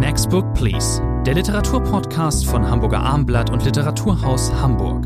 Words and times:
Next 0.00 0.30
Book 0.30 0.54
Please, 0.54 1.02
der 1.26 1.34
Literaturpodcast 1.34 2.46
von 2.46 2.66
Hamburger 2.66 3.00
Armblatt 3.00 3.50
und 3.50 3.62
Literaturhaus 3.66 4.50
Hamburg. 4.50 5.04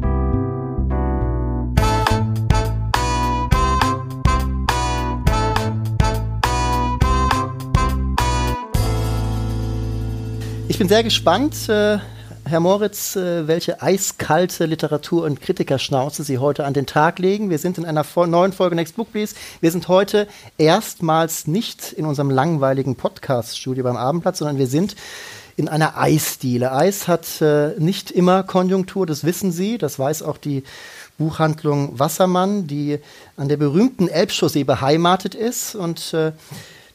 Ich 10.68 10.78
bin 10.78 10.86
sehr 10.88 11.02
gespannt, 11.02 11.68
äh, 11.68 11.98
Herr 12.46 12.60
Moritz, 12.60 13.16
äh, 13.16 13.48
welche 13.48 13.80
eiskalte 13.80 14.66
Literatur- 14.66 15.24
und 15.24 15.40
Kritikerschnauze 15.40 16.24
Sie 16.24 16.36
heute 16.36 16.66
an 16.66 16.74
den 16.74 16.84
Tag 16.84 17.18
legen. 17.18 17.48
Wir 17.48 17.58
sind 17.58 17.78
in 17.78 17.86
einer 17.86 18.04
neuen 18.26 18.52
Folge 18.52 18.76
Next 18.76 18.96
Book 18.96 19.12
Please. 19.12 19.34
Wir 19.62 19.70
sind 19.70 19.88
heute 19.88 20.28
erstmals 20.58 21.46
nicht 21.46 21.92
in 21.92 22.04
unserem 22.04 22.28
langweiligen 22.28 22.96
Podcast-Studio 22.96 23.84
beim 23.84 23.96
Abendplatz, 23.96 24.38
sondern 24.38 24.58
wir 24.58 24.66
sind 24.66 24.94
in 25.56 25.68
einer 25.68 25.96
Eisdiele. 25.96 26.72
Eis 26.72 27.08
hat 27.08 27.40
äh, 27.40 27.78
nicht 27.78 28.10
immer 28.10 28.42
Konjunktur, 28.42 29.06
das 29.06 29.24
wissen 29.24 29.50
Sie. 29.50 29.78
Das 29.78 29.98
weiß 29.98 30.22
auch 30.22 30.36
die 30.36 30.64
Buchhandlung 31.16 31.98
Wassermann, 31.98 32.66
die 32.66 32.98
an 33.38 33.48
der 33.48 33.56
berühmten 33.56 34.06
Elbchaussee 34.06 34.64
beheimatet 34.64 35.34
ist. 35.34 35.74
Und 35.74 36.12
äh, 36.12 36.32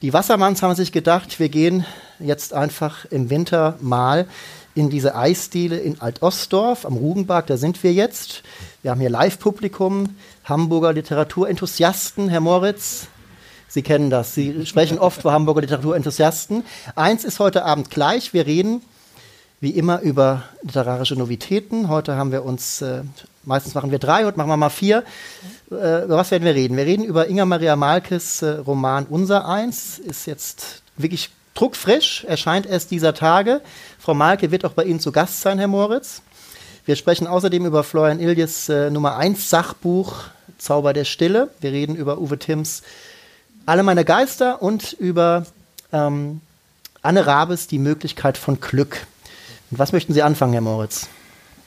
die 0.03 0.13
Wassermanns 0.13 0.61
haben 0.61 0.75
sich 0.75 0.91
gedacht, 0.91 1.39
wir 1.39 1.50
gehen 1.50 1.86
jetzt 2.20 2.53
einfach 2.53 3.05
im 3.05 3.31
Winter 3.31 3.77
mal 3.81 4.27
in 4.76 4.90
diese 4.90 5.16
Eisdiele 5.16 5.78
in 5.78 6.00
Alt-Ostdorf 6.02 6.86
am 6.86 6.96
Rugenberg. 6.96 7.48
Da 7.48 7.58
sind 7.58 7.84
wir 7.84 7.94
jetzt. 7.94 8.44
Wir 8.82 8.92
haben 8.92 9.02
hier 9.02 9.09
Live-Publikum, 9.09 10.16
Hamburger 10.45 10.94
Literaturenthusiasten. 10.94 12.30
Herr 12.30 12.40
Moritz, 12.40 13.08
Sie 13.68 13.84
kennen 13.84 14.09
das. 14.09 14.34
Sie 14.34 14.66
sprechen 14.66 14.98
oft 14.98 15.22
vor 15.22 15.32
Hamburger 15.32 15.62
Literaturenthusiasten. 15.62 16.64
Eins 16.95 17.23
ist 17.23 17.40
heute 17.40 17.66
Abend 17.66 17.92
gleich. 17.92 18.34
Wir 18.34 18.48
reden 18.48 18.82
wie 19.61 19.72
immer 19.72 20.00
über 20.02 20.44
literarische 20.64 21.16
Novitäten. 21.16 21.88
Heute 21.88 22.16
haben 22.16 22.31
wir 22.31 22.45
uns, 22.45 22.81
äh, 22.81 23.04
meistens 23.44 23.76
machen 23.76 23.92
wir 23.92 24.00
drei, 24.00 24.26
heute 24.26 24.38
machen 24.38 24.50
wir 24.50 24.58
mal 24.58 24.70
vier. 24.70 25.04
Äh, 25.70 26.06
über 26.06 26.17
was 26.17 26.31
werden 26.31 26.45
wir 26.45 26.56
reden? 26.56 26.78
Wir 26.78 26.86
reden 26.86 27.04
über 27.04 27.28
Inga 27.28 27.45
Maria 27.45 27.76
Malkes 27.76 28.42
äh, 28.42 28.50
Roman 28.52 29.06
Unser 29.06 29.48
Eins. 29.48 30.00
Ist 30.00 30.26
jetzt 30.26 30.81
wirklich 30.98 31.30
druckfrisch, 31.59 32.23
erscheint 32.25 32.65
erst 32.65 32.91
dieser 32.91 33.13
Tage. 33.13 33.61
Frau 33.99 34.13
Malke 34.13 34.52
wird 34.52 34.65
auch 34.65 34.73
bei 34.73 34.85
Ihnen 34.85 34.99
zu 34.99 35.11
Gast 35.11 35.41
sein, 35.41 35.59
Herr 35.59 35.67
Moritz. 35.67 36.21
Wir 36.85 36.95
sprechen 36.95 37.27
außerdem 37.27 37.65
über 37.65 37.83
Florian 37.83 38.19
Iljes 38.19 38.69
äh, 38.69 38.89
Nummer 38.89 39.17
1 39.17 39.49
Sachbuch 39.49 40.23
Zauber 40.57 40.93
der 40.93 41.05
Stille. 41.05 41.49
Wir 41.61 41.71
reden 41.71 41.95
über 41.95 42.19
Uwe 42.19 42.39
Timms 42.39 42.83
Alle 43.65 43.83
meine 43.83 44.05
Geister 44.05 44.61
und 44.61 44.93
über 44.93 45.45
ähm, 45.91 46.41
Anne 47.02 47.25
Rabes 47.25 47.67
Die 47.67 47.80
Möglichkeit 47.80 48.37
von 48.37 48.59
Glück. 48.59 49.05
Und 49.71 49.80
was 49.80 49.91
möchten 49.91 50.13
Sie 50.13 50.23
anfangen, 50.23 50.53
Herr 50.53 50.61
Moritz? 50.61 51.09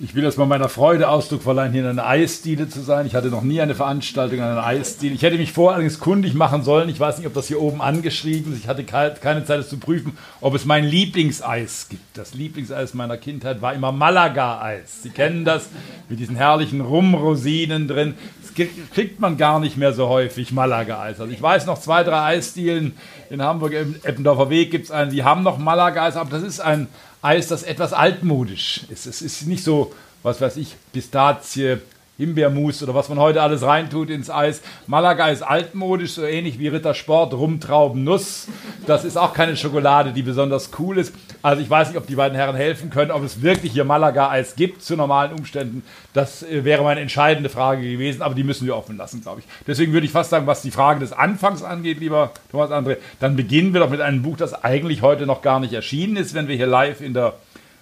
Ich 0.04 0.16
will 0.16 0.24
jetzt 0.24 0.36
mal 0.36 0.46
meiner 0.46 0.68
Freude 0.68 1.08
Ausdruck 1.08 1.44
verleihen, 1.44 1.70
hier 1.70 1.82
in 1.82 1.88
einer 1.88 2.04
Eisdiele 2.04 2.68
zu 2.68 2.80
sein. 2.80 3.06
Ich 3.06 3.14
hatte 3.14 3.28
noch 3.28 3.42
nie 3.42 3.60
eine 3.60 3.76
Veranstaltung 3.76 4.40
an 4.40 4.50
einer 4.50 4.66
Eisdiele. 4.66 5.14
Ich 5.14 5.22
hätte 5.22 5.38
mich 5.38 5.52
vorher 5.52 5.76
allerdings 5.76 6.00
kundig 6.00 6.34
machen 6.34 6.64
sollen. 6.64 6.88
Ich 6.88 6.98
weiß 6.98 7.18
nicht, 7.18 7.28
ob 7.28 7.34
das 7.34 7.46
hier 7.46 7.60
oben 7.60 7.80
angeschrieben 7.80 8.52
ist. 8.52 8.58
Ich 8.58 8.66
hatte 8.66 8.82
keine 8.82 9.44
Zeit, 9.44 9.60
es 9.60 9.68
zu 9.68 9.78
prüfen, 9.78 10.18
ob 10.40 10.56
es 10.56 10.64
mein 10.64 10.82
Lieblingseis 10.82 11.86
gibt. 11.88 12.18
Das 12.18 12.34
Lieblingseis 12.34 12.94
meiner 12.94 13.16
Kindheit 13.16 13.62
war 13.62 13.74
immer 13.74 13.92
Malaga-Eis. 13.92 15.04
Sie 15.04 15.10
kennen 15.10 15.44
das 15.44 15.68
mit 16.08 16.18
diesen 16.18 16.34
herrlichen 16.34 16.80
Rumrosinen 16.80 17.86
drin. 17.86 18.14
Das 18.40 18.68
kriegt 18.92 19.20
man 19.20 19.36
gar 19.36 19.60
nicht 19.60 19.76
mehr 19.76 19.92
so 19.92 20.08
häufig, 20.08 20.50
Malaga-Eis. 20.50 21.20
Also 21.20 21.32
ich 21.32 21.40
weiß 21.40 21.66
noch 21.66 21.78
zwei, 21.78 22.02
drei 22.02 22.22
Eisdielen 22.24 22.96
in 23.30 23.40
Hamburg, 23.40 23.72
im 23.74 23.94
Eppendorfer 24.02 24.50
Weg 24.50 24.72
gibt 24.72 24.86
es 24.86 24.90
einen, 24.90 25.12
die 25.12 25.22
haben 25.22 25.44
noch 25.44 25.58
Malaga-Eis, 25.58 26.16
aber 26.16 26.30
das 26.30 26.42
ist 26.42 26.58
ein 26.58 26.88
Eis, 27.22 27.46
das 27.46 27.62
etwas 27.62 27.92
altmodisch 27.92 28.82
ist. 28.88 29.06
Es 29.06 29.22
ist 29.22 29.46
nicht 29.46 29.62
so, 29.62 29.94
was 30.22 30.40
weiß 30.40 30.56
ich, 30.56 30.74
Pistazie, 30.92 31.78
Himbeermus 32.22 32.82
oder 32.82 32.94
was 32.94 33.08
man 33.08 33.18
heute 33.18 33.42
alles 33.42 33.62
reintut 33.62 34.08
ins 34.08 34.30
Eis. 34.30 34.62
Malaga 34.86 35.28
ist 35.28 35.42
altmodisch, 35.42 36.12
so 36.12 36.24
ähnlich 36.24 36.58
wie 36.58 36.68
Rittersport, 36.68 37.34
Rumtrauben, 37.34 38.04
Nuss. 38.04 38.46
Das 38.86 39.04
ist 39.04 39.18
auch 39.18 39.34
keine 39.34 39.56
Schokolade, 39.56 40.12
die 40.12 40.22
besonders 40.22 40.70
cool 40.78 40.98
ist. 40.98 41.12
Also 41.42 41.60
ich 41.60 41.68
weiß 41.68 41.88
nicht, 41.88 41.98
ob 41.98 42.06
die 42.06 42.14
beiden 42.14 42.36
Herren 42.36 42.54
helfen 42.54 42.90
können, 42.90 43.10
ob 43.10 43.24
es 43.24 43.42
wirklich 43.42 43.72
hier 43.72 43.84
Malaga-Eis 43.84 44.54
gibt 44.54 44.82
zu 44.82 44.96
normalen 44.96 45.32
Umständen. 45.32 45.82
Das 46.14 46.44
äh, 46.44 46.64
wäre 46.64 46.84
meine 46.84 47.00
entscheidende 47.00 47.48
Frage 47.48 47.82
gewesen, 47.82 48.22
aber 48.22 48.36
die 48.36 48.44
müssen 48.44 48.66
wir 48.66 48.76
offen 48.76 48.96
lassen, 48.96 49.22
glaube 49.22 49.40
ich. 49.40 49.46
Deswegen 49.66 49.92
würde 49.92 50.06
ich 50.06 50.12
fast 50.12 50.30
sagen, 50.30 50.46
was 50.46 50.62
die 50.62 50.70
Frage 50.70 51.00
des 51.00 51.12
Anfangs 51.12 51.64
angeht, 51.64 51.98
lieber 51.98 52.30
Thomas 52.52 52.70
André, 52.70 52.98
dann 53.18 53.34
beginnen 53.34 53.72
wir 53.72 53.80
doch 53.80 53.90
mit 53.90 54.00
einem 54.00 54.22
Buch, 54.22 54.36
das 54.36 54.54
eigentlich 54.54 55.02
heute 55.02 55.26
noch 55.26 55.42
gar 55.42 55.58
nicht 55.58 55.72
erschienen 55.72 56.16
ist, 56.16 56.34
wenn 56.34 56.46
wir 56.46 56.54
hier 56.54 56.68
live 56.68 57.00
in 57.00 57.14
der 57.14 57.34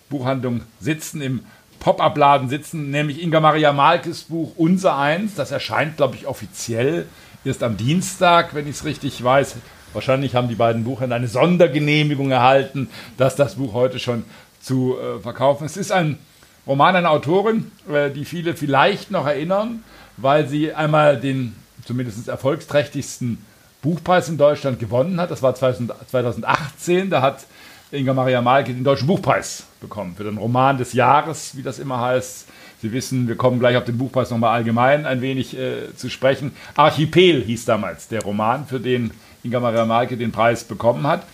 Buchhandlung 0.08 0.62
sitzen, 0.80 1.20
im 1.20 1.40
Pop-Up-Laden 1.80 2.48
sitzen, 2.48 2.90
nämlich 2.90 3.22
Inga 3.22 3.40
Maria 3.40 3.72
Malkes 3.72 4.24
Buch 4.24 4.52
Unser 4.56 4.96
Eins. 4.96 5.34
Das 5.34 5.50
erscheint, 5.50 5.96
glaube 5.96 6.14
ich, 6.14 6.26
offiziell 6.26 7.06
erst 7.44 7.62
am 7.62 7.76
Dienstag, 7.76 8.54
wenn 8.54 8.68
ich 8.68 8.76
es 8.76 8.84
richtig 8.84 9.22
weiß. 9.24 9.56
Wahrscheinlich 9.92 10.34
haben 10.36 10.48
die 10.48 10.54
beiden 10.54 10.84
Buchhändler 10.84 11.16
eine 11.16 11.26
Sondergenehmigung 11.26 12.30
erhalten, 12.30 12.88
dass 13.16 13.34
das 13.34 13.56
Buch 13.56 13.72
heute 13.72 13.98
schon 13.98 14.24
zu 14.60 14.96
äh, 14.96 15.20
verkaufen 15.20 15.64
ist. 15.64 15.72
Es 15.72 15.86
ist 15.86 15.92
ein 15.92 16.18
Roman 16.66 16.94
einer 16.94 17.10
Autorin, 17.10 17.72
äh, 17.92 18.10
die 18.10 18.24
viele 18.24 18.54
vielleicht 18.54 19.10
noch 19.10 19.26
erinnern, 19.26 19.82
weil 20.16 20.46
sie 20.46 20.72
einmal 20.72 21.18
den 21.18 21.56
zumindest 21.84 22.28
erfolgsträchtigsten 22.28 23.44
Buchpreis 23.82 24.28
in 24.28 24.36
Deutschland 24.36 24.78
gewonnen 24.78 25.20
hat. 25.20 25.30
Das 25.30 25.42
war 25.42 25.54
2018. 25.54 27.10
Da 27.10 27.22
hat 27.22 27.46
Inga 27.92 28.14
Maria 28.14 28.40
Malke 28.40 28.72
den 28.72 28.84
Deutschen 28.84 29.08
Buchpreis 29.08 29.64
bekommen 29.80 30.14
für 30.16 30.22
den 30.22 30.38
Roman 30.38 30.78
des 30.78 30.92
Jahres, 30.92 31.56
wie 31.56 31.62
das 31.62 31.80
immer 31.80 32.00
heißt. 32.00 32.46
Sie 32.80 32.92
wissen, 32.92 33.26
wir 33.26 33.36
kommen 33.36 33.58
gleich 33.58 33.76
auf 33.76 33.84
den 33.84 33.98
Buchpreis 33.98 34.30
nochmal 34.30 34.54
allgemein 34.54 35.06
ein 35.06 35.20
wenig 35.20 35.58
äh, 35.58 35.94
zu 35.96 36.08
sprechen. 36.08 36.52
Archipel 36.76 37.42
hieß 37.42 37.64
damals 37.64 38.06
der 38.06 38.22
Roman, 38.22 38.66
für 38.66 38.78
den 38.78 39.10
Inga 39.42 39.58
Maria 39.58 39.84
Malke 39.86 40.16
den 40.16 40.30
Preis 40.30 40.62
bekommen 40.62 41.04
hat. 41.04 41.24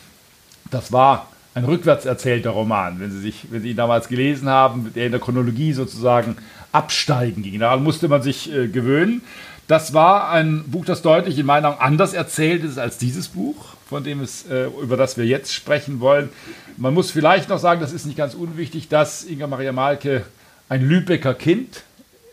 Das 0.71 0.93
war 0.93 1.29
ein 1.55 1.65
rückwärts 1.65 2.07
erzählter 2.07 2.51
Roman, 2.51 3.01
wenn 3.01 3.11
Sie, 3.11 3.21
sich, 3.21 3.49
wenn 3.51 3.61
Sie 3.61 3.73
ihn 3.73 3.77
damals 3.77 4.09
gelesen 4.09 4.49
haben, 4.49 4.93
der 4.95 5.07
in 5.07 5.13
der 5.13 5.21
Chronologie 5.21 5.75
sozusagen 5.75 6.39
absteigen 6.73 7.43
ging. 7.43 7.61
Daran 7.61 7.85
musste 7.85 8.09
man 8.09 8.23
sich 8.23 8.51
äh, 8.51 8.69
gewöhnen. 8.69 9.21
Das 9.69 9.93
war 9.93 10.31
ein 10.31 10.65
Buch, 10.69 10.87
das 10.87 11.03
deutlich 11.03 11.39
in 11.39 11.45
meiner 11.45 11.69
Meinung 11.69 11.83
anders 11.83 12.15
erzählt 12.15 12.65
ist 12.65 12.79
als 12.79 12.97
dieses 12.97 13.29
Buch 13.29 13.76
von 13.87 14.03
dem 14.03 14.21
es, 14.21 14.47
äh, 14.47 14.67
über 14.83 14.97
das 14.97 15.17
wir 15.17 15.25
jetzt 15.25 15.55
sprechen 15.55 16.01
wollen. 16.01 16.29
Man 16.77 16.93
muss 16.93 17.13
vielleicht 17.13 17.49
noch 17.49 17.59
sagen, 17.59 17.81
das 17.81 17.93
ist 17.93 18.05
nicht 18.05 18.19
ganz 18.19 18.35
unwichtig, 18.35 18.89
dass 18.89 19.25
Inga 19.25 19.47
Maria 19.47 19.73
Malke 19.73 20.25
ein 20.69 20.87
Lübecker 20.87 21.35
Kind 21.35 21.85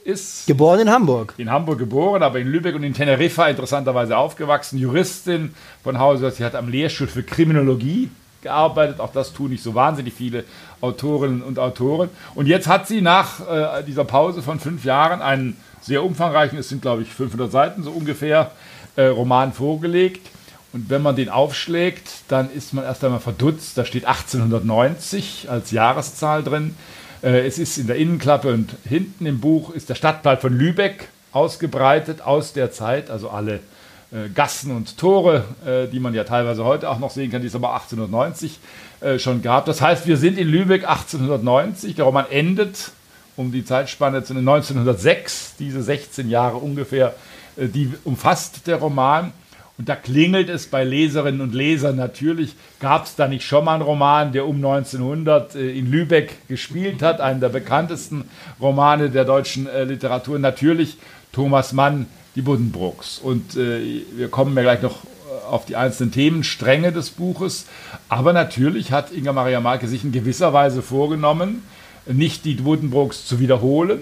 ist. 0.03 0.47
Geboren 0.47 0.81
in 0.81 0.89
Hamburg. 0.89 1.35
In 1.37 1.51
Hamburg 1.51 1.77
geboren, 1.77 2.23
aber 2.23 2.39
in 2.39 2.47
Lübeck 2.47 2.75
und 2.75 2.83
in 2.83 2.93
Teneriffa 2.93 3.47
interessanterweise 3.47 4.17
aufgewachsen. 4.17 4.79
Juristin 4.79 5.53
von 5.83 5.99
Hause 5.99 6.27
aus. 6.27 6.37
Sie 6.37 6.43
hat 6.43 6.55
am 6.55 6.69
Lehrstuhl 6.69 7.07
für 7.07 7.21
Kriminologie 7.21 8.09
gearbeitet. 8.41 8.99
Auch 8.99 9.13
das 9.13 9.31
tun 9.31 9.51
nicht 9.51 9.63
so 9.63 9.75
wahnsinnig 9.75 10.13
viele 10.15 10.45
Autorinnen 10.81 11.43
und 11.43 11.59
Autoren. 11.59 12.09
Und 12.33 12.47
jetzt 12.47 12.67
hat 12.67 12.87
sie 12.87 13.01
nach 13.01 13.39
äh, 13.79 13.83
dieser 13.83 14.05
Pause 14.05 14.41
von 14.41 14.59
fünf 14.59 14.83
Jahren 14.83 15.21
einen 15.21 15.55
sehr 15.81 16.03
umfangreichen, 16.03 16.57
es 16.57 16.69
sind 16.69 16.81
glaube 16.81 17.03
ich 17.03 17.09
500 17.09 17.51
Seiten 17.51 17.83
so 17.83 17.91
ungefähr, 17.91 18.51
äh, 18.95 19.05
Roman 19.05 19.53
vorgelegt 19.53 20.32
und 20.73 20.89
wenn 20.89 21.03
man 21.03 21.15
den 21.15 21.29
aufschlägt, 21.29 22.09
dann 22.27 22.51
ist 22.51 22.73
man 22.73 22.83
erst 22.83 23.03
einmal 23.03 23.19
verdutzt. 23.19 23.77
Da 23.77 23.85
steht 23.85 24.05
1890 24.05 25.47
als 25.49 25.69
Jahreszahl 25.69 26.43
drin. 26.43 26.75
Äh, 27.21 27.45
es 27.45 27.59
ist 27.59 27.77
in 27.77 27.85
der 27.85 27.95
Innenklappe 27.95 28.51
und 28.51 28.71
hinten 28.83 29.27
im 29.27 29.39
Buch 29.39 29.69
ist 29.69 29.89
der 29.89 29.95
Stadtplan 29.95 30.39
von 30.39 30.51
Lübeck 30.51 31.09
ausgebreitet 31.31 32.21
aus 32.21 32.53
der 32.53 32.71
Zeit, 32.71 33.11
also 33.11 33.29
alle 33.29 33.59
äh, 34.11 34.29
Gassen 34.33 34.75
und 34.75 34.97
Tore, 34.97 35.45
äh, 35.63 35.87
die 35.87 35.99
man 35.99 36.15
ja 36.15 36.23
teilweise 36.23 36.65
heute 36.65 36.89
auch 36.89 36.97
noch 36.97 37.11
sehen 37.11 37.31
kann, 37.31 37.41
die 37.41 37.47
es 37.47 37.55
aber 37.55 37.73
1890 37.73 38.59
schon 39.17 39.41
gab. 39.41 39.65
Das 39.65 39.81
heißt, 39.81 40.07
wir 40.07 40.15
sind 40.15 40.37
in 40.37 40.47
Lübeck 40.47 40.87
1890. 40.87 41.95
Der 41.95 42.05
Roman 42.05 42.25
endet 42.29 42.91
um 43.35 43.51
die 43.51 43.65
Zeitspanne 43.65 44.23
zu 44.23 44.33
1906, 44.33 45.55
diese 45.59 45.83
16 45.83 46.29
Jahre 46.29 46.55
ungefähr, 46.55 47.13
die 47.57 47.91
umfasst 48.05 48.65
der 48.65 48.77
Roman. 48.77 49.33
Und 49.77 49.89
da 49.89 49.95
klingelt 49.95 50.49
es 50.49 50.67
bei 50.67 50.83
Leserinnen 50.83 51.41
und 51.41 51.55
Lesern 51.55 51.95
natürlich. 51.95 52.55
Gab 52.79 53.05
es 53.05 53.15
da 53.15 53.27
nicht 53.27 53.45
schon 53.45 53.65
mal 53.65 53.73
einen 53.73 53.83
Roman, 53.83 54.31
der 54.31 54.45
um 54.45 54.57
1900 54.57 55.55
äh, 55.55 55.71
in 55.71 55.89
Lübeck 55.89 56.47
gespielt 56.47 57.01
hat? 57.01 57.21
Einen 57.21 57.39
der 57.39 57.49
bekanntesten 57.49 58.25
Romane 58.61 59.09
der 59.09 59.25
deutschen 59.25 59.67
äh, 59.67 59.83
Literatur. 59.83 60.37
Natürlich 60.37 60.97
Thomas 61.31 61.73
Mann, 61.73 62.05
die 62.35 62.41
Buddenbrooks. 62.41 63.17
Und 63.17 63.55
äh, 63.55 64.03
wir 64.15 64.29
kommen 64.29 64.55
ja 64.55 64.61
gleich 64.61 64.81
noch 64.83 64.99
auf 65.49 65.65
die 65.65 65.75
einzelnen 65.75 66.11
Themenstränge 66.11 66.91
des 66.91 67.09
Buches. 67.09 67.65
Aber 68.09 68.33
natürlich 68.33 68.91
hat 68.91 69.11
Inga 69.11 69.33
Maria 69.33 69.59
Marke 69.59 69.87
sich 69.87 70.03
in 70.03 70.11
gewisser 70.11 70.53
Weise 70.53 70.81
vorgenommen, 70.81 71.63
nicht 72.05 72.45
die 72.45 72.55
Buddenbrooks 72.55 73.25
zu 73.25 73.39
wiederholen, 73.39 74.01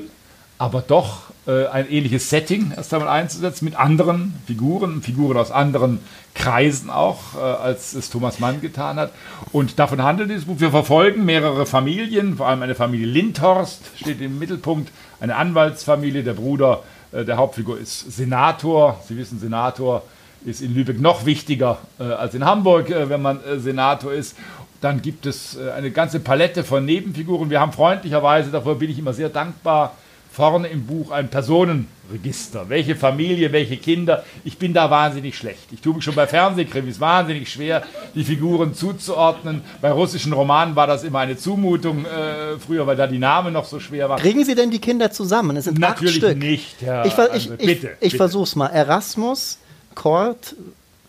aber 0.58 0.82
doch 0.82 1.31
äh, 1.52 1.68
ein 1.68 1.90
ähnliches 1.90 2.30
Setting 2.30 2.72
erst 2.76 2.94
einmal 2.94 3.10
einzusetzen 3.10 3.66
mit 3.66 3.76
anderen 3.76 4.34
Figuren, 4.48 5.02
Figuren 5.02 5.38
aus 5.38 5.52
anderen 5.52 6.00
Kreisen 6.34 6.90
auch, 6.90 7.36
äh, 7.36 7.40
als 7.40 7.94
es 7.94 8.10
Thomas 8.10 8.40
Mann 8.40 8.62
getan 8.62 8.98
hat. 8.98 9.12
Und 9.52 9.80
davon 9.80 10.02
handelt 10.02 10.30
dieses 10.30 10.46
Buch. 10.46 10.60
Wir 10.60 10.72
verfolgen 10.72 11.26
mehrere 11.26 11.66
Familien, 11.66 12.38
vor 12.38 12.48
allem 12.48 12.62
eine 12.62 12.76
Familie 12.76 13.08
Lindhorst 13.08 13.82
steht 13.96 14.22
im 14.22 14.40
Mittelpunkt, 14.40 14.92
eine 15.20 15.36
Anwaltsfamilie. 15.36 16.24
Der 16.24 16.34
Bruder 16.34 16.84
äh, 17.12 17.26
der 17.26 17.38
Hauptfigur 17.38 17.80
ist 17.80 18.12
Senator. 18.12 19.00
Sie 19.08 19.18
wissen, 19.18 19.40
Senator 19.40 20.04
ist 20.46 20.62
in 20.62 20.74
Lübeck 20.74 21.00
noch 21.00 21.26
wichtiger 21.26 21.80
äh, 22.00 22.04
als 22.04 22.34
in 22.34 22.46
Hamburg, 22.46 22.90
äh, 22.90 23.10
wenn 23.10 23.22
man 23.22 23.40
Senator 23.58 24.14
ist. 24.14 24.38
Dann 24.80 25.04
gibt 25.04 25.28
es 25.28 25.60
eine 25.60 25.92
ganze 25.92 26.20
Palette 26.20 26.64
von 26.64 26.84
Nebenfiguren. 26.84 27.52
Wir 27.52 27.60
haben 27.60 27.72
freundlicherweise, 27.72 28.50
dafür 28.50 28.74
bin 28.74 28.90
ich 28.90 28.98
immer 28.98 29.14
sehr 29.14 29.30
dankbar, 29.30 29.96
vorne 30.42 30.70
im 30.70 30.88
Buch 30.88 31.12
ein 31.12 31.30
Personenregister. 31.30 32.68
Welche 32.68 32.96
Familie, 32.96 33.52
welche 33.52 33.78
Kinder. 33.78 34.24
Ich 34.44 34.58
bin 34.58 34.74
da 34.74 34.90
wahnsinnig 34.90 35.38
schlecht. 35.38 35.68
Ich 35.72 35.82
tue 35.82 35.94
mich 35.94 36.04
schon 36.04 36.16
bei 36.16 36.26
Fernsehkrimis 36.26 37.00
wahnsinnig 37.00 37.48
schwer, 37.52 37.84
die 38.16 38.24
Figuren 38.24 38.74
zuzuordnen. 38.74 39.62
Bei 39.82 39.92
russischen 39.92 40.34
Romanen 40.34 40.76
war 40.76 40.88
das 40.88 41.04
immer 41.04 41.20
eine 41.20 41.38
Zumutung 41.38 42.06
äh, 42.06 42.58
früher, 42.58 42.88
weil 42.88 42.96
da 42.96 43.06
die 43.06 43.20
Namen 43.20 43.54
noch 43.54 43.66
so 43.66 43.80
schwer 43.80 44.10
waren. 44.10 44.20
Kriegen 44.20 44.44
Sie 44.44 44.56
denn 44.56 44.72
die 44.72 44.80
Kinder 44.80 45.12
zusammen? 45.12 45.58
Es 45.58 45.66
sind 45.66 45.78
Natürlich 45.78 46.16
acht 46.24 46.32
Stück. 46.32 46.38
nicht. 46.40 46.76
Herr 46.82 47.06
Ich, 47.06 47.14
André. 47.14 47.36
ich, 47.36 47.50
bitte, 47.50 47.68
ich, 47.68 47.84
ich 47.84 47.88
bitte. 48.00 48.18
versuch's 48.18 48.56
mal. 48.56 48.66
Erasmus, 48.70 49.60
Kurt, 49.94 50.56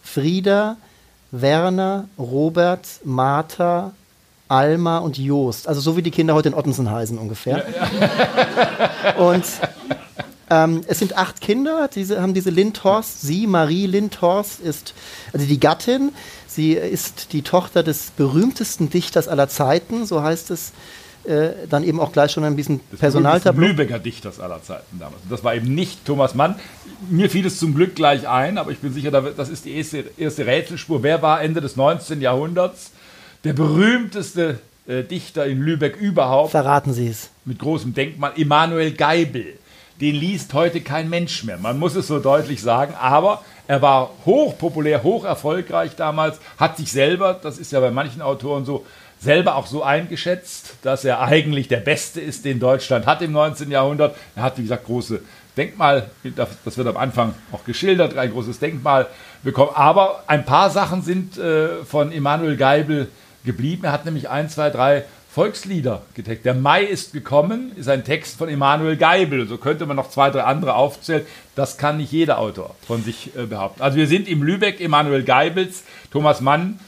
Frieda, 0.03 0.77
Werner, 1.31 2.07
Robert, 2.19 2.87
Martha, 3.05 3.93
Alma 4.53 4.99
und 4.99 5.17
Joost. 5.17 5.67
Also 5.67 5.81
so 5.81 5.97
wie 5.97 6.03
die 6.03 6.11
Kinder 6.11 6.35
heute 6.35 6.51
in 6.51 6.55
Ottensen 6.55 6.91
heißen 6.91 7.17
ungefähr. 7.17 7.65
Und 9.17 9.45
ähm, 10.51 10.83
es 10.87 10.99
sind 10.99 11.17
acht 11.17 11.41
Kinder, 11.41 11.89
diese 11.93 12.21
haben 12.21 12.35
diese 12.35 12.51
Lindhorst. 12.51 13.23
Sie, 13.23 13.47
Marie 13.47 13.87
Lindhorst, 13.87 14.61
ist 14.61 14.93
also 15.33 15.47
die 15.47 15.59
Gattin. 15.59 16.13
Sie 16.47 16.75
ist 16.75 17.33
die 17.33 17.41
Tochter 17.41 17.83
des 17.83 18.11
berühmtesten 18.11 18.91
Dichters 18.91 19.27
aller 19.27 19.49
Zeiten, 19.49 20.05
so 20.05 20.23
heißt 20.23 20.51
es 20.51 20.73
äh, 21.25 21.51
dann 21.71 21.83
eben 21.83 21.99
auch 21.99 22.13
gleich 22.13 22.33
schon 22.33 22.45
ein 22.45 22.55
bisschen 22.55 22.81
Personaltableau. 22.99 23.69
Lübecker 23.69 23.99
Dichters 23.99 24.39
aller 24.39 24.63
Zeiten 24.63 24.99
damals. 24.99 25.23
Das 25.31 25.43
war 25.43 25.55
eben 25.55 25.75
nicht 25.75 26.05
Thomas 26.05 26.35
Mann. 26.35 26.57
Mir 27.09 27.31
fiel 27.31 27.47
es 27.47 27.59
zum 27.59 27.75
Glück 27.75 27.95
gleich 27.95 28.29
ein, 28.29 28.59
aber 28.59 28.71
ich 28.71 28.81
bin 28.81 28.93
sicher, 28.93 29.11
das 29.11 29.49
ist 29.49 29.65
die 29.65 29.75
erste, 29.77 30.05
erste 30.19 30.45
Rätselspur. 30.45 31.03
Wer 31.03 31.23
war 31.23 31.41
Ende 31.41 31.63
des 31.63 31.77
19. 31.77 32.21
Jahrhunderts 32.21 32.91
der 33.45 33.53
berühmteste 33.53 34.61
äh, 34.87 35.03
Dichter 35.03 35.47
in 35.47 35.61
Lübeck 35.61 35.97
überhaupt? 35.97 36.51
Verraten 36.51 36.93
Sie 36.93 37.09
es. 37.09 37.31
mit 37.45 37.59
großem 37.59 37.95
Denkmal, 37.95 38.33
Emanuel 38.37 38.93
Geibel. 38.93 39.59
Den 40.01 40.15
liest 40.17 40.55
heute 40.55 40.81
kein 40.81 41.11
Mensch 41.11 41.45
mehr. 41.45 41.59
Man 41.59 41.79
muss 41.79 41.95
es 41.95 42.07
so 42.07 42.19
deutlich 42.19 42.63
sagen. 42.63 42.95
Aber 42.95 43.45
er 43.69 43.83
war 43.83 44.11
hochpopulär, 44.27 45.03
hoch 45.03 45.25
erfolgreich 45.25 45.95
damals, 45.97 46.41
hat 46.59 46.77
sich 46.77 46.91
selber, 46.91 47.39
das 47.41 47.59
ist 47.59 47.73
ja 47.73 47.81
bei 47.81 47.91
manchen 47.91 48.23
Autoren 48.23 48.65
so, 48.65 48.85
selber 49.21 49.55
auch 49.55 49.67
so 49.67 49.85
eingeschätzt, 49.85 50.75
dass 50.83 51.05
er 51.05 51.21
eigentlich 51.21 51.69
der 51.69 51.79
Beste 51.79 52.21
ist, 52.21 52.45
den 52.45 52.59
Deutschland 52.59 53.07
hat 53.07 53.23
im 53.23 53.31
19. 53.31 53.71
Jahrhundert. 53.71 54.17
Er 54.35 54.43
hat, 54.43 54.59
wie 54.59 54.63
gesagt, 54.63 54.85
große 54.85 55.21
Denkmal, 55.57 56.11
das 56.65 56.77
wird 56.77 56.89
am 56.89 56.97
Anfang 56.97 57.35
auch 57.53 57.65
geschildert, 57.65 58.17
ein 58.17 58.33
großes 58.33 58.59
Denkmal 58.59 59.07
bekommen. 59.45 59.71
Aber 59.75 60.25
ein 60.27 60.45
paar 60.45 60.71
Sachen 60.71 61.03
sind 61.03 61.39
äh, 61.39 61.85
von 61.85 62.11
Emanuel 62.11 62.57
Geibel 62.57 63.09
geblieben. 63.45 63.85
Er 63.85 63.93
hat 63.93 64.05
nämlich 64.05 64.29
ein, 64.29 64.49
zwei, 64.49 64.71
drei 64.71 65.05
Volkslieder 65.33 66.03
getextet. 66.13 66.45
Der 66.45 66.55
Mai 66.55 66.85
ist 66.85 67.15
gekommen, 67.15 67.73
ist 67.77 67.89
ein 67.89 68.05
Text 68.05 68.37
von 68.37 68.51
Emanuel 68.51 68.97
Geibel. 68.97 69.49
So 69.49 69.57
könnte 69.57 69.87
man 69.87 69.97
noch 69.97 70.11
zwei, 70.11 70.29
drei 70.31 70.43
andere 70.43 70.75
aufzählen. 70.75 71.23
Das 71.55 71.79
kann 71.79 71.97
nicht 71.97 72.13
jeder 72.13 72.39
Autor 72.39 72.77
von 72.87 73.03
sich 73.03 73.35
äh, 73.35 73.47
behaupten. 73.47 73.81
Also 73.81 73.97
wir 73.97 74.07
sind 74.07 74.29
im 74.29 74.43
Lübeck 74.43 74.81
Emanuel 74.81 75.23
Geibels. 75.23 75.85
Thomas 76.11 76.43
Mann, 76.43 76.79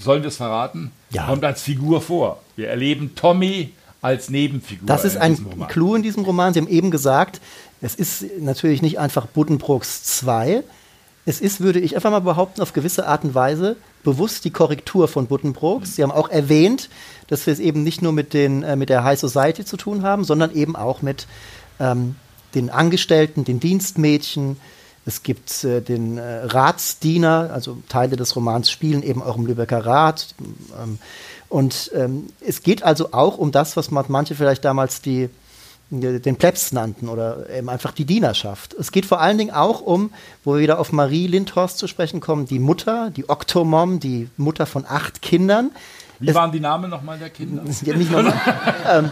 sollen 0.00 0.22
wir 0.22 0.28
es 0.28 0.38
verraten? 0.38 0.90
Ja. 1.10 1.26
Kommt 1.26 1.44
als 1.44 1.62
Figur 1.62 2.00
vor. 2.00 2.42
Wir 2.56 2.68
erleben 2.68 3.14
Tommy 3.14 3.72
als 4.00 4.30
Nebenfigur. 4.30 4.86
Das 4.86 5.04
ist 5.04 5.16
in 5.16 5.20
ein. 5.20 5.68
Clou 5.68 5.96
in 5.96 6.02
diesem 6.02 6.24
Roman. 6.24 6.54
Sie 6.54 6.60
haben 6.60 6.68
eben 6.68 6.90
gesagt, 6.90 7.40
es 7.82 7.94
ist 7.94 8.24
natürlich 8.40 8.80
nicht 8.80 8.98
einfach 8.98 9.26
Buddenbrooks 9.26 10.02
2. 10.04 10.62
Es 11.26 11.40
ist, 11.40 11.60
würde 11.60 11.80
ich 11.80 11.94
einfach 11.94 12.10
mal 12.10 12.20
behaupten, 12.20 12.62
auf 12.62 12.72
gewisse 12.72 13.06
Art 13.06 13.24
und 13.24 13.34
Weise 13.34 13.76
bewusst 14.06 14.44
die 14.44 14.52
Korrektur 14.52 15.08
von 15.08 15.26
Buddenbrooks. 15.26 15.96
Sie 15.96 16.02
haben 16.04 16.12
auch 16.12 16.28
erwähnt, 16.28 16.90
dass 17.26 17.44
wir 17.44 17.52
es 17.52 17.58
eben 17.58 17.82
nicht 17.82 18.02
nur 18.02 18.12
mit, 18.12 18.34
den, 18.34 18.62
äh, 18.62 18.76
mit 18.76 18.88
der 18.88 19.02
High 19.02 19.18
Society 19.18 19.64
zu 19.64 19.76
tun 19.76 20.04
haben, 20.04 20.22
sondern 20.22 20.54
eben 20.54 20.76
auch 20.76 21.02
mit 21.02 21.26
ähm, 21.80 22.14
den 22.54 22.70
Angestellten, 22.70 23.42
den 23.42 23.58
Dienstmädchen. 23.58 24.58
Es 25.06 25.24
gibt 25.24 25.64
äh, 25.64 25.80
den 25.80 26.18
äh, 26.18 26.44
Ratsdiener, 26.44 27.50
also 27.52 27.78
Teile 27.88 28.14
des 28.14 28.36
Romans 28.36 28.70
spielen 28.70 29.02
eben 29.02 29.24
auch 29.24 29.36
im 29.36 29.44
Lübecker 29.44 29.84
Rat. 29.84 30.36
Ähm, 30.80 31.00
und 31.48 31.90
ähm, 31.92 32.28
es 32.40 32.62
geht 32.62 32.84
also 32.84 33.12
auch 33.12 33.38
um 33.38 33.50
das, 33.50 33.76
was 33.76 33.90
man 33.90 34.04
manche 34.06 34.36
vielleicht 34.36 34.64
damals 34.64 35.02
die, 35.02 35.30
den 35.90 36.36
Plebs 36.36 36.72
nannten 36.72 37.08
oder 37.08 37.48
eben 37.48 37.68
einfach 37.68 37.92
die 37.92 38.04
Dienerschaft. 38.04 38.74
Es 38.74 38.90
geht 38.90 39.06
vor 39.06 39.20
allen 39.20 39.38
Dingen 39.38 39.52
auch 39.52 39.80
um, 39.80 40.10
wo 40.44 40.54
wir 40.54 40.60
wieder 40.60 40.80
auf 40.80 40.92
Marie 40.92 41.28
Lindhorst 41.28 41.78
zu 41.78 41.86
sprechen 41.86 42.20
kommen, 42.20 42.46
die 42.46 42.58
Mutter, 42.58 43.10
die 43.10 43.28
Oktomom, 43.28 44.00
die 44.00 44.28
Mutter 44.36 44.66
von 44.66 44.84
acht 44.84 45.22
Kindern. 45.22 45.70
Wie 46.18 46.34
waren 46.34 46.50
die 46.50 46.60
Namen 46.60 46.90
nochmal 46.90 47.18
der 47.18 47.30
Kinder? 47.30 47.62
Ja, 47.82 47.96
nicht 47.96 48.10
nur, 48.10 48.20
ähm, 48.88 49.10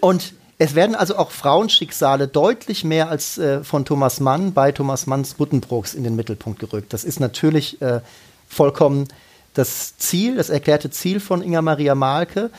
und 0.00 0.32
es 0.58 0.74
werden 0.74 0.94
also 0.94 1.16
auch 1.16 1.30
Frauenschicksale 1.30 2.28
deutlich 2.28 2.84
mehr 2.84 3.08
als 3.08 3.38
äh, 3.38 3.62
von 3.64 3.84
Thomas 3.84 4.20
Mann 4.20 4.52
bei 4.52 4.72
Thomas 4.72 5.06
Manns 5.06 5.34
Buddenbrooks 5.34 5.94
in 5.94 6.04
den 6.04 6.16
Mittelpunkt 6.16 6.58
gerückt. 6.58 6.92
Das 6.92 7.04
ist 7.04 7.20
natürlich 7.20 7.80
äh, 7.80 8.00
vollkommen 8.48 9.08
das 9.54 9.96
Ziel, 9.98 10.36
das 10.36 10.50
erklärte 10.50 10.90
Ziel 10.90 11.20
von 11.20 11.42
Inga 11.42 11.62
Maria 11.62 11.94
Malke. 11.94 12.50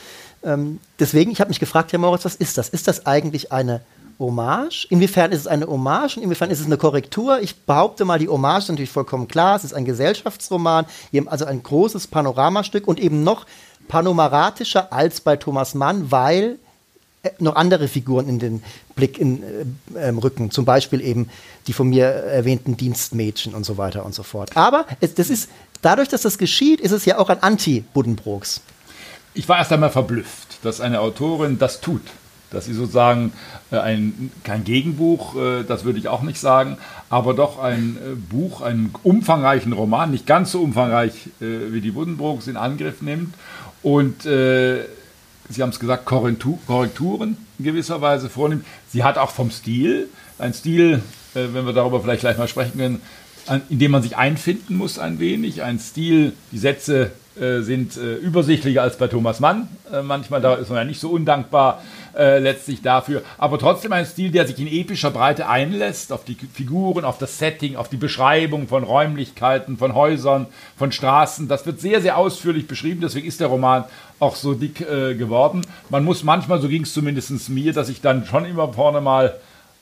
Ähm, 0.42 0.80
deswegen, 0.98 1.30
ich 1.30 1.40
habe 1.40 1.48
mich 1.48 1.60
gefragt, 1.60 1.92
Herr 1.92 1.98
Moritz, 1.98 2.24
was 2.24 2.34
ist 2.34 2.58
das? 2.58 2.68
Ist 2.68 2.88
das 2.88 3.06
eigentlich 3.06 3.52
eine 3.52 3.80
Hommage? 4.18 4.86
Inwiefern 4.90 5.32
ist 5.32 5.40
es 5.40 5.46
eine 5.46 5.66
Hommage 5.66 6.16
und 6.16 6.22
inwiefern 6.22 6.50
ist 6.50 6.60
es 6.60 6.66
eine 6.66 6.76
Korrektur? 6.76 7.40
Ich 7.40 7.56
behaupte 7.56 8.04
mal, 8.04 8.18
die 8.18 8.28
Hommage 8.28 8.64
ist 8.64 8.68
natürlich 8.68 8.90
vollkommen 8.90 9.28
klar. 9.28 9.56
Es 9.56 9.64
ist 9.64 9.72
ein 9.72 9.84
Gesellschaftsroman, 9.84 10.86
also 11.26 11.44
ein 11.44 11.62
großes 11.62 12.06
Panoramastück 12.06 12.86
und 12.86 13.00
eben 13.00 13.24
noch 13.24 13.46
panoramatischer 13.88 14.92
als 14.92 15.20
bei 15.20 15.36
Thomas 15.36 15.74
Mann, 15.74 16.10
weil 16.10 16.58
äh, 17.22 17.30
noch 17.38 17.56
andere 17.56 17.88
Figuren 17.88 18.28
in 18.28 18.38
den 18.38 18.62
Blick 18.94 19.18
in, 19.18 19.42
äh, 19.42 20.08
ähm, 20.08 20.18
rücken. 20.18 20.50
Zum 20.50 20.64
Beispiel 20.64 21.00
eben 21.00 21.28
die 21.66 21.72
von 21.72 21.88
mir 21.88 22.06
erwähnten 22.06 22.76
Dienstmädchen 22.76 23.54
und 23.54 23.64
so 23.64 23.76
weiter 23.76 24.06
und 24.06 24.14
so 24.14 24.22
fort. 24.22 24.56
Aber 24.56 24.86
es, 25.00 25.14
das 25.14 25.28
ist, 25.28 25.50
dadurch, 25.82 26.08
dass 26.08 26.22
das 26.22 26.38
geschieht, 26.38 26.80
ist 26.80 26.92
es 26.92 27.04
ja 27.04 27.18
auch 27.18 27.28
ein 27.28 27.42
Anti-Buddenbrooks. 27.42 28.60
Ich 29.34 29.48
war 29.48 29.58
erst 29.58 29.72
einmal 29.72 29.90
verblüfft, 29.90 30.58
dass 30.64 30.80
eine 30.80 31.00
Autorin 31.00 31.58
das 31.58 31.80
tut. 31.80 32.02
Dass 32.50 32.64
sie 32.64 32.74
sozusagen 32.74 33.32
äh, 33.70 33.78
ein, 33.78 34.32
kein 34.42 34.64
Gegenbuch, 34.64 35.36
äh, 35.36 35.62
das 35.62 35.84
würde 35.84 36.00
ich 36.00 36.08
auch 36.08 36.22
nicht 36.22 36.40
sagen, 36.40 36.78
aber 37.08 37.32
doch 37.34 37.60
ein 37.60 37.96
äh, 37.96 38.16
Buch, 38.16 38.60
einen 38.60 38.92
umfangreichen 39.04 39.72
Roman, 39.72 40.10
nicht 40.10 40.26
ganz 40.26 40.50
so 40.50 40.60
umfangreich 40.60 41.12
wie 41.38 41.80
die 41.80 41.92
Buddenbrooks, 41.92 42.48
in 42.48 42.56
Angriff 42.56 43.02
nimmt 43.02 43.34
und 43.82 44.26
äh, 44.26 44.84
Sie 45.48 45.62
haben 45.62 45.70
es 45.70 45.80
gesagt, 45.80 46.08
Korrektu- 46.08 46.58
Korrekturen 46.66 47.36
in 47.58 47.64
gewisser 47.64 48.00
Weise 48.00 48.28
vornimmt. 48.28 48.64
Sie 48.88 49.02
hat 49.02 49.18
auch 49.18 49.30
vom 49.30 49.50
Stil, 49.50 50.08
ein 50.38 50.54
Stil, 50.54 51.02
wenn 51.34 51.66
wir 51.66 51.72
darüber 51.72 52.00
vielleicht 52.00 52.20
gleich 52.20 52.38
mal 52.38 52.46
sprechen 52.46 52.78
können, 52.78 53.02
in 53.68 53.80
dem 53.80 53.90
man 53.90 54.00
sich 54.00 54.16
einfinden 54.16 54.76
muss 54.76 55.00
ein 55.00 55.18
wenig. 55.18 55.64
Ein 55.64 55.80
Stil, 55.80 56.34
die 56.52 56.58
Sätze 56.58 57.10
sind 57.62 57.96
äh, 57.96 58.16
übersichtlicher 58.16 58.82
als 58.82 58.98
bei 58.98 59.08
Thomas 59.08 59.40
Mann. 59.40 59.68
Äh, 59.92 60.02
manchmal 60.02 60.40
da 60.40 60.54
ist 60.54 60.68
man 60.68 60.78
ja 60.78 60.84
nicht 60.84 61.00
so 61.00 61.10
undankbar 61.10 61.82
äh, 62.16 62.38
letztlich 62.38 62.82
dafür. 62.82 63.22
Aber 63.38 63.58
trotzdem 63.58 63.92
ein 63.92 64.04
Stil, 64.04 64.30
der 64.30 64.46
sich 64.46 64.58
in 64.58 64.66
epischer 64.66 65.10
Breite 65.10 65.48
einlässt, 65.48 66.12
auf 66.12 66.24
die 66.24 66.34
Figuren, 66.34 67.04
auf 67.04 67.18
das 67.18 67.38
Setting, 67.38 67.76
auf 67.76 67.88
die 67.88 67.96
Beschreibung 67.96 68.68
von 68.68 68.82
Räumlichkeiten, 68.82 69.76
von 69.76 69.94
Häusern, 69.94 70.46
von 70.76 70.92
Straßen. 70.92 71.48
Das 71.48 71.66
wird 71.66 71.80
sehr, 71.80 72.00
sehr 72.00 72.18
ausführlich 72.18 72.66
beschrieben. 72.66 73.00
Deswegen 73.00 73.28
ist 73.28 73.40
der 73.40 73.48
Roman 73.48 73.84
auch 74.18 74.36
so 74.36 74.54
dick 74.54 74.80
äh, 74.80 75.14
geworden. 75.14 75.62
Man 75.88 76.04
muss 76.04 76.24
manchmal, 76.24 76.60
so 76.60 76.68
ging 76.68 76.82
es 76.82 76.92
zumindest 76.92 77.48
mir, 77.48 77.72
dass 77.72 77.88
ich 77.88 78.00
dann 78.00 78.26
schon 78.26 78.44
immer 78.44 78.72
vorne 78.72 79.00
mal 79.00 79.34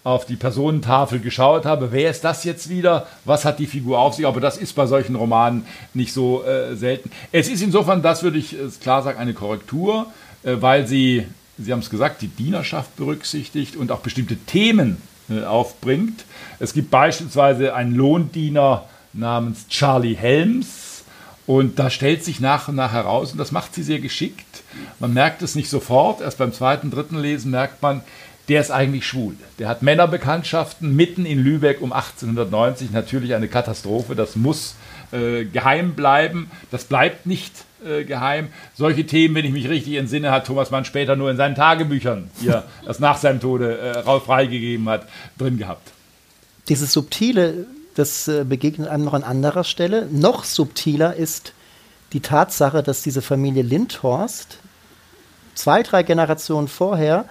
auf 0.04 0.26
die 0.26 0.36
Personentafel 0.36 1.18
geschaut 1.18 1.66
habe, 1.66 1.92
wer 1.92 2.10
ist 2.10 2.24
das 2.24 2.44
jetzt 2.44 2.68
wieder, 2.68 3.06
was 3.24 3.44
hat 3.44 3.58
die 3.58 3.66
Figur 3.66 3.98
auf 3.98 4.14
sich, 4.14 4.26
aber 4.26 4.40
das 4.40 4.56
ist 4.56 4.74
bei 4.74 4.86
solchen 4.86 5.16
Romanen 5.16 5.66
nicht 5.92 6.12
so 6.12 6.44
äh, 6.44 6.76
selten. 6.76 7.10
Es 7.32 7.48
ist 7.48 7.62
insofern, 7.62 8.00
das 8.00 8.22
würde 8.22 8.38
ich 8.38 8.56
klar 8.80 9.02
sagen, 9.02 9.18
eine 9.18 9.34
Korrektur, 9.34 10.06
äh, 10.44 10.56
weil 10.60 10.86
sie, 10.86 11.26
Sie 11.58 11.72
haben 11.72 11.80
es 11.80 11.90
gesagt, 11.90 12.22
die 12.22 12.28
Dienerschaft 12.28 12.96
berücksichtigt 12.96 13.74
und 13.76 13.90
auch 13.90 13.98
bestimmte 13.98 14.36
Themen 14.36 15.02
äh, 15.28 15.42
aufbringt. 15.42 16.24
Es 16.60 16.72
gibt 16.72 16.90
beispielsweise 16.90 17.74
einen 17.74 17.94
Lohndiener 17.94 18.84
namens 19.12 19.66
Charlie 19.68 20.14
Helms, 20.14 20.88
und 21.48 21.78
da 21.78 21.88
stellt 21.88 22.24
sich 22.24 22.40
nach 22.40 22.68
und 22.68 22.74
nach 22.74 22.92
heraus, 22.92 23.32
und 23.32 23.38
das 23.38 23.52
macht 23.52 23.74
sie 23.74 23.82
sehr 23.82 24.00
geschickt. 24.00 24.62
Man 25.00 25.14
merkt 25.14 25.40
es 25.40 25.54
nicht 25.54 25.70
sofort, 25.70 26.20
erst 26.20 26.36
beim 26.36 26.52
zweiten, 26.52 26.90
dritten 26.90 27.18
Lesen 27.18 27.50
merkt 27.50 27.80
man, 27.80 28.02
der 28.48 28.60
ist 28.60 28.70
eigentlich 28.70 29.06
schwul. 29.06 29.34
Der 29.58 29.68
hat 29.68 29.82
Männerbekanntschaften 29.82 30.94
mitten 30.96 31.26
in 31.26 31.38
Lübeck 31.38 31.82
um 31.82 31.92
1890. 31.92 32.90
Natürlich 32.90 33.34
eine 33.34 33.48
Katastrophe. 33.48 34.14
Das 34.14 34.36
muss 34.36 34.74
äh, 35.12 35.44
geheim 35.44 35.94
bleiben. 35.94 36.50
Das 36.70 36.84
bleibt 36.84 37.26
nicht 37.26 37.52
äh, 37.84 38.04
geheim. 38.04 38.48
Solche 38.74 39.06
Themen, 39.06 39.34
wenn 39.34 39.44
ich 39.44 39.52
mich 39.52 39.68
richtig 39.68 39.94
entsinne, 39.94 40.30
hat 40.30 40.46
Thomas 40.46 40.70
Mann 40.70 40.84
später 40.84 41.14
nur 41.14 41.30
in 41.30 41.36
seinen 41.36 41.54
Tagebüchern, 41.54 42.30
die 42.40 42.48
er 42.48 42.64
das 42.86 43.00
nach 43.00 43.18
seinem 43.18 43.40
Tode 43.40 43.78
äh, 43.78 44.20
freigegeben 44.20 44.88
hat, 44.88 45.06
drin 45.36 45.58
gehabt. 45.58 45.92
Dieses 46.68 46.92
Subtile, 46.92 47.66
das 47.94 48.28
äh, 48.28 48.44
begegnet 48.44 48.88
einem 48.88 49.04
noch 49.04 49.14
an 49.14 49.24
anderer 49.24 49.64
Stelle. 49.64 50.08
Noch 50.10 50.44
subtiler 50.44 51.14
ist 51.14 51.52
die 52.14 52.20
Tatsache, 52.20 52.82
dass 52.82 53.02
diese 53.02 53.20
Familie 53.20 53.62
Lindhorst 53.62 54.58
zwei, 55.54 55.82
drei 55.82 56.02
Generationen 56.02 56.68
vorher 56.68 57.26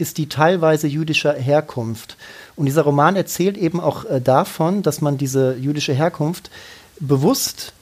ist 0.00 0.18
die 0.18 0.28
teilweise 0.28 0.86
jüdischer 0.86 1.34
Herkunft. 1.34 2.16
Und 2.56 2.66
dieser 2.66 2.82
Roman 2.82 3.16
erzählt 3.16 3.56
eben 3.56 3.80
auch 3.80 4.04
äh, 4.04 4.20
davon, 4.20 4.82
dass 4.82 5.00
man 5.00 5.18
diese 5.18 5.54
jüdische 5.56 5.92
Herkunft 5.92 6.50
bewusst 6.98 7.72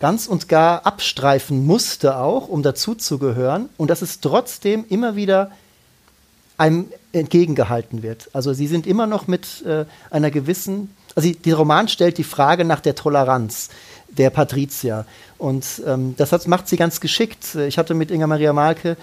ganz 0.00 0.26
und 0.26 0.48
gar 0.48 0.86
abstreifen 0.86 1.64
musste 1.66 2.16
auch, 2.16 2.48
um 2.48 2.62
dazuzugehören 2.62 3.68
und 3.76 3.90
dass 3.90 4.02
es 4.02 4.20
trotzdem 4.20 4.84
immer 4.88 5.14
wieder 5.14 5.50
einem 6.56 6.88
entgegengehalten 7.12 8.02
wird. 8.02 8.28
Also 8.32 8.52
sie 8.52 8.66
sind 8.66 8.86
immer 8.86 9.06
noch 9.06 9.26
mit 9.26 9.62
äh, 9.64 9.84
einer 10.10 10.30
gewissen, 10.30 10.94
also 11.14 11.30
der 11.30 11.54
Roman 11.54 11.88
stellt 11.88 12.18
die 12.18 12.24
Frage 12.24 12.64
nach 12.64 12.80
der 12.80 12.94
Toleranz 12.94 13.70
der 14.08 14.30
Patrizier 14.30 15.06
und 15.38 15.64
ähm, 15.86 16.14
das 16.16 16.32
hat, 16.32 16.46
macht 16.48 16.68
sie 16.68 16.76
ganz 16.76 17.00
geschickt. 17.00 17.54
Ich 17.54 17.78
hatte 17.78 17.94
mit 17.94 18.10
Inga 18.10 18.26
Maria 18.26 18.52
Malke 18.52 18.96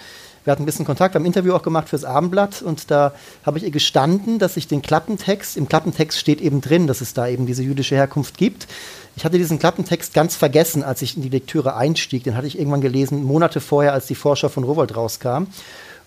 wir 0.48 0.54
hatten 0.54 0.64
ein 0.64 0.66
bisschen 0.66 0.86
Kontakt, 0.86 1.14
wir 1.14 1.20
haben 1.20 1.24
ein 1.24 1.28
Interview 1.28 1.54
auch 1.54 1.62
gemacht 1.62 1.90
fürs 1.90 2.06
Abendblatt 2.06 2.62
und 2.62 2.90
da 2.90 3.12
habe 3.46 3.58
ich 3.58 3.66
ihr 3.66 3.70
gestanden, 3.70 4.40
dass 4.40 4.56
ich 4.56 4.66
den 4.66 4.82
Klappentext, 4.82 5.58
im 5.58 5.68
Klappentext 5.68 6.18
steht 6.18 6.40
eben 6.40 6.62
drin, 6.62 6.88
dass 6.88 7.02
es 7.02 7.14
da 7.14 7.28
eben 7.28 7.46
diese 7.46 7.64
jüdische 7.64 7.96
Herkunft 7.96 8.38
gibt. 8.38 8.66
Ich 9.18 9.26
hatte 9.26 9.38
diesen 9.38 9.60
Klappentext 9.60 10.14
ganz 10.14 10.38
vergessen, 10.38 10.84
als 10.84 11.02
ich 11.02 11.18
in 11.18 11.22
die 11.22 11.28
Lektüre 11.28 11.76
einstieg. 11.76 12.24
Den 12.24 12.38
hatte 12.38 12.48
ich 12.48 12.58
irgendwann 12.58 12.80
gelesen, 12.80 13.26
Monate 13.26 13.60
vorher, 13.60 13.92
als 13.92 14.06
die 14.06 14.16
Vorschau 14.16 14.48
von 14.48 14.64
Rowold 14.64 14.96
rauskam. 14.96 15.48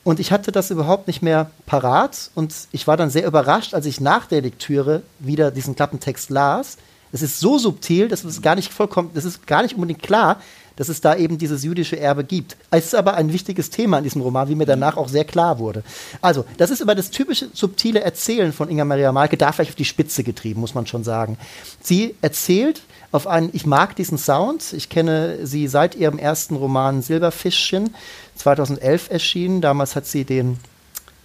Und 0.05 0.21
ich 0.21 0.33
hatte 0.33 0.53
das 0.53 0.71
überhaupt 0.71 1.07
nicht 1.07 1.21
mehr 1.21 1.51
parat. 1.67 2.31
Und 2.35 2.55
ich 2.73 2.87
war 2.87 2.97
dann 2.97 3.11
sehr 3.11 3.27
überrascht, 3.27 3.75
als 3.75 3.85
ich 3.85 4.01
nach 4.01 4.25
der 4.25 4.41
Lektüre 4.41 5.03
wieder 5.19 5.51
diesen 5.51 5.77
Klappentext 5.77 6.31
las. 6.31 6.79
Es 7.13 7.23
ist 7.23 7.41
so 7.41 7.59
subtil, 7.59 8.09
dass 8.09 8.25
es 8.25 8.43
gar 8.43 8.55
nicht 8.55 8.73
vollkommen, 8.73 9.11
das 9.15 9.25
ist 9.25 9.47
gar 9.47 9.63
nicht 9.63 9.75
unbedingt 9.75 10.03
klar, 10.03 10.41
dass 10.77 10.89
es 10.89 11.03
da 11.03 11.15
eben 11.15 11.37
dieses 11.37 11.63
jüdische 11.63 12.01
Erbe 12.01 12.25
gibt. 12.25 12.57
Es 12.71 12.87
ist 12.87 12.95
aber 12.95 13.13
ein 13.15 13.33
wichtiges 13.33 13.69
Thema 13.69 13.99
in 13.99 14.05
diesem 14.05 14.23
Roman, 14.23 14.49
wie 14.49 14.55
mir 14.55 14.65
danach 14.65 14.97
auch 14.97 15.09
sehr 15.09 15.27
klar 15.27 15.59
wurde. 15.59 15.83
Also, 16.23 16.47
das 16.57 16.71
ist 16.71 16.81
aber 16.81 16.95
das 16.95 17.11
typische 17.11 17.49
subtile 17.53 18.01
Erzählen 18.01 18.53
von 18.53 18.71
Inga 18.71 18.87
Maria 18.87 19.13
Malke, 19.13 19.37
da 19.37 19.53
vielleicht 19.53 19.73
auf 19.73 19.77
die 19.77 19.85
Spitze 19.85 20.25
getrieben, 20.25 20.61
muss 20.61 20.75
man 20.75 20.87
schon 20.87 21.05
sagen. 21.05 21.37
Sie 21.83 22.15
erzählt 22.23 22.81
auf 23.13 23.27
einen, 23.27 23.51
ich 23.53 23.67
mag 23.67 23.95
diesen 23.97 24.17
Sound, 24.17 24.73
ich 24.73 24.89
kenne 24.89 25.45
sie 25.45 25.69
seit 25.69 25.97
ihrem 25.97 26.19
ersten 26.19 26.57
Roman 26.57 27.03
Silberfischchen, 27.03 27.95
2011 28.37 29.11
erschienen. 29.11 29.61
Damals 29.61 29.97
hat 29.97 30.07
sie 30.07 30.25
den 30.25 30.59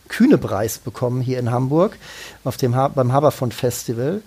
Kühnepreis 0.09 0.79
bekommen 0.79 1.21
hier 1.21 1.39
in 1.39 1.51
Hamburg 1.51 1.97
auf 2.43 2.57
dem 2.57 2.75
ha 2.75 2.89
beim 2.89 3.13
Haberfond 3.13 3.53
Festival. 3.53 4.21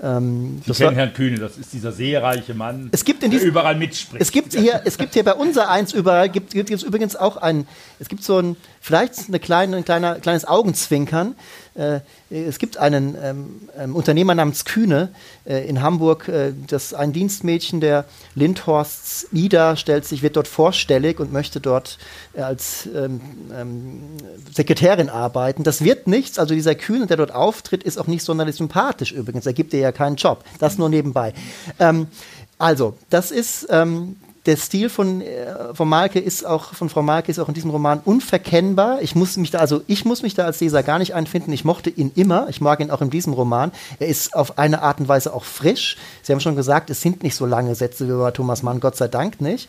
Ähm, 0.00 0.62
Sie 0.64 0.72
kennen 0.72 0.94
Herrn 0.94 1.12
Kühne, 1.12 1.38
das 1.38 1.58
ist 1.58 1.72
dieser 1.72 1.90
seereiche 1.90 2.54
Mann, 2.54 2.88
es 2.92 3.04
gibt 3.04 3.24
in 3.24 3.32
der 3.32 3.42
überall 3.42 3.74
mitspricht. 3.74 4.22
Es 4.22 4.30
gibt 4.30 4.54
hier, 4.54 4.82
es 4.84 4.96
gibt 4.96 5.14
hier 5.14 5.24
bei 5.24 5.34
unser 5.34 5.68
eins 5.70 5.92
überall, 5.92 6.28
gibt, 6.28 6.52
gibt 6.52 6.70
es 6.70 6.82
übrigens 6.84 7.16
auch 7.16 7.36
ein, 7.36 7.66
es 7.98 8.08
gibt 8.08 8.22
so 8.22 8.38
ein, 8.38 8.56
vielleicht 8.80 9.28
eine 9.28 9.40
kleine, 9.40 9.78
ein 9.78 9.84
kleiner, 9.84 10.16
kleines 10.16 10.44
Augenzwinkern. 10.44 11.34
Äh, 11.78 12.00
es 12.30 12.58
gibt 12.58 12.76
einen 12.76 13.16
ähm, 13.22 13.68
ähm, 13.78 13.94
Unternehmer 13.94 14.34
namens 14.34 14.64
Kühne 14.64 15.10
äh, 15.46 15.66
in 15.68 15.80
Hamburg, 15.80 16.28
äh, 16.28 16.52
das 16.66 16.92
ein 16.92 17.12
Dienstmädchen 17.12 17.80
der 17.80 18.04
Lindhorsts 18.34 19.28
Ida 19.32 19.76
stellt 19.76 20.04
sich, 20.04 20.22
wird 20.22 20.36
dort 20.36 20.48
vorstellig 20.48 21.20
und 21.20 21.32
möchte 21.32 21.60
dort 21.60 21.98
äh, 22.34 22.40
als 22.40 22.88
ähm, 22.94 23.20
ähm, 23.56 24.00
Sekretärin 24.52 25.08
arbeiten. 25.08 25.62
Das 25.62 25.84
wird 25.84 26.08
nichts, 26.08 26.38
also 26.38 26.52
dieser 26.54 26.74
Kühne, 26.74 27.06
der 27.06 27.16
dort 27.16 27.32
auftritt, 27.32 27.84
ist 27.84 27.98
auch 27.98 28.08
nicht 28.08 28.24
sonderlich 28.24 28.56
sympathisch 28.56 29.12
übrigens. 29.12 29.46
Er 29.46 29.52
gibt 29.52 29.72
ihr 29.72 29.80
ja 29.80 29.92
keinen 29.92 30.16
Job. 30.16 30.44
Das 30.58 30.78
nur 30.78 30.88
nebenbei. 30.88 31.32
Ähm, 31.78 32.08
also, 32.58 32.96
das 33.08 33.30
ist 33.30 33.68
ähm, 33.70 34.16
der 34.46 34.56
Stil 34.56 34.88
von, 34.88 35.20
äh, 35.20 35.74
von 35.74 35.88
Malke 35.88 36.18
ist 36.18 36.44
auch, 36.46 36.74
von 36.74 36.88
Frau 36.88 37.02
Malke 37.02 37.30
ist 37.30 37.38
auch 37.38 37.48
in 37.48 37.54
diesem 37.54 37.70
Roman 37.70 38.00
unverkennbar. 38.04 39.02
Ich 39.02 39.14
muss 39.14 39.36
mich 39.36 39.50
da, 39.50 39.58
also 39.58 39.82
ich 39.86 40.04
muss 40.04 40.22
mich 40.22 40.34
da 40.34 40.44
als 40.44 40.60
Leser 40.60 40.82
gar 40.82 40.98
nicht 40.98 41.14
einfinden. 41.14 41.52
Ich 41.52 41.64
mochte 41.64 41.90
ihn 41.90 42.12
immer. 42.14 42.48
Ich 42.48 42.60
mag 42.60 42.80
ihn 42.80 42.90
auch 42.90 43.02
in 43.02 43.10
diesem 43.10 43.32
Roman. 43.32 43.72
Er 43.98 44.08
ist 44.08 44.34
auf 44.34 44.58
eine 44.58 44.82
Art 44.82 45.00
und 45.00 45.08
Weise 45.08 45.34
auch 45.34 45.44
frisch. 45.44 45.96
Sie 46.22 46.32
haben 46.32 46.40
schon 46.40 46.56
gesagt, 46.56 46.90
es 46.90 47.00
sind 47.00 47.22
nicht 47.22 47.34
so 47.34 47.46
lange 47.46 47.74
Sätze 47.74 48.08
wie 48.08 48.12
bei 48.12 48.30
Thomas 48.30 48.62
Mann, 48.62 48.80
Gott 48.80 48.96
sei 48.96 49.08
Dank 49.08 49.40
nicht. 49.40 49.68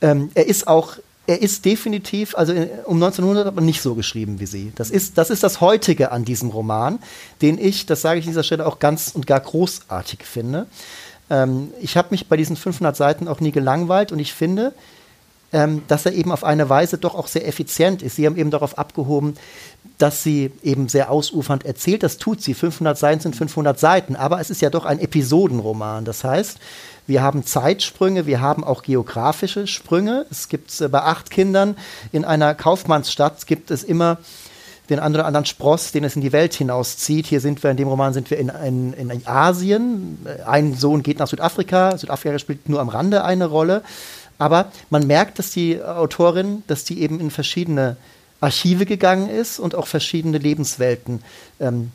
Ähm, 0.00 0.30
er 0.34 0.46
ist 0.46 0.66
auch 0.66 0.96
er 1.26 1.40
ist 1.40 1.64
definitiv, 1.64 2.34
also 2.36 2.52
äh, 2.52 2.68
um 2.84 2.96
1900 2.96 3.46
aber 3.46 3.60
nicht 3.60 3.80
so 3.80 3.94
geschrieben 3.94 4.40
wie 4.40 4.46
sie. 4.46 4.72
Das 4.74 4.90
ist, 4.90 5.18
das 5.18 5.30
ist 5.30 5.42
das 5.42 5.60
Heutige 5.60 6.10
an 6.10 6.24
diesem 6.24 6.50
Roman, 6.50 6.98
den 7.40 7.58
ich, 7.58 7.86
das 7.86 8.02
sage 8.02 8.18
ich 8.18 8.26
an 8.26 8.30
dieser 8.30 8.42
Stelle, 8.42 8.66
auch 8.66 8.78
ganz 8.78 9.12
und 9.14 9.26
gar 9.26 9.40
großartig 9.40 10.24
finde. 10.24 10.66
Ähm, 11.30 11.72
ich 11.80 11.96
habe 11.96 12.08
mich 12.10 12.28
bei 12.28 12.36
diesen 12.36 12.56
500 12.56 12.96
Seiten 12.96 13.28
auch 13.28 13.40
nie 13.40 13.52
gelangweilt 13.52 14.12
und 14.12 14.18
ich 14.18 14.32
finde, 14.32 14.74
ähm, 15.52 15.82
dass 15.86 16.06
er 16.06 16.12
eben 16.12 16.32
auf 16.32 16.44
eine 16.44 16.68
Weise 16.68 16.98
doch 16.98 17.14
auch 17.14 17.26
sehr 17.26 17.46
effizient 17.46 18.02
ist. 18.02 18.16
Sie 18.16 18.26
haben 18.26 18.36
eben 18.36 18.50
darauf 18.50 18.78
abgehoben, 18.78 19.34
dass 19.98 20.22
sie 20.22 20.50
eben 20.62 20.88
sehr 20.88 21.10
ausufernd 21.10 21.64
erzählt. 21.64 22.02
Das 22.02 22.16
tut 22.16 22.40
sie. 22.40 22.54
500 22.54 22.96
Seiten 22.96 23.20
sind 23.20 23.36
500 23.36 23.78
Seiten, 23.78 24.16
aber 24.16 24.40
es 24.40 24.50
ist 24.50 24.62
ja 24.62 24.70
doch 24.70 24.86
ein 24.86 24.98
Episodenroman. 24.98 26.04
Das 26.04 26.24
heißt, 26.24 26.58
wir 27.06 27.22
haben 27.22 27.44
Zeitsprünge, 27.44 28.26
wir 28.26 28.40
haben 28.40 28.64
auch 28.64 28.82
geografische 28.82 29.66
Sprünge. 29.66 30.24
Es 30.30 30.48
gibt 30.48 30.80
äh, 30.80 30.88
bei 30.88 31.02
acht 31.02 31.30
Kindern 31.30 31.76
in 32.12 32.24
einer 32.24 32.54
Kaufmannsstadt 32.54 33.46
gibt 33.46 33.70
es 33.70 33.84
immer 33.84 34.18
den 34.92 35.00
einen 35.00 35.14
oder 35.14 35.26
anderen 35.26 35.46
Spross, 35.46 35.92
den 35.92 36.04
es 36.04 36.14
in 36.14 36.22
die 36.22 36.32
Welt 36.32 36.54
hinauszieht. 36.54 37.26
Hier 37.26 37.40
sind 37.40 37.62
wir, 37.62 37.70
in 37.70 37.76
dem 37.76 37.88
Roman 37.88 38.12
sind 38.12 38.30
wir 38.30 38.38
in, 38.38 38.48
in, 38.48 38.92
in 38.92 39.26
Asien. 39.26 40.18
Ein 40.46 40.74
Sohn 40.74 41.02
geht 41.02 41.18
nach 41.18 41.28
Südafrika. 41.28 41.96
Südafrika 41.98 42.38
spielt 42.38 42.68
nur 42.68 42.80
am 42.80 42.88
Rande 42.88 43.24
eine 43.24 43.46
Rolle. 43.46 43.82
Aber 44.38 44.72
man 44.90 45.06
merkt, 45.06 45.38
dass 45.38 45.50
die 45.50 45.82
Autorin, 45.82 46.62
dass 46.66 46.84
die 46.84 47.00
eben 47.00 47.20
in 47.20 47.30
verschiedene 47.30 47.96
Archive 48.40 48.86
gegangen 48.86 49.28
ist 49.28 49.58
und 49.58 49.74
auch 49.74 49.86
verschiedene 49.86 50.38
Lebenswelten 50.38 51.22
ähm, 51.60 51.92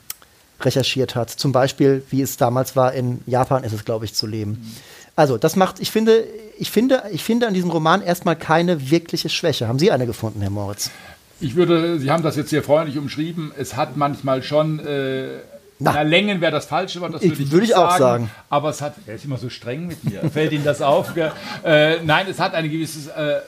recherchiert 0.62 1.16
hat. 1.16 1.30
Zum 1.30 1.52
Beispiel, 1.52 2.04
wie 2.10 2.22
es 2.22 2.38
damals 2.38 2.76
war, 2.76 2.94
in 2.94 3.22
Japan 3.26 3.64
ist 3.64 3.74
es, 3.74 3.86
glaube 3.86 4.06
ich, 4.06 4.14
zu 4.14 4.28
leben. 4.28 4.74
Also, 5.16 5.38
das 5.38 5.56
macht, 5.56 5.80
ich 5.80 5.92
finde, 5.92 6.26
ich 6.58 6.72
finde, 6.72 7.04
ich 7.12 7.24
finde 7.24 7.48
an 7.48 7.54
diesem 7.54 7.72
Roman 7.72 8.02
erstmal 8.02 8.36
keine 8.36 8.90
wirkliche 8.90 9.30
Schwäche. 9.30 9.68
Haben 9.68 9.80
Sie 9.80 9.92
eine 9.92 10.06
gefunden, 10.06 10.42
Herr 10.42 10.50
Moritz? 10.50 10.92
Ich 11.40 11.56
würde, 11.56 12.00
Sie 12.00 12.10
haben 12.10 12.24
das 12.24 12.36
jetzt 12.36 12.50
sehr 12.50 12.64
freundlich 12.64 12.98
umschrieben, 12.98 13.52
es 13.58 13.76
hat 13.76 13.96
manchmal 13.96 14.42
schon, 14.42 14.80
äh, 14.80 15.40
na, 15.80 15.94
na, 15.94 16.02
Längen 16.02 16.42
wäre 16.42 16.52
das 16.52 16.66
falsche 16.66 17.00
Wort, 17.02 17.14
das 17.14 17.22
würde 17.22 17.42
ich, 17.42 17.52
würd 17.52 17.64
ich 17.64 17.76
auch 17.76 17.96
sagen. 17.98 18.32
Aber 18.50 18.70
es 18.70 18.82
hat, 18.82 18.96
er 19.06 19.16
ist 19.16 19.26
immer 19.26 19.38
so 19.38 19.50
streng 19.50 19.88
mit 19.88 20.04
mir, 20.04 20.30
fällt 20.32 20.52
Ihnen 20.52 20.64
das 20.64 20.82
auf? 20.82 21.16
äh, 21.64 22.02
nein, 22.04 22.26
es 22.30 22.40
hat 22.40 22.56
eine 22.56 22.70
gewisse 22.70 23.12
äh, 23.12 23.42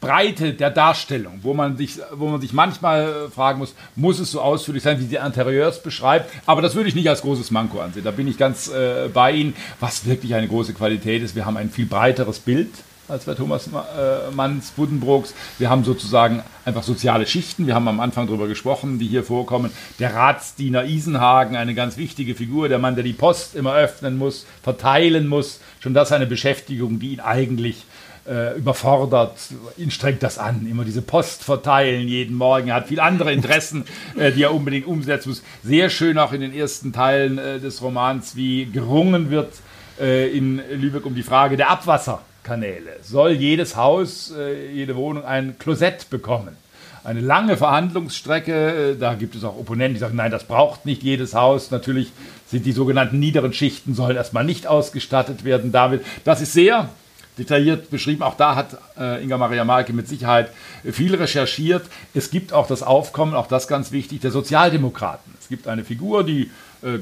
Breite 0.00 0.52
der 0.52 0.70
Darstellung, 0.70 1.40
wo 1.42 1.54
man, 1.54 1.76
sich, 1.76 1.98
wo 2.12 2.28
man 2.28 2.40
sich 2.40 2.52
manchmal 2.52 3.28
fragen 3.34 3.58
muss, 3.58 3.74
muss 3.96 4.20
es 4.20 4.30
so 4.30 4.40
ausführlich 4.40 4.82
sein, 4.82 5.00
wie 5.00 5.06
die 5.06 5.16
Interieurs 5.16 5.82
beschreibt. 5.82 6.30
Aber 6.46 6.62
das 6.62 6.74
würde 6.74 6.88
ich 6.88 6.94
nicht 6.94 7.08
als 7.08 7.22
großes 7.22 7.50
Manko 7.50 7.80
ansehen. 7.80 8.04
Da 8.04 8.10
bin 8.10 8.28
ich 8.28 8.36
ganz 8.36 8.68
äh, 8.68 9.08
bei 9.12 9.32
Ihnen. 9.32 9.54
Was 9.80 10.06
wirklich 10.06 10.34
eine 10.34 10.46
große 10.46 10.74
Qualität 10.74 11.22
ist, 11.22 11.34
wir 11.34 11.46
haben 11.46 11.56
ein 11.56 11.70
viel 11.70 11.86
breiteres 11.86 12.38
Bild 12.38 12.70
als 13.08 13.24
bei 13.24 13.34
Thomas 13.34 13.68
äh, 13.68 14.30
Manns 14.34 14.70
Buddenbrooks. 14.72 15.34
Wir 15.58 15.70
haben 15.70 15.82
sozusagen 15.82 16.42
einfach 16.64 16.82
soziale 16.82 17.26
Schichten. 17.26 17.66
Wir 17.66 17.74
haben 17.74 17.88
am 17.88 18.00
Anfang 18.00 18.26
darüber 18.26 18.46
gesprochen, 18.46 18.98
die 18.98 19.06
hier 19.06 19.24
vorkommen. 19.24 19.70
Der 19.98 20.14
Ratsdiener 20.14 20.84
Isenhagen, 20.84 21.56
eine 21.56 21.74
ganz 21.74 21.96
wichtige 21.96 22.34
Figur, 22.34 22.68
der 22.68 22.78
Mann, 22.78 22.94
der 22.94 23.04
die 23.04 23.14
Post 23.14 23.54
immer 23.54 23.74
öffnen 23.74 24.18
muss, 24.18 24.46
verteilen 24.62 25.26
muss. 25.26 25.60
Schon 25.80 25.94
das 25.94 26.12
eine 26.12 26.26
Beschäftigung, 26.26 26.98
die 26.98 27.14
ihn 27.14 27.20
eigentlich 27.20 27.86
äh, 28.28 28.58
überfordert. 28.58 29.38
Ihn 29.78 29.90
strengt 29.90 30.22
das 30.22 30.36
an, 30.36 30.66
immer 30.70 30.84
diese 30.84 31.00
Post 31.00 31.44
verteilen 31.44 32.08
jeden 32.08 32.36
Morgen. 32.36 32.68
Er 32.68 32.74
hat 32.74 32.88
viel 32.88 33.00
andere 33.00 33.32
Interessen, 33.32 33.84
äh, 34.18 34.32
die 34.32 34.42
er 34.42 34.52
unbedingt 34.52 34.86
umsetzen 34.86 35.30
muss. 35.30 35.42
Sehr 35.64 35.88
schön 35.88 36.18
auch 36.18 36.34
in 36.34 36.42
den 36.42 36.54
ersten 36.54 36.92
Teilen 36.92 37.36
des 37.36 37.80
Romans, 37.80 38.36
wie 38.36 38.66
gerungen 38.66 39.30
wird 39.30 39.54
in 39.98 40.62
Lübeck 40.74 41.04
um 41.06 41.16
die 41.16 41.24
Frage 41.24 41.56
der 41.56 41.70
Abwasser. 41.70 42.20
Kanäle. 42.48 42.96
Soll 43.02 43.32
jedes 43.32 43.76
Haus, 43.76 44.32
äh, 44.34 44.72
jede 44.72 44.96
Wohnung 44.96 45.22
ein 45.22 45.58
Klosett 45.58 46.08
bekommen? 46.08 46.56
Eine 47.04 47.20
lange 47.20 47.58
Verhandlungsstrecke, 47.58 48.92
äh, 48.92 48.96
da 48.98 49.12
gibt 49.14 49.34
es 49.34 49.44
auch 49.44 49.58
Opponenten, 49.58 49.94
die 49.94 50.00
sagen, 50.00 50.16
nein, 50.16 50.30
das 50.30 50.44
braucht 50.44 50.86
nicht 50.86 51.02
jedes 51.02 51.34
Haus. 51.34 51.70
Natürlich 51.70 52.10
sind 52.46 52.64
die 52.64 52.72
sogenannten 52.72 53.18
niederen 53.18 53.52
Schichten, 53.52 53.94
sollen 53.94 54.16
erstmal 54.16 54.44
nicht 54.44 54.66
ausgestattet 54.66 55.44
werden 55.44 55.72
damit. 55.72 56.02
Das 56.24 56.40
ist 56.40 56.54
sehr 56.54 56.88
detailliert 57.36 57.90
beschrieben. 57.90 58.22
Auch 58.22 58.34
da 58.34 58.56
hat 58.56 58.78
äh, 58.98 59.22
Inga 59.22 59.36
Maria 59.36 59.64
Marke 59.66 59.92
mit 59.92 60.08
Sicherheit 60.08 60.48
viel 60.90 61.14
recherchiert. 61.14 61.84
Es 62.14 62.30
gibt 62.30 62.54
auch 62.54 62.66
das 62.66 62.82
Aufkommen, 62.82 63.34
auch 63.34 63.46
das 63.46 63.68
ganz 63.68 63.92
wichtig, 63.92 64.20
der 64.20 64.30
Sozialdemokraten. 64.30 65.34
Es 65.38 65.48
gibt 65.48 65.68
eine 65.68 65.84
Figur, 65.84 66.24
die 66.24 66.50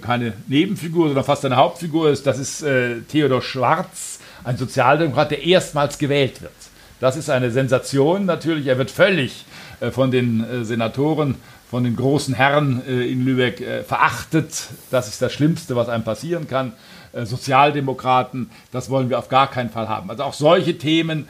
keine 0.00 0.32
Nebenfigur, 0.46 1.08
sondern 1.08 1.24
fast 1.24 1.44
eine 1.44 1.56
Hauptfigur 1.56 2.08
ist. 2.08 2.26
Das 2.26 2.38
ist 2.38 2.64
Theodor 3.08 3.42
Schwarz, 3.42 4.15
ein 4.46 4.56
Sozialdemokrat, 4.56 5.32
der 5.32 5.42
erstmals 5.42 5.98
gewählt 5.98 6.40
wird. 6.40 6.52
Das 7.00 7.16
ist 7.16 7.28
eine 7.28 7.50
Sensation 7.50 8.24
natürlich. 8.24 8.68
Er 8.68 8.78
wird 8.78 8.90
völlig 8.90 9.44
äh, 9.80 9.90
von 9.90 10.10
den 10.10 10.42
äh, 10.44 10.64
Senatoren, 10.64 11.34
von 11.68 11.82
den 11.82 11.96
großen 11.96 12.32
Herren 12.32 12.80
äh, 12.88 13.10
in 13.10 13.24
Lübeck 13.24 13.62
verachtet. 13.86 14.68
Das 14.90 15.08
ist 15.08 15.20
das 15.20 15.32
Schlimmste, 15.32 15.76
was 15.76 15.88
einem 15.88 16.04
passieren 16.04 16.48
kann. 16.48 16.72
Sozialdemokraten, 17.12 18.50
das 18.72 18.90
wollen 18.90 19.08
wir 19.08 19.18
auf 19.18 19.30
gar 19.30 19.50
keinen 19.50 19.70
Fall 19.70 19.88
haben. 19.88 20.10
Also 20.10 20.22
auch 20.24 20.34
solche 20.34 20.76
Themen 20.76 21.26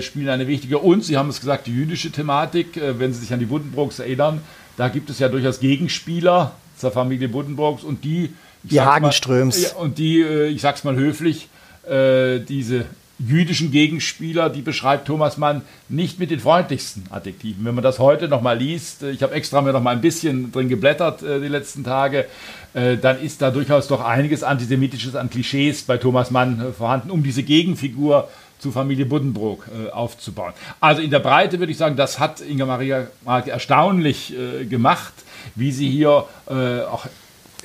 spielen 0.00 0.30
eine 0.30 0.48
wichtige 0.48 0.78
und 0.78 1.04
Sie 1.04 1.18
haben 1.18 1.28
es 1.28 1.40
gesagt, 1.40 1.66
die 1.66 1.72
jüdische 1.72 2.10
Thematik, 2.10 2.80
wenn 2.80 3.12
Sie 3.12 3.20
sich 3.20 3.34
an 3.34 3.38
die 3.38 3.44
Buddenbrooks 3.44 3.98
erinnern, 3.98 4.40
da 4.78 4.88
gibt 4.88 5.10
es 5.10 5.18
ja 5.18 5.28
durchaus 5.28 5.60
Gegenspieler 5.60 6.52
zur 6.78 6.90
Familie 6.90 7.28
Buddenbrooks 7.28 7.84
und 7.84 8.02
die 8.02 8.32
die 8.62 8.80
Hagenströms. 8.80 9.74
Mal, 9.74 9.82
und 9.82 9.98
die, 9.98 10.22
ich 10.22 10.62
sag's 10.62 10.84
mal 10.84 10.96
höflich, 10.96 11.50
diese 11.88 12.86
jüdischen 13.18 13.70
Gegenspieler, 13.70 14.50
die 14.50 14.62
beschreibt 14.62 15.06
Thomas 15.06 15.38
Mann 15.38 15.62
nicht 15.88 16.18
mit 16.18 16.30
den 16.30 16.40
freundlichsten 16.40 17.04
Adjektiven. 17.10 17.64
Wenn 17.64 17.74
man 17.74 17.84
das 17.84 17.98
heute 17.98 18.28
nochmal 18.28 18.58
liest, 18.58 19.02
äh, 19.02 19.10
ich 19.10 19.22
habe 19.22 19.34
extra 19.34 19.62
mir 19.62 19.72
noch 19.72 19.82
mal 19.82 19.92
ein 19.92 20.00
bisschen 20.00 20.52
drin 20.52 20.68
geblättert 20.68 21.22
äh, 21.22 21.40
die 21.40 21.48
letzten 21.48 21.82
Tage, 21.82 22.26
äh, 22.74 22.96
dann 22.96 23.20
ist 23.20 23.40
da 23.40 23.50
durchaus 23.50 23.88
doch 23.88 24.04
einiges 24.04 24.42
Antisemitisches 24.42 25.14
an 25.16 25.30
Klischees 25.30 25.82
bei 25.82 25.96
Thomas 25.96 26.30
Mann 26.30 26.60
äh, 26.60 26.72
vorhanden, 26.72 27.10
um 27.10 27.22
diese 27.22 27.42
Gegenfigur 27.42 28.28
zu 28.58 28.70
Familie 28.70 29.06
Buddenbrook 29.06 29.66
äh, 29.68 29.90
aufzubauen. 29.90 30.52
Also 30.80 31.00
in 31.00 31.10
der 31.10 31.20
Breite 31.20 31.58
würde 31.58 31.72
ich 31.72 31.78
sagen, 31.78 31.96
das 31.96 32.18
hat 32.18 32.42
Inga 32.42 32.66
Maria 32.66 33.06
Marke 33.24 33.50
erstaunlich 33.50 34.34
äh, 34.34 34.64
gemacht, 34.66 35.12
wie 35.54 35.72
sie 35.72 35.88
hier 35.88 36.24
auch 36.48 37.06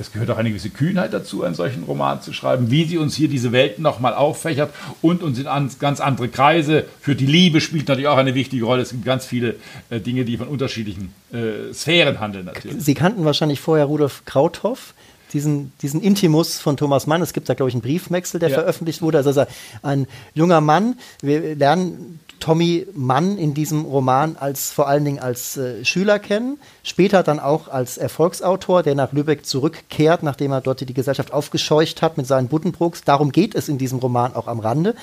es 0.02 0.12
gehört 0.12 0.30
auch 0.32 0.38
eine 0.38 0.50
gewisse 0.50 0.70
Kühnheit 0.70 1.14
dazu, 1.14 1.44
einen 1.44 1.56
solchen 1.56 1.84
Roman 1.84 2.22
zu 2.22 2.34
schreiben, 2.34 2.72
wie 2.72 2.84
sie 2.86 2.98
uns 2.98 3.16
hier 3.16 3.30
diese 3.30 3.52
Welten 3.52 3.84
nochmal 3.84 4.14
auffächert 4.14 4.74
und 5.02 5.24
uns 5.24 5.40
in 5.40 5.46
ganz 5.80 6.02
andere 6.02 6.28
Kreise 6.28 6.86
führt. 7.00 7.20
Die 7.20 7.26
Liebe 7.26 7.62
spielt 7.62 7.88
natürlich 7.88 8.08
auch 8.08 8.18
eine 8.18 8.36
wichtige 8.36 8.66
Rolle. 8.66 8.82
Es 8.82 8.90
gibt 8.90 9.06
ganz 9.06 9.26
viele 9.26 9.56
äh, 9.90 10.00
Dinge, 10.00 10.26
die 10.26 10.38
von 10.38 10.48
unterschiedlichen 10.48 11.14
äh, 11.32 11.74
Sphären 11.74 12.20
handeln 12.20 12.46
natürlich. 12.46 12.84
Sie 12.84 12.94
kannten 12.94 13.24
wahrscheinlich 13.24 13.60
vorher 13.60 13.86
Rudolf 13.86 14.24
Krauthoff 14.26 14.94
diesen, 15.34 15.72
diesen 15.82 16.02
Intimus 16.02 16.60
von 16.60 16.78
Thomas 16.78 17.08
Mann. 17.08 17.22
Es 17.22 17.34
gibt 17.34 17.48
da, 17.48 17.54
glaube 17.54 17.70
ich, 17.70 17.76
einen 17.76 17.82
Briefwechsel, 17.82 18.40
der 18.40 18.50
ja. 18.50 18.56
veröffentlicht 18.56 19.02
wurde. 19.02 19.20
Also 19.20 19.46
ein 19.82 20.08
junger 20.34 20.62
Mann. 20.62 20.98
Wir 21.22 21.56
lernen 21.56 22.20
Tommy 22.42 22.88
Mann 22.94 23.38
in 23.38 23.54
diesem 23.54 23.86
Roman 23.86 24.36
als 24.36 24.72
vor 24.72 24.88
allen 24.88 25.06
Dingen 25.06 25.20
als 25.20 25.58
äh, 25.58 25.86
Schüler 25.86 26.20
kennen, 26.20 26.58
später 26.84 27.24
dann 27.24 27.40
auch 27.40 27.68
als 27.68 27.98
Erfolgsautor, 27.98 28.84
der 28.84 28.96
nach 28.96 29.12
Lübeck 29.12 29.46
zurückkehrt, 29.46 30.24
nachdem 30.24 30.52
er 30.52 30.62
dort 30.62 30.82
die 30.82 30.94
Gesellschaft 30.94 31.34
aufgescheucht 31.34 32.02
hat 32.02 32.18
mit 32.18 32.28
seinen 32.28 32.48
Buddenbrooks. 32.48 33.04
Darum 33.04 33.32
geht 33.32 33.56
es 33.56 33.70
in 33.70 33.78
diesem 33.78 34.00
Roman 34.00 34.36
auch 34.36 34.48
am 34.48 34.60
Rande. 34.60 34.96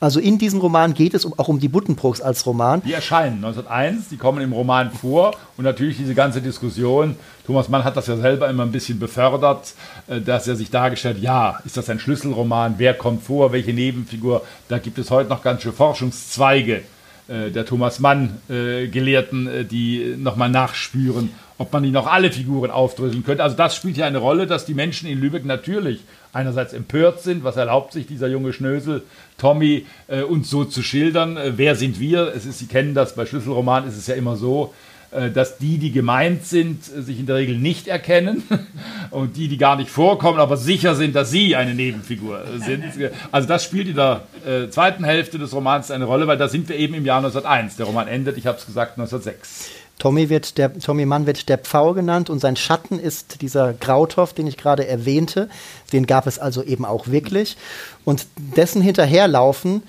Also 0.00 0.20
in 0.20 0.38
diesem 0.38 0.60
Roman 0.60 0.94
geht 0.94 1.14
es 1.14 1.26
auch 1.26 1.48
um 1.48 1.58
die 1.58 1.68
Buddenbrooks 1.68 2.20
als 2.20 2.46
Roman. 2.46 2.82
Die 2.82 2.92
erscheinen 2.92 3.44
1901, 3.44 4.08
die 4.08 4.16
kommen 4.16 4.40
im 4.42 4.52
Roman 4.52 4.90
vor 4.92 5.34
und 5.56 5.64
natürlich 5.64 5.96
diese 5.96 6.14
ganze 6.14 6.40
Diskussion. 6.40 7.16
Thomas 7.46 7.68
Mann 7.68 7.84
hat 7.84 7.96
das 7.96 8.06
ja 8.06 8.16
selber 8.16 8.48
immer 8.48 8.62
ein 8.62 8.72
bisschen 8.72 8.98
befördert, 8.98 9.74
äh, 10.06 10.20
dass 10.20 10.48
er 10.48 10.56
sich 10.56 10.70
dargestellt, 10.70 11.18
ja, 11.20 11.60
ist 11.64 11.76
das 11.76 11.90
ein 11.90 11.98
Schlüsselroman, 11.98 12.74
wer 12.78 12.94
kommt 12.94 13.22
vor, 13.22 13.52
welche 13.52 13.72
Nebenfigur. 13.72 14.42
Da 14.68 14.78
gibt 14.78 14.98
es 14.98 15.10
heute 15.10 15.28
noch 15.28 15.42
ganz 15.42 15.62
schön 15.62 15.72
Forschungszweige 15.72 16.82
der 17.28 17.64
Thomas 17.64 18.00
Mann-Gelehrten, 18.00 19.46
äh, 19.46 19.64
die 19.64 20.14
nochmal 20.18 20.50
nachspüren, 20.50 21.30
ob 21.56 21.72
man 21.72 21.82
nicht 21.82 21.92
noch 21.92 22.06
alle 22.06 22.30
Figuren 22.32 22.70
aufdröseln 22.70 23.24
könnte. 23.24 23.42
Also 23.42 23.56
das 23.56 23.76
spielt 23.76 23.96
ja 23.96 24.06
eine 24.06 24.18
Rolle, 24.18 24.46
dass 24.46 24.66
die 24.66 24.74
Menschen 24.74 25.08
in 25.08 25.20
Lübeck 25.20 25.44
natürlich 25.44 26.00
einerseits 26.32 26.72
empört 26.72 27.22
sind, 27.22 27.44
was 27.44 27.56
erlaubt 27.56 27.92
sich 27.92 28.06
dieser 28.06 28.26
junge 28.28 28.52
Schnösel 28.52 29.02
Tommy 29.38 29.86
äh, 30.08 30.22
uns 30.22 30.50
so 30.50 30.64
zu 30.64 30.82
schildern. 30.82 31.36
Äh, 31.36 31.52
wer 31.56 31.76
sind 31.76 32.00
wir? 32.00 32.32
Es 32.34 32.44
ist, 32.44 32.58
Sie 32.58 32.66
kennen 32.66 32.94
das, 32.94 33.14
bei 33.14 33.24
Schlüsselromanen 33.24 33.88
ist 33.88 33.96
es 33.96 34.06
ja 34.06 34.16
immer 34.16 34.36
so, 34.36 34.74
äh, 34.74 34.93
dass 35.32 35.58
die, 35.58 35.78
die 35.78 35.92
gemeint 35.92 36.44
sind, 36.44 36.84
sich 36.84 37.20
in 37.20 37.26
der 37.26 37.36
Regel 37.36 37.56
nicht 37.56 37.88
erkennen 37.88 38.42
und 39.10 39.36
die, 39.36 39.48
die 39.48 39.58
gar 39.58 39.76
nicht 39.76 39.90
vorkommen, 39.90 40.40
aber 40.40 40.56
sicher 40.56 40.94
sind, 40.94 41.14
dass 41.14 41.30
sie 41.30 41.56
eine 41.56 41.74
Nebenfigur 41.74 42.42
sind. 42.64 42.84
Also 43.30 43.48
das 43.48 43.64
spielt 43.64 43.88
in 43.88 43.96
der 43.96 44.22
äh, 44.46 44.68
zweiten 44.70 45.04
Hälfte 45.04 45.38
des 45.38 45.54
Romans 45.54 45.90
eine 45.90 46.04
Rolle, 46.04 46.26
weil 46.26 46.38
da 46.38 46.48
sind 46.48 46.68
wir 46.68 46.76
eben 46.76 46.94
im 46.94 47.04
Jahr 47.04 47.18
1901. 47.18 47.76
Der 47.76 47.86
Roman 47.86 48.08
endet, 48.08 48.38
ich 48.38 48.46
habe 48.46 48.58
es 48.58 48.66
gesagt, 48.66 48.98
1906. 48.98 49.70
Tommy, 49.98 50.28
wird 50.28 50.58
der, 50.58 50.76
Tommy 50.78 51.06
Mann 51.06 51.26
wird 51.26 51.48
der 51.48 51.58
Pfau 51.58 51.94
genannt 51.94 52.28
und 52.28 52.40
sein 52.40 52.56
Schatten 52.56 52.98
ist 52.98 53.40
dieser 53.42 53.72
Grauthoff, 53.72 54.32
den 54.32 54.46
ich 54.46 54.56
gerade 54.56 54.86
erwähnte. 54.86 55.48
Den 55.92 56.06
gab 56.06 56.26
es 56.26 56.38
also 56.38 56.62
eben 56.62 56.84
auch 56.84 57.06
wirklich. 57.06 57.56
Und 58.04 58.26
dessen 58.36 58.82
Hinterherlaufen, 58.82 59.82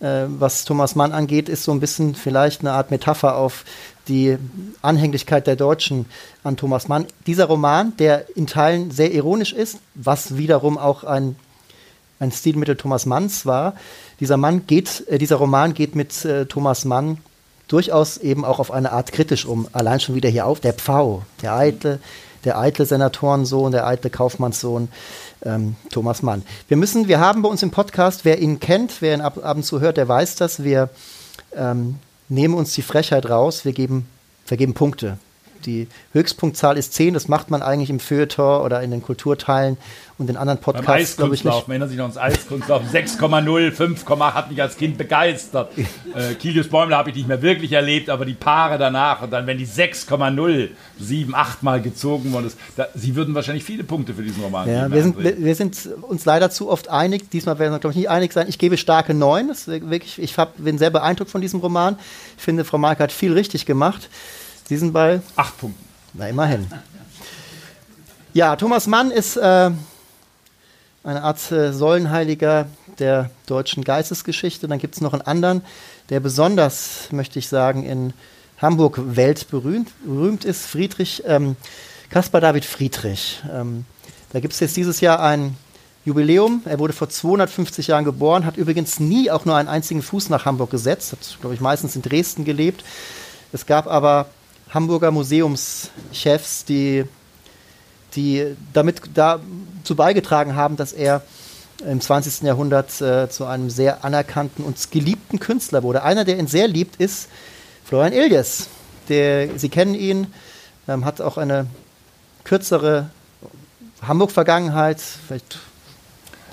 äh, 0.00 0.24
was 0.26 0.64
Thomas 0.64 0.96
Mann 0.96 1.12
angeht, 1.12 1.48
ist 1.48 1.64
so 1.64 1.72
ein 1.72 1.80
bisschen 1.80 2.14
vielleicht 2.14 2.60
eine 2.60 2.72
Art 2.72 2.90
Metapher 2.90 3.36
auf 3.36 3.64
die 4.08 4.36
Anhänglichkeit 4.80 5.46
der 5.46 5.56
Deutschen 5.56 6.06
an 6.42 6.56
Thomas 6.56 6.88
Mann. 6.88 7.06
Dieser 7.26 7.46
Roman, 7.46 7.96
der 7.96 8.36
in 8.36 8.46
Teilen 8.46 8.90
sehr 8.90 9.12
ironisch 9.12 9.52
ist, 9.52 9.78
was 9.94 10.36
wiederum 10.36 10.78
auch 10.78 11.04
ein, 11.04 11.36
ein 12.18 12.32
Stilmittel 12.32 12.76
Thomas 12.76 13.06
Manns 13.06 13.46
war, 13.46 13.74
dieser, 14.20 14.36
Mann 14.36 14.66
geht, 14.66 15.06
äh, 15.08 15.18
dieser 15.18 15.36
Roman 15.36 15.74
geht 15.74 15.94
mit 15.94 16.24
äh, 16.24 16.46
Thomas 16.46 16.84
Mann 16.84 17.18
durchaus 17.68 18.18
eben 18.18 18.44
auch 18.44 18.58
auf 18.58 18.70
eine 18.70 18.92
Art 18.92 19.12
kritisch 19.12 19.46
um. 19.46 19.66
Allein 19.72 20.00
schon 20.00 20.14
wieder 20.14 20.28
hier 20.28 20.46
auf, 20.46 20.60
der 20.60 20.74
Pfau, 20.74 21.22
der 21.40 21.54
eitle, 21.54 22.00
der 22.44 22.58
eitle 22.58 22.84
Senatorensohn, 22.84 23.72
der 23.72 23.86
eitle 23.86 24.10
Kaufmannssohn, 24.10 24.88
ähm, 25.44 25.76
Thomas 25.90 26.22
Mann. 26.22 26.42
Wir 26.68 26.76
müssen, 26.76 27.08
wir 27.08 27.18
haben 27.20 27.42
bei 27.42 27.48
uns 27.48 27.62
im 27.62 27.70
Podcast, 27.70 28.24
wer 28.24 28.40
ihn 28.40 28.60
kennt, 28.60 29.00
wer 29.00 29.14
ihn 29.14 29.20
ab, 29.20 29.38
ab 29.42 29.56
und 29.56 29.62
zu 29.62 29.80
hört, 29.80 29.96
der 29.96 30.08
weiß 30.08 30.36
das, 30.36 30.62
wir 30.62 30.90
ähm, 31.56 31.98
nehmen 32.32 32.54
uns 32.54 32.74
die 32.74 32.82
Frechheit 32.82 33.28
raus, 33.28 33.64
wir 33.64 33.72
geben, 33.72 34.08
vergeben 34.44 34.74
Punkte. 34.74 35.18
Die 35.66 35.86
Höchstpunktzahl 36.12 36.76
ist 36.76 36.94
10, 36.94 37.14
das 37.14 37.28
macht 37.28 37.50
man 37.50 37.62
eigentlich 37.62 37.90
im 37.90 38.00
Feuilleton 38.00 38.62
oder 38.62 38.82
in 38.82 38.90
den 38.90 39.02
Kulturteilen 39.02 39.76
und 40.22 40.30
in 40.30 40.36
anderen 40.36 40.60
Podcasts. 40.60 40.86
Beim 40.86 41.30
Eiskunstlauf, 41.30 41.68
man 41.68 41.74
erinnert 41.74 41.90
sich 41.90 41.98
noch 41.98 42.04
ans 42.04 42.16
Eiskunstlauf, 42.16 42.82
6,0, 42.92 43.72
5, 43.72 44.06
hat 44.08 44.50
mich 44.50 44.62
als 44.62 44.76
Kind 44.76 44.96
begeistert. 44.96 45.70
äh, 45.76 46.34
Kilius 46.34 46.68
Bäumler 46.68 46.96
habe 46.96 47.10
ich 47.10 47.16
nicht 47.16 47.28
mehr 47.28 47.42
wirklich 47.42 47.72
erlebt, 47.72 48.08
aber 48.08 48.24
die 48.24 48.34
Paare 48.34 48.78
danach 48.78 49.22
und 49.22 49.30
dann, 49.30 49.46
wenn 49.46 49.58
die 49.58 49.66
6,0 49.66 50.68
sieben, 50.98 51.34
acht 51.34 51.62
Mal 51.62 51.82
gezogen 51.82 52.32
worden 52.32 52.46
ist, 52.46 52.58
da, 52.76 52.86
sie 52.94 53.14
würden 53.14 53.34
wahrscheinlich 53.34 53.64
viele 53.64 53.84
Punkte 53.84 54.14
für 54.14 54.22
diesen 54.22 54.42
Roman 54.42 54.68
ja, 54.68 54.90
wir 54.90 55.02
sind, 55.02 55.22
wir, 55.22 55.38
wir, 55.38 55.54
sind 55.54 55.76
uns 56.02 56.24
leider 56.24 56.50
zu 56.50 56.70
oft 56.70 56.88
einig, 56.88 57.30
diesmal 57.30 57.58
werden 57.58 57.72
wir, 57.72 57.78
glaube 57.78 57.92
ich, 57.92 57.98
nicht 57.98 58.10
einig 58.10 58.32
sein. 58.32 58.48
Ich 58.48 58.58
gebe 58.58 58.76
starke 58.76 59.14
9, 59.14 59.48
das 59.48 59.68
wirklich, 59.68 60.20
ich 60.20 60.38
hab, 60.38 60.56
bin 60.56 60.78
sehr 60.78 60.90
beeindruckt 60.90 61.30
von 61.30 61.40
diesem 61.40 61.60
Roman. 61.60 61.98
Ich 62.36 62.42
finde, 62.42 62.64
Frau 62.64 62.78
Mark 62.78 63.00
hat 63.00 63.12
viel 63.12 63.32
richtig 63.32 63.66
gemacht. 63.66 64.08
Sie 64.68 64.76
sind 64.76 64.92
bei? 64.92 65.20
Acht 65.36 65.58
Punkten. 65.58 65.84
Na, 66.14 66.28
immerhin. 66.28 66.66
Ja, 68.34 68.56
Thomas 68.56 68.86
Mann 68.86 69.10
ist 69.10 69.36
äh, 69.36 69.70
eine 71.04 71.22
Art 71.22 71.50
äh, 71.50 71.72
Säulenheiliger 71.72 72.66
der 72.98 73.30
deutschen 73.46 73.84
Geistesgeschichte. 73.84 74.68
Dann 74.68 74.78
gibt 74.78 74.94
es 74.94 75.00
noch 75.00 75.12
einen 75.12 75.22
anderen, 75.22 75.62
der 76.08 76.20
besonders, 76.20 77.08
möchte 77.10 77.38
ich 77.38 77.48
sagen, 77.48 77.84
in 77.84 78.12
Hamburg 78.58 79.00
weltberühmt 79.16 79.90
berühmt 80.04 80.44
ist, 80.44 80.66
Friedrich, 80.66 81.24
ähm, 81.26 81.56
Caspar 82.10 82.40
David 82.40 82.64
Friedrich. 82.64 83.42
Ähm, 83.52 83.84
da 84.32 84.40
gibt 84.40 84.54
es 84.54 84.60
jetzt 84.60 84.76
dieses 84.76 85.00
Jahr 85.00 85.20
ein 85.20 85.56
Jubiläum. 86.04 86.62
Er 86.64 86.78
wurde 86.78 86.92
vor 86.92 87.08
250 87.08 87.88
Jahren 87.88 88.04
geboren, 88.04 88.46
hat 88.46 88.56
übrigens 88.56 89.00
nie 89.00 89.30
auch 89.30 89.44
nur 89.44 89.56
einen 89.56 89.68
einzigen 89.68 90.02
Fuß 90.02 90.30
nach 90.30 90.44
Hamburg 90.44 90.70
gesetzt, 90.70 91.12
hat, 91.12 91.38
glaube 91.40 91.54
ich, 91.54 91.60
meistens 91.60 91.96
in 91.96 92.02
Dresden 92.02 92.44
gelebt. 92.44 92.84
Es 93.52 93.66
gab 93.66 93.86
aber 93.86 94.26
Hamburger 94.70 95.10
Museumschefs, 95.10 96.64
die, 96.64 97.04
die 98.14 98.56
damit 98.72 99.14
dazu 99.82 99.96
beigetragen 99.96 100.54
haben, 100.54 100.76
dass 100.76 100.92
er 100.92 101.22
im 101.86 102.00
20. 102.00 102.42
Jahrhundert 102.42 103.00
äh, 103.00 103.28
zu 103.28 103.44
einem 103.44 103.68
sehr 103.68 104.04
anerkannten 104.04 104.64
und 104.64 104.90
geliebten 104.90 105.40
Künstler 105.40 105.82
wurde. 105.82 106.04
Einer, 106.04 106.24
der 106.24 106.38
ihn 106.38 106.46
sehr 106.46 106.68
liebt, 106.68 106.96
ist 106.96 107.28
Florian 107.84 108.12
Iljes. 108.12 108.68
Der, 109.08 109.58
Sie 109.58 109.68
kennen 109.68 109.94
ihn, 109.94 110.28
ähm, 110.86 111.04
hat 111.04 111.20
auch 111.20 111.36
eine 111.36 111.66
kürzere 112.44 113.10
Hamburg-Vergangenheit, 114.06 115.00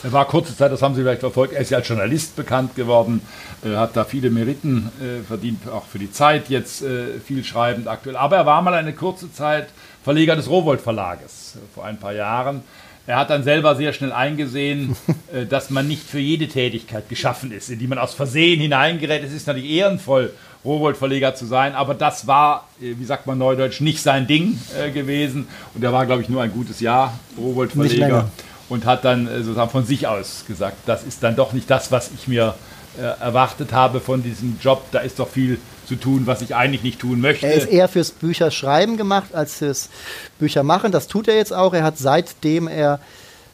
er 0.02 0.14
war 0.14 0.26
kurze 0.26 0.56
Zeit, 0.56 0.72
das 0.72 0.82
haben 0.82 0.96
Sie 0.96 1.02
vielleicht 1.02 1.20
verfolgt, 1.20 1.54
er 1.54 1.60
ist 1.62 1.72
ja 1.72 1.80
als 1.80 1.88
Journalist 1.88 2.38
bekannt 2.38 2.76
geworden, 2.76 3.22
äh, 3.66 3.76
hat 3.76 3.98
da 3.98 4.06
viele 4.06 4.30
Meriten 4.30 4.90
äh, 5.02 5.22
verdient, 5.24 5.68
auch 5.68 5.86
für 5.86 6.00
die 6.00 6.10
Zeit 6.10 6.50
jetzt 6.50 6.82
äh, 6.82 7.20
viel 7.20 7.44
schreibend 7.44 7.88
aktuell. 7.88 8.16
Aber 8.16 8.38
er 8.38 8.46
war 8.46 8.62
mal 8.62 8.74
eine 8.74 8.94
kurze 8.94 9.32
Zeit 9.34 9.68
Verleger 10.04 10.38
des 10.38 10.50
Rowold 10.50 10.80
Verlages 10.80 11.56
äh, 11.58 11.60
vor 11.76 11.84
ein 11.84 12.00
paar 12.00 12.14
Jahren. 12.14 12.64
Er 13.10 13.18
hat 13.18 13.32
dann 13.32 13.44
selber 13.44 13.76
sehr 13.76 13.92
schnell 13.92 14.12
eingesehen, 14.12 14.96
äh, 15.34 15.48
dass 15.48 15.72
man 15.72 15.88
nicht 15.88 16.08
für 16.08 16.20
jede 16.20 16.48
Tätigkeit 16.48 17.10
geschaffen 17.10 17.52
ist, 17.52 17.72
in 17.72 17.80
die 17.80 17.88
man 17.88 17.98
aus 17.98 18.14
Versehen 18.14 18.60
hineingerät. 18.60 19.24
Es 19.24 19.34
ist 19.34 19.48
natürlich 19.48 19.72
ehrenvoll, 19.72 20.32
Rowold-Verleger 20.64 21.34
zu 21.34 21.48
sein, 21.48 21.74
aber 21.74 21.96
das 21.96 22.28
war, 22.28 22.68
äh, 22.80 22.94
wie 23.00 23.06
sagt 23.06 23.26
man 23.26 23.40
neudeutsch, 23.40 23.82
nicht 23.82 24.04
sein 24.04 24.28
Ding 24.28 24.60
äh, 24.80 24.92
gewesen. 24.92 25.48
Und 25.74 25.84
er 25.84 25.92
war, 25.92 26.06
glaube 26.06 26.22
ich, 26.22 26.30
nur 26.30 26.44
ein 26.44 26.52
gutes 26.52 26.82
Jahr 26.82 27.18
Rowold-Verleger 27.36 28.30
und 28.70 28.86
hat 28.86 29.04
dann 29.06 29.26
sozusagen 29.26 29.72
von 29.72 29.86
sich 29.86 30.06
aus 30.06 30.46
gesagt, 30.48 30.78
das 30.86 31.04
ist 31.04 31.24
dann 31.24 31.36
doch 31.36 31.54
nicht 31.54 31.68
das, 31.68 31.92
was 31.92 32.12
ich 32.14 32.28
mir 32.28 32.54
erwartet 33.20 33.72
habe 33.72 34.00
von 34.00 34.22
diesem 34.22 34.60
Job. 34.62 34.84
Da 34.92 35.00
ist 35.00 35.18
doch 35.18 35.30
viel 35.30 35.58
zu 35.90 35.96
tun, 35.96 36.22
was 36.26 36.42
ich 36.42 36.56
eigentlich 36.56 36.84
nicht 36.84 37.00
tun 37.00 37.20
möchte. 37.20 37.48
Er 37.48 37.56
ist 37.56 37.68
eher 37.68 37.90
fürs 37.90 38.12
Bücherschreiben 38.12 38.96
gemacht 38.96 39.34
als 39.34 39.56
fürs 39.56 39.90
Büchermachen. 40.38 40.92
Das 40.92 41.08
tut 41.08 41.28
er 41.28 41.36
jetzt 41.36 41.52
auch. 41.52 41.74
Er 41.74 41.84
hat 41.84 41.98
seitdem 41.98 42.68
er 42.68 43.00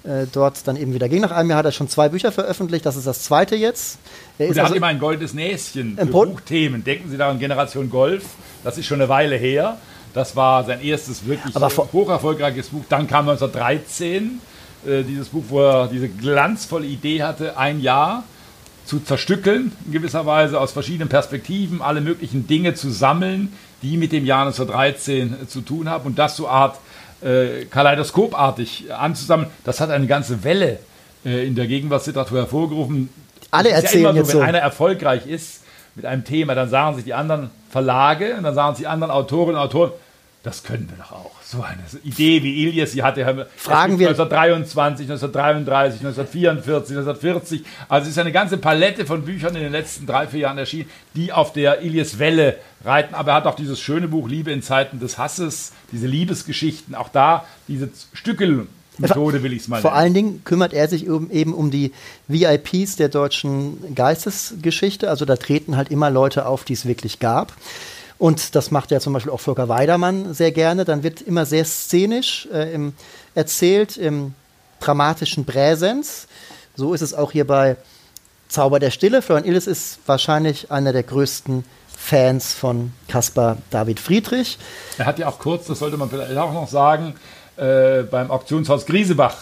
äh, 0.03 0.25
dort 0.31 0.67
dann 0.67 0.75
eben 0.75 0.93
wieder 0.93 1.07
ging. 1.07 1.21
Nach 1.21 1.31
einem 1.31 1.49
Jahr 1.49 1.59
hat 1.59 1.65
er 1.65 1.71
schon 1.71 1.87
zwei 1.87 2.09
Bücher 2.09 2.33
veröffentlicht. 2.33 2.85
Das 2.85 2.97
ist 2.97 3.07
das 3.07 3.23
zweite 3.23 3.55
jetzt. 3.55 3.99
Er, 4.37 4.49
und 4.49 4.57
er 4.57 4.63
also 4.63 4.71
hat 4.71 4.77
immer 4.77 4.87
ein 4.87 4.99
goldenes 4.99 5.33
Näschen 5.33 5.97
für 5.97 6.05
Buchthemen. 6.07 6.83
Denken 6.83 7.09
Sie 7.09 7.17
daran, 7.17 7.39
Generation 7.39 7.89
Golf. 7.89 8.23
Das 8.65 8.77
ist 8.77 8.85
schon 8.85 8.99
eine 8.99 9.07
Weile 9.07 9.37
her. 9.37 9.77
Das 10.13 10.35
war 10.35 10.65
sein 10.65 10.81
erstes 10.81 11.25
wirklich 11.25 11.55
Aber 11.55 11.69
hocherfolgreiches 11.69 12.67
Buch. 12.67 12.83
Dann 12.89 13.07
kam 13.07 13.29
1913 13.29 14.41
äh, 14.85 15.03
dieses 15.03 15.29
Buch, 15.29 15.43
wo 15.47 15.61
er 15.61 15.87
diese 15.87 16.09
glanzvolle 16.09 16.85
Idee 16.85 17.23
hatte, 17.23 17.57
ein 17.57 17.79
Jahr 17.79 18.25
zu 18.85 18.99
zerstückeln, 18.99 19.71
in 19.85 19.91
gewisser 19.91 20.25
Weise 20.25 20.59
aus 20.59 20.71
verschiedenen 20.71 21.09
Perspektiven, 21.09 21.81
alle 21.81 22.01
möglichen 22.01 22.47
Dinge 22.47 22.75
zu 22.75 22.89
sammeln, 22.89 23.53
die 23.81 23.97
mit 23.97 24.11
dem 24.11 24.25
Jahr 24.25 24.45
1913 24.45 25.43
äh, 25.43 25.47
zu 25.47 25.61
tun 25.61 25.89
haben 25.89 26.05
und 26.05 26.19
das 26.19 26.35
so 26.35 26.47
Art 26.47 26.77
äh, 27.21 27.65
kaleidoskopartig 27.65 28.93
anzusammeln. 28.93 29.49
Das 29.63 29.81
hat 29.81 29.89
eine 29.89 30.07
ganze 30.07 30.43
Welle 30.43 30.79
äh, 31.25 31.45
in 31.47 31.55
der 31.55 31.67
Gegenwartsliteratur 31.67 32.39
hervorgerufen. 32.39 33.09
Alle 33.51 33.69
erzählen 33.71 34.03
ja 34.03 34.09
immer 34.11 34.19
jetzt 34.19 34.31
so, 34.31 34.39
wenn 34.39 34.41
so. 34.41 34.47
einer 34.47 34.59
erfolgreich 34.59 35.27
ist 35.27 35.61
mit 35.95 36.05
einem 36.05 36.23
Thema, 36.23 36.55
dann 36.55 36.69
sagen 36.69 36.95
sich 36.95 37.05
die 37.05 37.13
anderen 37.13 37.49
Verlage 37.69 38.35
und 38.35 38.43
dann 38.43 38.55
sagen 38.55 38.75
sich 38.75 38.83
die 38.83 38.87
anderen 38.87 39.11
Autorinnen 39.11 39.55
und 39.55 39.61
Autoren, 39.61 39.91
das 40.43 40.63
können 40.63 40.89
wir 40.89 40.97
doch 41.03 41.11
auch. 41.11 41.34
So 41.47 41.61
eine 41.61 41.83
Idee 42.03 42.41
wie 42.41 42.63
Ilias, 42.63 42.93
sie 42.93 43.03
hatte 43.03 43.23
Fragen 43.55 43.99
wir 43.99 44.09
1923, 44.09 45.05
1933, 45.05 45.99
1944, 45.99 46.97
1940. 46.97 47.63
Also 47.87 48.05
es 48.05 48.13
ist 48.13 48.17
eine 48.17 48.31
ganze 48.31 48.57
Palette 48.57 49.05
von 49.05 49.21
Büchern 49.23 49.55
in 49.55 49.61
den 49.61 49.71
letzten 49.71 50.07
drei, 50.07 50.25
vier 50.25 50.39
Jahren 50.39 50.57
erschienen, 50.57 50.89
die 51.15 51.31
auf 51.31 51.53
der 51.53 51.81
Ilias 51.81 52.17
Welle 52.17 52.57
reiten. 52.83 53.13
Aber 53.13 53.33
er 53.33 53.35
hat 53.35 53.45
auch 53.45 53.55
dieses 53.55 53.79
schöne 53.79 54.07
Buch 54.07 54.27
Liebe 54.27 54.51
in 54.51 54.63
Zeiten 54.63 54.99
des 54.99 55.19
Hasses, 55.19 55.71
diese 55.91 56.07
Liebesgeschichten, 56.07 56.95
auch 56.95 57.09
da 57.09 57.45
diese 57.67 57.89
Stückel. 58.13 58.65
Methode 58.97 59.43
will 59.43 59.53
ich 59.53 59.63
es 59.63 59.67
mal 59.67 59.81
Vor 59.81 59.93
allen 59.93 60.13
Dingen 60.13 60.41
kümmert 60.45 60.73
er 60.73 60.87
sich 60.87 61.05
eben 61.05 61.53
um 61.53 61.69
die 61.69 61.91
VIPs 62.27 62.95
der 62.95 63.09
deutschen 63.09 63.93
Geistesgeschichte. 63.93 65.09
Also 65.11 65.25
da 65.25 65.35
treten 65.35 65.77
halt 65.77 65.91
immer 65.91 66.09
Leute 66.09 66.47
auf, 66.47 66.63
die 66.63 66.73
es 66.73 66.87
wirklich 66.87 67.19
gab. 67.19 67.53
Und 68.17 68.55
das 68.55 68.71
macht 68.71 68.91
ja 68.91 68.99
zum 68.99 69.13
Beispiel 69.13 69.31
auch 69.31 69.39
Volker 69.39 69.67
Weidermann 69.67 70.33
sehr 70.33 70.51
gerne. 70.51 70.85
Dann 70.85 71.03
wird 71.03 71.21
immer 71.21 71.45
sehr 71.45 71.65
szenisch 71.65 72.47
äh, 72.51 72.73
im, 72.73 72.93
erzählt, 73.33 73.97
im 73.97 74.33
dramatischen 74.79 75.45
Präsens. 75.45 76.27
So 76.75 76.93
ist 76.93 77.01
es 77.01 77.13
auch 77.13 77.31
hier 77.31 77.45
bei 77.45 77.77
Zauber 78.47 78.79
der 78.79 78.91
Stille. 78.91 79.21
Florian 79.21 79.45
Illes 79.45 79.67
ist 79.67 79.99
wahrscheinlich 80.05 80.71
einer 80.71 80.93
der 80.93 81.03
größten 81.03 81.65
Fans 81.97 82.53
von 82.53 82.93
Caspar 83.07 83.57
David 83.69 83.99
Friedrich. 83.99 84.57
Er 84.97 85.05
hat 85.05 85.19
ja 85.19 85.27
auch 85.27 85.39
kurz, 85.39 85.65
das 85.65 85.79
sollte 85.79 85.97
man 85.97 86.09
vielleicht 86.09 86.37
auch 86.37 86.53
noch 86.53 86.69
sagen, 86.69 87.15
äh, 87.57 88.03
beim 88.03 88.31
Auktionshaus 88.31 88.85
Griesebach 88.85 89.37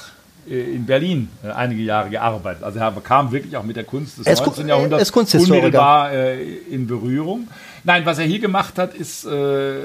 in 0.46 0.86
Berlin 0.86 1.30
äh, 1.44 1.50
einige 1.50 1.82
Jahre 1.82 2.10
gearbeitet. 2.10 2.64
Also 2.64 2.80
er 2.80 2.92
kam 3.04 3.32
wirklich 3.32 3.56
auch 3.56 3.64
mit 3.64 3.76
der 3.76 3.84
Kunst 3.84 4.20
des 4.20 4.40
19. 4.40 4.68
Jahrhunderts 4.68 5.12
unmittelbar 5.12 6.12
äh, 6.12 6.44
in 6.70 6.88
Berührung. 6.88 7.48
Nein, 7.84 8.06
was 8.06 8.20
er 8.20 8.26
hier 8.26 8.40
gemacht 8.40 8.78
hat, 8.78 8.94
ist 8.94 9.26
äh, 9.26 9.76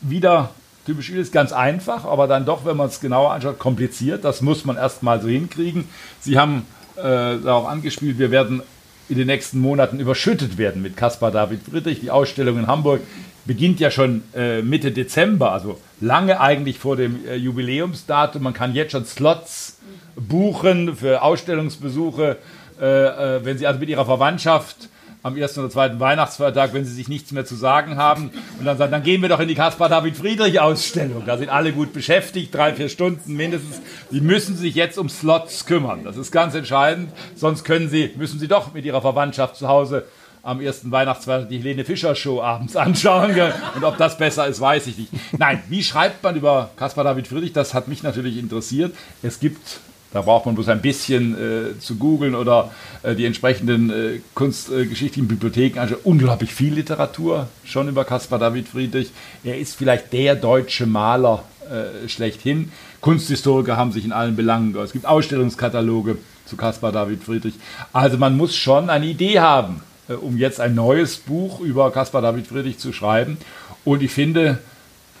wieder 0.00 0.50
typisch 0.86 1.10
ist 1.10 1.32
ganz 1.32 1.52
einfach, 1.52 2.04
aber 2.04 2.26
dann 2.26 2.46
doch, 2.46 2.64
wenn 2.64 2.76
man 2.76 2.88
es 2.88 3.00
genauer 3.00 3.32
anschaut, 3.32 3.58
kompliziert. 3.58 4.24
Das 4.24 4.40
muss 4.40 4.64
man 4.64 4.76
erst 4.76 5.02
mal 5.02 5.20
so 5.20 5.28
hinkriegen. 5.28 5.84
Sie 6.20 6.38
haben 6.38 6.66
äh, 6.96 7.02
darauf 7.02 7.66
angespielt, 7.66 8.18
wir 8.18 8.30
werden 8.30 8.62
in 9.08 9.18
den 9.18 9.26
nächsten 9.26 9.58
Monaten 9.58 9.98
überschüttet 9.98 10.56
werden 10.56 10.82
mit 10.82 10.96
Caspar 10.96 11.30
David 11.30 11.60
Friedrich. 11.68 12.00
Die 12.00 12.10
Ausstellung 12.10 12.58
in 12.58 12.66
Hamburg 12.68 13.00
beginnt 13.44 13.80
ja 13.80 13.90
schon 13.90 14.22
äh, 14.34 14.62
Mitte 14.62 14.92
Dezember, 14.92 15.52
also 15.52 15.80
lange 16.00 16.40
eigentlich 16.40 16.78
vor 16.78 16.96
dem 16.96 17.26
äh, 17.26 17.36
Jubiläumsdatum. 17.36 18.42
Man 18.42 18.54
kann 18.54 18.74
jetzt 18.74 18.92
schon 18.92 19.04
Slots 19.04 19.78
buchen 20.16 20.96
für 20.96 21.22
Ausstellungsbesuche, 21.22 22.36
äh, 22.80 22.84
äh, 22.84 23.44
wenn 23.44 23.58
Sie 23.58 23.66
also 23.66 23.80
mit 23.80 23.88
Ihrer 23.88 24.04
Verwandtschaft 24.04 24.88
am 25.22 25.36
ersten 25.36 25.60
oder 25.60 25.70
zweiten 25.70 26.00
Weihnachtsfeiertag, 26.00 26.72
wenn 26.72 26.84
sie 26.84 26.94
sich 26.94 27.08
nichts 27.08 27.30
mehr 27.32 27.44
zu 27.44 27.54
sagen 27.54 27.96
haben. 27.96 28.30
Und 28.58 28.64
dann 28.64 28.78
sagen, 28.78 28.92
dann 28.92 29.02
gehen 29.02 29.20
wir 29.20 29.28
doch 29.28 29.40
in 29.40 29.48
die 29.48 29.54
Caspar 29.54 29.88
David 29.88 30.16
Friedrich 30.16 30.60
Ausstellung. 30.60 31.24
Da 31.26 31.36
sind 31.36 31.50
alle 31.50 31.72
gut 31.72 31.92
beschäftigt, 31.92 32.54
drei, 32.54 32.72
vier 32.72 32.88
Stunden 32.88 33.34
mindestens. 33.34 33.80
Sie 34.10 34.20
müssen 34.20 34.56
sich 34.56 34.74
jetzt 34.74 34.98
um 34.98 35.08
Slots 35.08 35.66
kümmern. 35.66 36.04
Das 36.04 36.16
ist 36.16 36.30
ganz 36.30 36.54
entscheidend. 36.54 37.10
Sonst 37.34 37.64
können 37.64 37.90
sie, 37.90 38.10
müssen 38.16 38.40
sie 38.40 38.48
doch 38.48 38.72
mit 38.72 38.84
ihrer 38.84 39.02
Verwandtschaft 39.02 39.56
zu 39.56 39.68
Hause 39.68 40.06
am 40.42 40.60
ersten 40.60 40.90
Weihnachtsfeiertag 40.90 41.48
die 41.48 41.58
Helene 41.58 41.84
Fischer 41.84 42.14
Show 42.14 42.42
abends 42.42 42.76
anschauen. 42.76 43.34
Und 43.74 43.84
ob 43.84 43.96
das 43.96 44.18
besser 44.18 44.46
ist, 44.46 44.60
weiß 44.60 44.86
ich 44.88 44.98
nicht. 44.98 45.12
Nein, 45.38 45.62
wie 45.68 45.82
schreibt 45.82 46.22
man 46.22 46.36
über 46.36 46.70
Caspar 46.76 47.04
David 47.04 47.28
Friedrich? 47.28 47.52
Das 47.52 47.74
hat 47.74 47.88
mich 47.88 48.02
natürlich 48.02 48.38
interessiert. 48.38 48.94
Es 49.22 49.40
gibt 49.40 49.80
da 50.12 50.22
braucht 50.22 50.46
man 50.46 50.56
bloß 50.56 50.68
ein 50.68 50.82
bisschen 50.82 51.34
äh, 51.34 51.78
zu 51.78 51.96
googeln 51.96 52.34
oder 52.34 52.72
äh, 53.02 53.14
die 53.14 53.24
entsprechenden 53.26 53.90
äh, 53.90 54.20
kunstgeschichtlichen 54.34 55.28
Bibliotheken. 55.28 55.78
Also 55.78 55.96
unglaublich 56.02 56.52
viel 56.52 56.74
Literatur 56.74 57.46
schon 57.64 57.88
über 57.88 58.04
Caspar 58.04 58.40
David 58.40 58.66
Friedrich. 58.66 59.12
Er 59.44 59.58
ist 59.58 59.76
vielleicht 59.76 60.12
der 60.12 60.34
deutsche 60.34 60.86
Maler 60.86 61.44
äh, 61.70 62.08
schlechthin. 62.08 62.72
Kunsthistoriker 63.00 63.76
haben 63.76 63.92
sich 63.92 64.04
in 64.04 64.12
allen 64.12 64.34
Belangen. 64.34 64.76
Es 64.76 64.92
gibt 64.92 65.06
Ausstellungskataloge 65.06 66.18
zu 66.44 66.56
Caspar 66.56 66.90
David 66.90 67.22
Friedrich. 67.22 67.54
Also 67.92 68.18
man 68.18 68.36
muss 68.36 68.56
schon 68.56 68.90
eine 68.90 69.06
Idee 69.06 69.38
haben, 69.38 69.80
äh, 70.10 70.14
um 70.14 70.36
jetzt 70.36 70.60
ein 70.60 70.74
neues 70.74 71.16
Buch 71.16 71.60
über 71.60 71.90
Caspar 71.92 72.22
David 72.22 72.46
Friedrich 72.46 72.78
zu 72.78 72.92
schreiben. 72.92 73.38
Und 73.84 74.02
ich 74.02 74.10
finde, 74.10 74.58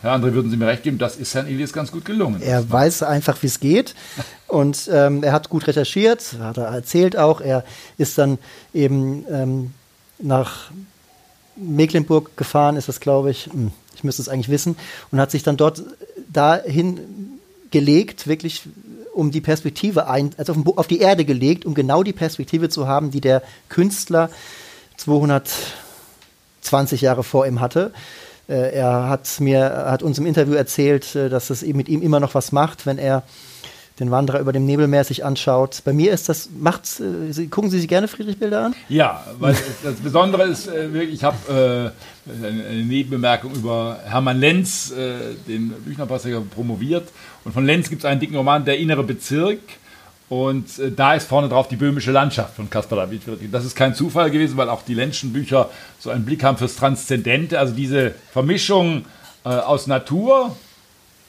Herr 0.02 0.14
André, 0.14 0.32
würden 0.32 0.50
Sie 0.50 0.56
mir 0.56 0.66
recht 0.66 0.82
geben, 0.82 0.98
das 0.98 1.16
ist 1.16 1.34
Herrn 1.34 1.46
Elias 1.46 1.72
ganz 1.72 1.92
gut 1.92 2.04
gelungen. 2.04 2.40
Er 2.42 2.70
weiß 2.70 3.02
einfach, 3.02 3.42
wie 3.42 3.46
es 3.46 3.60
geht. 3.60 3.94
Und 4.46 4.88
ähm, 4.92 5.22
er 5.22 5.32
hat 5.32 5.48
gut 5.48 5.66
recherchiert, 5.66 6.36
hat 6.40 6.56
er 6.56 6.66
erzählt 6.66 7.16
auch. 7.16 7.40
Er 7.40 7.64
ist 7.98 8.18
dann 8.18 8.38
eben 8.74 9.24
ähm, 9.30 9.70
nach 10.18 10.70
Mecklenburg 11.56 12.36
gefahren, 12.36 12.76
ist 12.76 12.88
das, 12.88 13.00
glaube 13.00 13.30
ich. 13.30 13.46
Hm, 13.46 13.72
ich 13.94 14.04
müsste 14.04 14.22
es 14.22 14.28
eigentlich 14.28 14.48
wissen. 14.48 14.76
Und 15.10 15.20
hat 15.20 15.30
sich 15.30 15.42
dann 15.42 15.56
dort 15.56 15.82
dahin 16.32 17.00
gelegt, 17.70 18.26
wirklich 18.26 18.62
um 19.12 19.30
die 19.30 19.40
Perspektive 19.40 20.08
ein, 20.08 20.30
also 20.38 20.54
auf, 20.54 20.78
auf 20.78 20.86
die 20.86 21.00
Erde 21.00 21.24
gelegt, 21.24 21.66
um 21.66 21.74
genau 21.74 22.02
die 22.02 22.12
Perspektive 22.12 22.70
zu 22.70 22.88
haben, 22.88 23.10
die 23.10 23.20
der 23.20 23.42
Künstler 23.68 24.30
220 25.00 27.00
Jahre 27.00 27.24
vor 27.24 27.46
ihm 27.46 27.60
hatte. 27.60 27.92
Äh, 28.48 28.74
er 28.74 29.08
hat 29.08 29.40
mir, 29.40 29.86
hat 29.86 30.02
uns 30.02 30.18
im 30.18 30.26
Interview 30.26 30.54
erzählt, 30.54 31.14
äh, 31.14 31.30
dass 31.30 31.50
es 31.50 31.62
mit 31.62 31.88
ihm 31.88 32.02
immer 32.02 32.20
noch 32.20 32.34
was 32.34 32.52
macht, 32.52 32.84
wenn 32.84 32.98
er 32.98 33.22
den 33.98 34.10
Wanderer 34.10 34.40
über 34.40 34.52
dem 34.52 34.64
Nebelmeer 34.64 35.04
sich 35.04 35.24
anschaut. 35.24 35.82
Bei 35.84 35.92
mir 35.92 36.12
ist 36.12 36.28
das, 36.28 36.50
macht's, 36.58 37.00
äh, 37.00 37.46
gucken 37.46 37.70
Sie 37.70 37.78
sich 37.78 37.88
gerne 37.88 38.08
Friedrich-Bilder 38.08 38.66
an? 38.66 38.74
Ja, 38.88 39.24
weil 39.38 39.56
das 39.82 39.96
Besondere 39.96 40.44
ist 40.44 40.66
wirklich, 40.66 41.14
ich 41.14 41.24
habe 41.24 41.92
äh, 42.28 42.46
eine 42.46 42.84
Nebenbemerkung 42.84 43.54
über 43.54 44.00
Hermann 44.04 44.38
Lenz, 44.38 44.90
äh, 44.90 45.34
den 45.48 45.70
Büchnerpreisträger, 45.70 46.42
promoviert. 46.54 47.08
Und 47.44 47.52
von 47.52 47.64
Lenz 47.64 47.88
gibt 47.88 48.02
es 48.02 48.06
einen 48.06 48.20
dicken 48.20 48.36
Roman, 48.36 48.64
Der 48.64 48.78
innere 48.78 49.02
Bezirk. 49.02 49.60
Und 50.30 50.78
äh, 50.78 50.92
da 50.92 51.14
ist 51.14 51.28
vorne 51.28 51.48
drauf 51.48 51.66
die 51.66 51.76
böhmische 51.76 52.12
Landschaft 52.12 52.54
von 52.54 52.70
Caspar 52.70 53.00
David 53.00 53.24
Friedrich. 53.24 53.50
Das 53.50 53.64
ist 53.64 53.74
kein 53.74 53.96
Zufall 53.96 54.30
gewesen, 54.30 54.56
weil 54.56 54.68
auch 54.70 54.82
die 54.82 54.94
Lenschen 54.94 55.32
Bücher 55.32 55.68
so 55.98 56.08
einen 56.08 56.24
Blick 56.24 56.44
haben 56.44 56.56
fürs 56.56 56.76
Transzendente, 56.76 57.58
also 57.58 57.74
diese 57.74 58.14
Vermischung 58.32 59.04
äh, 59.44 59.48
aus 59.48 59.88
Natur. 59.88 60.56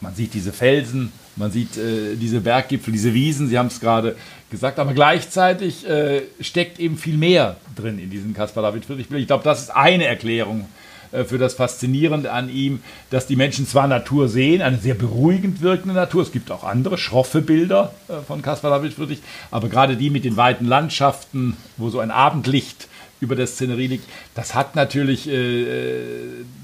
Man 0.01 0.13
sieht 0.13 0.35
diese 0.35 0.53
Felsen, 0.53 1.11
man 1.35 1.51
sieht 1.51 1.77
äh, 1.77 2.15
diese 2.15 2.41
Berggipfel, 2.41 2.93
diese 2.93 3.13
Wiesen, 3.15 3.49
Sie 3.49 3.57
haben 3.57 3.67
es 3.67 3.79
gerade 3.79 4.15
gesagt, 4.51 4.77
aber 4.77 4.93
gleichzeitig 4.93 5.87
äh, 5.89 6.21
steckt 6.39 6.79
eben 6.79 6.95
viel 6.95 7.17
mehr 7.17 7.57
drin 7.75 7.97
in 7.97 8.11
diesen 8.11 8.35
Caspar 8.35 8.61
David 8.61 8.85
Friedrich. 8.85 9.07
Ich 9.09 9.27
glaube, 9.27 9.43
das 9.43 9.63
ist 9.63 9.69
eine 9.71 10.05
Erklärung 10.05 10.61
äh, 10.61 10.90
für 11.25 11.37
das 11.37 11.53
Faszinierende 11.53 12.31
an 12.31 12.49
ihm, 12.49 12.81
dass 13.09 13.27
die 13.27 13.35
Menschen 13.35 13.67
zwar 13.67 13.87
Natur 13.87 14.27
sehen, 14.27 14.61
eine 14.61 14.77
sehr 14.77 14.95
beruhigend 14.95 15.61
wirkende 15.61 15.93
Natur, 15.93 16.23
es 16.23 16.31
gibt 16.31 16.51
auch 16.51 16.63
andere 16.63 16.97
schroffe 16.97 17.41
Bilder 17.41 17.93
äh, 18.07 18.21
von 18.25 18.41
Caspar 18.41 18.71
David 18.71 18.93
Friedrich, 18.93 19.21
aber 19.51 19.69
gerade 19.69 19.97
die 19.97 20.09
mit 20.09 20.25
den 20.25 20.37
weiten 20.37 20.65
Landschaften, 20.65 21.57
wo 21.77 21.89
so 21.89 21.99
ein 21.99 22.11
Abendlicht 22.11 22.87
über 23.19 23.35
der 23.35 23.47
Szenerie 23.47 23.87
liegt, 23.87 24.09
das 24.33 24.55
hat 24.55 24.75
natürlich 24.75 25.29
äh, 25.29 25.65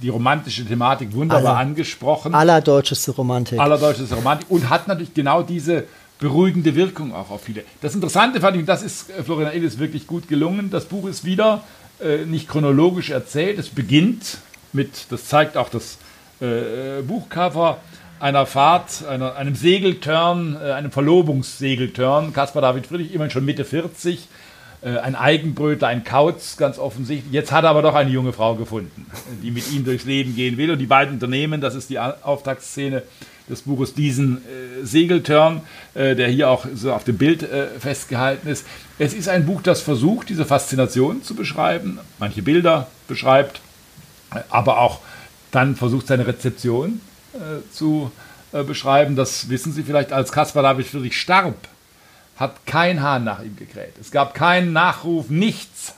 die 0.02 0.10
romantische 0.10 0.66
Thematik 0.66 1.14
wunderbar 1.14 1.52
Aller, 1.52 1.60
angesprochen. 1.60 2.34
Allerdeutscheste 2.34 3.12
Romantik. 3.12 3.60
Allerdeutscheste 3.60 4.16
Romantik 4.16 4.50
und 4.50 4.70
hat 4.70 4.88
natürlich 4.88 5.14
genau 5.14 5.44
diese 5.44 5.84
beruhigende 6.20 6.76
Wirkung 6.76 7.14
auch 7.14 7.30
auf 7.30 7.44
viele. 7.44 7.64
Das 7.82 7.94
Interessante 7.94 8.42
fand 8.42 8.56
ich, 8.56 8.62
und 8.62 8.70
das 8.70 8.82
ist 8.82 9.10
äh, 9.10 9.24
Florian 9.24 9.54
Illis 9.54 9.78
wirklich 9.78 10.08
gut 10.08 10.28
gelungen, 10.28 10.70
das 10.72 10.86
Buch 10.86 11.08
ist 11.08 11.26
wieder 11.26 11.64
äh, 12.02 12.26
nicht 12.26 12.48
chronologisch 12.48 13.10
erzählt, 13.10 13.60
es 13.60 13.70
beginnt 13.70 14.40
mit, 14.74 15.12
das 15.12 15.26
zeigt 15.26 15.58
auch 15.58 15.70
das 15.70 15.98
äh, 16.40 17.02
Buchcover, 17.02 17.80
einer 18.20 18.46
Fahrt, 18.46 19.06
einer, 19.08 19.36
einem 19.36 19.56
Segeltörn, 19.56 20.58
äh, 20.62 20.72
einem 20.72 20.92
Verlobungssegeltörn. 20.92 22.34
Caspar 22.34 22.62
David 22.62 22.88
Friedrich, 22.88 23.14
immerhin 23.14 23.32
schon 23.32 23.46
Mitte 23.46 23.66
40, 23.66 24.28
äh, 24.82 24.98
ein 24.98 25.16
Eigenbrötler, 25.16 25.88
ein 25.88 26.04
Kauz, 26.04 26.58
ganz 26.58 26.80
offensichtlich. 26.80 27.32
Jetzt 27.32 27.52
hat 27.52 27.64
er 27.64 27.72
aber 27.72 27.82
doch 27.82 27.96
eine 27.96 28.10
junge 28.10 28.34
Frau 28.34 28.56
gefunden, 28.56 29.08
die 29.44 29.52
mit 29.52 29.72
ihm 29.72 29.86
durchs 29.86 30.06
Leben 30.06 30.36
gehen 30.36 30.58
will. 30.58 30.72
Und 30.72 30.80
die 30.80 30.86
beiden 30.86 31.16
Unternehmen, 31.16 31.62
das 31.62 31.76
ist 31.76 31.90
die 31.90 32.00
Auftaktszene 32.00 33.04
des 33.50 33.62
Buches, 33.62 33.94
diesen 33.94 34.38
äh, 34.38 34.86
Segeltörn, 34.86 35.62
äh, 35.94 36.16
der 36.16 36.28
hier 36.28 36.50
auch 36.50 36.66
so 36.74 36.94
auf 36.94 37.04
dem 37.04 37.18
Bild 37.18 37.44
äh, 37.44 37.68
festgehalten 37.80 38.48
ist. 38.48 38.66
Es 39.00 39.14
ist 39.14 39.30
ein 39.30 39.46
Buch, 39.46 39.62
das 39.62 39.82
versucht, 39.82 40.30
diese 40.30 40.46
Faszination 40.46 41.24
zu 41.24 41.36
beschreiben, 41.36 42.00
manche 42.20 42.42
Bilder 42.42 42.88
beschreibt, 43.08 43.62
äh, 44.34 44.40
aber 44.50 44.80
auch 44.80 45.00
dann 45.52 45.76
versucht, 45.76 46.08
seine 46.08 46.28
Rezeption 46.28 47.02
äh, 47.34 47.38
zu 47.72 48.12
äh, 48.52 48.64
beschreiben. 48.64 49.16
Das 49.16 49.50
wissen 49.50 49.72
Sie 49.72 49.84
vielleicht, 49.84 50.12
als 50.12 50.32
Caspar 50.32 50.64
David 50.64 50.88
Friedrich 50.88 51.20
starb, 51.20 51.56
hat 52.36 52.66
kein 52.66 53.02
Hahn 53.02 53.24
nach 53.24 53.42
ihm 53.42 53.56
gekräht. 53.56 53.94
Es 54.00 54.12
gab 54.12 54.34
keinen 54.34 54.74
Nachruf, 54.74 55.30
nichts 55.30 55.94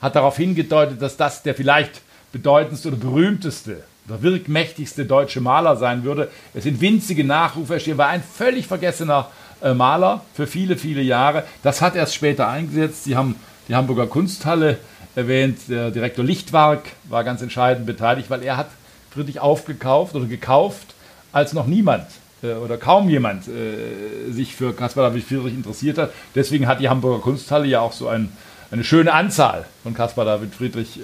hat 0.00 0.16
darauf 0.16 0.36
hingedeutet, 0.36 1.00
dass 1.00 1.16
das 1.16 1.42
der 1.42 1.54
vielleicht 1.54 2.02
bedeutendste 2.32 2.88
oder 2.88 2.98
berühmteste 2.98 3.84
der 4.08 4.22
wirkmächtigste 4.22 5.06
deutsche 5.06 5.40
Maler 5.40 5.76
sein 5.76 6.04
würde. 6.04 6.30
Es 6.52 6.64
sind 6.64 6.80
winzige 6.80 7.24
Nachrufe 7.24 7.74
erschienen, 7.74 7.98
war 7.98 8.08
ein 8.08 8.22
völlig 8.22 8.66
vergessener 8.66 9.30
äh, 9.62 9.72
Maler 9.72 10.22
für 10.34 10.46
viele, 10.46 10.76
viele 10.76 11.02
Jahre. 11.02 11.44
Das 11.62 11.80
hat 11.80 11.96
erst 11.96 12.14
später 12.14 12.48
eingesetzt. 12.48 13.04
Sie 13.04 13.16
haben 13.16 13.36
die 13.68 13.74
Hamburger 13.74 14.06
Kunsthalle 14.06 14.78
erwähnt. 15.14 15.58
Der 15.68 15.90
Direktor 15.90 16.24
Lichtwark 16.24 16.82
war 17.04 17.24
ganz 17.24 17.40
entscheidend 17.40 17.86
beteiligt, 17.86 18.28
weil 18.28 18.42
er 18.42 18.58
hat 18.58 18.68
Friedrich 19.10 19.40
aufgekauft 19.40 20.14
oder 20.14 20.26
gekauft, 20.26 20.94
als 21.32 21.54
noch 21.54 21.66
niemand 21.66 22.06
äh, 22.42 22.52
oder 22.52 22.76
kaum 22.76 23.08
jemand 23.08 23.48
äh, 23.48 24.30
sich 24.30 24.54
für 24.54 24.74
Caspar 24.74 25.08
David 25.08 25.24
Friedrich 25.24 25.54
interessiert 25.54 25.96
hat. 25.96 26.12
Deswegen 26.34 26.66
hat 26.66 26.80
die 26.80 26.90
Hamburger 26.90 27.22
Kunsthalle 27.22 27.66
ja 27.66 27.80
auch 27.80 27.92
so 27.92 28.08
ein, 28.08 28.30
eine 28.70 28.84
schöne 28.84 29.14
Anzahl 29.14 29.64
von 29.82 29.94
Caspar 29.94 30.26
David 30.26 30.54
Friedrich 30.54 31.00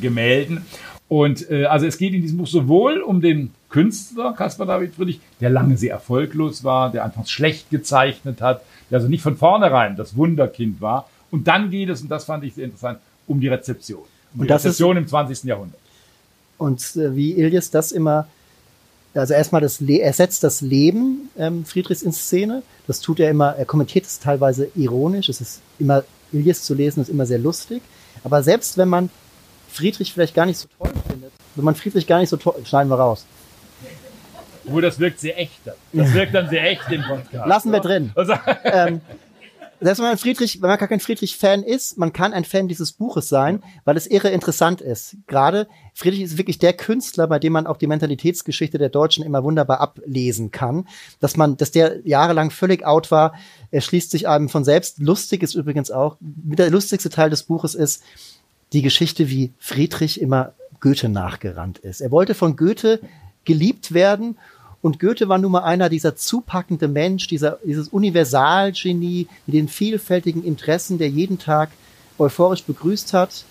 Gemälden. 0.00 0.64
Und 1.10 1.50
äh, 1.50 1.64
also 1.64 1.86
es 1.86 1.98
geht 1.98 2.14
in 2.14 2.22
diesem 2.22 2.38
Buch 2.38 2.46
sowohl 2.46 3.00
um 3.00 3.20
den 3.20 3.50
Künstler 3.68 4.32
Caspar 4.32 4.64
David 4.64 4.94
Friedrich, 4.94 5.18
der 5.40 5.50
lange 5.50 5.76
sehr 5.76 5.90
erfolglos 5.90 6.62
war, 6.62 6.92
der 6.92 7.04
anfangs 7.04 7.32
schlecht 7.32 7.68
gezeichnet 7.68 8.40
hat, 8.40 8.62
der 8.90 8.98
also 8.98 9.08
nicht 9.08 9.20
von 9.20 9.36
vornherein 9.36 9.96
das 9.96 10.16
Wunderkind 10.16 10.80
war. 10.80 11.10
Und 11.32 11.48
dann 11.48 11.68
geht 11.68 11.88
es, 11.88 12.00
und 12.00 12.12
das 12.12 12.26
fand 12.26 12.44
ich 12.44 12.54
sehr 12.54 12.64
interessant, 12.64 13.00
um 13.26 13.40
die 13.40 13.48
Rezeption. 13.48 14.04
Um 14.34 14.40
und 14.40 14.44
die 14.44 14.48
das 14.50 14.64
Rezeption 14.64 14.98
ist, 14.98 15.02
im 15.02 15.08
20. 15.08 15.44
Jahrhundert. 15.48 15.80
Und 16.58 16.80
äh, 16.94 17.16
wie 17.16 17.32
Ilyes 17.32 17.72
das 17.72 17.90
immer, 17.90 18.28
also 19.12 19.34
erstmal 19.34 19.62
das, 19.62 19.80
Le 19.80 19.98
er 19.98 20.12
setzt 20.12 20.44
das 20.44 20.60
Leben 20.60 21.28
ähm, 21.36 21.64
Friedrichs 21.64 22.02
in 22.02 22.12
Szene. 22.12 22.62
Das 22.86 23.00
tut 23.00 23.18
er 23.18 23.30
immer, 23.30 23.56
er 23.56 23.64
kommentiert 23.64 24.06
es 24.06 24.20
teilweise 24.20 24.68
ironisch. 24.76 25.28
Es 25.28 25.40
ist 25.40 25.60
immer, 25.80 26.04
Ilyes 26.32 26.62
zu 26.62 26.74
lesen 26.74 27.00
ist 27.00 27.08
immer 27.08 27.26
sehr 27.26 27.40
lustig. 27.40 27.82
Aber 28.22 28.44
selbst 28.44 28.78
wenn 28.78 28.88
man 28.88 29.10
Friedrich 29.70 30.12
vielleicht 30.12 30.34
gar 30.34 30.46
nicht 30.46 30.58
so 30.58 30.68
toll 30.78 30.92
findet. 31.08 31.32
Wenn 31.54 31.64
man 31.64 31.74
Friedrich 31.74 32.06
gar 32.06 32.20
nicht 32.20 32.28
so 32.28 32.36
toll, 32.36 32.54
schneiden 32.64 32.90
wir 32.90 32.98
raus. 32.98 33.24
Oh, 34.66 34.80
das 34.80 34.98
wirkt 35.00 35.20
sehr 35.20 35.38
echt. 35.38 35.60
Das 35.92 36.14
wirkt 36.14 36.34
dann 36.34 36.48
sehr 36.48 36.62
echt 36.64 36.90
im 36.90 37.02
Podcast. 37.02 37.48
Lassen 37.48 37.72
wir 37.72 37.80
drin. 37.80 38.12
Also, 38.14 38.34
ähm, 38.64 39.00
selbst 39.80 40.00
wenn 40.00 40.08
man 40.08 40.18
Friedrich, 40.18 40.60
wenn 40.60 40.68
man 40.68 40.78
gar 40.78 40.88
kein 40.88 41.00
Friedrich-Fan 41.00 41.62
ist, 41.62 41.96
man 41.96 42.12
kann 42.12 42.34
ein 42.34 42.44
Fan 42.44 42.68
dieses 42.68 42.92
Buches 42.92 43.30
sein, 43.30 43.62
weil 43.84 43.96
es 43.96 44.06
irre 44.06 44.28
interessant 44.28 44.82
ist. 44.82 45.16
Gerade 45.26 45.68
Friedrich 45.94 46.20
ist 46.20 46.36
wirklich 46.36 46.58
der 46.58 46.74
Künstler, 46.74 47.26
bei 47.26 47.38
dem 47.38 47.54
man 47.54 47.66
auch 47.66 47.78
die 47.78 47.86
Mentalitätsgeschichte 47.86 48.76
der 48.76 48.90
Deutschen 48.90 49.24
immer 49.24 49.42
wunderbar 49.42 49.80
ablesen 49.80 50.50
kann. 50.50 50.86
Dass 51.18 51.38
man, 51.38 51.56
dass 51.56 51.70
der 51.70 52.06
jahrelang 52.06 52.50
völlig 52.50 52.84
out 52.84 53.10
war, 53.10 53.34
er 53.70 53.80
schließt 53.80 54.10
sich 54.10 54.28
einem 54.28 54.50
von 54.50 54.64
selbst. 54.64 54.98
Lustig 54.98 55.42
ist 55.42 55.54
übrigens 55.54 55.90
auch, 55.90 56.18
der 56.20 56.70
lustigste 56.70 57.08
Teil 57.08 57.30
des 57.30 57.44
Buches 57.44 57.74
ist, 57.74 58.02
die 58.72 58.82
Geschichte, 58.82 59.28
wie 59.30 59.52
Friedrich 59.58 60.20
immer 60.20 60.52
Goethe 60.80 61.08
nachgerannt 61.08 61.78
ist. 61.78 62.00
Er 62.00 62.10
wollte 62.10 62.34
von 62.34 62.56
Goethe 62.56 63.00
geliebt 63.44 63.92
werden 63.92 64.36
und 64.82 64.98
Goethe 64.98 65.28
war 65.28 65.38
nun 65.38 65.52
mal 65.52 65.62
einer 65.62 65.88
dieser 65.88 66.16
zupackende 66.16 66.88
Mensch, 66.88 67.26
dieser, 67.26 67.58
dieses 67.64 67.88
Universalgenie 67.88 69.28
mit 69.46 69.54
den 69.54 69.68
vielfältigen 69.68 70.42
Interessen, 70.42 70.98
der 70.98 71.08
jeden 71.08 71.38
Tag 71.38 71.70
euphorisch 72.18 72.62
begrüßt 72.64 73.12
hat 73.12 73.44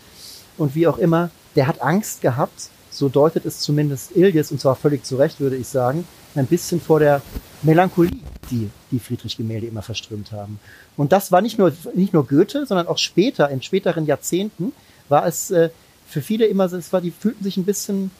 und 0.57 0.75
wie 0.75 0.87
auch 0.87 0.97
immer. 0.97 1.29
Der 1.55 1.67
hat 1.67 1.81
Angst 1.81 2.21
gehabt, 2.21 2.69
so 2.89 3.09
deutet 3.09 3.45
es 3.45 3.59
zumindest 3.59 4.15
Ilyes, 4.15 4.51
und 4.51 4.59
zwar 4.59 4.75
völlig 4.75 5.03
zu 5.03 5.17
Recht, 5.17 5.39
würde 5.39 5.55
ich 5.55 5.67
sagen, 5.67 6.05
ein 6.35 6.47
bisschen 6.47 6.81
vor 6.81 6.99
der 6.99 7.21
Melancholie, 7.61 8.19
die 8.49 8.69
die 8.91 8.99
Friedrich-Gemälde 8.99 9.67
immer 9.67 9.81
verströmt 9.81 10.31
haben. 10.31 10.59
Und 10.97 11.11
das 11.11 11.31
war 11.31 11.41
nicht 11.41 11.57
nur, 11.57 11.73
nicht 11.93 12.13
nur 12.13 12.25
Goethe, 12.25 12.65
sondern 12.65 12.87
auch 12.87 12.97
später, 12.97 13.49
in 13.49 13.61
späteren 13.61 14.05
Jahrzehnten, 14.05 14.73
war 15.09 15.25
es 15.25 15.51
äh, 15.51 15.69
für 16.07 16.21
viele 16.21 16.45
immer, 16.45 16.65
es 16.65 16.93
war, 16.93 17.01
die 17.01 17.11
fühlten 17.11 17.43
sich 17.43 17.57
ein 17.57 17.65
bisschen 17.65 18.11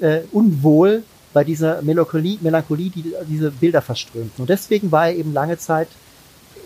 äh, 0.00 0.20
unwohl 0.32 1.02
bei 1.32 1.44
dieser 1.44 1.82
Melancholie, 1.82 2.38
Melancholie, 2.40 2.90
die 2.90 3.14
diese 3.26 3.50
Bilder 3.50 3.82
verströmten. 3.82 4.42
Und 4.42 4.50
deswegen 4.50 4.90
war 4.90 5.08
er 5.08 5.16
eben 5.16 5.32
lange 5.32 5.58
Zeit. 5.58 5.88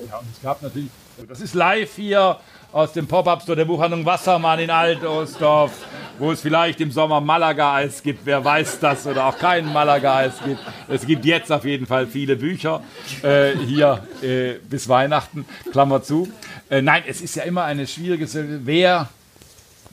Ja, 0.09 0.18
und 0.18 0.27
es 0.35 0.42
gab 0.42 0.62
natürlich, 0.62 0.90
das 1.29 1.40
ist 1.40 1.55
live 1.55 1.95
hier 1.95 2.38
aus 2.73 2.92
dem 2.92 3.07
Pop-Up-Store 3.07 3.55
der 3.55 3.66
Buchhandlung 3.66 4.05
Wassermann 4.07 4.59
in 4.59 4.71
Alt-Ostdorf, 4.71 5.73
wo 6.18 6.33
es 6.33 6.40
vielleicht 6.40 6.81
im 6.81 6.90
Sommer 6.90 7.21
Malaga-Eis 7.21 8.03
gibt, 8.03 8.25
wer 8.25 8.42
weiß 8.42 8.81
das, 8.81 9.07
oder 9.07 9.27
auch 9.27 9.38
kein 9.38 9.71
Malaga-Eis 9.71 10.35
gibt. 10.45 10.61
Es 10.88 11.07
gibt 11.07 11.25
jetzt 11.25 11.53
auf 11.53 11.64
jeden 11.64 11.87
Fall 11.87 12.07
viele 12.07 12.37
Bücher 12.37 12.83
äh, 13.23 13.53
hier 13.66 14.07
äh, 14.23 14.55
bis 14.68 14.88
Weihnachten, 14.88 15.45
Klammer 15.71 16.03
zu. 16.03 16.29
Äh, 16.71 16.81
nein, 16.81 17.03
es 17.07 17.21
ist 17.21 17.37
ja 17.37 17.42
immer 17.42 17.64
eine 17.64 17.87
schwierige 17.87 18.27
wer 18.64 19.09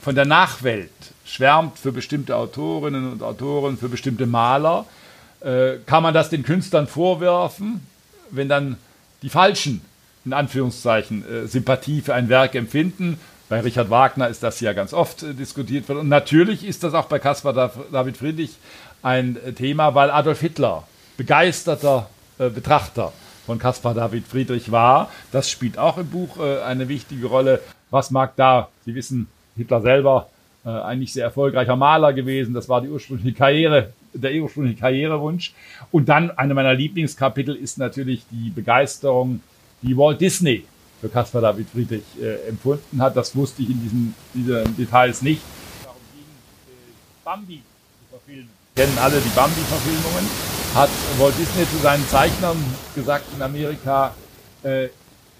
von 0.00 0.14
der 0.14 0.24
Nachwelt 0.24 0.90
schwärmt 1.24 1.78
für 1.78 1.92
bestimmte 1.92 2.36
Autorinnen 2.36 3.12
und 3.12 3.22
Autoren, 3.22 3.78
für 3.78 3.88
bestimmte 3.88 4.26
Maler, 4.26 4.86
äh, 5.40 5.76
kann 5.86 6.02
man 6.02 6.14
das 6.14 6.30
den 6.30 6.42
Künstlern 6.42 6.86
vorwerfen, 6.86 7.86
wenn 8.30 8.48
dann 8.48 8.76
die 9.22 9.28
Falschen, 9.28 9.82
in 10.24 10.32
Anführungszeichen, 10.32 11.24
äh, 11.24 11.46
Sympathie 11.46 12.00
für 12.00 12.14
ein 12.14 12.28
Werk 12.28 12.54
empfinden. 12.54 13.18
Bei 13.48 13.60
Richard 13.60 13.90
Wagner 13.90 14.28
ist 14.28 14.42
das 14.42 14.60
ja 14.60 14.72
ganz 14.72 14.92
oft 14.92 15.22
äh, 15.22 15.34
diskutiert 15.34 15.88
worden. 15.88 16.00
Und 16.00 16.08
natürlich 16.08 16.64
ist 16.64 16.84
das 16.84 16.94
auch 16.94 17.06
bei 17.06 17.18
Caspar 17.18 17.70
David 17.92 18.16
Friedrich 18.16 18.56
ein 19.02 19.36
äh, 19.36 19.52
Thema, 19.52 19.94
weil 19.94 20.10
Adolf 20.10 20.40
Hitler 20.40 20.84
begeisterter 21.16 22.08
äh, 22.38 22.48
Betrachter 22.48 23.12
von 23.46 23.58
Caspar 23.58 23.94
David 23.94 24.26
Friedrich 24.26 24.70
war. 24.70 25.10
Das 25.32 25.50
spielt 25.50 25.78
auch 25.78 25.98
im 25.98 26.08
Buch 26.08 26.38
äh, 26.38 26.60
eine 26.62 26.88
wichtige 26.88 27.26
Rolle. 27.26 27.60
Was 27.90 28.10
mag 28.10 28.36
da, 28.36 28.68
Sie 28.84 28.94
wissen, 28.94 29.26
Hitler 29.56 29.80
selber 29.80 30.28
äh, 30.64 30.68
ein 30.68 30.98
nicht 30.98 31.12
sehr 31.12 31.24
erfolgreicher 31.24 31.76
Maler 31.76 32.12
gewesen. 32.12 32.54
Das 32.54 32.68
war 32.68 32.80
die 32.80 32.88
ursprüngliche 32.88 33.36
Karriere, 33.36 33.92
der 34.12 34.32
ursprüngliche 34.42 34.78
Karrierewunsch. 34.78 35.52
Und 35.90 36.08
dann 36.08 36.30
eine 36.32 36.54
meiner 36.54 36.74
Lieblingskapitel 36.74 37.54
ist 37.54 37.78
natürlich 37.78 38.24
die 38.30 38.50
Begeisterung, 38.50 39.40
die 39.82 39.96
Walt 39.96 40.20
Disney 40.20 40.64
für 41.00 41.08
Caspar 41.08 41.40
David 41.40 41.68
Friedrich 41.70 42.02
äh, 42.20 42.48
empfunden 42.48 43.00
hat. 43.00 43.16
Das 43.16 43.34
wusste 43.34 43.62
ich 43.62 43.70
in 43.70 43.80
diesen, 43.82 44.14
diesen 44.34 44.76
Details 44.76 45.22
nicht. 45.22 45.40
Darum 45.82 46.00
ging 46.12 46.22
äh, 46.22 47.24
Bambi 47.24 47.62
zu 47.98 48.10
verfilmen. 48.10 48.50
Kennen 48.76 48.98
alle 48.98 49.18
die 49.20 49.34
Bambi-Verfilmungen. 49.34 50.28
Hat 50.74 50.90
Walt 51.18 51.38
Disney 51.38 51.64
zu 51.68 51.82
seinen 51.82 52.06
Zeichnern 52.06 52.56
gesagt 52.94 53.24
in 53.34 53.42
Amerika, 53.42 54.14
äh, 54.62 54.88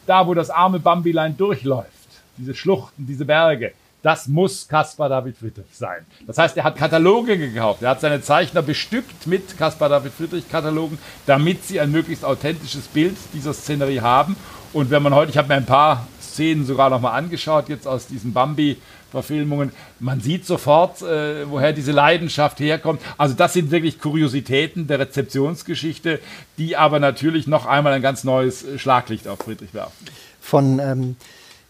da 0.06 0.26
wo 0.26 0.34
das 0.34 0.50
arme 0.50 0.80
Bambilein 0.80 1.36
durchläuft, 1.36 2.08
diese 2.36 2.54
Schluchten, 2.54 3.06
diese 3.06 3.24
Berge, 3.24 3.72
das 4.02 4.28
muss 4.28 4.66
Caspar 4.66 5.08
David 5.08 5.36
Friedrich 5.36 5.66
sein. 5.72 6.06
Das 6.26 6.38
heißt, 6.38 6.56
er 6.56 6.64
hat 6.64 6.76
Kataloge 6.76 7.36
gekauft. 7.36 7.82
Er 7.82 7.90
hat 7.90 8.00
seine 8.00 8.22
Zeichner 8.22 8.62
bestückt 8.62 9.26
mit 9.26 9.58
Caspar 9.58 9.88
David 9.88 10.12
Friedrich 10.12 10.48
Katalogen, 10.50 10.98
damit 11.26 11.64
sie 11.64 11.80
ein 11.80 11.90
möglichst 11.90 12.24
authentisches 12.24 12.86
Bild 12.88 13.16
dieser 13.34 13.52
Szenerie 13.52 14.00
haben. 14.00 14.36
Und 14.72 14.90
wenn 14.90 15.02
man 15.02 15.14
heute, 15.14 15.30
ich 15.30 15.38
habe 15.38 15.48
mir 15.48 15.54
ein 15.54 15.66
paar 15.66 16.06
Szenen 16.20 16.64
sogar 16.64 16.90
nochmal 16.90 17.18
angeschaut, 17.18 17.68
jetzt 17.68 17.86
aus 17.86 18.06
diesen 18.06 18.32
Bambi-Verfilmungen, 18.32 19.72
man 19.98 20.20
sieht 20.20 20.46
sofort, 20.46 21.02
äh, 21.02 21.50
woher 21.50 21.72
diese 21.72 21.92
Leidenschaft 21.92 22.60
herkommt. 22.60 23.02
Also 23.18 23.34
das 23.34 23.52
sind 23.52 23.70
wirklich 23.70 23.98
Kuriositäten 23.98 24.86
der 24.86 25.00
Rezeptionsgeschichte, 25.00 26.20
die 26.56 26.76
aber 26.76 27.00
natürlich 27.00 27.46
noch 27.46 27.66
einmal 27.66 27.92
ein 27.92 28.02
ganz 28.02 28.24
neues 28.24 28.64
Schlaglicht 28.76 29.26
auf 29.28 29.40
Friedrich 29.40 29.74
werfen. 29.74 30.06
Von 30.40 30.78
ähm 30.78 31.16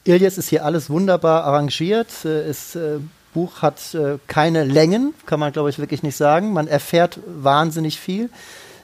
Ilyes 0.04 0.38
ist 0.38 0.48
hier 0.48 0.64
alles 0.64 0.88
wunderbar 0.88 1.44
arrangiert. 1.44 2.08
Das 2.22 2.74
äh, 2.74 2.96
äh, 2.96 3.00
Buch 3.34 3.62
hat 3.62 3.94
äh, 3.94 4.18
keine 4.26 4.64
Längen, 4.64 5.14
kann 5.26 5.40
man 5.40 5.52
glaube 5.52 5.70
ich 5.70 5.78
wirklich 5.78 6.02
nicht 6.02 6.16
sagen. 6.16 6.52
Man 6.52 6.68
erfährt 6.68 7.20
wahnsinnig 7.26 8.00
viel. 8.00 8.30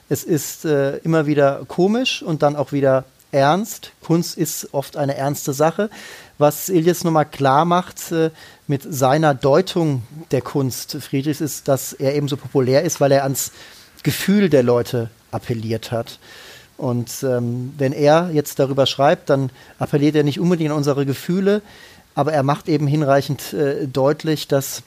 Es 0.08 0.22
ist 0.22 0.64
immer 0.64 1.26
wieder 1.26 1.62
komisch 1.66 2.22
und 2.22 2.44
dann 2.44 2.54
auch 2.54 2.70
wieder 2.70 3.02
ernst. 3.32 3.90
Kunst 4.04 4.38
ist 4.38 4.72
oft 4.72 4.96
eine 4.96 5.16
ernste 5.16 5.52
Sache. 5.52 5.90
Was 6.38 6.68
Ilyes 6.68 7.02
nochmal 7.02 7.26
klar 7.26 7.64
macht 7.64 7.96
mit 8.68 8.86
seiner 8.88 9.34
Deutung 9.34 10.04
der 10.30 10.42
Kunst 10.42 10.96
Friedrichs 11.00 11.40
ist, 11.40 11.66
dass 11.66 11.92
er 11.92 12.14
eben 12.14 12.28
so 12.28 12.36
populär 12.36 12.82
ist, 12.82 13.00
weil 13.00 13.10
er 13.10 13.24
ans 13.24 13.50
Gefühl 14.04 14.48
der 14.48 14.62
Leute 14.62 15.10
appelliert 15.32 15.90
hat. 15.90 16.20
Und 16.76 17.10
ähm, 17.22 17.74
wenn 17.78 17.92
er 17.92 18.30
jetzt 18.32 18.58
darüber 18.58 18.86
schreibt, 18.86 19.30
dann 19.30 19.50
appelliert 19.78 20.14
er 20.14 20.24
nicht 20.24 20.40
unbedingt 20.40 20.70
an 20.70 20.76
unsere 20.76 21.06
Gefühle, 21.06 21.62
aber 22.14 22.32
er 22.32 22.42
macht 22.42 22.68
eben 22.68 22.86
hinreichend 22.86 23.52
äh, 23.52 23.86
deutlich, 23.86 24.48
dass 24.48 24.82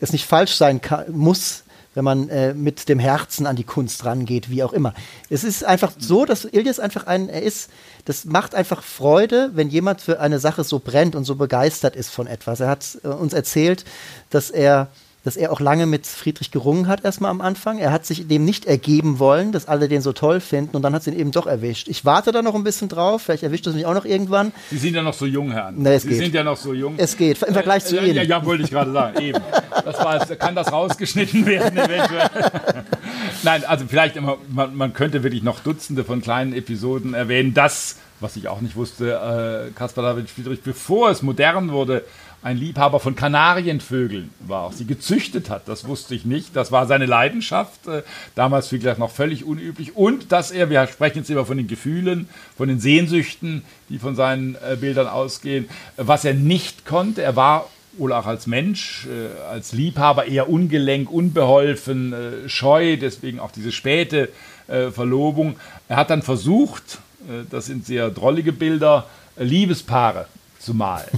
es 0.00 0.12
nicht 0.12 0.26
falsch 0.26 0.54
sein 0.54 0.80
kann, 0.80 1.04
muss, 1.10 1.64
wenn 1.94 2.04
man 2.04 2.28
äh, 2.28 2.54
mit 2.54 2.88
dem 2.88 2.98
Herzen 2.98 3.46
an 3.46 3.56
die 3.56 3.64
Kunst 3.64 4.04
rangeht, 4.04 4.50
wie 4.50 4.62
auch 4.62 4.72
immer. 4.72 4.94
Es 5.28 5.44
ist 5.44 5.64
einfach 5.64 5.92
so, 5.98 6.24
dass 6.24 6.44
Ilyes 6.44 6.78
einfach 6.78 7.06
ein, 7.06 7.28
er 7.28 7.42
ist, 7.42 7.70
das 8.04 8.24
macht 8.24 8.54
einfach 8.54 8.82
Freude, 8.82 9.50
wenn 9.54 9.68
jemand 9.68 10.00
für 10.00 10.20
eine 10.20 10.38
Sache 10.38 10.64
so 10.64 10.78
brennt 10.78 11.16
und 11.16 11.24
so 11.24 11.34
begeistert 11.34 11.96
ist 11.96 12.10
von 12.10 12.26
etwas. 12.26 12.60
Er 12.60 12.68
hat 12.68 12.98
äh, 13.02 13.08
uns 13.08 13.32
erzählt, 13.32 13.84
dass 14.30 14.50
er 14.50 14.88
dass 15.24 15.36
er 15.36 15.52
auch 15.52 15.60
lange 15.60 15.86
mit 15.86 16.06
Friedrich 16.06 16.50
gerungen 16.50 16.86
hat, 16.86 17.04
erstmal 17.04 17.30
am 17.30 17.40
Anfang. 17.40 17.78
Er 17.78 17.92
hat 17.92 18.06
sich 18.06 18.28
dem 18.28 18.44
nicht 18.44 18.66
ergeben 18.66 19.18
wollen, 19.18 19.52
dass 19.52 19.66
alle 19.66 19.88
den 19.88 20.00
so 20.00 20.12
toll 20.12 20.40
finden 20.40 20.76
und 20.76 20.82
dann 20.82 20.94
hat 20.94 21.02
es 21.02 21.06
ihn 21.06 21.18
eben 21.18 21.32
doch 21.32 21.46
erwischt. 21.46 21.88
Ich 21.88 22.04
warte 22.04 22.32
da 22.32 22.42
noch 22.42 22.54
ein 22.54 22.64
bisschen 22.64 22.88
drauf, 22.88 23.22
vielleicht 23.22 23.42
erwischt 23.42 23.66
es 23.66 23.74
mich 23.74 23.86
auch 23.86 23.94
noch 23.94 24.04
irgendwann. 24.04 24.52
Sie 24.70 24.78
sind 24.78 24.94
ja 24.94 25.02
noch 25.02 25.14
so 25.14 25.26
jung, 25.26 25.50
Herr 25.50 25.72
Nee, 25.72 25.94
es 25.94 26.02
Sie 26.02 26.08
geht. 26.08 26.18
sind 26.18 26.34
ja 26.34 26.44
noch 26.44 26.56
so 26.56 26.72
jung. 26.72 26.94
Es 26.96 27.16
geht, 27.16 27.42
im 27.42 27.52
Vergleich 27.52 27.84
zu 27.84 27.96
ja, 27.96 28.02
Ihnen. 28.02 28.16
Ja, 28.16 28.22
ja, 28.22 28.44
wollte 28.44 28.62
ich 28.62 28.70
gerade 28.70 28.92
sagen, 28.92 29.20
eben. 29.20 29.40
Das 29.84 29.98
war, 29.98 30.24
kann 30.36 30.54
das 30.54 30.72
rausgeschnitten 30.72 31.46
werden 31.46 31.78
eventuell? 31.78 32.30
Nein, 33.42 33.64
also 33.64 33.84
vielleicht, 33.88 34.16
immer, 34.16 34.38
man, 34.48 34.74
man 34.76 34.92
könnte 34.92 35.22
wirklich 35.22 35.42
noch 35.42 35.60
Dutzende 35.60 36.04
von 36.04 36.22
kleinen 36.22 36.52
Episoden 36.52 37.14
erwähnen. 37.14 37.54
Das, 37.54 37.96
was 38.20 38.36
ich 38.36 38.48
auch 38.48 38.60
nicht 38.60 38.76
wusste, 38.76 39.68
äh, 39.68 39.72
Caspar 39.72 40.04
David 40.04 40.30
Friedrich, 40.30 40.62
bevor 40.62 41.10
es 41.10 41.22
modern 41.22 41.70
wurde, 41.70 42.04
ein 42.42 42.56
Liebhaber 42.56 43.00
von 43.00 43.16
Kanarienvögeln 43.16 44.30
war, 44.40 44.64
auch 44.64 44.72
sie 44.72 44.86
gezüchtet 44.86 45.50
hat. 45.50 45.68
Das 45.68 45.86
wusste 45.86 46.14
ich 46.14 46.24
nicht. 46.24 46.54
Das 46.54 46.70
war 46.70 46.86
seine 46.86 47.06
Leidenschaft. 47.06 47.86
Äh, 47.88 48.02
damals 48.34 48.68
vielleicht 48.68 48.98
noch 48.98 49.10
völlig 49.10 49.44
unüblich. 49.44 49.96
Und 49.96 50.30
dass 50.30 50.50
er, 50.50 50.70
wir 50.70 50.86
sprechen 50.86 51.18
jetzt 51.18 51.30
immer 51.30 51.44
von 51.44 51.56
den 51.56 51.66
Gefühlen, 51.66 52.28
von 52.56 52.68
den 52.68 52.78
Sehnsüchten, 52.78 53.64
die 53.88 53.98
von 53.98 54.14
seinen 54.14 54.54
äh, 54.56 54.76
Bildern 54.76 55.08
ausgehen, 55.08 55.68
was 55.96 56.24
er 56.24 56.34
nicht 56.34 56.86
konnte. 56.86 57.22
Er 57.22 57.34
war 57.34 57.68
wohl 57.98 58.12
auch 58.12 58.26
als 58.26 58.46
Mensch, 58.46 59.06
äh, 59.06 59.40
als 59.50 59.72
Liebhaber 59.72 60.26
eher 60.26 60.48
ungelenk, 60.48 61.10
unbeholfen, 61.10 62.12
äh, 62.12 62.48
scheu, 62.48 62.96
deswegen 62.96 63.40
auch 63.40 63.50
diese 63.50 63.72
späte 63.72 64.28
äh, 64.68 64.90
Verlobung. 64.90 65.56
Er 65.88 65.96
hat 65.96 66.10
dann 66.10 66.22
versucht, 66.22 66.98
äh, 67.28 67.44
das 67.50 67.66
sind 67.66 67.86
sehr 67.86 68.10
drollige 68.10 68.52
Bilder, 68.52 69.08
äh, 69.36 69.44
Liebespaare 69.44 70.26
zu 70.58 70.74
malen. 70.74 71.08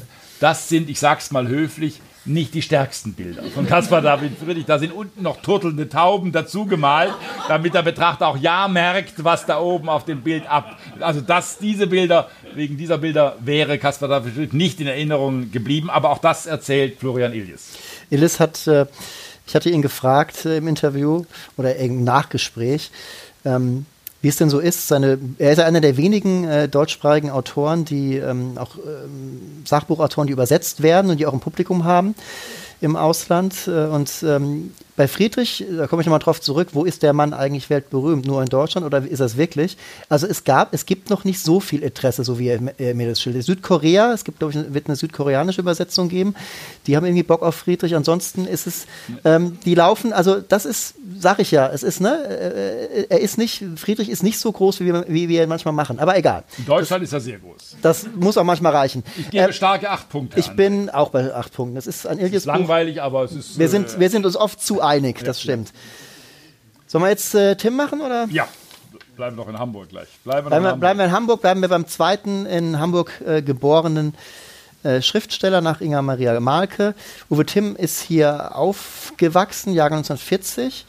Das 0.40 0.68
sind, 0.68 0.88
ich 0.88 0.98
sag's 0.98 1.31
mal 1.31 1.46
höflich, 1.48 2.00
nicht 2.24 2.55
die 2.55 2.62
stärksten 2.62 3.14
Bilder 3.14 3.42
von 3.55 3.66
Caspar 3.66 4.03
David 4.03 4.38
Friedrich. 4.38 4.66
Da 4.66 4.79
sind 4.79 4.92
unten 4.92 5.22
noch 5.22 5.40
turtelnde 5.40 5.88
Tauben 5.88 6.33
dazu 6.33 6.66
gemalt, 6.66 7.12
damit 7.48 7.74
der 7.74 7.83
Betrachter 7.83 8.26
auch 8.26 8.37
ja 8.37 8.68
merkt, 8.68 9.24
was 9.24 9.46
da 9.46 9.59
oben 9.59 9.88
auf 9.88 10.05
dem 10.05 10.22
Bild 10.22 10.46
ab. 10.46 10.79
Also 11.00 11.20
dass 11.20 11.59
diese 11.59 11.87
Bilder, 11.87 12.29
wegen 12.55 12.76
dieser 12.76 12.98
Bilder 12.98 13.37
wäre 13.40 13.79
Caspar 13.79 14.09
David 14.09 14.35
Friedrich 14.35 14.53
nicht 14.53 14.81
in 14.81 14.87
Erinnerung 14.87 15.50
geblieben, 15.50 15.90
aber 15.90 16.11
auch 16.11 16.18
das 16.18 16.46
erzählt 16.46 16.98
Florian 16.98 17.33
Illies. 17.33 17.76
Illis 18.11 18.40
hat, 18.40 18.66
äh, 18.66 18.87
ich 19.46 19.55
hatte 19.55 19.70
ihn 19.70 19.83
gefragt 19.83 20.44
äh, 20.44 20.59
im 20.59 20.68
Interview 20.68 21.24
oder 21.57 21.76
im 21.76 22.05
Nachgespräch, 22.05 22.90
ähm, 23.44 23.87
wie 24.22 24.28
es 24.28 24.37
denn 24.37 24.50
so 24.50 24.59
ist. 24.59 24.88
Seine, 24.88 25.18
er 25.38 25.52
ist 25.52 25.59
ja 25.59 25.64
einer 25.64 25.80
der 25.80 25.96
wenigen 25.96 26.44
äh, 26.44 26.68
deutschsprachigen 26.68 27.30
Autoren, 27.30 27.85
die 27.85 28.16
ähm, 28.16 28.59
auch 28.59 28.76
ähm, 28.76 29.62
Sachbuchautoren, 29.64 30.26
die 30.26 30.33
übersetzt 30.33 30.83
werden 30.83 31.11
und 31.11 31.18
die 31.18 31.26
auch 31.26 31.33
ein 31.33 31.40
Publikum 31.40 31.85
haben 31.85 32.14
im 32.80 32.96
Ausland. 32.96 33.66
Äh, 33.66 33.87
und 33.87 34.11
ähm, 34.22 34.72
bei 34.96 35.09
Friedrich, 35.09 35.64
da 35.76 35.87
komme 35.87 36.02
ich 36.02 36.06
nochmal 36.06 36.20
drauf 36.20 36.40
zurück, 36.40 36.68
wo 36.72 36.85
ist 36.85 37.02
der 37.02 37.12
Mann 37.12 37.33
eigentlich 37.33 37.70
weltberühmt? 37.70 38.26
Nur 38.26 38.42
in 38.42 38.48
Deutschland 38.48 38.87
oder 38.87 39.06
ist 39.06 39.20
das 39.20 39.37
wirklich? 39.37 39.76
Also 40.09 40.26
es 40.26 40.44
gab, 40.44 40.74
es 40.74 40.85
gibt 40.85 41.09
noch 41.09 41.24
nicht 41.24 41.40
so 41.42 41.61
viel 41.61 41.83
Interesse, 41.83 42.24
so 42.24 42.38
wie 42.38 42.48
er, 42.48 42.61
er 42.78 42.94
mir 42.94 43.09
das 43.09 43.20
schildert. 43.20 43.44
Südkorea, 43.44 44.12
es 44.12 44.24
gibt, 44.24 44.40
glaube 44.40 44.52
ich, 44.52 44.74
wird 44.74 44.88
eine 44.88 44.96
südkoreanische 44.96 45.61
Übersetzung 45.61 46.09
geben. 46.09 46.35
Die 46.87 46.96
haben 46.96 47.06
irgendwie 47.06 47.22
Bock 47.22 47.42
auf 47.42 47.54
Friedrich. 47.54 47.94
Ansonsten 47.94 48.46
ist 48.46 48.66
es, 48.66 48.87
ähm, 49.24 49.59
die 49.64 49.74
laufen, 49.74 50.12
also 50.12 50.40
das 50.40 50.66
ist, 50.66 50.94
sag 51.20 51.38
ich 51.38 51.50
ja, 51.50 51.68
es 51.68 51.83
ist, 51.83 52.00
ne, 52.00 52.24
äh, 52.26 53.06
er 53.09 53.20
ist 53.20 53.38
nicht, 53.38 53.62
Friedrich 53.76 54.09
ist 54.09 54.22
nicht 54.22 54.38
so 54.38 54.50
groß, 54.50 54.80
wie 54.80 54.87
wir, 54.87 55.04
wie 55.09 55.28
wir 55.28 55.42
ihn 55.42 55.48
manchmal 55.48 55.74
machen. 55.74 55.98
Aber 55.98 56.16
egal. 56.16 56.44
In 56.59 56.66
Deutschland 56.66 57.02
das, 57.02 57.09
ist 57.09 57.12
er 57.12 57.20
sehr 57.20 57.38
groß. 57.38 57.76
Das 57.83 58.06
muss 58.14 58.38
auch 58.38 58.44
manchmal 58.44 58.74
reichen. 58.74 59.04
Ich 59.18 59.30
gebe 59.30 59.48
äh, 59.48 59.52
starke 59.52 59.90
acht 59.90 60.09
Punkte. 60.09 60.40
Ich 60.40 60.50
an. 60.50 60.56
bin 60.56 60.90
auch 60.90 61.11
bei 61.11 61.35
acht 61.35 61.52
Punkten. 61.52 61.74
Das 61.76 61.87
ist 61.87 62.06
ein 62.06 62.18
Ilges 62.18 62.44
langweilig, 62.44 63.02
aber 63.02 63.24
es 63.24 63.33
ist. 63.33 63.59
Wir 63.59 63.68
sind, 63.68 64.00
wir 64.00 64.11
sind 64.11 64.26
uns 64.26 64.37
oft 64.37 64.62
zu 64.62 64.80
einig, 64.80 65.22
das 65.22 65.40
stimmt. 65.40 65.72
Sollen 66.87 67.04
wir 67.04 67.11
jetzt 67.11 67.35
äh, 67.35 67.54
Tim 67.56 67.76
machen 67.76 68.00
oder? 68.00 68.26
Ja, 68.30 68.48
bleiben 69.16 69.37
wir 69.37 69.44
noch 69.44 69.50
in 69.50 69.59
Hamburg 69.59 69.90
gleich. 69.90 70.09
Bleiben 70.24 70.46
wir, 70.46 70.50
bleiben, 70.50 70.64
in 70.64 70.66
Hamburg. 70.66 70.80
bleiben 70.80 70.98
wir 70.98 71.04
in 71.04 71.12
Hamburg, 71.12 71.40
bleiben 71.42 71.61
wir 71.61 71.68
beim 71.68 71.87
zweiten 71.87 72.46
in 72.46 72.78
Hamburg 72.78 73.20
äh, 73.26 73.42
geborenen 73.42 74.14
äh, 74.82 75.02
Schriftsteller 75.02 75.60
nach 75.60 75.80
Inga 75.80 76.02
Maria 76.02 76.38
Malke. 76.40 76.94
Uwe 77.30 77.46
Timm 77.46 77.76
ist 77.76 78.00
hier 78.00 78.56
aufgewachsen, 78.56 79.72
Jahrgang 79.72 79.98
1940. 79.98 80.86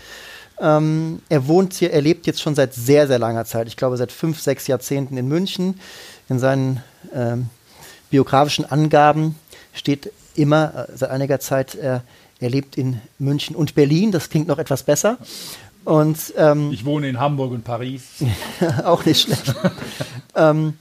Ähm, 0.60 1.22
er 1.30 1.48
wohnt 1.48 1.74
hier, 1.74 1.92
er 1.92 2.02
lebt 2.02 2.28
jetzt 2.28 2.42
schon 2.42 2.56
seit 2.56 2.74
sehr, 2.74 3.08
sehr 3.08 3.20
langer 3.20 3.46
Zeit. 3.46 3.68
Ich 3.68 3.78
glaube, 3.78 3.98
seit 3.98 4.12
fünf, 4.12 4.40
sechs 4.40 4.68
Jahrzehnten 4.68 5.18
in 5.18 5.28
München. 5.28 5.80
In 6.30 6.40
seinen 6.40 6.84
ähm, 7.14 7.50
biografischen 8.10 8.66
Angaben 8.66 9.36
steht 9.74 10.12
immer 10.36 10.88
äh, 10.90 10.98
seit 10.98 11.10
einiger 11.10 11.40
Zeit, 11.40 11.76
er 11.76 12.04
er 12.42 12.50
lebt 12.50 12.76
in 12.76 13.00
München 13.20 13.56
und 13.56 13.76
Berlin, 13.76 14.12
das 14.12 14.30
klingt 14.30 14.48
noch 14.48 14.58
etwas 14.58 14.82
besser. 14.82 15.20
Und, 15.86 16.34
ähm, 16.38 16.72
ich 16.72 16.86
wohne 16.86 17.08
in 17.08 17.20
Hamburg 17.20 17.52
und 17.52 17.64
Paris. 17.64 18.24
auch 18.84 19.06
nicht 19.06 19.22
schlecht. 19.22 19.54
ähm, 20.36 20.74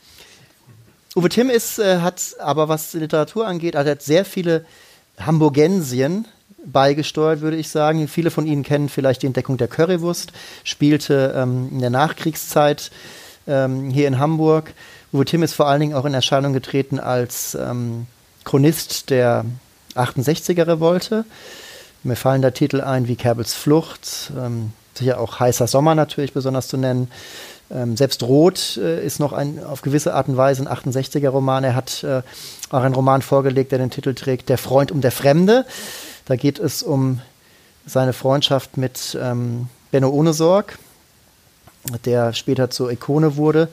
Uwe 1.16 1.28
Timm 1.28 1.50
ist, 1.50 1.78
äh, 1.78 1.98
hat 1.98 2.36
aber, 2.38 2.68
was 2.68 2.92
Literatur 2.92 3.46
angeht, 3.46 3.74
also 3.74 3.90
hat 3.90 4.02
sehr 4.02 4.24
viele 4.24 4.64
Hamburgensien 5.18 6.26
beigesteuert, 6.64 7.40
würde 7.40 7.56
ich 7.56 7.68
sagen. 7.68 8.06
Viele 8.06 8.30
von 8.30 8.46
Ihnen 8.46 8.62
kennen 8.62 8.88
vielleicht 8.88 9.22
die 9.22 9.26
Entdeckung 9.26 9.56
der 9.56 9.68
Currywurst, 9.68 10.32
spielte 10.62 11.34
ähm, 11.36 11.68
in 11.72 11.80
der 11.80 11.90
Nachkriegszeit 11.90 12.90
ähm, 13.46 13.90
hier 13.90 14.06
in 14.06 14.18
Hamburg. 14.18 14.72
Uwe 15.12 15.24
Timm 15.24 15.42
ist 15.42 15.54
vor 15.54 15.66
allen 15.66 15.80
Dingen 15.80 15.94
auch 15.94 16.04
in 16.04 16.14
Erscheinung 16.14 16.52
getreten 16.52 17.00
als 17.00 17.56
ähm, 17.56 18.06
Chronist 18.44 19.10
der 19.10 19.44
68er-Revolte. 19.96 21.24
Mir 22.02 22.16
fallen 22.16 22.42
da 22.42 22.50
Titel 22.50 22.80
ein 22.80 23.08
wie 23.08 23.16
Kerbels 23.16 23.54
Flucht, 23.54 24.32
ähm, 24.38 24.72
sicher 24.94 25.20
auch 25.20 25.40
Heißer 25.40 25.66
Sommer 25.66 25.94
natürlich 25.94 26.32
besonders 26.32 26.68
zu 26.68 26.76
nennen. 26.76 27.10
Ähm, 27.72 27.96
selbst 27.96 28.22
Rot 28.22 28.76
äh, 28.78 29.04
ist 29.04 29.20
noch 29.20 29.32
ein 29.32 29.62
auf 29.62 29.82
gewisse 29.82 30.14
Art 30.14 30.28
und 30.28 30.36
Weise 30.36 30.62
ein 30.62 30.68
68er-Roman. 30.68 31.64
Er 31.64 31.74
hat 31.74 32.02
äh, 32.02 32.22
auch 32.70 32.82
einen 32.82 32.94
Roman 32.94 33.22
vorgelegt, 33.22 33.72
der 33.72 33.78
den 33.78 33.90
Titel 33.90 34.14
trägt 34.14 34.48
Der 34.48 34.58
Freund 34.58 34.90
um 34.90 35.00
der 35.00 35.12
Fremde. 35.12 35.64
Da 36.24 36.36
geht 36.36 36.58
es 36.58 36.82
um 36.82 37.20
seine 37.86 38.12
Freundschaft 38.12 38.76
mit 38.76 39.16
ähm, 39.20 39.68
Benno 39.90 40.10
Ohnesorg, 40.10 40.78
der 42.04 42.32
später 42.32 42.70
zur 42.70 42.90
Ikone 42.90 43.36
wurde, 43.36 43.68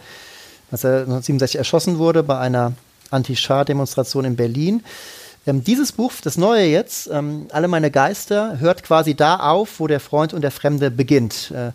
als 0.72 0.84
er 0.84 1.02
1967 1.02 1.58
erschossen 1.58 1.98
wurde 1.98 2.24
bei 2.24 2.38
einer 2.38 2.74
Anti-Schah-Demonstration 3.12 4.26
in 4.26 4.36
Berlin. 4.36 4.84
Ähm, 5.46 5.64
dieses 5.64 5.92
Buch, 5.92 6.12
das 6.24 6.38
neue 6.38 6.66
jetzt, 6.66 7.10
ähm, 7.12 7.48
Alle 7.52 7.68
meine 7.68 7.90
Geister, 7.90 8.60
hört 8.60 8.84
quasi 8.84 9.16
da 9.16 9.38
auf, 9.38 9.80
wo 9.80 9.88
der 9.88 10.00
Freund 10.00 10.34
und 10.34 10.42
der 10.42 10.52
Fremde 10.52 10.92
beginnt. 10.92 11.52
Äh, 11.52 11.72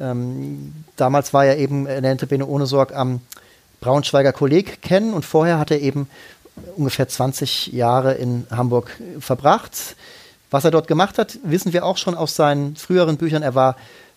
ähm, 0.00 0.72
damals 0.96 1.32
war 1.32 1.44
er 1.44 1.58
eben, 1.58 1.86
er 1.86 2.00
nannte 2.00 2.26
Bene 2.26 2.46
ohne 2.46 2.66
Sorg 2.66 2.94
am 2.94 3.20
Braunschweiger 3.80 4.32
Kolleg 4.32 4.82
kennen 4.82 5.14
und 5.14 5.24
vorher 5.24 5.58
hat 5.58 5.70
er 5.70 5.80
eben 5.80 6.08
ungefähr 6.76 7.08
20 7.08 7.68
Jahre 7.68 8.14
in 8.14 8.46
Hamburg 8.50 8.90
verbracht. 9.20 9.96
Was 10.50 10.64
er 10.64 10.70
dort 10.70 10.88
gemacht 10.88 11.18
hat, 11.18 11.38
wissen 11.44 11.72
wir 11.72 11.84
auch 11.84 11.96
schon 11.96 12.14
aus 12.14 12.34
seinen 12.34 12.76
früheren 12.76 13.16
Büchern. 13.16 13.42
Er 13.42 13.54
war 13.54 13.76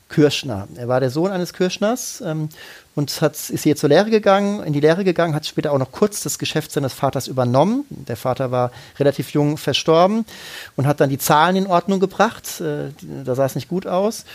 Kirschner. 0.09 0.67
Er 0.75 0.87
war 0.87 0.99
der 0.99 1.09
Sohn 1.09 1.31
eines 1.31 1.53
Kirschners 1.53 2.21
ähm, 2.25 2.49
und 2.93 3.21
hat, 3.21 3.33
ist 3.49 3.63
hier 3.63 3.75
zur 3.75 3.89
Lehre 3.89 4.11
gegangen, 4.11 4.63
in 4.63 4.73
die 4.73 4.79
Lehre 4.79 5.03
gegangen, 5.03 5.33
hat 5.33 5.45
später 5.45 5.71
auch 5.71 5.79
noch 5.79 5.91
kurz 5.91 6.21
das 6.21 6.37
Geschäft 6.37 6.71
seines 6.71 6.93
Vaters 6.93 7.27
übernommen. 7.27 7.85
Der 7.89 8.17
Vater 8.17 8.51
war 8.51 8.71
relativ 8.99 9.31
jung 9.31 9.57
verstorben 9.57 10.25
und 10.75 10.85
hat 10.85 10.99
dann 10.99 11.09
die 11.09 11.17
Zahlen 11.17 11.55
in 11.55 11.67
Ordnung 11.67 11.99
gebracht. 11.99 12.61
Äh, 12.61 12.91
da 13.23 13.33
sah 13.33 13.45
es 13.45 13.55
nicht 13.55 13.69
gut 13.69 13.87
aus. 13.87 14.25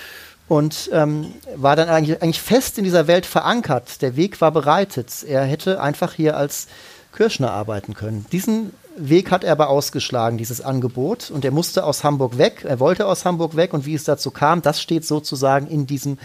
Und 0.49 0.89
ähm, 0.93 1.35
war 1.57 1.77
dann 1.77 1.89
eigentlich, 1.89 2.23
eigentlich 2.23 2.41
fest 2.41 2.79
in 2.79 2.85
dieser 2.85 3.07
Welt 3.07 3.27
verankert. 3.27 4.01
Der 4.01 4.17
Weg 4.17 4.41
war 4.41 4.51
bereitet. 4.51 5.25
Er 5.27 5.45
hätte 5.45 5.81
einfach 5.81 6.15
hier 6.15 6.37
als 6.37 6.69
Kirschner 7.15 7.53
arbeiten 7.53 7.95
können. 7.95 8.25
Diesen 8.33 8.73
Weg 8.97 9.31
hat 9.31 9.45
er 9.45 9.53
aber 9.53 9.69
ausgeschlagen, 9.69 10.39
dieses 10.39 10.61
Angebot. 10.61 11.31
Und 11.31 11.45
er 11.45 11.51
musste 11.51 11.85
aus 11.85 12.03
Hamburg 12.03 12.39
weg. 12.39 12.65
Er 12.67 12.81
wollte 12.81 13.07
aus 13.07 13.25
Hamburg 13.25 13.57
weg. 13.57 13.75
Und 13.75 13.85
wie 13.87 13.95
es 13.95 14.05
dazu 14.05 14.31
kam, 14.31 14.63
das 14.63 14.81
steht 14.81 15.05
sozusagen 15.05 15.67
in 15.67 15.87
diesem 15.87 16.19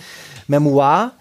Memoir. 0.47 1.11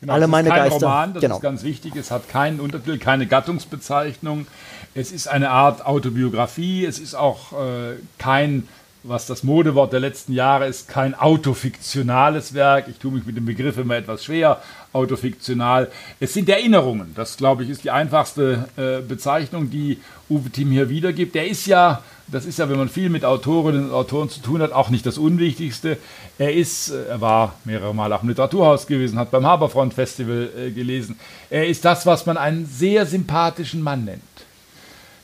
Genau, 0.00 0.12
Alle 0.12 0.26
meine 0.26 0.50
Geister. 0.50 0.86
Roman, 0.86 1.14
das 1.14 1.22
genau. 1.22 1.36
ist 1.36 1.42
ganz 1.42 1.62
wichtig. 1.62 1.96
Es 1.96 2.10
hat 2.10 2.28
keinen 2.28 2.60
Untertitel, 2.60 2.98
keine 2.98 3.26
Gattungsbezeichnung. 3.26 4.46
Es 4.94 5.10
ist 5.10 5.28
eine 5.28 5.50
Art 5.50 5.86
Autobiografie. 5.86 6.84
Es 6.84 6.98
ist 6.98 7.14
auch 7.14 7.52
äh, 7.52 7.96
kein, 8.18 8.68
was 9.04 9.26
das 9.26 9.42
Modewort 9.42 9.92
der 9.92 10.00
letzten 10.00 10.32
Jahre 10.32 10.66
ist, 10.66 10.88
kein 10.88 11.14
autofiktionales 11.14 12.54
Werk. 12.54 12.88
Ich 12.88 12.98
tue 12.98 13.12
mich 13.12 13.26
mit 13.26 13.36
dem 13.36 13.44
Begriff 13.44 13.76
immer 13.76 13.96
etwas 13.96 14.24
schwer. 14.24 14.62
Autofiktional. 14.94 15.90
Es 16.20 16.32
sind 16.32 16.48
Erinnerungen. 16.48 17.12
Das, 17.14 17.36
glaube 17.36 17.64
ich, 17.64 17.70
ist 17.70 17.84
die 17.84 17.90
einfachste 17.90 18.68
äh, 18.76 19.06
Bezeichnung, 19.06 19.70
die 19.70 19.98
Uwe 20.30 20.48
Timm 20.50 20.70
hier 20.70 20.88
wiedergibt. 20.88 21.36
Er 21.36 21.46
ist 21.46 21.66
ja, 21.66 22.02
das 22.28 22.46
ist 22.46 22.58
ja, 22.58 22.70
wenn 22.70 22.78
man 22.78 22.88
viel 22.88 23.10
mit 23.10 23.24
Autorinnen 23.24 23.86
und 23.86 23.92
Autoren 23.92 24.30
zu 24.30 24.40
tun 24.40 24.62
hat, 24.62 24.72
auch 24.72 24.88
nicht 24.88 25.04
das 25.04 25.18
Unwichtigste. 25.18 25.98
Er 26.38 26.54
ist, 26.54 26.90
äh, 26.90 27.06
er 27.08 27.20
war 27.20 27.56
mehrere 27.64 27.94
Mal 27.94 28.12
auch 28.12 28.22
im 28.22 28.30
Literaturhaus 28.30 28.86
gewesen, 28.86 29.18
hat 29.18 29.30
beim 29.30 29.44
Haberfront 29.44 29.92
Festival 29.92 30.48
äh, 30.56 30.70
gelesen. 30.70 31.18
Er 31.50 31.66
ist 31.66 31.84
das, 31.84 32.06
was 32.06 32.24
man 32.24 32.38
einen 32.38 32.64
sehr 32.64 33.04
sympathischen 33.04 33.82
Mann 33.82 34.06
nennt. 34.06 34.22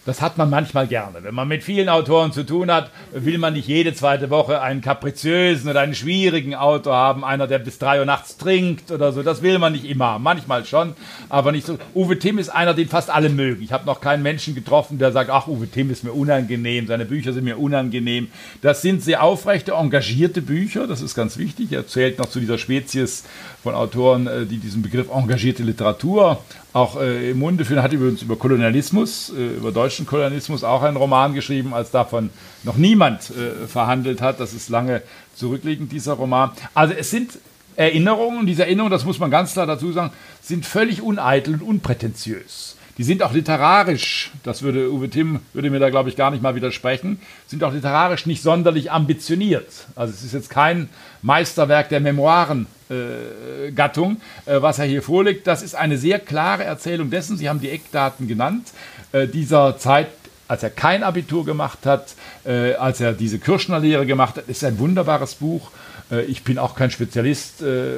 Das 0.07 0.23
hat 0.23 0.39
man 0.39 0.49
manchmal 0.49 0.87
gerne. 0.87 1.23
Wenn 1.23 1.35
man 1.35 1.47
mit 1.47 1.63
vielen 1.63 1.91
Autoren 1.91 2.33
zu 2.33 2.45
tun 2.47 2.71
hat, 2.71 2.91
will 3.13 3.37
man 3.37 3.53
nicht 3.53 3.69
jede 3.69 3.93
zweite 3.93 4.31
Woche 4.31 4.63
einen 4.63 4.81
kapriziösen 4.81 5.69
oder 5.69 5.81
einen 5.81 5.95
schwierigen 5.95 6.55
Autor 6.55 6.95
haben, 6.95 7.23
einer, 7.23 7.47
der 7.47 7.59
bis 7.59 7.79
drei 7.79 7.99
Uhr 8.01 8.07
nachts 8.07 8.39
trinkt 8.39 8.91
oder 8.91 9.13
so. 9.13 9.23
Das 9.23 9.43
will 9.43 9.59
man 9.59 9.75
nicht 9.75 9.85
immer. 9.85 10.19
Manchmal 10.19 10.65
schon, 10.65 10.95
aber 11.29 11.53
nicht 11.53 11.67
so. 11.67 11.79
Uwe 11.95 12.19
Timm 12.19 12.39
ist 12.39 12.49
einer, 12.49 12.73
den 12.73 12.89
fast 12.89 13.11
alle 13.11 13.29
mögen. 13.29 13.63
Ich 13.63 13.73
habe 13.73 13.85
noch 13.85 14.01
keinen 14.01 14.23
Menschen 14.23 14.55
getroffen, 14.55 14.99
der 14.99 15.13
sagt, 15.13 15.29
ach, 15.29 15.49
Uwe 15.49 15.69
Timm 15.69 15.91
ist 15.91 16.03
mir 16.03 16.13
unangenehm, 16.13 16.87
seine 16.87 17.05
Bücher 17.05 17.35
sind 17.35 17.45
mir 17.45 17.59
unangenehm. 17.59 18.29
Das 18.63 18.81
sind 18.81 19.03
sehr 19.03 19.23
aufrechte, 19.23 19.73
engagierte 19.73 20.41
Bücher. 20.41 20.87
Das 20.87 21.03
ist 21.03 21.15
ganz 21.15 21.37
wichtig. 21.37 21.73
Er 21.73 21.87
zählt 21.87 22.19
noch 22.19 22.31
zu 22.31 22.41
dieser 22.41 22.57
Spezies 22.57 23.25
von 23.63 23.75
Autoren, 23.75 24.27
äh, 24.27 24.47
die 24.47 24.57
diesen 24.57 24.81
Begriff 24.81 25.11
engagierte 25.13 25.63
Literatur 25.63 26.43
auch 26.73 27.01
äh, 27.01 27.31
im 27.31 27.39
Munde 27.39 27.65
führen, 27.65 27.83
hat 27.83 27.93
übrigens 27.93 28.23
über 28.23 28.37
Kolonialismus, 28.37 29.33
äh, 29.37 29.57
über 29.57 29.73
deutschen 29.73 30.07
Kolonialismus 30.07 30.63
auch 30.63 30.83
einen 30.83 30.97
Roman 30.97 31.35
geschrieben, 31.35 31.75
als 31.75 31.91
davon 31.91 32.31
noch 32.63 32.77
niemand 32.77 33.31
äh, 33.31 33.67
verhandelt 33.67 34.21
hat. 34.21 34.39
Das 34.41 34.53
ist 34.55 34.69
lange 34.69 35.03
zurückliegend, 35.35 35.91
dieser 35.91 36.13
Roman. 36.15 36.51
Also 36.75 36.95
es 36.95 37.11
sind 37.11 37.39
Erinnerungen 37.77 38.41
und 38.41 38.47
diese 38.47 38.65
Erinnerungen, 38.65 38.93
das 38.93 39.05
muss 39.05 39.19
man 39.19 39.31
ganz 39.31 39.53
klar 39.53 39.67
dazu 39.67 39.91
sagen, 39.93 40.13
sind 40.43 40.67
völlig 40.67 41.03
uneitel 41.03 41.55
und 41.55 41.63
unprätentiös. 41.63 42.77
Die 42.99 43.05
sind 43.05 43.23
auch 43.23 43.33
literarisch, 43.33 44.31
das 44.43 44.63
würde 44.63 44.93
Uwe 44.93 45.09
Timm, 45.09 45.41
würde 45.53 45.71
mir 45.71 45.79
da 45.79 45.91
glaube 45.91 46.09
ich 46.09 46.17
gar 46.17 46.31
nicht 46.31 46.43
mal 46.43 46.55
widersprechen, 46.55 47.21
sind 47.47 47.65
auch 47.65 47.73
literarisch 47.73 48.27
nicht 48.27 48.43
sonderlich 48.43 48.91
ambitioniert. 48.93 49.87
Also 49.97 50.13
es 50.13 50.23
ist 50.23 50.35
jetzt 50.35 50.51
kein 50.51 50.89
Meisterwerk 51.23 51.89
der 51.89 52.01
Memoiren 52.01 52.67
äh, 52.91 53.69
äh, 53.69 54.63
was 54.63 54.79
er 54.79 54.85
hier 54.85 55.03
vorlegt. 55.03 55.47
Das 55.47 55.63
ist 55.63 55.75
eine 55.75 55.97
sehr 55.97 56.19
klare 56.19 56.65
Erzählung 56.65 57.11
dessen, 57.11 57.37
Sie 57.37 57.49
haben 57.49 57.61
die 57.61 57.71
Eckdaten 57.71 58.27
genannt, 58.27 58.69
äh, 59.13 59.27
dieser 59.27 59.79
Zeit, 59.79 60.09
als 60.49 60.63
er 60.63 60.71
kein 60.71 61.05
Abitur 61.05 61.45
gemacht 61.45 61.87
hat, 61.87 62.15
äh, 62.45 62.75
als 62.75 63.01
er 63.01 63.13
diese 63.13 63.39
Kirschner-Lehre 63.39 64.07
gemacht 64.07 64.37
hat, 64.37 64.49
ist 64.49 64.65
ein 64.65 64.79
wunderbares 64.79 65.37
Buch. 65.37 65.71
Äh, 66.11 66.23
ich 66.23 66.43
bin 66.43 66.59
auch 66.59 66.75
kein 66.75 66.91
Spezialist 66.91 67.63
äh, 67.63 67.95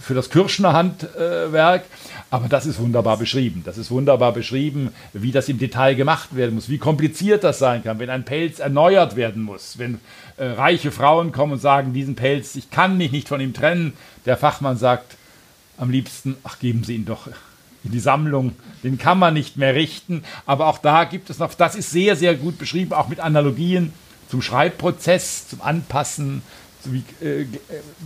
für 0.00 0.14
das 0.14 0.30
Kirschner 0.30 0.72
Handwerk, 0.72 1.84
aber 2.30 2.48
das 2.48 2.66
ist 2.66 2.78
wunderbar 2.78 3.16
beschrieben. 3.16 3.62
Das 3.64 3.78
ist 3.78 3.90
wunderbar 3.90 4.32
beschrieben, 4.32 4.90
wie 5.12 5.32
das 5.32 5.48
im 5.48 5.58
Detail 5.58 5.94
gemacht 5.94 6.36
werden 6.36 6.54
muss, 6.54 6.68
wie 6.68 6.78
kompliziert 6.78 7.44
das 7.44 7.58
sein 7.58 7.82
kann, 7.82 7.98
wenn 7.98 8.10
ein 8.10 8.24
Pelz 8.24 8.58
erneuert 8.58 9.16
werden 9.16 9.42
muss, 9.42 9.78
wenn 9.78 10.00
äh, 10.36 10.44
reiche 10.44 10.90
Frauen 10.90 11.32
kommen 11.32 11.54
und 11.54 11.60
sagen, 11.60 11.92
diesen 11.92 12.14
Pelz, 12.14 12.54
ich 12.54 12.70
kann 12.70 12.96
mich 12.96 13.12
nicht 13.12 13.28
von 13.28 13.40
ihm 13.40 13.54
trennen. 13.54 13.94
Der 14.26 14.36
Fachmann 14.36 14.76
sagt 14.76 15.16
am 15.76 15.90
liebsten, 15.90 16.36
ach, 16.44 16.58
geben 16.58 16.84
Sie 16.84 16.96
ihn 16.96 17.06
doch 17.06 17.28
in 17.84 17.92
die 17.92 18.00
Sammlung, 18.00 18.56
den 18.82 18.98
kann 18.98 19.18
man 19.18 19.34
nicht 19.34 19.56
mehr 19.56 19.74
richten. 19.74 20.24
Aber 20.46 20.66
auch 20.66 20.78
da 20.78 21.04
gibt 21.04 21.30
es 21.30 21.38
noch, 21.38 21.54
das 21.54 21.76
ist 21.76 21.90
sehr, 21.90 22.16
sehr 22.16 22.34
gut 22.34 22.58
beschrieben, 22.58 22.92
auch 22.92 23.08
mit 23.08 23.20
Analogien 23.20 23.92
zum 24.28 24.42
Schreibprozess, 24.42 25.48
zum 25.48 25.62
Anpassen. 25.62 26.42
So 26.84 26.92
wie 26.92 27.02
äh, 27.24 27.46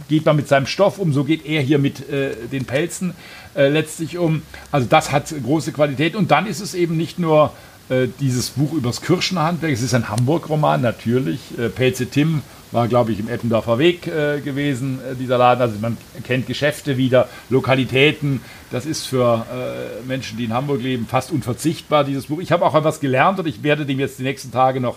geht 0.09 0.25
man 0.25 0.37
mit 0.37 0.49
seinem 0.49 0.67
Stoff 0.67 0.99
um, 0.99 1.13
so 1.13 1.25
geht 1.25 1.45
er 1.45 1.61
hier 1.61 1.79
mit 1.79 2.09
äh, 2.09 2.35
den 2.51 2.65
Pelzen 2.65 3.15
äh, 3.55 3.69
letztlich 3.69 4.19
um. 4.19 4.43
Also 4.71 4.87
das 4.89 5.13
hat 5.13 5.33
große 5.43 5.73
Qualität. 5.73 6.17
Und 6.17 6.31
dann 6.31 6.47
ist 6.47 6.61
es 6.61 6.75
eben 6.75 6.97
nicht 6.97 7.19
nur 7.19 7.53
äh, 7.89 8.09
dieses 8.21 8.51
Buch 8.51 8.73
übers 8.73 9.03
Kirschenhandwerk, 9.03 9.73
es 9.73 9.83
ist 9.83 9.95
ein 9.95 10.09
Hamburg-Roman, 10.09 10.81
natürlich. 10.81 11.41
Äh, 11.59 11.69
Pelze 11.69 12.07
Tim 12.07 12.43
war, 12.71 12.89
glaube 12.89 13.13
ich, 13.13 13.21
im 13.21 13.29
Eppendorfer 13.29 13.79
Weg 13.79 14.07
äh, 14.07 14.41
gewesen, 14.41 14.99
äh, 15.01 15.15
dieser 15.15 15.39
Laden. 15.39 15.61
Also 15.61 15.79
man 15.81 15.97
kennt 16.25 16.47
Geschäfte 16.47 16.97
wieder, 16.97 17.29
Lokalitäten. 17.51 18.41
Das 18.71 18.87
ist 18.87 19.07
für 19.07 19.47
äh, 19.53 20.07
Menschen, 20.07 20.39
die 20.39 20.45
in 20.45 20.55
Hamburg 20.55 20.83
leben, 20.83 21.07
fast 21.07 21.31
unverzichtbar, 21.31 22.05
dieses 22.05 22.27
Buch. 22.27 22.41
Ich 22.41 22.51
habe 22.51 22.65
auch 22.65 22.75
etwas 22.75 23.01
gelernt 23.01 23.39
und 23.39 23.47
ich 23.47 23.63
werde 23.63 23.85
dem 23.85 24.01
jetzt 24.01 24.19
die 24.19 24.23
nächsten 24.23 24.51
Tage 24.51 24.81
noch 24.81 24.97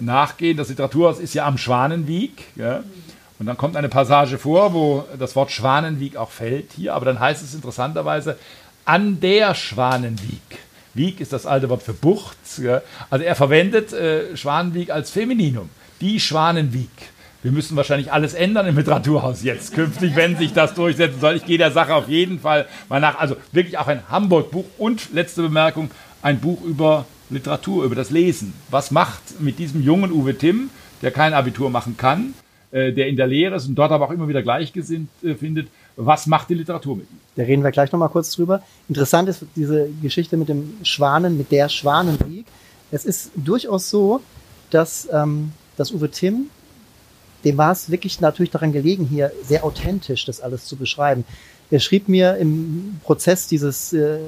nachgehen. 0.00 0.56
Das 0.56 0.68
Literaturhaus 0.68 1.18
ist 1.18 1.34
ja 1.34 1.46
am 1.46 1.56
Schwanenwieg. 1.56 2.44
Ja? 2.56 2.84
Und 3.38 3.46
dann 3.46 3.56
kommt 3.56 3.76
eine 3.76 3.88
Passage 3.88 4.38
vor, 4.38 4.74
wo 4.74 5.04
das 5.18 5.34
Wort 5.34 5.50
Schwanenwieg 5.50 6.16
auch 6.16 6.30
fällt 6.30 6.72
hier, 6.76 6.94
aber 6.94 7.04
dann 7.04 7.18
heißt 7.18 7.42
es 7.42 7.54
interessanterweise 7.54 8.38
an 8.84 9.20
der 9.20 9.54
Schwanenwieg. 9.54 10.58
Wieg 10.94 11.20
ist 11.20 11.32
das 11.32 11.44
alte 11.44 11.68
Wort 11.68 11.82
für 11.82 11.92
Bucht. 11.92 12.36
Also 13.10 13.24
er 13.24 13.34
verwendet 13.34 13.92
äh, 13.92 14.36
Schwanenwieg 14.36 14.90
als 14.90 15.10
Femininum. 15.10 15.68
Die 16.00 16.20
Schwanenwieg. 16.20 16.90
Wir 17.42 17.52
müssen 17.52 17.76
wahrscheinlich 17.76 18.12
alles 18.12 18.32
ändern 18.32 18.66
im 18.66 18.76
Literaturhaus 18.76 19.42
jetzt, 19.42 19.74
künftig, 19.74 20.16
wenn 20.16 20.38
sich 20.38 20.54
das 20.54 20.72
durchsetzen 20.72 21.20
soll. 21.20 21.36
Ich 21.36 21.44
gehe 21.44 21.58
der 21.58 21.72
Sache 21.72 21.94
auf 21.94 22.08
jeden 22.08 22.40
Fall 22.40 22.66
mal 22.88 23.00
nach. 23.00 23.18
Also 23.18 23.36
wirklich 23.52 23.76
auch 23.76 23.86
ein 23.88 24.08
Hamburg-Buch 24.08 24.64
und 24.78 25.12
letzte 25.12 25.42
Bemerkung, 25.42 25.90
ein 26.22 26.40
Buch 26.40 26.62
über 26.62 27.04
Literatur, 27.28 27.84
über 27.84 27.94
das 27.94 28.10
Lesen. 28.10 28.54
Was 28.70 28.90
macht 28.90 29.40
mit 29.40 29.58
diesem 29.58 29.82
jungen 29.82 30.10
Uwe 30.10 30.38
Timm, 30.38 30.70
der 31.02 31.10
kein 31.10 31.34
Abitur 31.34 31.68
machen 31.68 31.96
kann, 31.98 32.32
äh, 32.74 32.92
der 32.92 33.06
in 33.06 33.14
der 33.14 33.28
Lehre 33.28 33.54
ist 33.54 33.68
und 33.68 33.76
dort 33.76 33.92
aber 33.92 34.06
auch 34.06 34.10
immer 34.10 34.26
wieder 34.26 34.42
Gleichgesinnt 34.42 35.08
äh, 35.22 35.34
findet, 35.34 35.68
was 35.94 36.26
macht 36.26 36.48
die 36.50 36.54
Literatur 36.54 36.96
mit 36.96 37.08
ihm? 37.08 37.20
Da 37.36 37.44
reden 37.44 37.62
wir 37.62 37.70
gleich 37.70 37.92
nochmal 37.92 38.08
kurz 38.08 38.32
drüber. 38.32 38.64
Interessant 38.88 39.28
ist 39.28 39.44
diese 39.54 39.88
Geschichte 40.02 40.36
mit 40.36 40.48
dem 40.48 40.78
Schwanen, 40.82 41.38
mit 41.38 41.52
der 41.52 41.68
Schwanenwieg. 41.68 42.46
Es 42.90 43.04
ist 43.04 43.30
durchaus 43.36 43.90
so, 43.90 44.22
dass, 44.70 45.08
ähm, 45.12 45.52
dass 45.76 45.92
Uwe 45.92 46.10
Timm, 46.10 46.50
dem 47.44 47.56
war 47.58 47.70
es 47.70 47.90
wirklich 47.90 48.20
natürlich 48.20 48.50
daran 48.50 48.72
gelegen, 48.72 49.06
hier 49.06 49.30
sehr 49.44 49.62
authentisch 49.64 50.24
das 50.24 50.40
alles 50.40 50.66
zu 50.66 50.74
beschreiben. 50.74 51.24
Er 51.70 51.78
schrieb 51.78 52.08
mir 52.08 52.38
im 52.38 52.98
Prozess 53.04 53.46
dieses, 53.46 53.92
äh, 53.92 54.18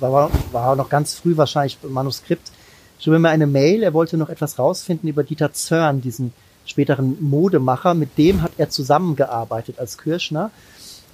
war, 0.00 0.32
war 0.50 0.74
noch 0.74 0.88
ganz 0.88 1.14
früh 1.14 1.36
wahrscheinlich 1.36 1.78
Manuskript, 1.88 2.50
schrieb 2.98 3.20
mir 3.20 3.28
eine 3.28 3.46
Mail, 3.46 3.84
er 3.84 3.94
wollte 3.94 4.16
noch 4.16 4.30
etwas 4.30 4.58
rausfinden 4.58 5.08
über 5.08 5.22
Dieter 5.22 5.52
Zörn, 5.52 6.00
diesen 6.00 6.32
späteren 6.70 7.16
Modemacher, 7.20 7.94
mit 7.94 8.16
dem 8.18 8.42
hat 8.42 8.52
er 8.58 8.70
zusammengearbeitet 8.70 9.78
als 9.78 9.98
Kirschner. 9.98 10.50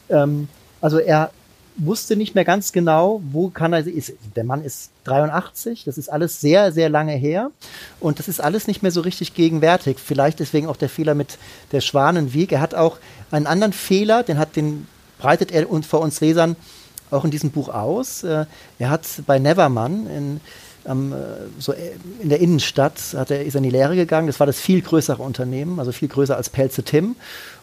Ähm, 0.08 0.48
also 0.80 0.98
er 0.98 1.30
wusste 1.76 2.16
nicht 2.16 2.34
mehr 2.34 2.44
ganz 2.44 2.72
genau, 2.72 3.20
wo 3.32 3.48
kann 3.48 3.72
er, 3.72 3.86
ist, 3.86 4.12
der 4.36 4.44
Mann 4.44 4.62
ist 4.64 4.90
83, 5.04 5.84
das 5.84 5.98
ist 5.98 6.08
alles 6.08 6.40
sehr, 6.40 6.72
sehr 6.72 6.88
lange 6.88 7.12
her 7.14 7.50
und 8.00 8.18
das 8.18 8.28
ist 8.28 8.40
alles 8.40 8.68
nicht 8.68 8.82
mehr 8.82 8.92
so 8.92 9.00
richtig 9.00 9.34
gegenwärtig. 9.34 9.98
Vielleicht 9.98 10.40
deswegen 10.40 10.68
auch 10.68 10.76
der 10.76 10.88
Fehler 10.88 11.14
mit 11.14 11.38
der 11.72 11.80
Schwanenweg. 11.80 12.52
Er 12.52 12.60
hat 12.60 12.74
auch 12.74 12.98
einen 13.30 13.46
anderen 13.46 13.72
Fehler, 13.72 14.22
den 14.22 14.38
hat 14.38 14.56
den 14.56 14.86
breitet 15.18 15.52
er 15.52 15.70
und 15.70 15.86
vor 15.86 16.00
uns 16.00 16.20
Lesern 16.20 16.54
auch 17.10 17.24
in 17.24 17.30
diesem 17.30 17.50
Buch 17.50 17.68
aus. 17.68 18.22
Äh, 18.24 18.46
er 18.78 18.90
hat 18.90 19.06
bei 19.26 19.38
Neverman 19.38 20.06
in, 20.06 20.40
ähm, 20.86 21.14
so 21.58 21.74
in 22.20 22.28
der 22.28 22.40
Innenstadt 22.40 22.98
hat 23.16 23.30
er, 23.30 23.44
ist 23.44 23.54
er 23.54 23.58
in 23.58 23.64
die 23.64 23.70
Lehre 23.70 23.96
gegangen. 23.96 24.26
Das 24.26 24.40
war 24.40 24.46
das 24.46 24.58
viel 24.58 24.82
größere 24.82 25.22
Unternehmen, 25.22 25.78
also 25.78 25.92
viel 25.92 26.08
größer 26.08 26.36
als 26.36 26.50
Pelze 26.50 26.82
Tim. 26.82 27.16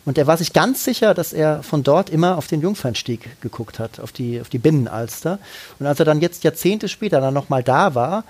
Und 0.05 0.17
er 0.17 0.27
war 0.27 0.37
sich 0.37 0.53
ganz 0.53 0.83
sicher, 0.83 1.13
dass 1.13 1.31
er 1.31 1.61
von 1.63 1.83
dort 1.83 2.09
immer 2.09 2.37
auf 2.37 2.47
den 2.47 2.61
Jungfernstieg 2.61 3.41
geguckt 3.41 3.79
hat, 3.79 3.99
auf 3.99 4.11
die, 4.11 4.41
auf 4.41 4.49
die 4.49 4.57
Binnenalster. 4.57 5.39
Und 5.79 5.85
als 5.85 5.99
er 5.99 6.05
dann 6.05 6.21
jetzt 6.21 6.43
Jahrzehnte 6.43 6.87
später 6.89 7.21
dann 7.21 7.33
nochmal 7.33 7.63
da 7.63 7.93
war, 7.93 8.23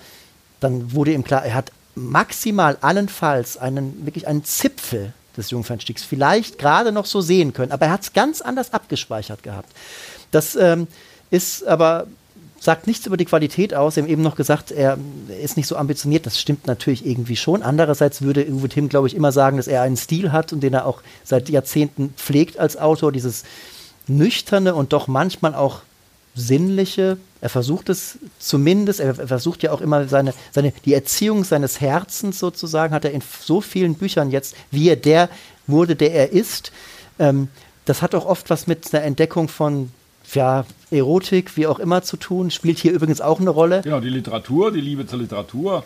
dann 0.60 0.94
wurde 0.94 1.14
ihm 1.14 1.24
klar, 1.24 1.46
er 1.46 1.56
hat 1.56 1.72
maximal 1.96 2.78
allenfalls 2.82 3.58
einen, 3.58 4.06
wirklich 4.06 4.28
einen 4.28 4.44
Zipfel 4.44 5.14
des 5.38 5.50
Jungfernstiegs 5.52 6.04
vielleicht 6.04 6.58
gerade 6.58 6.92
noch 6.92 7.06
so 7.06 7.22
sehen 7.22 7.54
können, 7.54 7.72
aber 7.72 7.86
er 7.86 7.92
hat 7.94 8.02
es 8.02 8.14
ganz 8.14 8.42
anders 8.42 8.74
abgespeichert 8.74 9.44
gehabt. 9.44 9.70
Das 10.32 10.56
ähm, 10.56 10.88
ist 11.30 11.66
aber 11.66 12.08
sagt 12.62 12.86
nichts 12.86 13.08
über 13.08 13.18
die 13.18 13.26
Qualität 13.26 13.74
aus. 13.74 13.96
Sie 13.96 14.02
haben 14.02 14.08
eben 14.08 14.22
noch 14.22 14.36
gesagt, 14.36 14.72
er 14.72 15.00
ist 15.42 15.58
nicht 15.58 15.66
so 15.66 15.76
ambitioniert. 15.76 16.28
Das 16.28 16.40
stimmt 16.40 16.68
natürlich 16.68 17.06
irgendwie 17.06 17.36
schon. 17.36 17.64
Andererseits 17.64 18.22
würde 18.22 18.48
Uwe 18.48 18.70
Timm, 18.70 18.88
glaube 18.88 19.08
ich, 19.08 19.16
immer 19.16 19.32
sagen, 19.32 19.58
dass 19.58 19.68
er 19.68 19.82
einen 19.82 19.98
Stil 19.98 20.32
hat 20.32 20.54
und 20.54 20.62
den 20.62 20.76
er 20.76 20.86
auch 20.86 21.02
seit 21.24 21.50
Jahrzehnten 21.50 22.14
pflegt 22.16 22.60
als 22.60 22.78
Autor. 22.78 23.12
Dieses 23.12 23.44
nüchterne 24.08 24.76
und 24.76 24.94
doch 24.94 25.08
manchmal 25.08 25.56
auch 25.56 25.82
Sinnliche. 26.36 27.18
Er 27.42 27.50
versucht 27.50 27.90
es 27.90 28.20
zumindest, 28.38 29.00
er 29.00 29.16
versucht 29.16 29.64
ja 29.64 29.72
auch 29.72 29.82
immer 29.82 30.08
seine, 30.08 30.34
seine, 30.52 30.72
die 30.86 30.94
Erziehung 30.94 31.44
seines 31.44 31.82
Herzens 31.82 32.38
sozusagen, 32.38 32.94
hat 32.94 33.06
er 33.06 33.12
in 33.12 33.24
so 33.42 33.60
vielen 33.60 33.96
Büchern 33.96 34.30
jetzt, 34.30 34.56
wie 34.70 34.88
er 34.88 34.96
der 34.96 35.30
wurde, 35.66 35.96
der 35.96 36.14
er 36.14 36.32
ist. 36.32 36.72
Ähm, 37.18 37.48
das 37.86 38.04
hat 38.04 38.14
auch 38.14 38.28
oft 38.28 38.52
was 38.52 38.68
mit 38.68 38.94
einer 38.94 39.04
Entdeckung 39.04 39.48
von 39.48 39.92
ja, 40.34 40.66
Erotik, 40.92 41.56
wie 41.58 41.68
auch 41.68 41.80
immer 41.80 42.04
zu 42.04 42.18
tun, 42.18 42.52
spielt 42.52 42.78
hier 42.78 42.92
übrigens 42.92 43.22
auch 43.22 43.40
eine 43.40 43.50
Rolle. 43.50 43.82
Genau, 43.82 44.02
die 44.02 44.10
Literatur, 44.10 44.72
die 44.72 44.82
Liebe 44.82 45.08
zur 45.08 45.20
Literatur, 45.20 45.84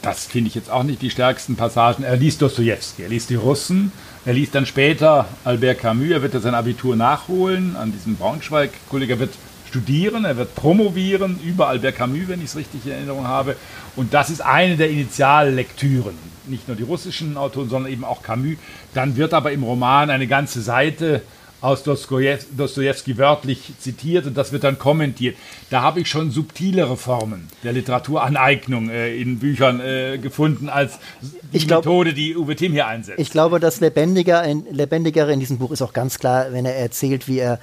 das 0.00 0.24
finde 0.24 0.48
ich 0.48 0.54
jetzt 0.54 0.70
auch 0.70 0.82
nicht 0.82 1.02
die 1.02 1.10
stärksten 1.10 1.56
Passagen. 1.56 2.02
Er 2.02 2.16
liest 2.16 2.40
Dostoevsky, 2.40 3.02
er 3.02 3.10
liest 3.10 3.28
die 3.30 3.34
Russen, 3.34 3.92
er 4.24 4.32
liest 4.32 4.54
dann 4.54 4.64
später 4.64 5.28
Albert 5.44 5.80
Camus, 5.80 6.10
er 6.10 6.22
wird 6.22 6.34
ja 6.34 6.40
sein 6.40 6.54
Abitur 6.54 6.96
nachholen 6.96 7.76
an 7.76 7.92
diesem 7.92 8.16
Braunschweig-Kolleg, 8.16 9.10
er 9.10 9.18
wird 9.18 9.34
studieren, 9.68 10.24
er 10.24 10.38
wird 10.38 10.54
promovieren 10.54 11.38
über 11.44 11.68
Albert 11.68 11.96
Camus, 11.96 12.28
wenn 12.28 12.40
ich 12.40 12.46
es 12.46 12.56
richtig 12.56 12.86
in 12.86 12.92
Erinnerung 12.92 13.26
habe. 13.26 13.56
Und 13.96 14.14
das 14.14 14.30
ist 14.30 14.40
eine 14.40 14.76
der 14.76 14.88
Initiallektüren. 14.88 16.14
Nicht 16.46 16.66
nur 16.66 16.76
die 16.78 16.84
russischen 16.84 17.36
Autoren, 17.36 17.68
sondern 17.68 17.92
eben 17.92 18.04
auch 18.04 18.22
Camus. 18.22 18.56
Dann 18.94 19.16
wird 19.16 19.34
aber 19.34 19.52
im 19.52 19.62
Roman 19.62 20.08
eine 20.08 20.26
ganze 20.26 20.62
Seite 20.62 21.20
aus 21.60 21.82
Dostoevsky 21.82 23.18
wörtlich 23.18 23.72
zitiert 23.80 24.26
und 24.26 24.36
das 24.36 24.52
wird 24.52 24.64
dann 24.64 24.78
kommentiert. 24.78 25.36
Da 25.70 25.82
habe 25.82 26.00
ich 26.00 26.08
schon 26.08 26.30
subtilere 26.30 26.96
Formen 26.96 27.48
der 27.64 27.72
Literaturaneignung 27.72 28.90
äh, 28.90 29.16
in 29.16 29.38
Büchern 29.38 29.80
äh, 29.80 30.18
gefunden 30.18 30.68
als 30.68 30.98
die 31.52 31.66
glaub, 31.66 31.84
Methode, 31.84 32.14
die 32.14 32.36
Uwe 32.36 32.54
Timm 32.54 32.72
hier 32.72 32.86
einsetzt. 32.86 33.18
Ich 33.18 33.30
glaube, 33.30 33.58
das 33.60 33.80
Lebendiger 33.80 34.44
in, 34.44 34.66
Lebendigere 34.70 35.32
in 35.32 35.40
diesem 35.40 35.58
Buch 35.58 35.72
ist 35.72 35.82
auch 35.82 35.92
ganz 35.92 36.18
klar, 36.18 36.52
wenn 36.52 36.64
er 36.64 36.76
erzählt, 36.76 37.26
wie 37.26 37.38
er 37.38 37.58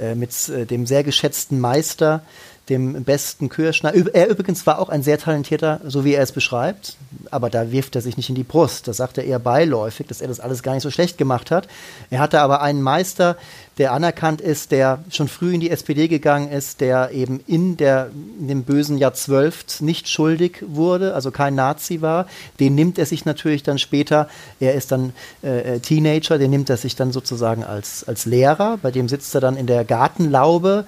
äh, 0.00 0.14
mit 0.14 0.48
äh, 0.48 0.66
dem 0.66 0.86
sehr 0.86 1.04
geschätzten 1.04 1.60
Meister 1.60 2.22
dem 2.70 3.04
besten 3.04 3.48
Kirschner. 3.48 3.92
Er 3.94 4.28
übrigens 4.28 4.66
war 4.66 4.78
auch 4.78 4.88
ein 4.88 5.02
sehr 5.02 5.18
talentierter, 5.18 5.80
so 5.84 6.04
wie 6.04 6.14
er 6.14 6.22
es 6.22 6.32
beschreibt, 6.32 6.96
aber 7.30 7.50
da 7.50 7.72
wirft 7.72 7.96
er 7.96 8.02
sich 8.02 8.16
nicht 8.16 8.28
in 8.28 8.34
die 8.34 8.44
Brust. 8.44 8.88
Das 8.88 8.96
sagt 8.96 9.18
er 9.18 9.24
eher 9.24 9.38
beiläufig, 9.38 10.06
dass 10.06 10.20
er 10.20 10.28
das 10.28 10.40
alles 10.40 10.62
gar 10.62 10.74
nicht 10.74 10.82
so 10.82 10.90
schlecht 10.90 11.18
gemacht 11.18 11.50
hat. 11.50 11.68
Er 12.10 12.20
hatte 12.20 12.40
aber 12.40 12.62
einen 12.62 12.80
Meister, 12.80 13.36
der 13.80 13.92
anerkannt 13.94 14.42
ist, 14.42 14.72
der 14.72 15.02
schon 15.10 15.26
früh 15.26 15.54
in 15.54 15.60
die 15.60 15.70
SPD 15.70 16.06
gegangen 16.06 16.52
ist, 16.52 16.82
der 16.82 17.12
eben 17.12 17.40
in, 17.46 17.78
der, 17.78 18.10
in 18.38 18.46
dem 18.46 18.64
bösen 18.64 18.98
Jahr 18.98 19.14
12 19.14 19.80
nicht 19.80 20.06
schuldig 20.06 20.62
wurde, 20.66 21.14
also 21.14 21.30
kein 21.30 21.54
Nazi 21.54 22.02
war. 22.02 22.26
Den 22.60 22.74
nimmt 22.74 22.98
er 22.98 23.06
sich 23.06 23.24
natürlich 23.24 23.62
dann 23.62 23.78
später, 23.78 24.28
er 24.60 24.74
ist 24.74 24.92
dann 24.92 25.14
äh, 25.42 25.76
äh 25.76 25.80
Teenager, 25.80 26.36
den 26.36 26.50
nimmt 26.50 26.68
er 26.68 26.76
sich 26.76 26.94
dann 26.94 27.10
sozusagen 27.10 27.64
als, 27.64 28.06
als 28.06 28.26
Lehrer, 28.26 28.78
bei 28.82 28.90
dem 28.90 29.08
sitzt 29.08 29.34
er 29.34 29.40
dann 29.40 29.56
in 29.56 29.66
der 29.66 29.86
Gartenlaube, 29.86 30.84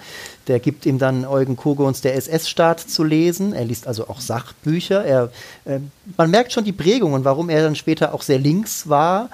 der 0.46 0.60
gibt 0.60 0.84
ihm 0.84 0.98
dann 0.98 1.24
Eugen 1.24 1.56
Kogons 1.56 2.02
Der 2.02 2.14
SS-Staat 2.14 2.80
zu 2.80 3.04
lesen. 3.04 3.54
Er 3.54 3.64
liest 3.64 3.86
also 3.86 4.08
auch 4.08 4.20
Sachbücher. 4.20 5.02
Er, 5.02 5.30
äh, 5.64 5.78
man 6.18 6.30
merkt 6.30 6.52
schon 6.52 6.64
die 6.64 6.72
Prägungen, 6.72 7.24
warum 7.24 7.48
er 7.48 7.62
dann 7.62 7.74
später 7.74 8.12
auch 8.12 8.20
sehr 8.20 8.38
links 8.38 8.90
war. 8.90 9.30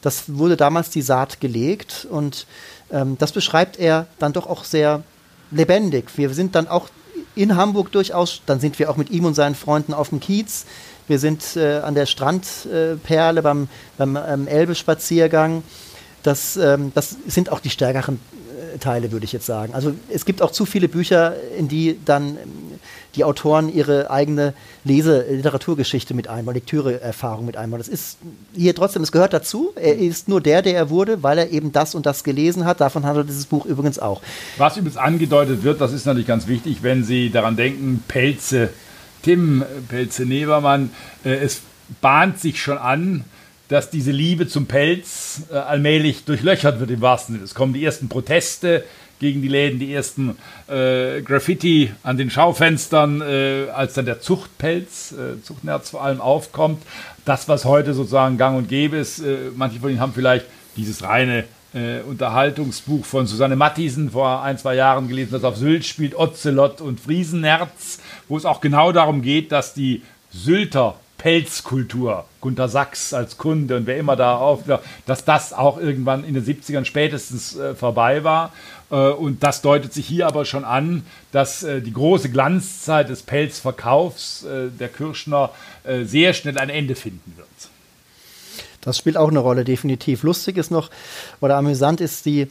Das 0.00 0.36
wurde 0.36 0.56
damals 0.56 0.90
die 0.90 1.02
Saat 1.02 1.40
gelegt 1.40 2.06
und 2.10 2.46
ähm, 2.90 3.16
das 3.18 3.32
beschreibt 3.32 3.78
er 3.78 4.06
dann 4.18 4.32
doch 4.32 4.46
auch 4.46 4.64
sehr 4.64 5.02
lebendig. 5.50 6.10
Wir 6.16 6.30
sind 6.30 6.54
dann 6.54 6.68
auch 6.68 6.88
in 7.34 7.56
Hamburg 7.56 7.92
durchaus, 7.92 8.42
dann 8.46 8.60
sind 8.60 8.78
wir 8.78 8.90
auch 8.90 8.96
mit 8.96 9.10
ihm 9.10 9.24
und 9.24 9.34
seinen 9.34 9.54
Freunden 9.54 9.94
auf 9.94 10.10
dem 10.10 10.20
Kiez. 10.20 10.66
Wir 11.06 11.18
sind 11.18 11.56
äh, 11.56 11.78
an 11.78 11.94
der 11.94 12.06
Strandperle 12.06 13.42
beim, 13.42 13.68
beim 13.96 14.16
ähm, 14.16 14.46
Elbe-Spaziergang. 14.46 15.62
Das, 16.22 16.56
ähm, 16.56 16.92
das 16.94 17.16
sind 17.26 17.50
auch 17.50 17.60
die 17.60 17.70
stärkeren 17.70 18.20
äh, 18.74 18.78
Teile, 18.78 19.10
würde 19.12 19.24
ich 19.24 19.32
jetzt 19.32 19.46
sagen. 19.46 19.74
Also 19.74 19.94
es 20.10 20.24
gibt 20.24 20.42
auch 20.42 20.50
zu 20.50 20.66
viele 20.66 20.88
Bücher, 20.88 21.34
in 21.56 21.68
die 21.68 21.98
dann 22.04 22.36
die 23.16 23.24
Autoren 23.24 23.72
ihre 23.72 24.10
eigene 24.10 24.54
Lese-, 24.84 25.24
Literaturgeschichte 25.30 26.14
mit 26.14 26.28
einbauen, 26.28 26.54
Lektüreerfahrung 26.54 27.46
mit 27.46 27.56
einbauen. 27.56 27.80
Das 27.80 27.88
ist 27.88 28.18
hier 28.54 28.74
trotzdem, 28.74 29.02
es 29.02 29.12
gehört 29.12 29.32
dazu. 29.32 29.72
Er 29.76 29.96
ist 29.96 30.28
nur 30.28 30.40
der, 30.40 30.62
der 30.62 30.74
er 30.74 30.90
wurde, 30.90 31.22
weil 31.22 31.38
er 31.38 31.50
eben 31.50 31.72
das 31.72 31.94
und 31.94 32.06
das 32.06 32.24
gelesen 32.24 32.64
hat. 32.64 32.80
Davon 32.80 33.04
handelt 33.04 33.28
dieses 33.28 33.46
Buch 33.46 33.64
übrigens 33.66 33.98
auch. 33.98 34.20
Was 34.56 34.76
übrigens 34.76 34.96
angedeutet 34.96 35.62
wird, 35.62 35.80
das 35.80 35.92
ist 35.92 36.06
natürlich 36.06 36.26
ganz 36.28 36.46
wichtig, 36.46 36.82
wenn 36.82 37.04
Sie 37.04 37.30
daran 37.30 37.56
denken, 37.56 38.02
Pelze, 38.08 38.70
Tim 39.22 39.64
Pelze-Nebermann, 39.88 40.90
äh, 41.24 41.30
es 41.30 41.62
bahnt 42.00 42.38
sich 42.38 42.60
schon 42.60 42.78
an, 42.78 43.24
dass 43.68 43.90
diese 43.90 44.10
Liebe 44.10 44.48
zum 44.48 44.66
Pelz 44.66 45.42
äh, 45.50 45.56
allmählich 45.56 46.24
durchlöchert 46.24 46.80
wird 46.80 46.90
im 46.90 47.00
wahrsten 47.00 47.34
Sinne. 47.34 47.44
Es 47.44 47.54
kommen 47.54 47.72
die 47.74 47.84
ersten 47.84 48.08
Proteste 48.08 48.84
gegen 49.18 49.42
die 49.42 49.48
Läden, 49.48 49.78
die 49.78 49.92
ersten 49.92 50.36
äh, 50.68 51.22
Graffiti 51.22 51.92
an 52.02 52.16
den 52.16 52.30
Schaufenstern, 52.30 53.20
äh, 53.20 53.66
als 53.74 53.94
dann 53.94 54.06
der 54.06 54.20
Zuchtpelz, 54.20 55.12
äh, 55.12 55.42
Zuchtnerz 55.42 55.90
vor 55.90 56.02
allem 56.02 56.20
aufkommt. 56.20 56.82
Das, 57.24 57.48
was 57.48 57.64
heute 57.64 57.94
sozusagen 57.94 58.38
gang 58.38 58.56
und 58.56 58.68
gäbe 58.68 58.96
ist, 58.96 59.20
äh, 59.20 59.50
manche 59.54 59.80
von 59.80 59.90
Ihnen 59.90 60.00
haben 60.00 60.12
vielleicht 60.14 60.46
dieses 60.76 61.02
reine 61.02 61.44
äh, 61.74 62.00
Unterhaltungsbuch 62.00 63.04
von 63.04 63.26
Susanne 63.26 63.56
Matthiesen 63.56 64.10
vor 64.10 64.42
ein, 64.42 64.58
zwei 64.58 64.74
Jahren 64.74 65.08
gelesen, 65.08 65.32
das 65.32 65.44
auf 65.44 65.56
Sylt 65.56 65.84
spielt, 65.84 66.14
Ozelot 66.14 66.80
und 66.80 67.00
Friesennerz, 67.00 67.98
wo 68.28 68.36
es 68.36 68.44
auch 68.44 68.60
genau 68.60 68.92
darum 68.92 69.22
geht, 69.22 69.52
dass 69.52 69.74
die 69.74 70.02
Sylter 70.30 70.96
Pelzkultur, 71.18 72.26
Gunter 72.40 72.68
Sachs 72.68 73.12
als 73.12 73.36
Kunde 73.38 73.76
und 73.76 73.86
wer 73.86 73.98
immer 73.98 74.14
da 74.14 74.36
auf, 74.36 74.60
dass 75.04 75.24
das 75.24 75.52
auch 75.52 75.78
irgendwann 75.78 76.24
in 76.24 76.34
den 76.34 76.44
70ern 76.44 76.84
spätestens 76.84 77.56
äh, 77.56 77.74
vorbei 77.74 78.22
war. 78.22 78.52
Äh, 78.90 79.10
und 79.10 79.42
das 79.42 79.62
deutet 79.62 79.92
sich 79.92 80.06
hier 80.06 80.26
aber 80.26 80.44
schon 80.44 80.64
an, 80.64 81.04
dass 81.32 81.62
äh, 81.62 81.80
die 81.80 81.92
große 81.92 82.30
Glanzzeit 82.30 83.08
des 83.08 83.22
Pelzverkaufs 83.22 84.44
äh, 84.44 84.68
der 84.70 84.88
Kirschner 84.88 85.50
sehr 86.02 86.34
schnell 86.34 86.58
ein 86.58 86.68
Ende 86.68 86.94
finden 86.94 87.32
wird. 87.36 87.48
Das 88.82 88.98
spielt 88.98 89.16
auch 89.16 89.28
eine 89.28 89.38
Rolle, 89.38 89.64
definitiv. 89.64 90.22
Lustig 90.22 90.58
ist 90.58 90.70
noch, 90.70 90.90
oder 91.40 91.56
amüsant 91.56 92.02
ist 92.02 92.26
die 92.26 92.48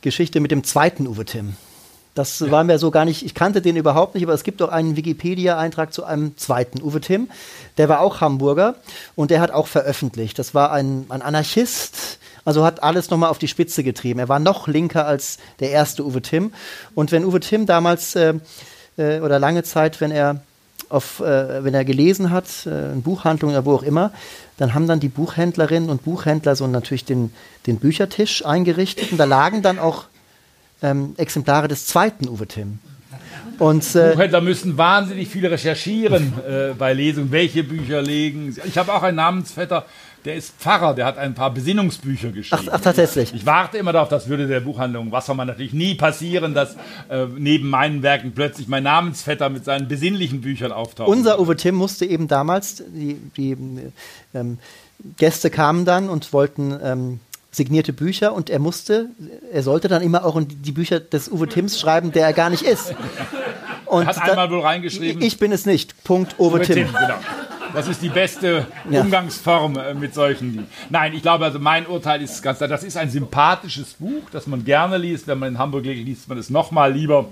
Geschichte 0.00 0.40
mit 0.40 0.50
dem 0.50 0.64
zweiten 0.64 1.06
Uwe 1.06 1.24
Timm. 1.24 1.54
Das 2.14 2.40
ja. 2.40 2.50
war 2.50 2.64
mir 2.64 2.78
so 2.78 2.90
gar 2.90 3.04
nicht, 3.04 3.24
ich 3.24 3.34
kannte 3.34 3.62
den 3.62 3.76
überhaupt 3.76 4.14
nicht, 4.14 4.24
aber 4.24 4.34
es 4.34 4.42
gibt 4.42 4.60
auch 4.62 4.70
einen 4.70 4.96
Wikipedia-Eintrag 4.96 5.92
zu 5.92 6.04
einem 6.04 6.36
zweiten 6.36 6.82
Uwe 6.82 7.00
Timm. 7.00 7.30
Der 7.78 7.88
war 7.88 8.00
auch 8.00 8.20
Hamburger 8.20 8.74
und 9.14 9.30
der 9.30 9.40
hat 9.40 9.52
auch 9.52 9.68
veröffentlicht. 9.68 10.38
Das 10.38 10.54
war 10.54 10.72
ein, 10.72 11.06
ein 11.08 11.22
Anarchist, 11.22 12.18
also 12.44 12.64
hat 12.64 12.82
alles 12.82 13.10
nochmal 13.10 13.30
auf 13.30 13.38
die 13.38 13.48
Spitze 13.48 13.84
getrieben. 13.84 14.18
Er 14.18 14.28
war 14.28 14.38
noch 14.38 14.66
linker 14.66 15.06
als 15.06 15.38
der 15.60 15.70
erste 15.70 16.04
Uwe 16.04 16.22
Timm. 16.22 16.52
Und 16.94 17.12
wenn 17.12 17.24
Uwe 17.24 17.40
Timm 17.40 17.66
damals 17.66 18.14
äh, 18.16 18.34
äh, 18.96 19.20
oder 19.20 19.38
lange 19.38 19.62
Zeit, 19.62 20.00
wenn 20.00 20.10
er 20.10 20.42
auf, 20.88 21.20
äh, 21.20 21.64
wenn 21.64 21.74
er 21.74 21.84
gelesen 21.84 22.30
hat, 22.30 22.66
äh, 22.66 22.92
in 22.92 23.02
Buchhandlungen 23.02 23.56
oder 23.56 23.64
wo 23.64 23.74
auch 23.74 23.82
immer, 23.82 24.12
dann 24.58 24.74
haben 24.74 24.86
dann 24.86 25.00
die 25.00 25.08
Buchhändlerinnen 25.08 25.88
und 25.88 26.04
Buchhändler 26.04 26.54
so 26.54 26.66
natürlich 26.66 27.04
den, 27.04 27.32
den 27.66 27.78
Büchertisch 27.78 28.44
eingerichtet 28.44 29.12
und 29.12 29.18
da 29.18 29.24
lagen 29.24 29.62
dann 29.62 29.78
auch 29.78 30.04
ähm, 30.82 31.14
Exemplare 31.16 31.68
des 31.68 31.86
zweiten 31.86 32.28
Uwe 32.28 32.46
Timm. 32.46 32.78
Und, 33.62 33.94
äh, 33.94 34.10
Buchhändler 34.14 34.40
müssen 34.40 34.76
wahnsinnig 34.76 35.28
viel 35.28 35.46
recherchieren 35.46 36.32
äh, 36.48 36.74
bei 36.76 36.94
Lesungen, 36.94 37.30
welche 37.30 37.62
Bücher 37.62 38.02
legen. 38.02 38.56
Ich 38.64 38.76
habe 38.76 38.92
auch 38.92 39.04
einen 39.04 39.18
Namensvetter, 39.18 39.84
der 40.24 40.34
ist 40.34 40.52
Pfarrer, 40.58 40.94
der 40.94 41.06
hat 41.06 41.16
ein 41.16 41.34
paar 41.34 41.54
Besinnungsbücher 41.54 42.32
geschrieben. 42.32 42.66
Ach, 42.66 42.74
ach 42.74 42.80
tatsächlich. 42.80 43.32
Ich 43.32 43.46
warte 43.46 43.78
immer 43.78 43.92
darauf, 43.92 44.08
das 44.08 44.28
würde 44.28 44.48
der 44.48 44.58
Buchhandlung 44.58 45.12
Wassermann 45.12 45.46
natürlich 45.46 45.74
nie 45.74 45.94
passieren, 45.94 46.54
dass 46.54 46.74
äh, 47.08 47.26
neben 47.38 47.70
meinen 47.70 48.02
Werken 48.02 48.32
plötzlich 48.32 48.66
mein 48.66 48.82
Namensvetter 48.82 49.48
mit 49.48 49.64
seinen 49.64 49.86
besinnlichen 49.86 50.40
Büchern 50.40 50.72
auftaucht. 50.72 51.08
Unser 51.08 51.38
Uwe 51.38 51.54
Timm 51.54 51.76
musste 51.76 52.04
eben 52.04 52.26
damals, 52.26 52.82
die, 52.88 53.16
die 53.36 53.56
ähm, 54.34 54.58
Gäste 55.18 55.50
kamen 55.50 55.84
dann 55.84 56.08
und 56.08 56.32
wollten 56.32 56.76
ähm, 56.82 57.20
signierte 57.52 57.92
Bücher 57.92 58.32
und 58.32 58.48
er 58.48 58.58
musste, 58.58 59.10
er 59.52 59.62
sollte 59.62 59.88
dann 59.88 60.02
immer 60.02 60.24
auch 60.24 60.36
in 60.36 60.48
die 60.48 60.72
Bücher 60.72 61.00
des 61.00 61.30
Uwe 61.30 61.48
Timms 61.48 61.78
schreiben, 61.78 62.10
der 62.10 62.26
er 62.26 62.32
gar 62.32 62.48
nicht 62.48 62.62
ist. 62.62 62.94
Und 63.84 64.06
hat 64.06 64.22
einmal 64.22 64.50
wohl 64.50 64.60
reingeschrieben. 64.60 65.22
Ich 65.22 65.38
bin 65.38 65.52
es 65.52 65.66
nicht. 65.66 66.02
Punkt 66.02 66.38
Uwe, 66.38 66.56
Uwe 66.56 66.62
Timm. 66.62 66.74
Timm 66.76 66.86
genau. 66.86 67.18
Das 67.74 67.88
ist 67.88 68.02
die 68.02 68.08
beste 68.08 68.66
ja. 68.90 69.00
Umgangsform 69.00 69.78
äh, 69.78 69.94
mit 69.94 70.14
solchen. 70.14 70.66
Nein, 70.90 71.14
ich 71.14 71.22
glaube, 71.22 71.44
also 71.44 71.58
mein 71.58 71.86
Urteil 71.86 72.22
ist 72.22 72.42
ganz 72.42 72.58
klar, 72.58 72.68
das 72.68 72.84
ist 72.84 72.96
ein 72.96 73.10
sympathisches 73.10 73.94
Buch, 73.94 74.22
das 74.30 74.46
man 74.46 74.64
gerne 74.64 74.98
liest. 74.98 75.26
Wenn 75.26 75.38
man 75.38 75.50
in 75.50 75.58
Hamburg 75.58 75.84
lebt, 75.84 76.04
liest 76.04 76.28
man 76.28 76.38
es 76.38 76.50
nochmal 76.50 76.92
lieber 76.92 77.28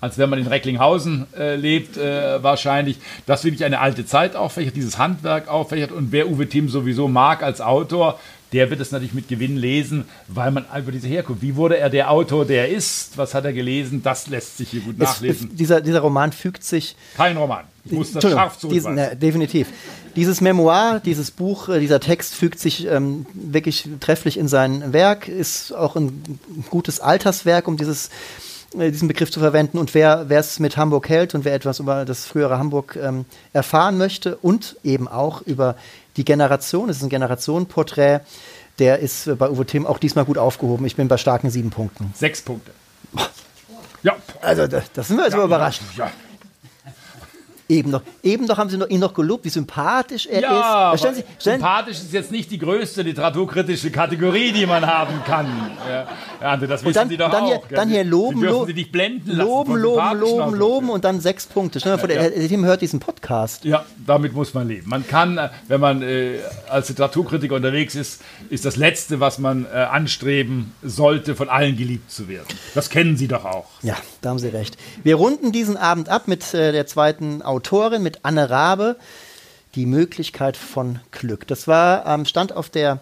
als 0.00 0.18
wenn 0.18 0.28
man 0.28 0.38
in 0.38 0.46
Recklinghausen 0.46 1.26
äh, 1.34 1.56
lebt, 1.56 1.96
äh, 1.96 2.42
wahrscheinlich. 2.42 2.98
Das 3.24 3.42
wirklich 3.42 3.64
eine 3.64 3.80
alte 3.80 4.04
Zeit 4.04 4.36
auffächert, 4.36 4.76
dieses 4.76 4.98
Handwerk 4.98 5.48
auffächert. 5.48 5.92
Und 5.92 6.12
wer 6.12 6.28
Uwe 6.28 6.46
Timm 6.46 6.68
sowieso 6.68 7.08
mag 7.08 7.42
als 7.42 7.62
Autor, 7.62 8.20
der 8.54 8.70
wird 8.70 8.80
es 8.80 8.92
natürlich 8.92 9.14
mit 9.14 9.28
Gewinn 9.28 9.56
lesen, 9.56 10.04
weil 10.28 10.50
man 10.52 10.64
über 10.78 10.92
diese 10.92 11.08
Herkunft, 11.08 11.42
wie 11.42 11.56
wurde 11.56 11.76
er 11.76 11.90
der 11.90 12.10
Autor, 12.10 12.44
der 12.44 12.68
ist, 12.68 13.18
was 13.18 13.34
hat 13.34 13.44
er 13.44 13.52
gelesen, 13.52 14.02
das 14.02 14.28
lässt 14.28 14.58
sich 14.58 14.70
hier 14.70 14.80
gut 14.80 14.96
nachlesen. 14.96 15.50
Es, 15.50 15.56
dieser, 15.56 15.80
dieser 15.80 16.00
Roman 16.00 16.32
fügt 16.32 16.62
sich. 16.62 16.96
Kein 17.16 17.36
Roman. 17.36 17.64
Ich 17.84 17.92
muss 17.92 18.12
das 18.12 18.22
scharf. 18.22 18.56
Diesen, 18.62 18.96
ja, 18.96 19.14
definitiv. 19.14 19.68
Dieses 20.16 20.40
Memoir, 20.40 21.00
dieses 21.04 21.32
Buch, 21.32 21.68
äh, 21.68 21.80
dieser 21.80 22.00
Text 22.00 22.34
fügt 22.34 22.60
sich 22.60 22.86
ähm, 22.86 23.26
wirklich 23.34 23.88
trefflich 24.00 24.38
in 24.38 24.48
sein 24.48 24.92
Werk, 24.92 25.28
ist 25.28 25.72
auch 25.72 25.96
ein 25.96 26.38
gutes 26.70 27.00
Alterswerk, 27.00 27.66
um 27.66 27.76
dieses 27.76 28.10
äh, 28.78 28.90
diesen 28.90 29.08
Begriff 29.08 29.30
zu 29.30 29.40
verwenden. 29.40 29.78
Und 29.78 29.94
wer 29.94 30.26
es 30.30 30.60
mit 30.60 30.76
Hamburg 30.76 31.08
hält 31.08 31.34
und 31.34 31.44
wer 31.44 31.54
etwas 31.54 31.80
über 31.80 32.04
das 32.04 32.26
frühere 32.26 32.58
Hamburg 32.58 32.96
ähm, 33.00 33.24
erfahren 33.52 33.98
möchte 33.98 34.36
und 34.36 34.76
eben 34.84 35.08
auch 35.08 35.42
über 35.42 35.76
die 36.16 36.24
Generation, 36.24 36.88
es 36.88 36.98
ist 36.98 37.02
ein 37.02 37.08
Generationenporträt, 37.08 38.20
der 38.78 38.98
ist 38.98 39.38
bei 39.38 39.48
Uwe 39.48 39.66
Tim 39.66 39.86
auch 39.86 39.98
diesmal 39.98 40.24
gut 40.24 40.38
aufgehoben. 40.38 40.84
Ich 40.86 40.96
bin 40.96 41.08
bei 41.08 41.16
starken 41.16 41.50
sieben 41.50 41.70
Punkten. 41.70 42.12
Sechs 42.16 42.42
Punkte. 42.42 42.72
Ja. 44.02 44.16
Also, 44.42 44.66
das, 44.66 44.92
das 44.92 45.08
sind 45.08 45.16
wir 45.16 45.24
jetzt 45.24 45.34
ja, 45.34 45.44
überrascht. 45.44 45.82
Ja. 45.96 46.10
Eben 47.66 47.90
noch, 47.90 48.02
eben 48.22 48.44
noch 48.44 48.58
haben 48.58 48.68
sie 48.68 48.76
noch, 48.76 48.88
ihn 48.88 49.00
noch 49.00 49.14
gelobt, 49.14 49.46
wie 49.46 49.48
sympathisch 49.48 50.26
er 50.26 50.42
ja, 50.42 50.92
ist. 50.92 51.00
Stellen 51.00 51.14
Sie, 51.14 51.24
stellen 51.38 51.60
sympathisch 51.60 51.96
ist 51.96 52.12
jetzt 52.12 52.30
nicht 52.30 52.50
die 52.50 52.58
größte 52.58 53.00
literaturkritische 53.00 53.90
Kategorie, 53.90 54.52
die 54.52 54.66
man 54.66 54.86
haben 54.86 55.24
kann. 55.24 55.46
Ja, 55.88 56.06
ja 56.42 56.56
das 56.58 56.84
wissen 56.84 56.92
dann, 56.92 57.08
Sie 57.08 57.16
doch 57.16 57.30
dann 57.30 57.44
auch. 57.44 57.66
Hier, 57.66 57.76
dann 57.76 57.88
hier 57.88 58.04
loben, 58.04 58.40
Sie 58.40 58.46
loben, 58.46 58.66
Sie 58.66 58.74
dich 58.74 58.92
blenden 58.92 59.34
loben, 59.34 59.76
loben, 59.76 60.18
loben, 60.18 60.54
loben 60.54 60.90
und 60.90 61.06
dann 61.06 61.20
sechs 61.20 61.46
Punkte. 61.46 61.80
Stell 61.80 61.92
dir 61.92 61.98
vor, 61.98 62.08
der, 62.08 62.28
der 62.28 62.48
Tim 62.48 62.66
hört 62.66 62.82
diesen 62.82 63.00
Podcast. 63.00 63.64
Ja, 63.64 63.86
damit 64.06 64.34
muss 64.34 64.52
man 64.52 64.68
leben. 64.68 64.90
Man 64.90 65.06
kann, 65.06 65.38
äh, 65.38 65.48
wenn 65.66 65.80
man 65.80 66.02
äh, 66.02 66.40
als 66.68 66.90
Literaturkritiker 66.90 67.54
unterwegs 67.54 67.94
ist, 67.94 68.20
ist 68.50 68.66
das 68.66 68.76
Letzte, 68.76 69.20
was 69.20 69.38
man 69.38 69.64
äh, 69.64 69.78
anstreben 69.78 70.74
sollte, 70.82 71.34
von 71.34 71.48
allen 71.48 71.78
geliebt 71.78 72.10
zu 72.10 72.28
werden. 72.28 72.46
Das 72.74 72.90
kennen 72.90 73.16
Sie 73.16 73.26
doch 73.26 73.46
auch. 73.46 73.70
Ja, 73.82 73.96
da 74.24 74.30
haben 74.30 74.38
Sie 74.38 74.48
recht. 74.48 74.78
Wir 75.02 75.16
runden 75.16 75.52
diesen 75.52 75.76
Abend 75.76 76.08
ab 76.08 76.28
mit 76.28 76.54
äh, 76.54 76.72
der 76.72 76.86
zweiten 76.86 77.42
Autorin, 77.42 78.02
mit 78.02 78.20
Anne 78.22 78.48
Rabe, 78.48 78.96
Die 79.74 79.86
Möglichkeit 79.86 80.56
von 80.56 81.00
Glück. 81.10 81.46
Das 81.46 81.66
war, 81.66 82.06
ähm, 82.06 82.24
stand 82.24 82.52
auf 82.52 82.70
der 82.70 83.00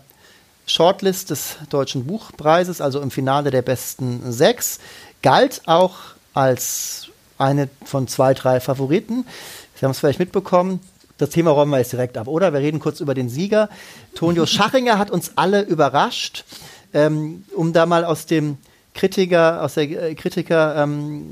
Shortlist 0.67 1.31
des 1.31 1.57
Deutschen 1.71 2.07
Buchpreises, 2.07 2.81
also 2.81 3.01
im 3.01 3.11
Finale 3.11 3.51
der 3.51 3.63
besten 3.63 4.33
sechs, 4.33 4.81
galt 5.23 5.63
auch 5.67 5.97
als 6.35 7.09
eine 7.39 7.69
von 7.85 8.09
zwei, 8.09 8.33
drei 8.33 8.59
Favoriten. 8.59 9.27
Sie 9.75 9.85
haben 9.85 9.93
es 9.93 9.99
vielleicht 9.99 10.19
mitbekommen. 10.19 10.81
Das 11.19 11.31
Thema 11.31 11.51
räumen 11.51 11.71
wir 11.71 11.79
jetzt 11.79 11.93
direkt 11.93 12.17
ab, 12.17 12.27
oder? 12.27 12.53
Wir 12.53 12.61
reden 12.61 12.81
kurz 12.81 13.01
über 13.01 13.15
den 13.15 13.29
Sieger. 13.29 13.69
Tonio 14.15 14.47
Schachinger 14.47 14.99
hat 14.99 15.11
uns 15.11 15.33
alle 15.37 15.63
überrascht. 15.63 16.45
Ähm, 16.95 17.45
um 17.55 17.73
da 17.73 17.87
mal 17.87 18.05
aus 18.05 18.27
dem 18.27 18.59
Kritiker, 18.95 19.63
aus 19.63 19.75
der 19.75 20.11
äh, 20.11 20.15
Kritiker 20.15 20.77
ähm, 20.77 21.25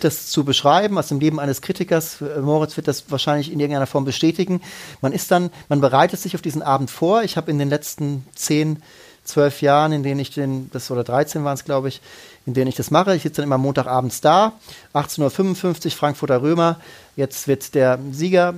das 0.00 0.28
zu 0.28 0.44
beschreiben, 0.44 0.98
aus 0.98 1.08
dem 1.08 1.20
Leben 1.20 1.40
eines 1.40 1.60
Kritikers. 1.60 2.20
Äh, 2.20 2.40
Moritz 2.40 2.76
wird 2.76 2.88
das 2.88 3.10
wahrscheinlich 3.10 3.52
in 3.52 3.60
irgendeiner 3.60 3.86
Form 3.86 4.04
bestätigen. 4.04 4.60
Man 5.00 5.12
ist 5.12 5.30
dann, 5.30 5.50
man 5.68 5.80
bereitet 5.80 6.20
sich 6.20 6.34
auf 6.34 6.42
diesen 6.42 6.62
Abend 6.62 6.90
vor. 6.90 7.22
Ich 7.22 7.36
habe 7.36 7.50
in 7.50 7.58
den 7.58 7.68
letzten 7.68 8.24
zehn, 8.34 8.82
zwölf 9.24 9.60
Jahren, 9.60 9.92
in 9.92 10.02
denen 10.02 10.20
ich 10.20 10.30
den, 10.30 10.70
das 10.72 10.90
oder 10.90 11.04
13 11.04 11.44
waren 11.44 11.54
es, 11.54 11.64
glaube 11.64 11.88
ich, 11.88 12.00
in 12.46 12.54
denen 12.54 12.68
ich 12.68 12.76
das 12.76 12.90
mache. 12.90 13.14
Ich 13.14 13.22
sitze 13.22 13.42
dann 13.42 13.48
immer 13.48 13.58
Montagabends 13.58 14.22
da, 14.22 14.54
18.55 14.94 15.84
Uhr, 15.84 15.90
Frankfurter 15.90 16.40
Römer. 16.40 16.80
Jetzt 17.14 17.46
wird 17.46 17.74
der 17.74 17.98
Sieger 18.10 18.54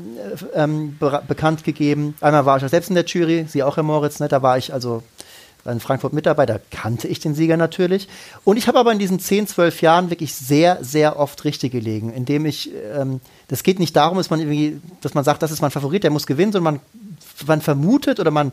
äh, 0.55 0.62
ähm, 0.62 0.97
be 0.99 1.23
bekannt 1.27 1.64
gegeben. 1.64 2.14
Einmal 2.21 2.47
war 2.47 2.57
ich 2.57 2.64
auch 2.64 2.68
selbst 2.68 2.89
in 2.89 2.95
der 2.95 3.05
Jury, 3.05 3.47
Sie 3.49 3.62
auch, 3.62 3.77
Herr 3.77 3.83
Moritz, 3.83 4.21
ne? 4.21 4.29
da 4.29 4.43
war 4.43 4.59
ich 4.59 4.73
also 4.73 5.03
in 5.71 5.81
Frankfurt 5.81 6.12
mit 6.12 6.27
dabei, 6.27 6.47
da 6.47 6.59
kannte 6.71 7.09
ich 7.09 7.21
den 7.21 7.35
Sieger 7.35 7.57
natürlich. 7.57 8.09
Und 8.45 8.57
ich 8.57 8.68
habe 8.68 8.79
aber 8.79 8.93
in 8.93 8.99
diesen 8.99 9.21
10, 9.21 9.47
12 9.47 9.83
Jahren 9.83 10.11
wirklich 10.11 10.35
sehr, 10.35 10.79
sehr 10.83 11.18
oft 11.18 11.45
richtig 11.45 11.73
gelegen, 11.73 12.12
indem 12.12 12.47
ich, 12.47 12.71
ähm, 12.95 13.21
das 13.49 13.62
geht 13.62 13.79
nicht 13.79 13.97
darum, 13.97 14.18
dass 14.18 14.31
man 14.31 14.41
irgendwie, 14.41 14.81
dass 15.01 15.14
man 15.14 15.25
sagt, 15.25 15.43
das 15.43 15.51
ist 15.51 15.62
mein 15.62 15.71
Favorit, 15.71 16.05
der 16.05 16.11
muss 16.11 16.27
gewinnen, 16.27 16.53
sondern 16.53 16.75
man, 16.75 16.83
man 17.47 17.61
vermutet 17.61 18.21
oder 18.21 18.31
man 18.31 18.53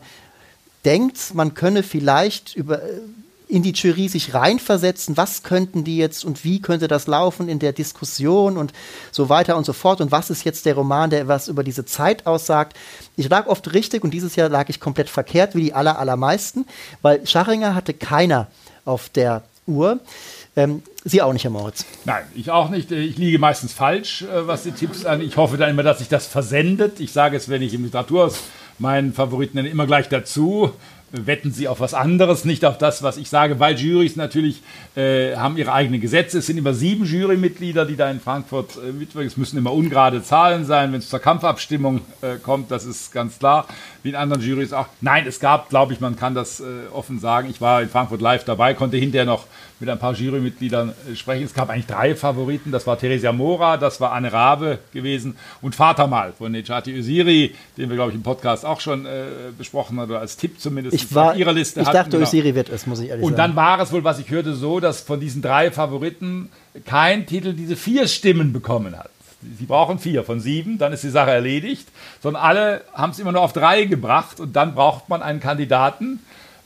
denkt, 0.84 1.34
man 1.34 1.54
könne 1.54 1.82
vielleicht 1.82 2.54
über 2.56 2.80
in 3.48 3.62
die 3.62 3.72
Jury 3.72 4.08
sich 4.08 4.34
reinversetzen, 4.34 5.16
was 5.16 5.42
könnten 5.42 5.82
die 5.82 5.96
jetzt 5.96 6.24
und 6.24 6.44
wie 6.44 6.60
könnte 6.60 6.86
das 6.86 7.06
laufen 7.06 7.48
in 7.48 7.58
der 7.58 7.72
Diskussion 7.72 8.58
und 8.58 8.72
so 9.10 9.28
weiter 9.30 9.56
und 9.56 9.64
so 9.64 9.72
fort 9.72 10.00
und 10.00 10.12
was 10.12 10.28
ist 10.30 10.44
jetzt 10.44 10.66
der 10.66 10.74
Roman, 10.74 11.10
der 11.10 11.28
was 11.28 11.48
über 11.48 11.64
diese 11.64 11.86
Zeit 11.86 12.26
aussagt. 12.26 12.76
Ich 13.16 13.28
lag 13.28 13.46
oft 13.46 13.72
richtig 13.72 14.04
und 14.04 14.12
dieses 14.12 14.36
Jahr 14.36 14.50
lag 14.50 14.68
ich 14.68 14.80
komplett 14.80 15.08
verkehrt, 15.08 15.54
wie 15.54 15.62
die 15.62 15.74
aller, 15.74 15.98
allermeisten, 15.98 16.66
weil 17.00 17.26
Scharinger 17.26 17.74
hatte 17.74 17.94
keiner 17.94 18.48
auf 18.84 19.08
der 19.08 19.42
Uhr. 19.66 20.00
Ähm, 20.56 20.82
Sie 21.04 21.22
auch 21.22 21.32
nicht, 21.32 21.44
Herr 21.44 21.50
Moritz? 21.50 21.86
Nein, 22.04 22.24
ich 22.34 22.50
auch 22.50 22.68
nicht. 22.68 22.90
Ich 22.90 23.16
liege 23.16 23.38
meistens 23.38 23.72
falsch, 23.72 24.22
äh, 24.22 24.46
was 24.46 24.64
die 24.64 24.72
Tipps 24.72 25.04
an. 25.04 25.22
Ich 25.22 25.36
hoffe 25.36 25.56
dann 25.56 25.70
immer, 25.70 25.82
dass 25.82 25.98
sich 25.98 26.08
das 26.08 26.26
versendet. 26.26 27.00
Ich 27.00 27.12
sage 27.12 27.36
es, 27.36 27.48
wenn 27.48 27.62
ich 27.62 27.72
im 27.72 27.84
Literaturhaus 27.84 28.40
meinen 28.78 29.12
Favoriten 29.12 29.56
dann 29.56 29.66
immer 29.66 29.86
gleich 29.86 30.08
dazu 30.08 30.72
wetten 31.10 31.52
sie 31.52 31.68
auf 31.68 31.80
was 31.80 31.94
anderes, 31.94 32.44
nicht 32.44 32.64
auf 32.64 32.76
das, 32.78 33.02
was 33.02 33.16
ich 33.16 33.28
sage, 33.30 33.58
weil 33.58 33.76
Jurys 33.76 34.16
natürlich 34.16 34.62
äh, 34.94 35.36
haben 35.36 35.56
ihre 35.56 35.72
eigenen 35.72 36.00
Gesetze. 36.00 36.38
Es 36.38 36.46
sind 36.46 36.58
immer 36.58 36.74
sieben 36.74 37.04
Jurymitglieder, 37.04 37.86
die 37.86 37.96
da 37.96 38.10
in 38.10 38.20
Frankfurt 38.20 38.76
äh, 38.76 38.92
mitwirken. 38.92 39.28
Es 39.28 39.36
müssen 39.36 39.56
immer 39.56 39.72
ungerade 39.72 40.22
Zahlen 40.22 40.64
sein, 40.64 40.92
wenn 40.92 40.98
es 40.98 41.08
zur 41.08 41.20
Kampfabstimmung 41.20 42.02
äh, 42.20 42.36
kommt, 42.36 42.70
das 42.70 42.84
ist 42.84 43.12
ganz 43.12 43.38
klar, 43.38 43.66
wie 44.02 44.10
in 44.10 44.16
anderen 44.16 44.42
Jurys 44.42 44.72
auch. 44.72 44.86
Nein, 45.00 45.26
es 45.26 45.40
gab, 45.40 45.70
glaube 45.70 45.92
ich, 45.92 46.00
man 46.00 46.16
kann 46.16 46.34
das 46.34 46.60
äh, 46.60 46.64
offen 46.92 47.18
sagen. 47.18 47.48
Ich 47.50 47.60
war 47.60 47.80
in 47.82 47.88
Frankfurt 47.88 48.20
live 48.20 48.44
dabei, 48.44 48.74
konnte 48.74 48.96
hinterher 48.96 49.26
noch 49.26 49.46
mit 49.80 49.88
ein 49.88 49.98
paar 49.98 50.14
Jurymitgliedern 50.14 50.92
äh, 51.10 51.16
sprechen. 51.16 51.44
Es 51.44 51.54
gab 51.54 51.70
eigentlich 51.70 51.86
drei 51.86 52.14
Favoriten. 52.14 52.72
Das 52.72 52.86
war 52.86 52.98
Theresia 52.98 53.32
Mora, 53.32 53.76
das 53.76 54.00
war 54.00 54.12
Anne 54.12 54.32
Rabe 54.32 54.78
gewesen 54.92 55.36
und 55.62 55.74
Vatermal 55.74 56.32
von 56.32 56.52
Nejati 56.52 56.98
Usiri, 56.98 57.54
den 57.76 57.88
wir, 57.88 57.96
glaube 57.96 58.10
ich, 58.10 58.16
im 58.16 58.22
Podcast 58.22 58.64
auch 58.64 58.80
schon 58.80 59.06
äh, 59.06 59.24
besprochen 59.56 59.98
haben, 59.98 60.10
oder 60.10 60.20
als 60.20 60.36
Tipp 60.36 60.60
zumindest 60.60 60.94
ich 60.94 61.14
war, 61.14 61.32
auf 61.32 61.36
ihrer 61.38 61.52
Liste 61.52 61.80
Ich 61.80 61.86
hatten. 61.86 61.96
dachte, 61.96 62.10
genau. 62.12 62.22
Usiri 62.26 62.54
wird 62.54 62.68
es, 62.68 62.86
muss 62.86 63.00
ich 63.00 63.08
ehrlich 63.08 63.24
und 63.24 63.36
sagen. 63.36 63.50
Und 63.50 63.56
dann 63.56 63.56
war 63.56 63.80
es 63.80 63.92
wohl, 63.92 64.04
was 64.04 64.18
ich 64.18 64.30
hörte, 64.30 64.54
so, 64.54 64.80
dass 64.80 65.00
von 65.00 65.20
diesen 65.20 65.42
drei 65.42 65.70
Favoriten 65.70 66.48
kein 66.84 67.26
Titel 67.26 67.52
diese 67.52 67.76
vier 67.76 68.08
Stimmen 68.08 68.52
bekommen 68.52 68.96
hat. 68.98 69.10
Sie 69.56 69.66
brauchen 69.66 70.00
vier 70.00 70.24
von 70.24 70.40
sieben, 70.40 70.78
dann 70.78 70.92
ist 70.92 71.04
die 71.04 71.10
Sache 71.10 71.30
erledigt. 71.30 71.86
Sondern 72.20 72.42
alle 72.42 72.80
haben 72.92 73.10
es 73.10 73.20
immer 73.20 73.30
nur 73.30 73.42
auf 73.42 73.52
drei 73.52 73.84
gebracht 73.84 74.40
und 74.40 74.56
dann 74.56 74.74
braucht 74.74 75.08
man 75.08 75.22
einen 75.22 75.38
Kandidaten, 75.38 76.18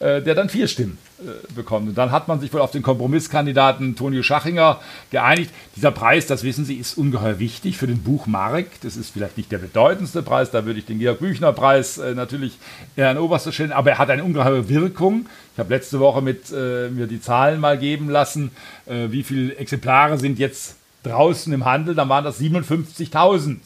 äh, 0.03 0.21
der 0.21 0.35
dann 0.35 0.49
vier 0.49 0.67
Stimmen 0.67 0.99
äh, 1.21 1.55
bekommen. 1.55 1.91
Und 1.91 1.97
dann 1.97 2.11
hat 2.11 2.27
man 2.27 2.41
sich 2.41 2.53
wohl 2.53 2.61
auf 2.61 2.73
den 2.73 2.83
Kompromisskandidaten 2.83 3.95
Tonio 3.95 4.25
Schachinger 4.25 4.81
geeinigt. 5.13 5.53
Dieser 5.77 5.93
Preis, 5.93 6.27
das 6.27 6.43
wissen 6.43 6.65
Sie, 6.65 6.75
ist 6.75 6.99
ungeheuer 6.99 7.39
wichtig 7.39 7.77
für 7.77 7.87
den 7.87 8.03
Buchmarkt. 8.03 8.85
Das 8.85 8.97
ist 8.97 9.11
vielleicht 9.11 9.37
nicht 9.37 9.53
der 9.53 9.59
bedeutendste 9.59 10.23
Preis, 10.23 10.51
da 10.51 10.67
würde 10.67 10.81
ich 10.81 10.87
den 10.87 10.99
Georg 10.99 11.21
Büchner 11.21 11.53
Preis 11.53 11.99
äh, 11.99 12.15
natürlich 12.15 12.59
eher 12.97 13.11
an 13.11 13.19
oberster 13.19 13.53
stellen, 13.53 13.71
aber 13.71 13.91
er 13.91 13.99
hat 13.99 14.11
eine 14.11 14.25
ungeheure 14.25 14.69
Wirkung. 14.69 15.27
Ich 15.53 15.61
habe 15.61 15.73
letzte 15.73 16.01
Woche 16.01 16.21
mit 16.21 16.51
äh, 16.51 16.89
mir 16.89 17.07
die 17.07 17.21
Zahlen 17.21 17.61
mal 17.61 17.79
geben 17.79 18.11
lassen, 18.11 18.51
wie 18.87 19.23
viele 19.23 19.55
Exemplare 19.55 20.19
sind 20.19 20.41
jetzt 20.41 20.75
draußen 21.05 21.53
im 21.53 21.65
Handel, 21.65 21.95
dann 21.95 22.09
waren 22.09 22.25
das 22.25 22.41
57.000. 22.41 23.59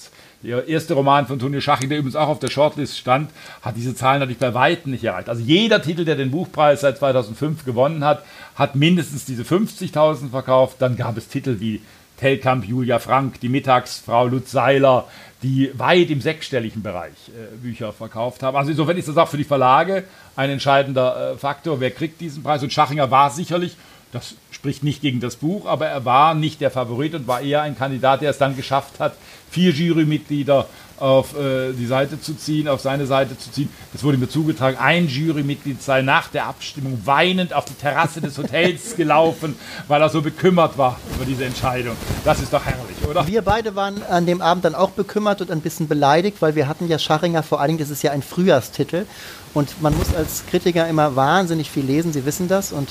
Der 0.47 0.69
erste 0.69 0.95
Roman 0.95 1.27
von 1.27 1.41
Toni 1.41 1.61
Schaching, 1.61 1.89
der 1.89 1.99
übrigens 1.99 2.15
auch 2.15 2.29
auf 2.29 2.39
der 2.39 2.51
Shortlist 2.51 2.97
stand, 2.97 3.31
hat 3.63 3.75
diese 3.77 3.97
Zahlen 3.97 4.21
natürlich 4.21 4.39
bei 4.39 4.55
Weitem 4.55 4.93
nicht 4.93 5.03
erreicht. 5.03 5.29
Also 5.29 5.43
jeder 5.43 5.83
Titel, 5.83 6.05
der 6.05 6.15
den 6.15 6.31
Buchpreis 6.31 6.83
seit 6.83 6.99
2005 6.99 7.65
gewonnen 7.65 8.05
hat, 8.05 8.23
hat 8.55 8.77
mindestens 8.77 9.25
diese 9.25 9.43
50.000 9.43 10.31
verkauft. 10.31 10.77
Dann 10.79 10.97
gab 10.97 11.17
es 11.17 11.27
Titel 11.27 11.59
wie 11.59 11.83
Telkamp, 12.17 12.65
Julia 12.65 13.01
Frank, 13.01 13.41
die 13.41 13.49
Mittagsfrau 13.49 14.29
Lutz 14.29 14.53
Seiler, 14.53 15.09
die 15.43 15.73
weit 15.75 16.11
im 16.11 16.21
sechsstelligen 16.21 16.81
Bereich 16.81 17.13
äh, 17.29 17.57
Bücher 17.57 17.93
verkauft 17.93 18.45
haben. 18.45 18.57
Also 18.57 18.71
insofern 18.71 18.97
ist 18.97 19.09
das 19.09 19.17
auch 19.17 19.29
für 19.29 19.37
die 19.39 19.45
Verlage 19.45 20.05
ein 20.37 20.51
entscheidender 20.51 21.33
äh, 21.33 21.37
Faktor. 21.37 21.81
Wer 21.81 21.91
kriegt 21.91 22.21
diesen 22.21 22.45
Preis? 22.45 22.63
Und 22.63 22.73
Schachinger 22.73 23.11
war 23.11 23.31
sicherlich 23.31 23.77
das 24.13 24.35
spricht 24.51 24.83
nicht 24.83 25.03
gegen 25.03 25.21
das 25.21 25.37
Buch, 25.37 25.67
aber 25.67 25.87
er 25.87 26.05
war 26.05 26.35
nicht 26.35 26.61
der 26.61 26.71
Favorit 26.71 27.15
und 27.15 27.27
war 27.27 27.41
eher 27.41 27.63
ein 27.63 27.77
Kandidat, 27.77 28.23
der 28.23 28.31
es 28.31 28.39
dann 28.39 28.57
geschafft 28.57 29.01
hat, 29.01 29.15
vier 29.51 29.71
Jurymitglieder 29.71 30.67
auf 30.99 31.37
äh, 31.37 31.73
die 31.73 31.87
Seite 31.87 32.21
zu 32.21 32.35
ziehen, 32.35 32.69
auf 32.69 32.81
seine 32.81 33.07
Seite 33.07 33.37
zu 33.39 33.51
ziehen. 33.51 33.69
Es 33.95 34.03
wurde 34.03 34.17
mir 34.17 34.29
zugetragen, 34.29 34.79
ein 34.79 35.09
Jurymitglied 35.09 35.83
sei 35.83 36.03
nach 36.03 36.29
der 36.29 36.47
Abstimmung 36.47 37.01
weinend 37.05 37.53
auf 37.53 37.67
die 37.67 37.75
Terrasse 37.75 38.21
des 38.21 38.39
Hotels 38.39 38.97
gelaufen, 38.97 39.57
weil 39.89 40.01
er 40.01 40.09
so 40.09 40.23
bekümmert 40.23 40.79
war 40.79 40.99
über 41.15 41.25
diese 41.25 41.45
Entscheidung. 41.45 41.97
Das 42.25 42.41
ist 42.41 42.53
doch 42.53 42.65
herrlich, 42.65 42.97
oder? 43.09 43.27
Wir 43.27 43.43
beide 43.43 43.75
waren 43.77 44.03
an 44.05 44.27
dem 44.27 44.41
Abend 44.41 44.65
dann 44.65 44.75
auch 44.75 44.91
bekümmert 44.91 45.41
und 45.41 45.51
ein 45.51 45.61
bisschen 45.61 45.89
beleidigt, 45.89 46.39
weil 46.41 46.55
wir 46.55 46.69
hatten 46.69 46.89
ja 46.89 46.99
Scharinger, 46.99 47.43
vor 47.43 47.61
allen 47.61 47.69
Dingen, 47.69 47.81
das 47.81 47.91
ist 47.91 48.03
ja 48.03 48.13
ein 48.13 48.23
Frühjahrstitel 48.23 49.07
und 49.53 49.83
man 49.83 49.97
muss 49.97 50.15
als 50.15 50.45
Kritiker 50.49 50.89
immer 50.89 51.17
wahnsinnig 51.17 51.71
viel 51.71 51.85
lesen, 51.85 52.13
Sie 52.13 52.25
wissen 52.25 52.49
das 52.49 52.73
und 52.73 52.89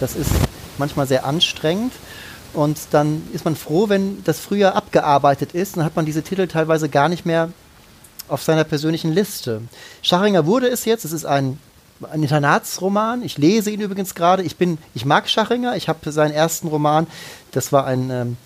das 0.00 0.16
ist 0.16 0.30
manchmal 0.78 1.06
sehr 1.06 1.24
anstrengend. 1.24 1.92
Und 2.54 2.78
dann 2.92 3.22
ist 3.32 3.44
man 3.44 3.56
froh, 3.56 3.88
wenn 3.88 4.22
das 4.24 4.40
Frühjahr 4.40 4.74
abgearbeitet 4.76 5.52
ist. 5.52 5.76
Dann 5.76 5.84
hat 5.84 5.96
man 5.96 6.06
diese 6.06 6.22
Titel 6.22 6.46
teilweise 6.46 6.88
gar 6.88 7.08
nicht 7.08 7.26
mehr 7.26 7.50
auf 8.28 8.42
seiner 8.42 8.64
persönlichen 8.64 9.12
Liste. 9.12 9.62
Schachringer 10.02 10.46
wurde 10.46 10.68
es 10.68 10.84
jetzt. 10.84 11.04
Es 11.04 11.12
ist 11.12 11.26
ein, 11.26 11.58
ein 12.10 12.22
Internatsroman. 12.22 13.22
Ich 13.22 13.38
lese 13.38 13.70
ihn 13.70 13.80
übrigens 13.80 14.14
gerade. 14.14 14.42
Ich 14.42 14.56
ich 14.94 15.04
mag 15.04 15.28
Schachringer. 15.28 15.76
Ich 15.76 15.88
habe 15.88 16.10
seinen 16.12 16.32
ersten 16.32 16.68
Roman. 16.68 17.06
Das 17.50 17.72
war 17.72 17.86
ein, 17.86 18.10
ähm, 18.10 18.36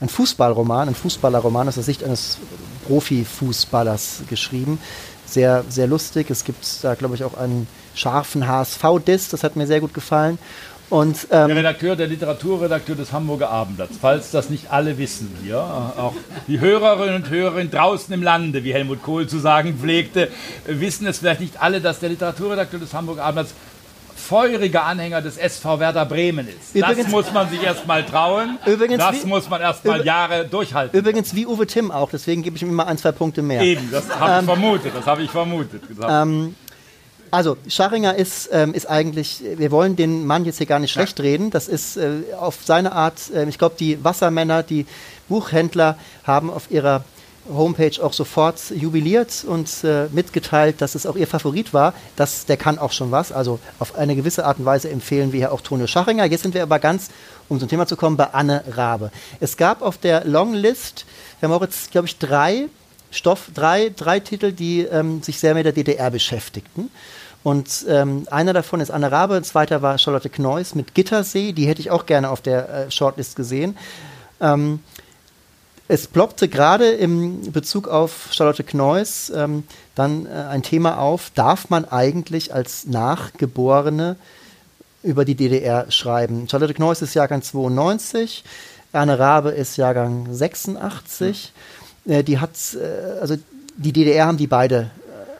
ein 0.00 0.08
Fußballroman, 0.08 0.88
ein 0.88 0.94
Fußballerroman 0.94 1.68
aus 1.68 1.74
der 1.74 1.84
Sicht 1.84 2.02
eines 2.02 2.38
Profifußballers 2.86 4.22
geschrieben. 4.28 4.80
Sehr, 5.26 5.64
sehr 5.68 5.86
lustig. 5.86 6.30
Es 6.30 6.44
gibt 6.44 6.64
da, 6.82 6.94
glaube 6.94 7.14
ich, 7.14 7.24
auch 7.24 7.36
einen 7.36 7.66
scharfen 7.94 8.48
HSV-Diss. 8.48 9.28
Das 9.28 9.44
hat 9.44 9.56
mir 9.56 9.66
sehr 9.66 9.80
gut 9.80 9.92
gefallen. 9.92 10.38
Und, 10.90 11.28
ähm, 11.30 11.48
der 11.48 11.56
Redakteur, 11.56 11.96
der 11.96 12.06
Literaturredakteur 12.06 12.96
des 12.96 13.12
Hamburger 13.12 13.50
Abendblatts, 13.50 13.96
falls 14.00 14.30
das 14.30 14.48
nicht 14.48 14.70
alle 14.72 14.96
wissen 14.96 15.36
hier, 15.42 15.58
auch 15.58 16.14
die 16.46 16.60
Hörerinnen 16.60 17.16
und 17.16 17.30
Hörer 17.30 17.62
draußen 17.64 18.12
im 18.14 18.22
Lande, 18.22 18.64
wie 18.64 18.72
Helmut 18.72 19.02
Kohl 19.02 19.26
zu 19.26 19.38
sagen 19.38 19.78
pflegte, 19.78 20.28
wissen 20.66 21.06
es 21.06 21.18
vielleicht 21.18 21.40
nicht 21.40 21.60
alle, 21.60 21.80
dass 21.80 22.00
der 22.00 22.08
Literaturredakteur 22.08 22.80
des 22.80 22.94
Hamburger 22.94 23.24
Abendblatts 23.24 23.54
feuriger 24.18 24.84
Anhänger 24.84 25.22
des 25.22 25.38
SV 25.38 25.80
Werder 25.80 26.04
Bremen 26.04 26.48
ist. 26.48 26.74
Übrigens, 26.74 27.04
das 27.04 27.08
muss 27.08 27.32
man 27.32 27.48
sich 27.48 27.62
erstmal 27.62 28.04
trauen. 28.04 28.58
Übrigens 28.66 28.98
das 28.98 29.24
wie, 29.24 29.26
muss 29.26 29.48
man 29.48 29.60
erstmal 29.60 30.04
Jahre 30.04 30.46
durchhalten. 30.46 30.98
Übrigens 30.98 31.34
wie 31.34 31.46
Uwe 31.46 31.66
Timm 31.66 31.90
auch, 31.90 32.10
deswegen 32.10 32.42
gebe 32.42 32.56
ich 32.56 32.62
ihm 32.62 32.68
immer 32.68 32.86
ein, 32.86 32.98
zwei 32.98 33.12
Punkte 33.12 33.42
mehr. 33.42 33.62
Eben, 33.62 33.90
das 33.90 34.08
habe 34.10 34.32
ähm, 34.32 34.38
ich 34.40 34.44
vermutet, 34.44 34.92
das 34.94 35.06
habe 35.06 35.22
ich 35.22 35.30
vermutet. 35.30 35.82
Ähm, 36.08 36.54
also, 37.30 37.56
Scharinger 37.68 38.14
ist, 38.14 38.48
ähm, 38.52 38.74
ist 38.74 38.86
eigentlich, 38.86 39.42
wir 39.56 39.70
wollen 39.70 39.96
den 39.96 40.26
Mann 40.26 40.44
jetzt 40.44 40.58
hier 40.58 40.66
gar 40.66 40.78
nicht 40.78 40.92
schlecht 40.92 41.20
reden. 41.20 41.50
Das 41.50 41.68
ist 41.68 41.96
äh, 41.96 42.22
auf 42.38 42.58
seine 42.64 42.92
Art, 42.92 43.30
äh, 43.34 43.48
ich 43.48 43.58
glaube, 43.58 43.76
die 43.78 44.02
Wassermänner, 44.02 44.62
die 44.62 44.86
Buchhändler 45.28 45.98
haben 46.24 46.50
auf 46.50 46.70
ihrer 46.70 47.04
Homepage 47.52 48.02
auch 48.02 48.12
sofort 48.12 48.70
jubiliert 48.70 49.44
und 49.46 49.82
äh, 49.84 50.08
mitgeteilt, 50.12 50.80
dass 50.80 50.94
es 50.94 51.06
auch 51.06 51.16
ihr 51.16 51.26
Favorit 51.26 51.72
war. 51.72 51.94
Das, 52.16 52.46
der 52.46 52.56
kann 52.56 52.78
auch 52.78 52.92
schon 52.92 53.10
was. 53.10 53.32
Also 53.32 53.58
auf 53.78 53.94
eine 53.94 54.16
gewisse 54.16 54.44
Art 54.44 54.58
und 54.58 54.64
Weise 54.64 54.90
empfehlen 54.90 55.32
wir 55.32 55.38
hier 55.38 55.52
auch 55.52 55.60
Tonio 55.60 55.86
Schachinger. 55.86 56.24
Jetzt 56.26 56.42
sind 56.42 56.54
wir 56.54 56.62
aber 56.62 56.78
ganz, 56.78 57.08
um 57.48 57.58
zum 57.58 57.68
Thema 57.68 57.86
zu 57.86 57.96
kommen, 57.96 58.16
bei 58.16 58.32
Anne 58.32 58.64
Rabe. 58.70 59.10
Es 59.40 59.56
gab 59.56 59.82
auf 59.82 59.98
der 59.98 60.24
Longlist, 60.24 61.06
Herr 61.40 61.48
Moritz, 61.48 61.90
glaube 61.90 62.06
ich, 62.06 62.18
drei 62.18 62.66
Stoff, 63.10 63.50
drei, 63.54 63.90
drei 63.96 64.20
Titel, 64.20 64.52
die 64.52 64.82
ähm, 64.82 65.22
sich 65.22 65.38
sehr 65.38 65.54
mit 65.54 65.64
der 65.64 65.72
DDR 65.72 66.10
beschäftigten. 66.10 66.90
Und 67.42 67.86
ähm, 67.88 68.26
einer 68.30 68.52
davon 68.52 68.80
ist 68.80 68.90
Anne 68.90 69.12
Rabe, 69.12 69.36
ein 69.36 69.44
zweiter 69.44 69.80
war 69.80 69.96
Charlotte 69.98 70.28
Kneuss 70.28 70.74
mit 70.74 70.94
Gittersee, 70.94 71.52
die 71.52 71.66
hätte 71.66 71.80
ich 71.80 71.90
auch 71.90 72.06
gerne 72.06 72.30
auf 72.30 72.40
der 72.40 72.68
äh, 72.68 72.90
Shortlist 72.90 73.36
gesehen. 73.36 73.76
Ähm, 74.40 74.80
es 75.90 76.06
ploppte 76.06 76.48
gerade 76.48 76.90
im 76.90 77.50
Bezug 77.50 77.88
auf 77.88 78.28
Charlotte 78.32 78.62
Kneuss 78.62 79.32
ähm, 79.34 79.64
dann 79.94 80.26
äh, 80.26 80.30
ein 80.30 80.62
Thema 80.62 80.98
auf, 80.98 81.30
darf 81.34 81.70
man 81.70 81.86
eigentlich 81.86 82.52
als 82.52 82.86
Nachgeborene 82.86 84.16
über 85.02 85.24
die 85.24 85.34
DDR 85.34 85.90
schreiben? 85.90 86.46
Charlotte 86.48 86.74
Kneuss 86.74 87.00
ist 87.00 87.14
Jahrgang 87.14 87.40
92, 87.40 88.44
Anne 88.92 89.18
Rabe 89.18 89.50
ist 89.50 89.78
Jahrgang 89.78 90.26
86. 90.30 91.52
Ja. 92.04 92.16
Äh, 92.16 92.24
die 92.24 92.38
hat, 92.38 92.50
äh, 92.74 93.20
also 93.20 93.36
die 93.76 93.92
DDR 93.92 94.26
haben 94.26 94.36
die 94.38 94.46
beide 94.46 94.90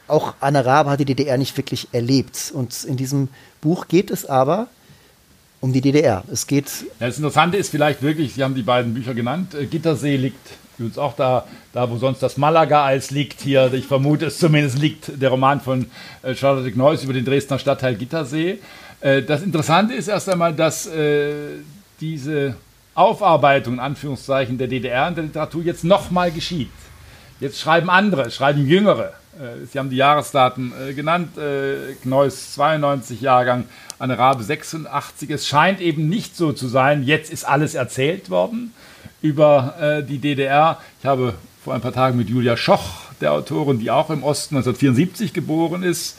auch 0.09 0.33
Anne 0.39 0.65
Rabe 0.65 0.89
hat 0.89 0.99
die 0.99 1.05
DDR 1.05 1.37
nicht 1.37 1.55
wirklich 1.57 1.87
erlebt. 1.91 2.51
Und 2.53 2.83
in 2.83 2.97
diesem 2.97 3.29
Buch 3.61 3.87
geht 3.87 4.11
es 4.11 4.25
aber 4.25 4.67
um 5.61 5.73
die 5.73 5.81
DDR. 5.81 6.23
Es 6.31 6.47
geht. 6.47 6.67
Ja, 6.99 7.07
das 7.07 7.17
Interessante 7.17 7.57
ist 7.57 7.69
vielleicht 7.69 8.01
wirklich, 8.01 8.33
Sie 8.33 8.43
haben 8.43 8.55
die 8.55 8.63
beiden 8.63 8.93
Bücher 8.93 9.13
genannt. 9.13 9.53
Äh, 9.53 9.65
Gittersee 9.65 10.15
liegt 10.15 10.39
übrigens 10.77 10.97
auch 10.97 11.15
da, 11.15 11.45
da 11.73 11.89
wo 11.89 11.97
sonst 11.97 12.23
das 12.23 12.37
Malaga-Eis 12.37 13.11
liegt 13.11 13.41
hier. 13.41 13.73
Ich 13.73 13.85
vermute 13.85 14.27
es 14.27 14.39
zumindest 14.39 14.77
liegt 14.79 15.21
der 15.21 15.29
Roman 15.29 15.59
von 15.59 15.87
äh, 16.23 16.33
Charlotte 16.35 16.71
Kneuss 16.71 17.03
über 17.03 17.13
den 17.13 17.25
Dresdner 17.25 17.59
Stadtteil 17.59 17.95
Gittersee. 17.95 18.59
Äh, 19.01 19.23
das 19.23 19.41
Interessante 19.41 19.93
ist 19.93 20.07
erst 20.07 20.29
einmal, 20.29 20.53
dass 20.53 20.89
diese 21.99 22.55
Aufarbeitung 22.95 23.73
in 23.75 23.79
Anführungszeichen 23.79 24.57
der 24.57 24.67
DDR 24.67 25.09
in 25.09 25.15
der 25.15 25.23
Literatur 25.25 25.63
jetzt 25.63 25.83
nochmal 25.83 26.31
geschieht. 26.31 26.69
Jetzt 27.39 27.59
schreiben 27.59 27.89
andere, 27.89 28.31
schreiben 28.31 28.67
Jüngere. 28.67 29.13
Äh, 29.39 29.65
Sie 29.65 29.79
haben 29.79 29.89
die 29.89 29.95
Jahresdaten 29.95 30.73
äh, 30.89 30.93
genannt. 30.93 31.37
Äh, 31.37 31.95
Gneuss 32.03 32.53
92 32.53 33.21
Jahrgang, 33.21 33.65
Anne 33.97 34.17
Rabe 34.17 34.43
86. 34.43 35.29
Es 35.29 35.47
scheint 35.47 35.81
eben 35.81 36.09
nicht 36.09 36.35
so 36.35 36.51
zu 36.51 36.67
sein, 36.67 37.03
jetzt 37.03 37.31
ist 37.31 37.45
alles 37.45 37.75
erzählt 37.75 38.29
worden 38.29 38.73
über 39.21 40.03
die 40.07 40.19
DDR. 40.19 40.79
Ich 41.01 41.05
habe 41.05 41.33
vor 41.61 41.73
ein 41.73 41.81
paar 41.81 41.91
Tagen 41.91 42.17
mit 42.17 42.29
Julia 42.29 42.55
Schoch, 42.55 43.01
der 43.19 43.33
Autorin, 43.33 43.77
die 43.77 43.91
auch 43.91 44.09
im 44.09 44.23
Osten 44.23 44.55
1974 44.55 45.33
geboren 45.33 45.83
ist, 45.83 46.17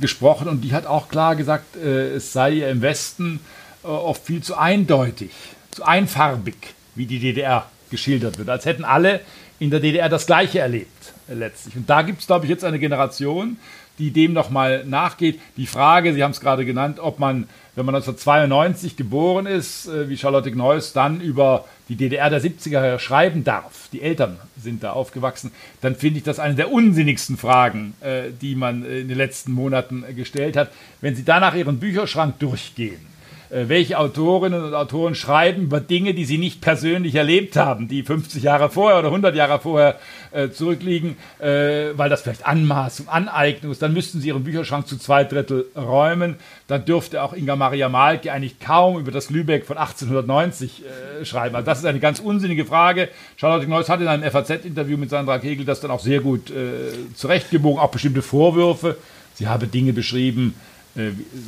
gesprochen 0.00 0.46
und 0.46 0.60
die 0.60 0.72
hat 0.72 0.86
auch 0.86 1.08
klar 1.08 1.34
gesagt, 1.34 1.74
es 1.74 2.32
sei 2.32 2.52
ihr 2.52 2.68
im 2.68 2.82
Westen 2.82 3.40
oft 3.82 4.24
viel 4.24 4.40
zu 4.40 4.56
eindeutig, 4.56 5.32
zu 5.72 5.82
einfarbig, 5.82 6.54
wie 6.94 7.06
die 7.06 7.18
DDR 7.18 7.68
geschildert 7.90 8.38
wird, 8.38 8.48
als 8.48 8.64
hätten 8.64 8.84
alle 8.84 9.20
in 9.58 9.70
der 9.72 9.80
DDR 9.80 10.08
das 10.08 10.26
Gleiche 10.26 10.60
erlebt 10.60 11.14
letztlich. 11.28 11.76
Und 11.76 11.88
da 11.88 12.02
gibt 12.02 12.20
es, 12.20 12.26
glaube 12.26 12.44
ich, 12.44 12.50
jetzt 12.50 12.64
eine 12.64 12.78
Generation, 12.78 13.56
die 13.98 14.10
dem 14.10 14.32
nochmal 14.32 14.84
nachgeht. 14.84 15.40
Die 15.56 15.66
Frage, 15.66 16.14
Sie 16.14 16.22
haben 16.22 16.30
es 16.30 16.40
gerade 16.40 16.64
genannt, 16.64 17.00
ob 17.00 17.18
man, 17.18 17.48
wenn 17.74 17.84
man 17.84 17.94
1992 17.94 18.96
geboren 18.96 19.46
ist, 19.46 19.88
äh, 19.88 20.08
wie 20.08 20.16
Charlotte 20.16 20.50
Gneuss, 20.50 20.92
dann 20.92 21.20
über 21.20 21.64
die 21.88 21.96
DDR 21.96 22.30
der 22.30 22.40
70er 22.40 22.70
Jahre 22.70 22.98
schreiben 22.98 23.44
darf, 23.44 23.88
die 23.92 24.02
Eltern 24.02 24.36
sind 24.60 24.82
da 24.82 24.92
aufgewachsen, 24.92 25.52
dann 25.80 25.96
finde 25.96 26.18
ich 26.18 26.24
das 26.24 26.38
eine 26.38 26.54
der 26.54 26.70
unsinnigsten 26.70 27.36
Fragen, 27.36 27.94
äh, 28.00 28.30
die 28.40 28.54
man 28.54 28.84
in 28.84 29.08
den 29.08 29.16
letzten 29.16 29.52
Monaten 29.52 30.04
gestellt 30.14 30.56
hat. 30.56 30.70
Wenn 31.00 31.16
Sie 31.16 31.24
danach 31.24 31.54
Ihren 31.54 31.78
Bücherschrank 31.78 32.38
durchgehen, 32.38 33.00
äh, 33.00 33.17
welche 33.50 33.98
Autorinnen 33.98 34.62
und 34.62 34.74
Autoren 34.74 35.14
schreiben 35.14 35.62
über 35.62 35.80
Dinge, 35.80 36.14
die 36.14 36.24
sie 36.24 36.38
nicht 36.38 36.60
persönlich 36.60 37.14
erlebt 37.14 37.56
haben, 37.56 37.88
die 37.88 38.02
50 38.02 38.42
Jahre 38.42 38.68
vorher 38.68 38.98
oder 38.98 39.08
100 39.08 39.34
Jahre 39.34 39.58
vorher 39.58 39.98
äh, 40.32 40.50
zurückliegen, 40.50 41.16
äh, 41.38 41.96
weil 41.96 42.10
das 42.10 42.22
vielleicht 42.22 42.46
Anmaßung, 42.46 43.08
Aneignung 43.08 43.72
ist, 43.72 43.80
dann 43.80 43.94
müssten 43.94 44.20
sie 44.20 44.28
ihren 44.28 44.44
Bücherschrank 44.44 44.86
zu 44.86 44.98
zwei 44.98 45.24
Drittel 45.24 45.66
räumen. 45.74 46.36
Dann 46.66 46.84
dürfte 46.84 47.22
auch 47.22 47.32
Inga 47.32 47.56
Maria 47.56 47.88
Malke 47.88 48.32
eigentlich 48.32 48.60
kaum 48.60 48.98
über 48.98 49.10
das 49.10 49.30
Lübeck 49.30 49.64
von 49.64 49.78
1890 49.78 50.82
äh, 51.20 51.24
schreiben. 51.24 51.54
Also 51.54 51.66
das 51.66 51.78
ist 51.78 51.86
eine 51.86 52.00
ganz 52.00 52.20
unsinnige 52.20 52.66
Frage. 52.66 53.08
Charlotte 53.36 53.68
Neuss 53.68 53.88
hat 53.88 54.00
in 54.00 54.08
einem 54.08 54.30
FAZ-Interview 54.30 54.98
mit 54.98 55.10
Sandra 55.10 55.38
Kegel 55.38 55.64
das 55.64 55.80
dann 55.80 55.90
auch 55.90 56.00
sehr 56.00 56.20
gut 56.20 56.50
äh, 56.50 57.14
zurechtgebogen, 57.14 57.80
auch 57.80 57.90
bestimmte 57.90 58.22
Vorwürfe. 58.22 58.96
Sie 59.34 59.46
habe 59.46 59.68
Dinge 59.68 59.92
beschrieben, 59.92 60.54
äh, 60.56 60.77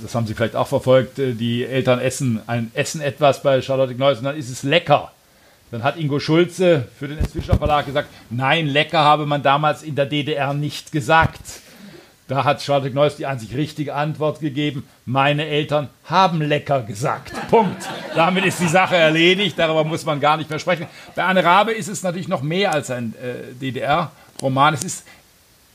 das 0.03 0.15
haben 0.15 0.27
Sie 0.27 0.35
vielleicht 0.35 0.57
auch 0.57 0.69
verfolgt, 0.69 1.19
äh, 1.19 1.33
die 1.33 1.65
Eltern 1.65 1.99
essen, 2.01 2.41
ein, 2.47 2.71
essen 2.75 3.01
etwas 3.01 3.43
bei 3.43 3.61
Charlotte 3.63 3.95
Kneuss 3.95 4.19
und 4.19 4.25
dann 4.25 4.37
ist 4.37 4.51
es 4.51 4.63
lecker. 4.63 5.13
Dann 5.71 5.85
hat 5.85 5.97
Ingo 5.97 6.19
Schulze 6.19 6.89
für 6.99 7.07
den 7.07 7.19
S. 7.19 7.33
Fischer 7.33 7.57
Verlag 7.57 7.87
gesagt, 7.87 8.09
nein, 8.29 8.67
lecker 8.67 9.01
habe 9.01 9.27
man 9.27 9.43
damals 9.43 9.83
in 9.83 9.95
der 9.95 10.07
DDR 10.07 10.53
nicht 10.53 10.91
gesagt. 10.91 11.41
Da 12.31 12.45
hat 12.45 12.63
Charlotte 12.63 12.93
Kneuss 12.93 13.17
die 13.17 13.27
einzig 13.27 13.57
richtige 13.57 13.95
Antwort 13.95 14.39
gegeben, 14.39 14.89
meine 15.05 15.47
Eltern 15.47 15.89
haben 16.05 16.41
lecker 16.41 16.83
gesagt. 16.83 17.33
Punkt. 17.51 17.89
Damit 18.15 18.45
ist 18.45 18.61
die 18.61 18.69
Sache 18.69 18.95
erledigt, 18.95 19.59
darüber 19.59 19.83
muss 19.83 20.05
man 20.05 20.21
gar 20.21 20.37
nicht 20.37 20.49
mehr 20.49 20.61
sprechen. 20.61 20.87
Bei 21.17 21.25
Anne 21.25 21.43
Rabe 21.43 21.73
ist 21.73 21.89
es 21.89 22.05
natürlich 22.05 22.29
noch 22.29 22.43
mehr 22.43 22.73
als 22.73 22.91
ein 22.93 23.15
äh, 23.21 23.53
DDR-Roman. 23.61 24.75
Es 24.75 24.85
ist 24.85 25.05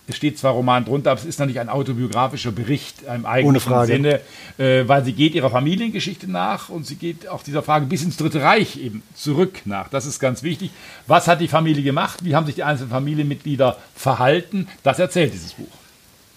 es 0.07 0.15
steht 0.15 0.37
zwar 0.37 0.53
Roman 0.53 0.85
drunter, 0.85 1.11
aber 1.11 1.19
es 1.19 1.25
ist 1.25 1.39
natürlich 1.39 1.59
ein 1.59 1.69
autobiografischer 1.69 2.51
Bericht 2.51 2.97
im 3.03 3.25
eigentlichen 3.25 3.85
Sinne, 3.85 4.21
äh, 4.57 4.87
weil 4.87 5.03
sie 5.03 5.13
geht 5.13 5.33
ihrer 5.33 5.49
Familiengeschichte 5.49 6.29
nach 6.29 6.69
und 6.69 6.85
sie 6.85 6.95
geht 6.95 7.27
auch 7.27 7.41
dieser 7.41 7.63
Frage 7.63 7.87
bis 7.87 8.03
ins 8.03 8.17
Dritte 8.17 8.41
Reich 8.41 8.77
eben 8.77 9.01
zurück 9.15 9.61
nach. 9.65 9.89
Das 9.89 10.05
ist 10.05 10.19
ganz 10.19 10.43
wichtig. 10.43 10.71
Was 11.07 11.27
hat 11.27 11.41
die 11.41 11.47
Familie 11.47 11.83
gemacht? 11.83 12.23
Wie 12.23 12.35
haben 12.35 12.45
sich 12.45 12.55
die 12.55 12.63
einzelnen 12.63 12.91
Familienmitglieder 12.91 13.77
verhalten? 13.95 14.67
Das 14.83 14.99
erzählt 14.99 15.33
dieses 15.33 15.53
Buch. 15.53 15.65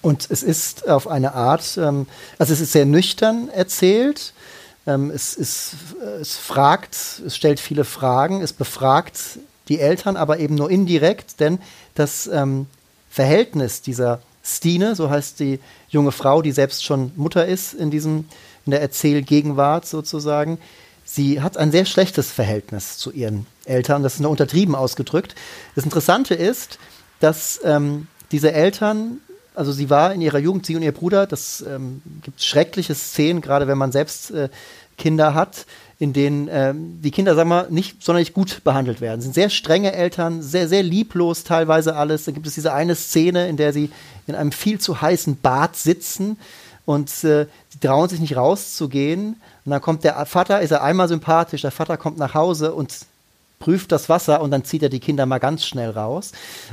Und 0.01 0.31
es 0.31 0.43
ist 0.43 0.89
auf 0.89 1.09
eine 1.09 1.35
Art, 1.35 1.77
ähm, 1.77 2.07
also 2.39 2.53
es 2.53 2.61
ist 2.61 2.73
sehr 2.73 2.87
nüchtern 2.87 3.49
erzählt. 3.51 4.33
Ähm, 4.87 5.11
es, 5.11 5.35
ist, 5.35 5.75
es 6.21 6.37
fragt, 6.37 6.97
es 7.27 7.37
stellt 7.37 7.61
viele 7.61 7.85
Fragen, 7.85 8.41
es 8.41 8.55
befragt 8.55 9.39
die 9.69 9.81
Eltern, 9.81 10.17
aber 10.17 10.39
eben 10.39 10.55
nur 10.55 10.71
indirekt, 10.71 11.41
denn 11.41 11.59
das 11.95 12.27
ähm, 12.27 12.67
Verhältnis 13.19 13.83
dieser 13.83 14.21
Stine, 14.45 14.95
so 14.95 15.11
heißt 15.11 15.41
die 15.41 15.59
junge 15.89 16.13
Frau, 16.13 16.41
die 16.41 16.53
selbst 16.53 16.85
schon 16.85 17.11
Mutter 17.17 17.47
ist 17.47 17.75
in 17.75 17.91
diesem, 17.91 18.27
in 18.65 18.71
der 18.71 18.81
Erzählgegenwart 18.81 19.87
sozusagen, 19.87 20.59
sie 21.05 21.41
hat 21.41 21.57
ein 21.57 21.73
sehr 21.73 21.85
schlechtes 21.85 22.31
Verhältnis 22.31 22.97
zu 22.97 23.11
ihren 23.11 23.45
Eltern. 23.65 24.05
Das 24.05 24.15
ist 24.15 24.21
nur 24.21 24.31
untertrieben 24.31 24.77
ausgedrückt. 24.77 25.35
Das 25.75 25.83
Interessante 25.83 26.35
ist, 26.35 26.79
dass 27.19 27.59
ähm, 27.65 28.07
diese 28.31 28.53
Eltern, 28.53 29.17
also 29.57 29.73
sie 29.73 29.91
war 29.91 30.15
in 30.15 30.21
ihrer 30.21 30.39
Jugend, 30.39 30.65
sie 30.65 30.77
und 30.77 30.83
ihr 30.83 30.93
Bruder, 30.93 31.27
das 31.27 31.61
ähm, 31.63 32.03
gibt 32.23 32.41
schreckliche 32.41 32.95
Szenen, 32.95 33.41
gerade 33.41 33.67
wenn 33.67 33.79
man 33.79 33.91
selbst 33.91 34.31
äh, 34.31 34.49
Kinder 34.97 35.35
hat, 35.35 35.67
in 35.99 36.13
denen 36.13 36.49
ähm, 36.51 37.01
die 37.03 37.11
Kinder, 37.11 37.35
sagen 37.35 37.49
wir, 37.49 37.67
nicht 37.71 38.03
sonderlich 38.05 38.33
gut 38.33 38.63
behandelt 38.63 39.01
werden. 39.01 39.21
sind 39.21 39.35
sehr 39.35 39.51
strenge 39.51 39.93
Eltern, 39.93 40.43
sehr, 40.43 40.69
sehr 40.69 40.85
lieblos 40.85 41.43
teilweise 41.43 41.97
alles. 41.97 42.25
Da 42.25 42.33
gibt 42.33 42.47
es 42.47 42.55
diese 42.55 42.73
eine 42.73 42.95
Szene, 42.95 43.49
in 43.49 43.57
der 43.57 43.73
sie 43.73 43.91
in 44.27 44.37
einem 44.37 44.53
viel 44.53 44.79
zu 44.79 45.01
heißen 45.01 45.39
Bad 45.41 45.75
sitzen 45.77 46.37
und 46.85 47.25
äh, 47.25 47.47
die 47.75 47.81
trauen 47.81 48.09
sich 48.09 48.21
nicht 48.21 48.37
rauszugehen. 48.37 49.41
Und 49.65 49.71
dann 49.71 49.81
kommt 49.81 50.05
der 50.05 50.25
Vater, 50.25 50.61
ist 50.61 50.71
er 50.71 50.83
einmal 50.83 51.09
sympathisch, 51.09 51.63
der 51.63 51.73
Vater 51.73 51.97
kommt 51.97 52.17
nach 52.17 52.35
Hause 52.35 52.75
und 52.75 52.95
prüft 53.59 53.93
das 53.93 54.09
Wasser 54.09 54.41
und 54.41 54.51
dann 54.51 54.65
zieht 54.65 54.83
er 54.83 54.89
die 54.89 55.01
Kinder 55.01 55.27
mal 55.27 55.39
ganz 55.39 55.65
schnell 55.65 55.91
raus. 55.91 56.33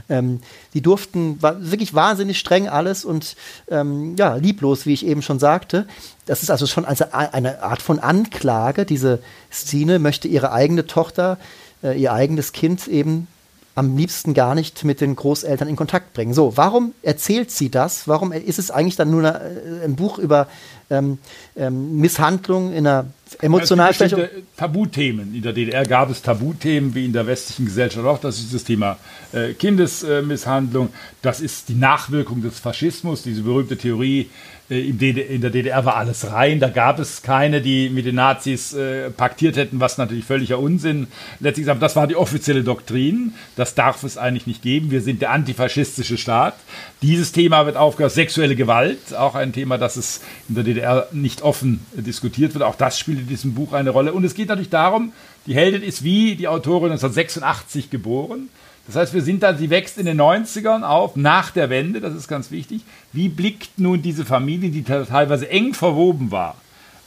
Ähm, 0.09 0.41
die 0.73 0.81
durften, 0.81 1.41
war 1.41 1.71
wirklich 1.71 1.93
wahnsinnig 1.93 2.39
streng 2.39 2.67
alles 2.67 3.05
und 3.05 3.35
ähm, 3.69 4.15
ja, 4.17 4.35
lieblos, 4.35 4.85
wie 4.85 4.93
ich 4.93 5.05
eben 5.05 5.21
schon 5.21 5.39
sagte. 5.39 5.87
Das 6.25 6.43
ist 6.43 6.51
also 6.51 6.67
schon 6.67 6.85
also 6.85 7.05
eine 7.11 7.63
Art 7.63 7.81
von 7.81 7.99
Anklage. 7.99 8.85
Diese 8.85 9.19
Szene 9.51 9.99
möchte 9.99 10.27
ihre 10.27 10.51
eigene 10.51 10.85
Tochter, 10.85 11.37
äh, 11.83 11.99
ihr 11.99 12.13
eigenes 12.13 12.51
Kind 12.51 12.87
eben 12.87 13.27
am 13.75 13.97
liebsten 13.97 14.33
gar 14.33 14.55
nicht 14.55 14.85
mit 14.85 15.01
den 15.01 15.15
Großeltern 15.15 15.67
in 15.67 15.75
Kontakt 15.75 16.13
bringen. 16.13 16.33
So, 16.33 16.55
warum 16.55 16.93
erzählt 17.01 17.51
sie 17.51 17.69
das? 17.69 18.07
Warum 18.07 18.31
ist 18.31 18.57
es 18.57 18.71
eigentlich 18.71 18.95
dann 18.95 19.11
nur 19.11 19.19
eine, 19.19 19.39
äh, 19.39 19.85
ein 19.85 19.95
Buch 19.95 20.17
über 20.17 20.47
ähm, 20.89 21.17
ähm, 21.57 21.99
Misshandlung 21.99 22.71
in 22.71 22.87
einer 22.87 23.07
emotionalen 23.41 23.95
ja, 23.97 24.17
Tabuthemen. 24.55 25.35
In 25.35 25.41
der 25.41 25.51
DDR 25.51 25.83
gab 25.85 26.09
es 26.09 26.21
Tabuthemen 26.21 26.93
wie 26.93 27.05
in 27.05 27.13
der 27.13 27.27
westlichen 27.27 27.65
Gesellschaft 27.65 28.05
auch. 28.05 28.19
Das 28.19 28.37
ist 28.37 28.53
das 28.53 28.63
Thema 28.63 28.97
äh, 29.33 29.53
Kindesmisshandlung. 29.53 30.89
das 31.21 31.41
ist 31.41 31.69
die 31.69 31.75
Nachwirkung 31.75 32.41
des 32.41 32.59
Faschismus, 32.59 33.23
diese 33.23 33.41
berühmte 33.41 33.77
Theorie, 33.77 34.21
äh, 34.21 34.27
in 34.67 35.41
der 35.41 35.51
DDR 35.51 35.85
war 35.85 35.95
alles 35.95 36.31
rein, 36.31 36.59
da 36.59 36.69
gab 36.69 36.97
es 36.97 37.21
keine, 37.21 37.61
die 37.61 37.87
mit 37.89 38.07
den 38.07 38.15
Nazis 38.15 38.73
äh, 38.73 39.11
paktiert 39.11 39.57
hätten, 39.57 39.79
was 39.79 39.99
natürlich 39.99 40.25
völliger 40.25 40.57
Unsinn 40.57 41.05
letztlich 41.39 41.67
ist. 41.67 41.81
das 41.81 41.95
war 41.95 42.07
die 42.07 42.15
offizielle 42.15 42.63
Doktrin. 42.63 43.33
Das 43.55 43.75
darf 43.75 44.01
es 44.03 44.17
eigentlich 44.17 44.47
nicht 44.47 44.63
geben. 44.63 44.89
Wir 44.89 45.01
sind 45.01 45.21
der 45.21 45.29
antifaschistische 45.29 46.17
Staat. 46.17 46.55
Dieses 47.03 47.31
Thema 47.31 47.67
wird 47.67 47.77
aufgehört. 47.77 48.13
Sexuelle 48.13 48.55
Gewalt, 48.55 49.13
auch 49.15 49.35
ein 49.35 49.53
Thema, 49.53 49.77
das 49.77 49.97
es 49.97 50.21
in 50.49 50.55
der 50.55 50.63
DDR 50.63 51.07
nicht 51.11 51.43
offen 51.43 51.85
diskutiert 51.93 52.55
wird. 52.55 52.63
Auch 52.63 52.75
das 52.75 52.97
spielt 52.97 53.19
in 53.19 53.27
diesem 53.27 53.53
Buch 53.53 53.73
eine 53.73 53.91
Rolle. 53.91 54.13
Und 54.13 54.23
es 54.23 54.33
geht 54.33 54.49
natürlich 54.49 54.71
darum, 54.71 55.13
die 55.45 55.53
Heldin 55.53 55.83
ist 55.83 56.03
wie 56.03 56.35
die 56.35 56.47
Autorin 56.47 56.91
1986 56.91 57.91
geboren. 57.91 58.49
Das 58.87 58.95
heißt, 58.95 59.13
wir 59.13 59.21
sind 59.21 59.41
da, 59.41 59.55
sie 59.55 59.69
wächst 59.69 59.97
in 59.97 60.05
den 60.05 60.19
90ern 60.21 60.83
auf, 60.83 61.15
nach 61.15 61.51
der 61.51 61.69
Wende, 61.69 62.01
das 62.01 62.13
ist 62.13 62.27
ganz 62.27 62.51
wichtig. 62.51 62.81
Wie 63.13 63.29
blickt 63.29 63.79
nun 63.79 64.01
diese 64.01 64.25
Familie, 64.25 64.69
die 64.69 64.83
teilweise 64.83 65.49
eng 65.49 65.73
verwoben 65.73 66.29
war 66.31 66.55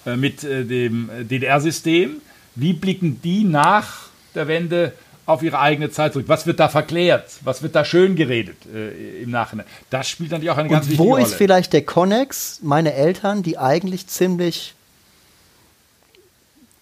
äh, 0.05 0.17
mit 0.17 0.43
äh, 0.43 0.65
dem 0.65 1.09
äh, 1.11 1.25
DDR-System, 1.25 2.21
wie 2.57 2.73
blicken 2.73 3.21
die 3.23 3.45
nach 3.45 4.09
der 4.35 4.49
Wende 4.49 4.93
auf 5.27 5.43
ihre 5.43 5.61
eigene 5.61 5.91
Zeit 5.91 6.15
zurück? 6.15 6.27
Was 6.29 6.47
wird 6.47 6.59
da 6.59 6.69
verklärt? 6.69 7.31
Was 7.43 7.63
wird 7.63 7.77
da 7.77 7.85
schön 7.85 8.17
geredet 8.17 8.57
äh, 8.75 9.23
im 9.23 9.31
Nachhinein? 9.31 9.67
Das 9.91 10.09
spielt 10.09 10.33
natürlich 10.33 10.51
auch 10.51 10.57
eine 10.57 10.69
ganz 10.69 10.87
Und 10.87 10.93
wichtige 10.93 11.09
Rolle. 11.09 11.23
Wo 11.23 11.27
ist 11.27 11.35
vielleicht 11.35 11.73
der 11.73 11.85
Connex, 11.85 12.59
meine 12.63 12.95
Eltern, 12.95 13.45
die 13.45 13.59
eigentlich 13.59 14.09
ziemlich 14.09 14.75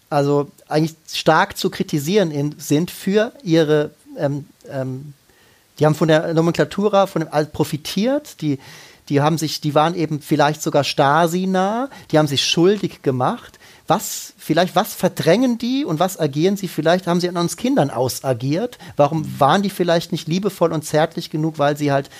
also 0.09 0.51
eigentlich 0.69 0.95
stark 1.13 1.57
zu 1.57 1.69
kritisieren 1.69 2.31
in, 2.31 2.55
sind 2.59 2.91
für 2.91 3.33
ihre 3.43 3.91
ähm, 4.19 4.47
ähm, 4.71 5.15
die 5.79 5.87
haben 5.87 5.95
von 5.95 6.09
der 6.09 6.33
Nomenklatura 6.33 7.07
von 7.07 7.21
dem 7.21 7.33
Alt 7.33 7.53
profitiert, 7.53 8.41
die, 8.41 8.59
die 9.09 9.21
haben 9.21 9.39
sich, 9.39 9.61
die 9.61 9.75
waren 9.75 9.95
eben 9.95 10.21
vielleicht 10.21 10.63
sogar 10.63 10.85
Stasi-nah, 10.85 11.91
die 12.11 12.19
haben 12.19 12.27
sich 12.27 12.45
schuldig 12.45 13.03
gemacht. 13.03 13.59
Was, 13.87 14.33
vielleicht, 14.37 14.75
was 14.75 14.95
verdrängen 14.95 15.59
die 15.59 15.85
und 15.85 16.01
was 16.01 16.19
agieren 16.19 16.57
sie? 16.57 16.67
Vielleicht 16.67 17.07
haben 17.07 17.21
sie 17.21 17.29
an 17.29 17.37
uns 17.37 17.57
Kindern 17.57 17.91
ausagiert. 17.91 18.79
Warum 18.97 19.39
waren 19.39 19.63
die 19.63 19.71
vielleicht 19.71 20.11
nicht 20.11 20.27
liebevoll 20.27 20.73
und 20.73 20.85
zärtlich 20.85 21.31
genug, 21.31 21.59
weil 21.59 21.77
sie 21.77 21.93
halt 21.93 22.11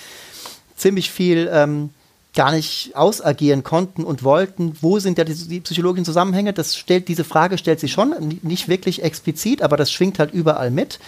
ziemlich 0.77 1.11
viel 1.11 1.49
ähm, 1.51 1.89
gar 2.37 2.51
nicht 2.51 2.95
ausagieren 2.95 3.63
konnten 3.63 4.03
und 4.03 4.23
wollten. 4.23 4.77
Wo 4.79 4.99
sind 4.99 5.17
ja 5.17 5.23
die, 5.23 5.33
die, 5.33 5.59
psychologischen 5.59 6.05
Zusammenhänge? 6.05 6.53
Das 6.53 6.77
stellt, 6.77 7.07
diese 7.07 7.23
Frage 7.23 7.57
stellt 7.57 7.79
sie 7.79 7.89
schon, 7.89 8.39
nicht 8.43 8.69
wirklich 8.69 9.01
explizit, 9.01 9.63
aber 9.63 9.75
das 9.75 9.91
schwingt 9.91 10.19
halt 10.19 10.31
überall 10.33 10.69
mit. 10.69 10.99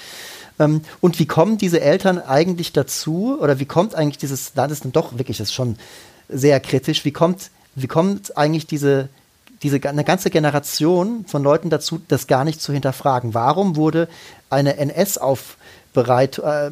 Ähm, 0.60 0.82
und 1.01 1.20
wie 1.20 1.26
kommen 1.26 1.57
diese 1.57 1.82
Eltern 1.82 2.20
eigentlich 2.20 2.74
dazu, 2.74 3.38
oder 3.39 3.60
wie 3.60 3.66
kommt 3.66 3.95
eigentlich 3.95 4.18
dieses, 4.18 4.53
da 4.53 4.66
ist 4.66 4.84
dann 4.84 4.91
doch 4.91 5.18
wirklich, 5.18 5.38
das 5.38 5.49
ist 5.49 5.53
schon 5.53 5.78
sehr 6.28 6.60
kritisch, 6.60 7.05
wie 7.05 7.12
kommt, 7.12 7.49
wie 7.76 7.88
kommt 7.88 8.38
eigentlich 8.38 8.68
diese, 8.68 9.10
diese 9.64 9.82
eine 9.88 10.03
ganze 10.03 10.30
Generation 10.30 11.26
von 11.28 11.43
Leuten 11.43 11.70
dazu, 11.70 12.01
das 12.07 12.28
gar 12.28 12.43
nicht 12.43 12.62
zu 12.62 12.74
hinterfragen? 12.74 13.34
Warum 13.34 13.76
wurde 13.76 14.07
eine 14.49 14.78
NS-Auf 14.78 15.57
Bereit, 15.91 16.38
äh, 16.38 16.70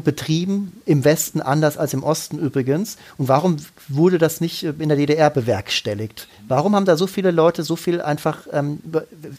betrieben, 0.00 0.80
im 0.86 1.04
Westen 1.04 1.42
anders 1.42 1.76
als 1.76 1.92
im 1.92 2.02
Osten 2.02 2.38
übrigens. 2.38 2.96
Und 3.18 3.28
warum 3.28 3.56
wurde 3.88 4.16
das 4.16 4.40
nicht 4.40 4.62
in 4.62 4.88
der 4.88 4.96
DDR 4.96 5.28
bewerkstelligt? 5.28 6.26
Warum 6.48 6.74
haben 6.74 6.86
da 6.86 6.96
so 6.96 7.06
viele 7.06 7.30
Leute 7.30 7.62
so 7.62 7.76
viel 7.76 8.00
einfach 8.00 8.46
ähm, 8.52 8.78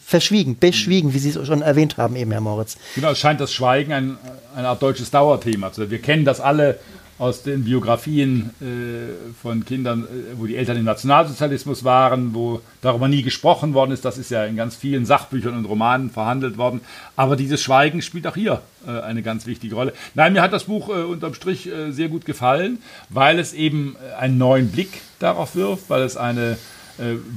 verschwiegen, 0.04 0.58
beschwiegen, 0.58 1.12
wie 1.12 1.18
Sie 1.18 1.30
es 1.30 1.46
schon 1.46 1.60
erwähnt 1.60 1.96
haben, 1.96 2.14
eben, 2.14 2.30
Herr 2.30 2.40
Moritz? 2.40 2.76
Genau, 2.94 3.10
es 3.10 3.18
scheint 3.18 3.40
das 3.40 3.52
Schweigen 3.52 3.92
ein, 3.92 4.18
eine 4.54 4.68
Art 4.68 4.80
deutsches 4.80 5.10
Dauerthema 5.10 5.72
zu 5.72 5.80
sein. 5.80 5.90
Wir 5.90 6.00
kennen 6.00 6.24
das 6.24 6.40
alle 6.40 6.78
aus 7.18 7.42
den 7.42 7.64
Biografien 7.64 8.50
äh, 8.60 9.34
von 9.42 9.64
Kindern, 9.64 10.04
äh, 10.04 10.38
wo 10.38 10.46
die 10.46 10.56
Eltern 10.56 10.76
im 10.76 10.84
Nationalsozialismus 10.84 11.82
waren, 11.82 12.32
wo 12.32 12.60
darüber 12.80 13.08
nie 13.08 13.22
gesprochen 13.22 13.74
worden 13.74 13.90
ist. 13.90 14.04
Das 14.04 14.18
ist 14.18 14.30
ja 14.30 14.44
in 14.44 14.56
ganz 14.56 14.76
vielen 14.76 15.04
Sachbüchern 15.04 15.56
und 15.56 15.64
Romanen 15.64 16.10
verhandelt 16.10 16.58
worden. 16.58 16.80
Aber 17.16 17.34
dieses 17.34 17.60
Schweigen 17.60 18.02
spielt 18.02 18.26
auch 18.28 18.36
hier 18.36 18.62
äh, 18.86 19.00
eine 19.00 19.22
ganz 19.22 19.46
wichtige 19.46 19.74
Rolle. 19.74 19.92
Nein, 20.14 20.32
mir 20.32 20.42
hat 20.42 20.52
das 20.52 20.64
Buch 20.64 20.90
äh, 20.90 21.02
unterm 21.02 21.34
Strich 21.34 21.66
äh, 21.66 21.90
sehr 21.90 22.08
gut 22.08 22.24
gefallen, 22.24 22.78
weil 23.10 23.40
es 23.40 23.52
eben 23.52 23.96
äh, 23.96 24.14
einen 24.14 24.38
neuen 24.38 24.70
Blick 24.70 25.00
darauf 25.18 25.56
wirft, 25.56 25.90
weil 25.90 26.02
es 26.02 26.16
einen 26.16 26.56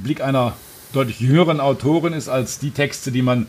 Blick 0.02 0.20
einer 0.20 0.54
deutlich 0.92 1.20
jüngeren 1.20 1.60
Autorin 1.60 2.12
ist 2.12 2.28
als 2.28 2.58
die 2.58 2.72
Texte, 2.72 3.12
die 3.12 3.22
man 3.22 3.46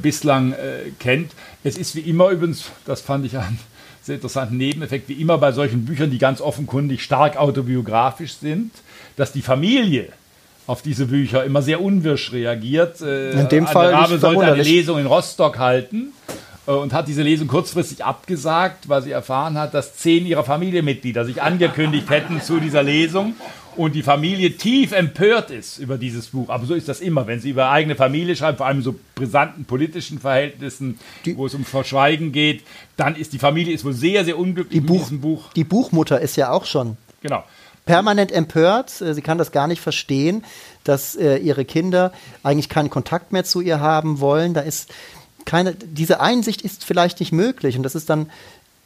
bislang 0.00 0.54
kennt. 1.00 1.32
Es 1.64 1.76
ist 1.76 1.96
wie 1.96 2.00
immer 2.00 2.30
übrigens, 2.30 2.70
das 2.84 3.00
fand 3.00 3.26
ich 3.26 3.36
ein 3.36 3.58
sehr 4.06 4.14
interessanten 4.16 4.56
Nebeneffekt, 4.56 5.08
wie 5.08 5.14
immer 5.14 5.38
bei 5.38 5.52
solchen 5.52 5.84
Büchern, 5.84 6.10
die 6.10 6.18
ganz 6.18 6.40
offenkundig 6.40 7.02
stark 7.02 7.36
autobiografisch 7.36 8.34
sind, 8.34 8.70
dass 9.16 9.32
die 9.32 9.42
Familie 9.42 10.08
auf 10.66 10.82
diese 10.82 11.06
Bücher 11.06 11.44
immer 11.44 11.62
sehr 11.62 11.80
unwirsch 11.80 12.32
reagiert. 12.32 13.00
Äh, 13.00 13.32
in 13.32 13.48
dem 13.48 13.66
Fall 13.66 13.92
Rabe 13.92 14.18
sollte 14.18 14.42
eine 14.42 14.62
Lesung 14.62 14.98
in 14.98 15.06
Rostock 15.06 15.58
halten 15.58 16.12
äh, 16.66 16.70
und 16.70 16.92
hat 16.92 17.08
diese 17.08 17.22
Lesung 17.22 17.48
kurzfristig 17.48 18.04
abgesagt, 18.04 18.88
weil 18.88 19.02
sie 19.02 19.12
erfahren 19.12 19.58
hat, 19.58 19.74
dass 19.74 19.96
zehn 19.96 20.26
ihrer 20.26 20.44
Familienmitglieder 20.44 21.24
sich 21.24 21.42
angekündigt 21.42 22.10
hätten 22.10 22.40
zu 22.40 22.58
dieser 22.58 22.82
Lesung 22.82 23.34
und 23.76 23.94
die 23.94 24.02
Familie 24.02 24.56
tief 24.56 24.92
empört 24.92 25.50
ist 25.50 25.78
über 25.78 25.98
dieses 25.98 26.28
Buch. 26.28 26.48
Aber 26.48 26.66
so 26.66 26.74
ist 26.74 26.88
das 26.88 27.00
immer, 27.00 27.26
wenn 27.26 27.40
sie 27.40 27.50
über 27.50 27.70
eigene 27.70 27.96
Familie 27.96 28.36
schreibt, 28.36 28.58
vor 28.58 28.66
allem 28.66 28.82
so 28.82 28.94
brisanten 29.14 29.64
politischen 29.64 30.18
Verhältnissen, 30.18 30.98
die, 31.24 31.36
wo 31.36 31.46
es 31.46 31.54
um 31.54 31.64
Verschweigen 31.64 32.32
geht, 32.32 32.62
dann 32.96 33.16
ist 33.16 33.32
die 33.32 33.38
Familie 33.38 33.74
ist 33.74 33.84
wohl 33.84 33.92
sehr, 33.92 34.24
sehr 34.24 34.38
unglücklich 34.38 34.82
die 34.82 34.92
mit 34.92 35.00
diesem 35.00 35.20
Buch. 35.20 35.52
Die 35.54 35.64
Buchmutter 35.64 36.20
ist 36.20 36.36
ja 36.36 36.50
auch 36.50 36.64
schon. 36.64 36.96
Genau. 37.22 37.44
Permanent 37.86 38.32
empört, 38.32 39.00
äh, 39.00 39.14
sie 39.14 39.22
kann 39.22 39.38
das 39.38 39.52
gar 39.52 39.68
nicht 39.68 39.80
verstehen, 39.80 40.44
dass 40.84 41.14
äh, 41.14 41.36
ihre 41.36 41.64
Kinder 41.64 42.12
eigentlich 42.42 42.68
keinen 42.68 42.90
Kontakt 42.90 43.32
mehr 43.32 43.44
zu 43.44 43.60
ihr 43.60 43.80
haben 43.80 44.20
wollen. 44.20 44.54
Da 44.54 44.60
ist 44.60 44.92
keine, 45.44 45.74
diese 45.74 46.20
Einsicht 46.20 46.62
ist 46.62 46.84
vielleicht 46.84 47.20
nicht 47.20 47.32
möglich 47.32 47.76
und 47.76 47.84
das 47.84 47.94
ist 47.94 48.10
dann 48.10 48.30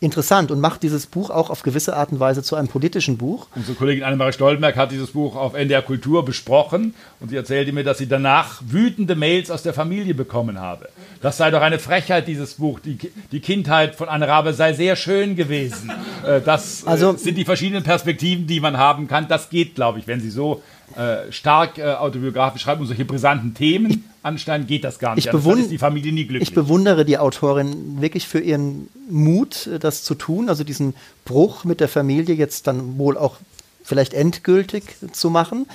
interessant 0.01 0.51
und 0.51 0.61
macht 0.61 0.83
dieses 0.83 1.07
Buch 1.07 1.29
auch 1.29 1.51
auf 1.51 1.63
gewisse 1.63 1.95
Art 1.95 2.11
und 2.11 2.21
Weise 2.21 2.43
zu 2.43 2.57
einem 2.57 2.69
politischen 2.69 3.19
Buch. 3.19 3.49
Unsere 3.55 3.77
Kollegin 3.77 4.03
Annemarie 4.03 4.33
Stoltenberg 4.33 4.77
hat 4.77 4.93
dieses 4.93 5.11
Buch 5.11 5.37
auf 5.37 5.53
NDR 5.55 5.83
Kultur 5.83 6.25
besprochen 6.25 6.95
und 7.21 7.29
sie 7.29 7.37
erzählte 7.37 7.73
mir, 7.73 7.85
dass 7.85 7.99
sie 7.99 8.09
danach 8.09 8.63
wütende 8.67 9.15
Mails 9.15 9.51
aus 9.51 9.63
der 9.63 9.75
Familie 9.75 10.15
bekommen 10.15 10.59
habe. 10.59 10.89
Das 11.21 11.37
sei 11.37 11.51
doch 11.51 11.61
eine 11.61 11.79
Frechheit, 11.79 12.27
dieses 12.29 12.55
Buch. 12.55 12.81
Die, 12.81 12.99
die 13.31 13.41
Kindheit 13.41 13.95
von 13.95 14.09
Anne 14.09 14.27
Rabe 14.27 14.55
sei 14.55 14.73
sehr 14.73 14.97
schön 14.97 15.37
gewesen. 15.37 15.93
Äh, 16.27 16.41
das 16.43 16.83
äh, 16.85 16.89
also, 16.89 17.17
sind 17.17 17.37
die 17.37 17.45
verschiedenen 17.45 17.83
Perspektiven, 17.83 18.47
die 18.47 18.61
man 18.61 18.77
haben 18.77 19.09
kann. 19.09 19.27
Das 19.29 19.49
geht, 19.49 19.75
glaube 19.75 19.99
ich, 19.99 20.07
wenn 20.07 20.21
Sie 20.21 20.29
so 20.29 20.63
äh, 20.97 21.31
stark 21.33 21.81
autobiografisch 21.81 22.63
schreiben 22.63 22.83
und 22.83 22.89
solche 22.89 23.07
brisanten 23.07 23.55
Themen 23.55 24.05
anschneiden, 24.23 24.67
geht 24.67 24.85
das 24.85 24.99
gar 24.99 25.15
nicht. 25.15 25.27
Ich, 25.27 25.33
bewund 25.33 25.71
die 25.71 25.79
Familie 25.79 26.13
nie 26.13 26.25
glücklich. 26.25 26.49
ich 26.49 26.55
bewundere 26.55 27.05
die 27.05 27.19
Autorin 27.19 28.01
wirklich 28.01 28.27
für 28.29 28.41
ihren 28.41 28.89
Mut, 29.09 29.71
das 29.91 30.03
zu 30.03 30.14
tun, 30.14 30.49
also 30.49 30.64
diesen 30.64 30.95
Bruch 31.24 31.64
mit 31.64 31.80
der 31.80 31.88
Familie 31.88 32.34
jetzt 32.34 32.66
dann 32.66 32.99
wohl 32.99 33.18
auch 33.18 33.36
vielleicht 33.82 34.14
endgültig 34.14 34.84
zu 35.12 35.30
machen. 35.30 35.66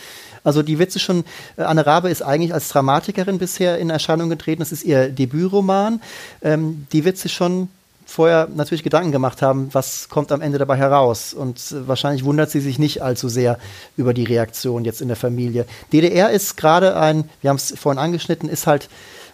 Also 0.43 0.61
die 0.61 0.79
Witze 0.79 0.99
schon, 0.99 1.25
äh, 1.57 1.63
Anne 1.63 1.85
Rabe 1.85 2.09
ist 2.09 2.21
eigentlich 2.21 2.53
als 2.53 2.69
Dramatikerin 2.69 3.39
bisher 3.39 3.77
in 3.77 3.89
Erscheinung 3.89 4.29
getreten. 4.29 4.59
Das 4.59 4.71
ist 4.71 4.83
ihr 4.83 5.09
Debütroman. 5.09 6.01
Ähm, 6.41 6.87
die 6.91 7.03
Witze 7.03 7.29
schon 7.29 7.67
vorher 8.05 8.47
natürlich 8.53 8.83
Gedanken 8.83 9.11
gemacht 9.11 9.41
haben, 9.41 9.69
was 9.73 10.09
kommt 10.09 10.31
am 10.31 10.41
Ende 10.41 10.59
dabei 10.59 10.77
heraus. 10.77 11.33
Und 11.33 11.57
äh, 11.71 11.87
wahrscheinlich 11.87 12.23
wundert 12.23 12.51
sie 12.51 12.61
sich 12.61 12.79
nicht 12.79 13.01
allzu 13.01 13.27
sehr 13.27 13.57
über 13.97 14.13
die 14.13 14.23
Reaktion 14.23 14.85
jetzt 14.85 15.01
in 15.01 15.07
der 15.07 15.17
Familie. 15.17 15.65
DDR 15.91 16.29
ist 16.29 16.55
gerade 16.55 16.95
ein, 16.95 17.29
wir 17.41 17.49
haben 17.49 17.57
es 17.57 17.73
vorhin 17.77 17.99
angeschnitten, 17.99 18.47
ist 18.47 18.67
halt 18.67 18.87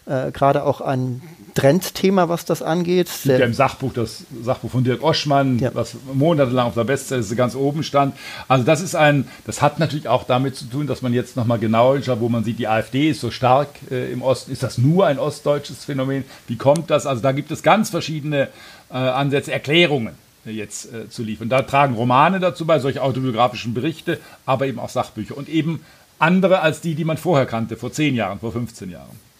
äh, 0.06 0.32
gerade 0.32 0.64
auch 0.64 0.82
ein 0.82 1.22
Trendthema, 1.54 2.30
was 2.30 2.46
das 2.46 2.62
angeht. 2.62 3.08
Es 3.08 3.24
gibt 3.24 3.40
ja 3.40 3.46
im 3.46 3.54
Sachbuch 3.54 3.94
das 3.94 4.24
Sachbuch 4.42 4.72
von 4.72 4.84
Dirk 4.84 5.04
Oschmann, 5.04 5.60
ja. 5.60 5.72
was 5.74 5.96
monatelang 6.14 6.68
auf 6.68 6.74
der 6.74 6.84
Bestselliste 6.84 7.36
ganz 7.36 7.56
oben 7.56 7.84
stand. 7.84 8.16
Also 8.48 8.66
das 8.66 8.82
ist 8.82 8.96
ein, 8.96 9.28
das 9.46 9.62
hat 9.62 9.80
natürlich 9.80 10.08
auch 10.08 10.24
damit 10.24 10.56
zu 10.56 10.66
tun, 10.66 10.88
dass 10.88 11.02
man 11.02 11.14
jetzt 11.14 11.36
nochmal 11.36 11.60
genauer 11.60 12.02
schaut, 12.02 12.20
wo 12.20 12.30
man 12.30 12.44
sieht, 12.44 12.60
die 12.60 12.68
AfD 12.68 13.10
ist 13.10 13.22
so 13.22 13.32
stark 13.32 13.70
äh, 13.90 14.12
im 14.12 14.22
Osten. 14.22 14.52
Ist 14.52 14.64
das 14.64 14.78
nur 14.78 15.08
ein 15.08 15.20
ostdeutsches 15.20 15.86
Phänomen? 15.86 16.24
Wie 16.48 16.56
kommt 16.56 16.90
das? 16.90 17.06
Also 17.06 17.22
da 17.22 17.32
gibt 17.32 17.52
es 17.52 17.64
ganz 17.64 17.90
verschiedene 17.90 18.50
äh, 18.90 18.94
Ansätze, 18.94 19.52
Erklärungen 19.52 20.16
äh, 20.46 20.52
jetzt 20.52 20.94
äh, 20.94 21.10
zu 21.10 21.24
liefern. 21.24 21.50
Da 21.50 21.62
tragen 21.62 21.96
Romane 21.96 22.40
dazu 22.40 22.66
bei, 22.66 22.80
solche 22.80 23.02
autobiografischen 23.02 23.74
Berichte, 23.74 24.20
aber 24.46 24.68
eben 24.68 24.80
auch 24.80 24.90
Sachbücher 24.90 25.38
und 25.38 25.50
eben 25.50 25.84
andere 26.20 26.62
als 26.62 26.82
die, 26.82 26.96
die 26.96 27.04
man 27.04 27.18
vorher 27.18 27.46
kannte, 27.46 27.78
vor 27.78 27.92
zehn 27.92 28.16
Jahren, 28.16 28.40
vor 28.40 28.52
15 28.52 28.92
Jahren. 28.92 29.31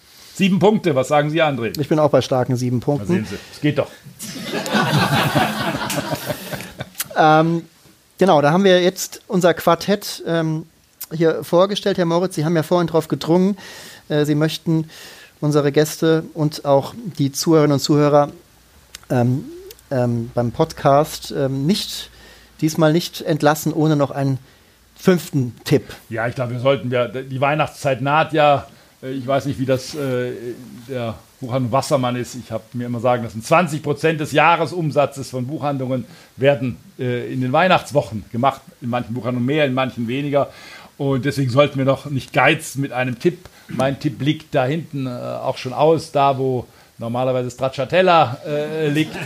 Sieben 0.42 0.58
Punkte, 0.58 0.96
was 0.96 1.06
sagen 1.06 1.30
Sie, 1.30 1.40
André? 1.40 1.78
Ich 1.78 1.88
bin 1.88 2.00
auch 2.00 2.10
bei 2.10 2.20
starken 2.20 2.56
sieben 2.56 2.80
Punkten. 2.80 3.06
Da 3.06 3.14
sehen 3.14 3.26
Sie, 3.30 3.36
es 3.52 3.60
geht 3.60 3.78
doch. 3.78 3.86
ähm, 7.16 7.62
genau, 8.18 8.42
da 8.42 8.50
haben 8.50 8.64
wir 8.64 8.82
jetzt 8.82 9.22
unser 9.28 9.54
Quartett 9.54 10.20
ähm, 10.26 10.66
hier 11.12 11.44
vorgestellt, 11.44 11.96
Herr 11.96 12.06
Moritz. 12.06 12.34
Sie 12.34 12.44
haben 12.44 12.56
ja 12.56 12.64
vorhin 12.64 12.88
darauf 12.88 13.06
gedrungen, 13.06 13.56
äh, 14.08 14.24
Sie 14.24 14.34
möchten 14.34 14.90
unsere 15.40 15.70
Gäste 15.70 16.24
und 16.34 16.64
auch 16.64 16.92
die 17.18 17.30
Zuhörerinnen 17.30 17.74
und 17.74 17.80
Zuhörer 17.80 18.32
ähm, 19.10 19.44
ähm 19.92 20.32
beim 20.34 20.50
Podcast 20.50 21.30
ähm, 21.30 21.66
nicht 21.66 22.10
diesmal 22.60 22.92
nicht 22.92 23.20
entlassen, 23.20 23.72
ohne 23.72 23.94
noch 23.94 24.10
einen 24.10 24.40
fünften 24.96 25.54
Tipp. 25.62 25.84
Ja, 26.08 26.26
ich 26.26 26.34
glaube, 26.34 26.54
wir 26.54 26.58
sollten 26.58 26.90
ja, 26.90 27.06
die 27.06 27.40
Weihnachtszeit 27.40 28.00
naht 28.00 28.32
ja 28.32 28.66
ich 29.02 29.26
weiß 29.26 29.46
nicht, 29.46 29.58
wie 29.58 29.66
das 29.66 29.94
äh, 29.94 30.32
der 30.88 31.16
Buchhandlung 31.40 31.72
Wassermann 31.72 32.14
ist. 32.14 32.36
Ich 32.36 32.52
habe 32.52 32.62
mir 32.72 32.86
immer 32.86 33.00
sagen 33.00 33.24
lassen, 33.24 33.42
20 33.42 33.82
Prozent 33.82 34.20
des 34.20 34.30
Jahresumsatzes 34.30 35.30
von 35.30 35.46
Buchhandlungen 35.46 36.04
werden 36.36 36.76
äh, 36.98 37.32
in 37.32 37.40
den 37.40 37.52
Weihnachtswochen 37.52 38.24
gemacht. 38.30 38.62
In 38.80 38.90
manchen 38.90 39.12
Buchhandlungen 39.12 39.44
mehr, 39.44 39.66
in 39.66 39.74
manchen 39.74 40.06
weniger. 40.06 40.50
Und 40.98 41.24
deswegen 41.24 41.50
sollten 41.50 41.78
wir 41.78 41.84
noch 41.84 42.06
nicht 42.06 42.32
geizen 42.32 42.80
mit 42.80 42.92
einem 42.92 43.18
Tipp. 43.18 43.48
Mein 43.66 43.98
Tipp 43.98 44.22
liegt 44.22 44.54
da 44.54 44.64
hinten 44.64 45.06
äh, 45.06 45.10
auch 45.10 45.58
schon 45.58 45.72
aus, 45.72 46.12
da 46.12 46.38
wo 46.38 46.66
normalerweise 46.98 47.50
Stracciatella 47.50 48.38
äh, 48.46 48.88
liegt. 48.88 49.16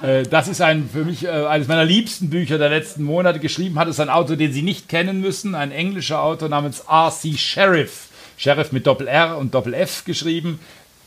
Äh, 0.00 0.22
das 0.22 0.46
ist 0.46 0.60
ein, 0.60 0.88
für 0.88 1.04
mich 1.04 1.24
äh, 1.24 1.28
eines 1.28 1.66
meiner 1.66 1.84
liebsten 1.84 2.30
Bücher 2.30 2.58
der 2.58 2.68
letzten 2.68 3.02
Monate. 3.02 3.40
Geschrieben 3.40 3.80
hat 3.80 3.88
es 3.88 3.98
ein 3.98 4.10
Autor, 4.10 4.36
den 4.36 4.52
Sie 4.52 4.62
nicht 4.62 4.88
kennen 4.88 5.20
müssen, 5.20 5.56
ein 5.56 5.72
englischer 5.72 6.22
Autor 6.22 6.48
namens 6.48 6.84
R.C. 6.88 7.32
Sheriff. 7.32 8.10
Sheriff 8.36 8.72
mit 8.72 8.86
Doppel-R 8.86 9.38
und 9.38 9.54
Doppel-F 9.54 10.04
geschrieben. 10.04 10.60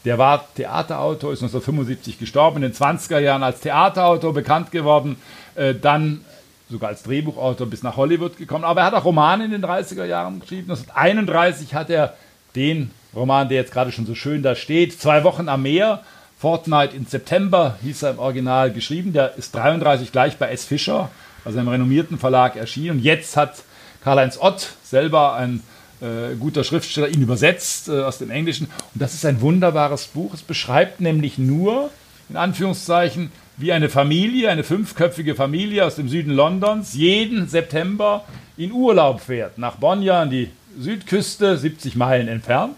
Der 0.05 0.17
war 0.17 0.47
Theaterautor, 0.55 1.33
ist 1.33 1.41
1975 1.41 2.19
gestorben, 2.19 2.57
in 2.57 2.71
den 2.71 2.73
20er 2.73 3.19
Jahren 3.19 3.43
als 3.43 3.59
Theaterautor 3.59 4.33
bekannt 4.33 4.71
geworden, 4.71 5.17
äh, 5.55 5.73
dann 5.75 6.23
sogar 6.69 6.89
als 6.89 7.03
Drehbuchautor 7.03 7.67
bis 7.67 7.83
nach 7.83 7.97
Hollywood 7.97 8.37
gekommen. 8.37 8.63
Aber 8.63 8.81
er 8.81 8.87
hat 8.87 8.93
auch 8.93 9.05
Romane 9.05 9.45
in 9.45 9.51
den 9.51 9.63
30er 9.63 10.05
Jahren 10.05 10.39
geschrieben. 10.39 10.69
1931 10.71 11.73
hat 11.73 11.89
er 11.89 12.15
den 12.55 12.91
Roman, 13.15 13.49
der 13.49 13.57
jetzt 13.57 13.71
gerade 13.71 13.91
schon 13.91 14.05
so 14.05 14.15
schön 14.15 14.43
da 14.43 14.55
steht, 14.55 14.99
Zwei 14.99 15.23
Wochen 15.23 15.49
am 15.49 15.63
Meer, 15.63 16.03
Fortnight 16.37 16.93
in 16.93 17.05
September, 17.05 17.77
hieß 17.81 18.03
er 18.03 18.11
im 18.11 18.19
Original 18.19 18.71
geschrieben. 18.71 19.13
Der 19.13 19.35
ist 19.35 19.55
33 19.55 20.11
gleich 20.11 20.37
bei 20.37 20.49
S. 20.49 20.65
Fischer, 20.65 21.09
also 21.43 21.57
einem 21.57 21.69
renommierten 21.69 22.19
Verlag 22.19 22.55
erschienen. 22.55 22.97
Und 22.97 23.03
jetzt 23.03 23.37
hat 23.37 23.63
Karl-Heinz 24.03 24.37
Ott 24.39 24.73
selber 24.83 25.33
ein 25.33 25.63
äh, 26.01 26.35
guter 26.39 26.63
Schriftsteller 26.63 27.09
ihn 27.09 27.21
übersetzt 27.21 27.89
äh, 27.89 28.01
aus 28.01 28.17
dem 28.17 28.29
Englischen. 28.29 28.65
Und 28.65 29.01
das 29.01 29.13
ist 29.13 29.25
ein 29.25 29.41
wunderbares 29.41 30.07
Buch. 30.07 30.33
Es 30.33 30.41
beschreibt 30.41 31.01
nämlich 31.01 31.37
nur, 31.37 31.89
in 32.29 32.35
Anführungszeichen, 32.35 33.31
wie 33.57 33.71
eine 33.73 33.89
Familie, 33.89 34.49
eine 34.49 34.63
fünfköpfige 34.63 35.35
Familie 35.35 35.85
aus 35.85 35.95
dem 35.95 36.09
Süden 36.09 36.31
Londons, 36.31 36.93
jeden 36.93 37.47
September 37.47 38.25
in 38.55 38.71
Urlaub 38.71 39.21
fährt. 39.21 39.57
Nach 39.57 39.75
Bonja 39.77 40.21
an 40.21 40.29
die 40.29 40.51
Südküste, 40.79 41.57
70 41.57 41.95
Meilen 41.95 42.27
entfernt. 42.27 42.77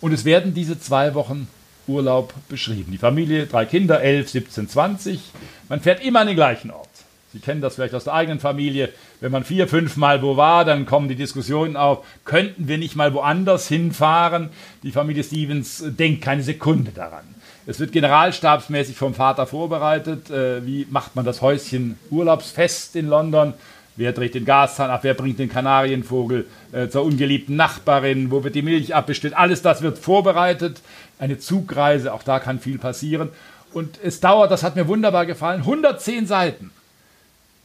Und 0.00 0.12
es 0.12 0.24
werden 0.24 0.54
diese 0.54 0.78
zwei 0.78 1.14
Wochen 1.14 1.48
Urlaub 1.86 2.34
beschrieben. 2.48 2.92
Die 2.92 2.98
Familie, 2.98 3.46
drei 3.46 3.64
Kinder, 3.64 4.00
11, 4.00 4.28
17, 4.28 4.68
20. 4.68 5.20
Man 5.68 5.80
fährt 5.80 6.04
immer 6.04 6.20
an 6.20 6.26
den 6.26 6.36
gleichen 6.36 6.70
Ort. 6.70 6.88
Sie 7.32 7.40
kennen 7.40 7.60
das 7.60 7.74
vielleicht 7.74 7.94
aus 7.94 8.04
der 8.04 8.14
eigenen 8.14 8.40
Familie. 8.40 8.90
Wenn 9.20 9.32
man 9.32 9.42
vier, 9.42 9.66
fünf 9.66 9.96
Mal 9.96 10.22
wo 10.22 10.36
war, 10.36 10.64
dann 10.64 10.86
kommen 10.86 11.08
die 11.08 11.16
Diskussionen 11.16 11.76
auf, 11.76 12.06
könnten 12.24 12.68
wir 12.68 12.78
nicht 12.78 12.94
mal 12.94 13.14
woanders 13.14 13.66
hinfahren? 13.66 14.50
Die 14.84 14.92
Familie 14.92 15.24
Stevens 15.24 15.82
denkt 15.86 16.22
keine 16.22 16.42
Sekunde 16.42 16.92
daran. 16.92 17.24
Es 17.66 17.80
wird 17.80 17.90
generalstabsmäßig 17.90 18.96
vom 18.96 19.14
Vater 19.14 19.46
vorbereitet. 19.46 20.30
Äh, 20.30 20.64
wie 20.64 20.86
macht 20.88 21.16
man 21.16 21.24
das 21.24 21.42
Häuschen 21.42 21.98
Urlaubsfest 22.10 22.94
in 22.94 23.08
London? 23.08 23.54
Wer 23.96 24.12
dreht 24.12 24.36
den 24.36 24.44
Gashahn 24.44 24.90
ab? 24.90 25.00
Wer 25.02 25.14
bringt 25.14 25.40
den 25.40 25.48
Kanarienvogel 25.48 26.46
äh, 26.70 26.88
zur 26.88 27.02
ungeliebten 27.02 27.56
Nachbarin? 27.56 28.30
Wo 28.30 28.44
wird 28.44 28.54
die 28.54 28.62
Milch 28.62 28.94
abbestellt? 28.94 29.36
Alles 29.36 29.62
das 29.62 29.82
wird 29.82 29.98
vorbereitet. 29.98 30.80
Eine 31.18 31.40
Zugreise, 31.40 32.14
auch 32.14 32.22
da 32.22 32.38
kann 32.38 32.60
viel 32.60 32.78
passieren. 32.78 33.30
Und 33.74 33.98
es 34.02 34.20
dauert, 34.20 34.52
das 34.52 34.62
hat 34.62 34.76
mir 34.76 34.86
wunderbar 34.86 35.26
gefallen, 35.26 35.60
110 35.60 36.26
Seiten 36.28 36.70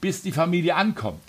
bis 0.04 0.22
die 0.22 0.34
Familie 0.34 0.76
ankommt 0.76 1.22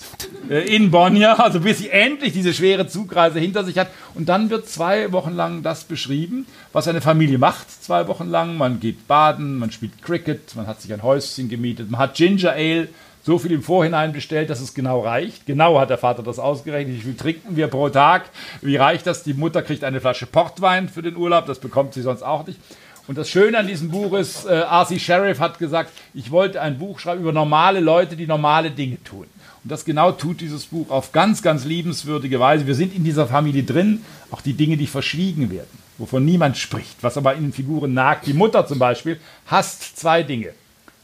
äh, 0.51 0.67
in 0.75 0.91
Bonn, 0.91 1.15
ja, 1.15 1.35
also 1.35 1.61
bis 1.61 1.79
sie 1.79 1.91
endlich 1.91 2.33
diese 2.33 2.53
schwere 2.53 2.89
Zugreise 2.89 3.39
hinter 3.39 3.63
sich 3.63 3.79
hat. 3.79 3.89
Und 4.15 4.29
dann 4.29 4.51
wird 4.51 4.69
zwei 4.69 5.13
Wochen 5.13 5.31
lang 5.31 5.63
das 5.63 5.85
beschrieben, 5.85 6.45
was 6.73 6.89
eine 6.89 7.01
Familie 7.01 7.39
macht, 7.39 7.71
zwei 7.71 8.09
Wochen 8.09 8.29
lang. 8.29 8.57
Man 8.57 8.81
geht 8.81 9.07
baden, 9.07 9.59
man 9.59 9.71
spielt 9.71 10.03
Cricket, 10.03 10.57
man 10.57 10.67
hat 10.67 10.83
sich 10.83 10.93
ein 10.93 11.05
Häuschen 11.05 11.49
gemietet, 11.49 11.89
man 11.89 12.01
hat 12.01 12.17
Ginger 12.17 12.51
Ale, 12.51 12.89
so 13.23 13.39
viel 13.39 13.53
im 13.53 13.63
Vorhinein 13.63 14.13
bestellt, 14.13 14.51
dass 14.51 14.61
es 14.61 14.75
genau 14.75 15.03
reicht. 15.03 15.47
Genau 15.47 15.79
hat 15.79 15.91
der 15.91 15.99
Vater 15.99 16.25
das 16.25 16.41
ausgerechnet. 16.41 16.97
Wie 16.97 17.03
viel 17.03 17.17
trinken 17.17 17.55
wir 17.55 17.69
pro 17.69 17.91
Tag? 17.91 18.25
Wie 18.61 18.75
reicht 18.75 19.07
das? 19.07 19.23
Die 19.23 19.35
Mutter 19.35 19.63
kriegt 19.63 19.85
eine 19.85 20.01
Flasche 20.01 20.27
Portwein 20.27 20.89
für 20.89 21.01
den 21.01 21.17
Urlaub, 21.17 21.47
das 21.47 21.61
bekommt 21.61 21.95
sie 21.95 22.03
sonst 22.03 22.25
auch 22.25 22.45
nicht. 22.45 22.59
Und 23.07 23.19
das 23.19 23.29
Schöne 23.29 23.59
an 23.59 23.67
diesem 23.67 23.91
Buch 23.91 24.15
ist, 24.15 24.47
äh, 24.47 24.61
R.C. 24.61 24.99
Sheriff 24.99 25.39
hat 25.39 25.59
gesagt, 25.59 25.93
ich 26.15 26.31
wollte 26.31 26.61
ein 26.61 26.79
Buch 26.79 26.99
schreiben 26.99 27.21
über 27.21 27.33
normale 27.33 27.81
Leute, 27.81 28.17
die 28.17 28.27
normale 28.27 28.71
Dinge 28.71 29.03
tun. 29.05 29.27
Und 29.63 29.71
das 29.71 29.85
genau 29.85 30.13
tut 30.13 30.41
dieses 30.41 30.67
Buch 30.67 30.91
auf 30.91 31.13
ganz, 31.13 31.43
ganz 31.43 31.65
liebenswürdige 31.65 32.41
Weise. 32.41 32.67
Wir 32.67 32.75
sind 32.75 32.95
in 32.95 33.05
dieser 33.05 33.27
Familie 33.27 33.63
drin, 33.63 34.05
auch 34.31 34.41
die 34.41 34.55
Dinge, 34.55 34.77
die 34.77 34.87
verschwiegen 34.87 35.51
werden, 35.51 35.79
wovon 35.99 36.25
niemand 36.25 36.57
spricht, 36.57 37.03
was 37.03 37.17
aber 37.17 37.35
in 37.35 37.45
den 37.45 37.53
Figuren 37.53 37.93
nagt. 37.95 38.27
Die 38.27 38.33
Mutter 38.33 38.67
zum 38.67 38.79
Beispiel 38.79 39.21
hasst 39.47 39.99
zwei 39.99 40.23
Dinge. 40.23 40.51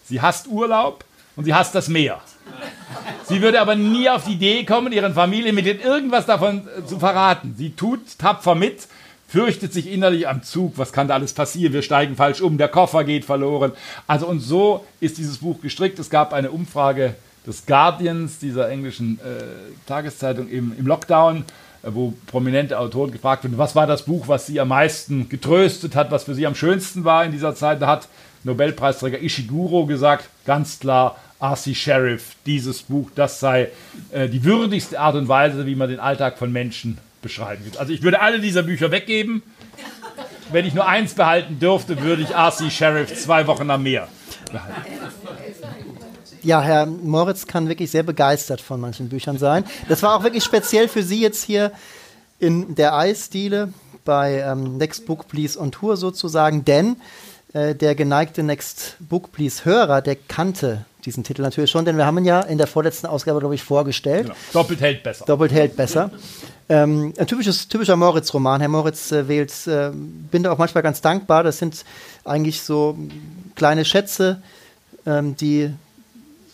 Sie 0.05 0.21
hasst 0.21 0.47
Urlaub 0.49 1.05
und 1.37 1.45
sie 1.45 1.55
hasst 1.55 1.75
das 1.75 1.89
Meer. 1.89 2.21
Sie 3.25 3.41
würde 3.41 3.61
aber 3.61 3.77
nie 3.77 4.09
auf 4.09 4.25
die 4.25 4.33
Idee 4.33 4.65
kommen, 4.65 4.93
ihren 4.93 5.15
Familienmitgliedern 5.15 5.87
irgendwas 5.87 6.27
davon 6.27 6.67
äh, 6.67 6.85
zu 6.85 6.99
verraten. 6.99 7.55
Sie 7.57 7.71
tut 7.71 8.19
tapfer 8.19 8.55
mit, 8.55 8.89
fürchtet 9.31 9.73
sich 9.73 9.91
innerlich 9.91 10.27
am 10.27 10.43
Zug, 10.43 10.73
was 10.77 10.93
kann 10.93 11.07
da 11.07 11.15
alles 11.15 11.33
passieren, 11.33 11.73
wir 11.73 11.83
steigen 11.83 12.17
falsch 12.17 12.41
um, 12.41 12.59
der 12.59 12.67
Koffer 12.67 13.05
geht 13.05 13.25
verloren. 13.25 13.73
Also 14.09 14.27
und 14.27 14.41
so 14.41 14.85
ist 14.99 15.19
dieses 15.19 15.39
Buch 15.39 15.61
gestrickt. 15.61 16.01
Es 16.01 16.11
gab 16.11 16.33
eine 16.33 16.51
Umfrage 16.51 17.15
des 17.47 17.65
Guardians, 17.65 18.41
dieser 18.41 18.69
englischen 18.69 19.21
äh, 19.21 19.43
Tageszeitung 19.87 20.49
im, 20.49 20.75
im 20.77 20.85
Lockdown, 20.85 21.45
äh, 21.83 21.91
wo 21.93 22.13
prominente 22.27 22.77
Autoren 22.77 23.13
gefragt 23.13 23.45
wurden, 23.45 23.57
was 23.57 23.77
war 23.77 23.87
das 23.87 24.03
Buch, 24.03 24.27
was 24.27 24.47
sie 24.47 24.59
am 24.59 24.69
meisten 24.69 25.29
getröstet 25.29 25.95
hat, 25.95 26.11
was 26.11 26.25
für 26.25 26.35
sie 26.35 26.47
am 26.47 26.57
schönsten 26.57 27.05
war 27.05 27.25
in 27.25 27.31
dieser 27.31 27.55
Zeit. 27.55 27.81
Da 27.81 27.87
hat 27.87 28.09
Nobelpreisträger 28.43 29.23
Ishiguro 29.23 29.87
gesagt, 29.87 30.29
ganz 30.45 30.81
klar, 30.81 31.17
R.C. 31.41 31.75
Sheriff, 31.75 32.35
dieses 32.47 32.83
Buch, 32.83 33.11
das 33.15 33.39
sei 33.39 33.69
äh, 34.11 34.29
die 34.29 34.43
würdigste 34.43 34.99
Art 34.99 35.15
und 35.15 35.29
Weise, 35.29 35.67
wie 35.67 35.77
man 35.77 35.89
den 35.89 36.01
Alltag 36.01 36.37
von 36.37 36.51
Menschen 36.51 36.99
beschreiben. 37.23 37.65
Also 37.79 37.93
ich 37.93 38.03
würde 38.03 38.21
alle 38.21 38.41
dieser 38.41 38.63
Bücher 38.63 38.91
weggeben. 38.91 39.43
Wenn 40.53 40.67
ich 40.67 40.75
nur 40.75 40.87
eins 40.87 41.15
behalten 41.15 41.59
dürfte, 41.61 42.01
würde 42.03 42.23
ich 42.23 42.31
R.C. 42.31 42.71
Sheriff 42.71 43.15
zwei 43.23 43.47
Wochen 43.47 43.71
am 43.71 43.83
Meer 43.83 44.09
behalten. 44.51 44.83
Ja, 46.43 46.61
Herr 46.63 46.87
Moritz 46.87 47.47
kann 47.47 47.69
wirklich 47.69 47.91
sehr 47.91 48.03
begeistert 48.03 48.61
von 48.61 48.81
manchen 48.81 49.09
Büchern 49.09 49.39
sein. 49.39 49.65
Das 49.89 50.03
war 50.03 50.17
auch 50.17 50.23
wirklich 50.23 50.43
speziell 50.43 50.89
für 50.89 51.03
Sie 51.03 51.21
jetzt 51.21 51.45
hier 51.45 51.71
in 52.39 52.75
der 52.75 52.97
Eisdiele 52.97 53.73
bei 54.05 54.41
ähm, 54.41 54.79
Next 54.79 55.07
Book 55.07 55.29
Please 55.29 55.61
on 55.61 55.71
Tour 55.71 55.97
sozusagen, 55.97 56.65
denn 56.65 56.97
äh, 57.53 57.75
der 57.75 57.95
geneigte 57.95 58.43
Next 58.43 58.97
Book 59.01 59.33
Please 59.33 59.65
Hörer, 59.65 60.01
der 60.01 60.17
kannte 60.17 60.87
diesen 61.05 61.25
Titel 61.25 61.43
natürlich 61.43 61.71
schon, 61.71 61.85
denn 61.85 61.97
wir 61.97 62.07
haben 62.07 62.19
ihn 62.19 62.25
ja 62.25 62.41
in 62.41 62.59
der 62.59 62.67
vorletzten 62.67 63.07
Ausgabe, 63.07 63.41
glaube 63.41 63.55
ich, 63.55 63.63
vorgestellt. 63.63 64.25
Genau. 64.25 64.37
Doppelt 64.53 64.81
hält 64.81 65.03
besser. 65.03 65.25
Doppelt 65.27 65.53
hält 65.53 65.77
besser. 65.77 66.11
Ähm, 66.71 67.13
ein 67.19 67.27
typisches, 67.27 67.67
typischer 67.67 67.97
Moritz-Roman. 67.97 68.61
Herr 68.61 68.69
Moritz 68.69 69.11
äh, 69.11 69.27
wählt, 69.27 69.53
äh, 69.67 69.91
bin 69.93 70.45
da 70.45 70.53
auch 70.53 70.59
manchmal 70.59 70.85
ganz 70.85 71.01
dankbar. 71.01 71.43
Das 71.43 71.59
sind 71.59 71.85
eigentlich 72.25 72.63
so 72.63 72.97
kleine 73.57 73.85
Schätze, 73.85 74.41
ähm, 75.05 75.35
die 75.35 75.75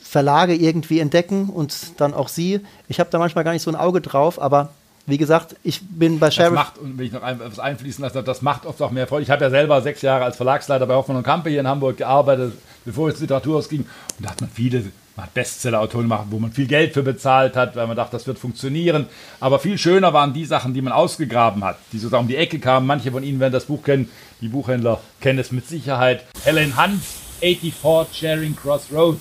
Verlage 0.03 0.55
irgendwie 0.55 1.01
entdecken 1.01 1.51
und 1.51 2.01
dann 2.01 2.15
auch 2.15 2.29
Sie. 2.29 2.61
Ich 2.89 2.99
habe 2.99 3.11
da 3.11 3.19
manchmal 3.19 3.45
gar 3.45 3.53
nicht 3.53 3.63
so 3.63 3.71
ein 3.71 3.77
Auge 3.77 4.01
drauf, 4.01 4.41
aber 4.41 4.71
wie 5.07 5.19
gesagt, 5.19 5.57
ich 5.63 5.81
bin 5.83 6.19
bei 6.19 6.27
Das 6.29 6.35
Sheriff. 6.35 6.53
macht, 6.53 6.79
und 6.79 6.99
wenn 6.99 7.07
ich 7.07 7.13
noch 7.13 7.23
ein- 7.23 7.41
etwas 7.41 7.59
einfließen 7.61 8.03
lasse, 8.03 8.23
das 8.23 8.43
macht 8.43 8.67
oft 8.67 8.81
auch 8.83 8.91
mehr 8.91 9.07
Freude. 9.07 9.23
Ich 9.23 9.31
habe 9.31 9.45
ja 9.45 9.51
selber 9.51 9.81
sechs 9.83 10.03
Jahre 10.03 10.25
als 10.25 10.37
Verlagsleiter 10.37 10.87
bei 10.87 10.95
Hoffmann 10.95 11.19
und 11.19 11.23
Kampe 11.23 11.51
hier 11.51 11.61
in 11.61 11.69
Hamburg 11.69 11.97
gearbeitet, 11.99 12.55
bevor 12.85 13.09
es 13.09 13.15
ins 13.15 13.23
Literaturhaus 13.23 13.69
ging. 13.69 13.81
Und 13.83 14.25
da 14.27 14.31
hat 14.31 14.41
man 14.41 14.51
viele 14.51 14.85
man 15.17 15.25
hat 15.25 15.33
Bestseller-Autoren 15.33 16.03
gemacht, 16.03 16.27
wo 16.29 16.39
man 16.39 16.53
viel 16.53 16.67
Geld 16.67 16.93
für 16.93 17.03
bezahlt 17.03 17.57
hat, 17.57 17.75
weil 17.75 17.87
man 17.87 17.97
dachte, 17.97 18.13
das 18.13 18.27
wird 18.27 18.39
funktionieren. 18.39 19.07
Aber 19.41 19.59
viel 19.59 19.79
schöner 19.79 20.13
waren 20.13 20.35
die 20.35 20.45
Sachen, 20.45 20.75
die 20.75 20.83
man 20.83 20.93
ausgegraben 20.93 21.65
hat, 21.65 21.79
die 21.91 21.97
sozusagen 21.99 22.25
um 22.25 22.29
die 22.29 22.37
Ecke 22.37 22.59
kamen. 22.59 22.87
Manche 22.87 23.11
von 23.13 23.23
Ihnen 23.23 23.41
werden 23.41 23.55
das 23.55 23.65
Buch 23.65 23.83
kennen, 23.83 24.11
die 24.43 24.49
Buchhändler 24.49 25.01
kennen 25.23 25.39
es 25.39 25.53
mit 25.53 25.67
Sicherheit. 25.67 26.23
Helen 26.45 26.77
Hunt, 26.77 27.01
84 27.41 28.15
Charing 28.15 28.55
Cross 28.57 28.89
Road. 28.93 29.19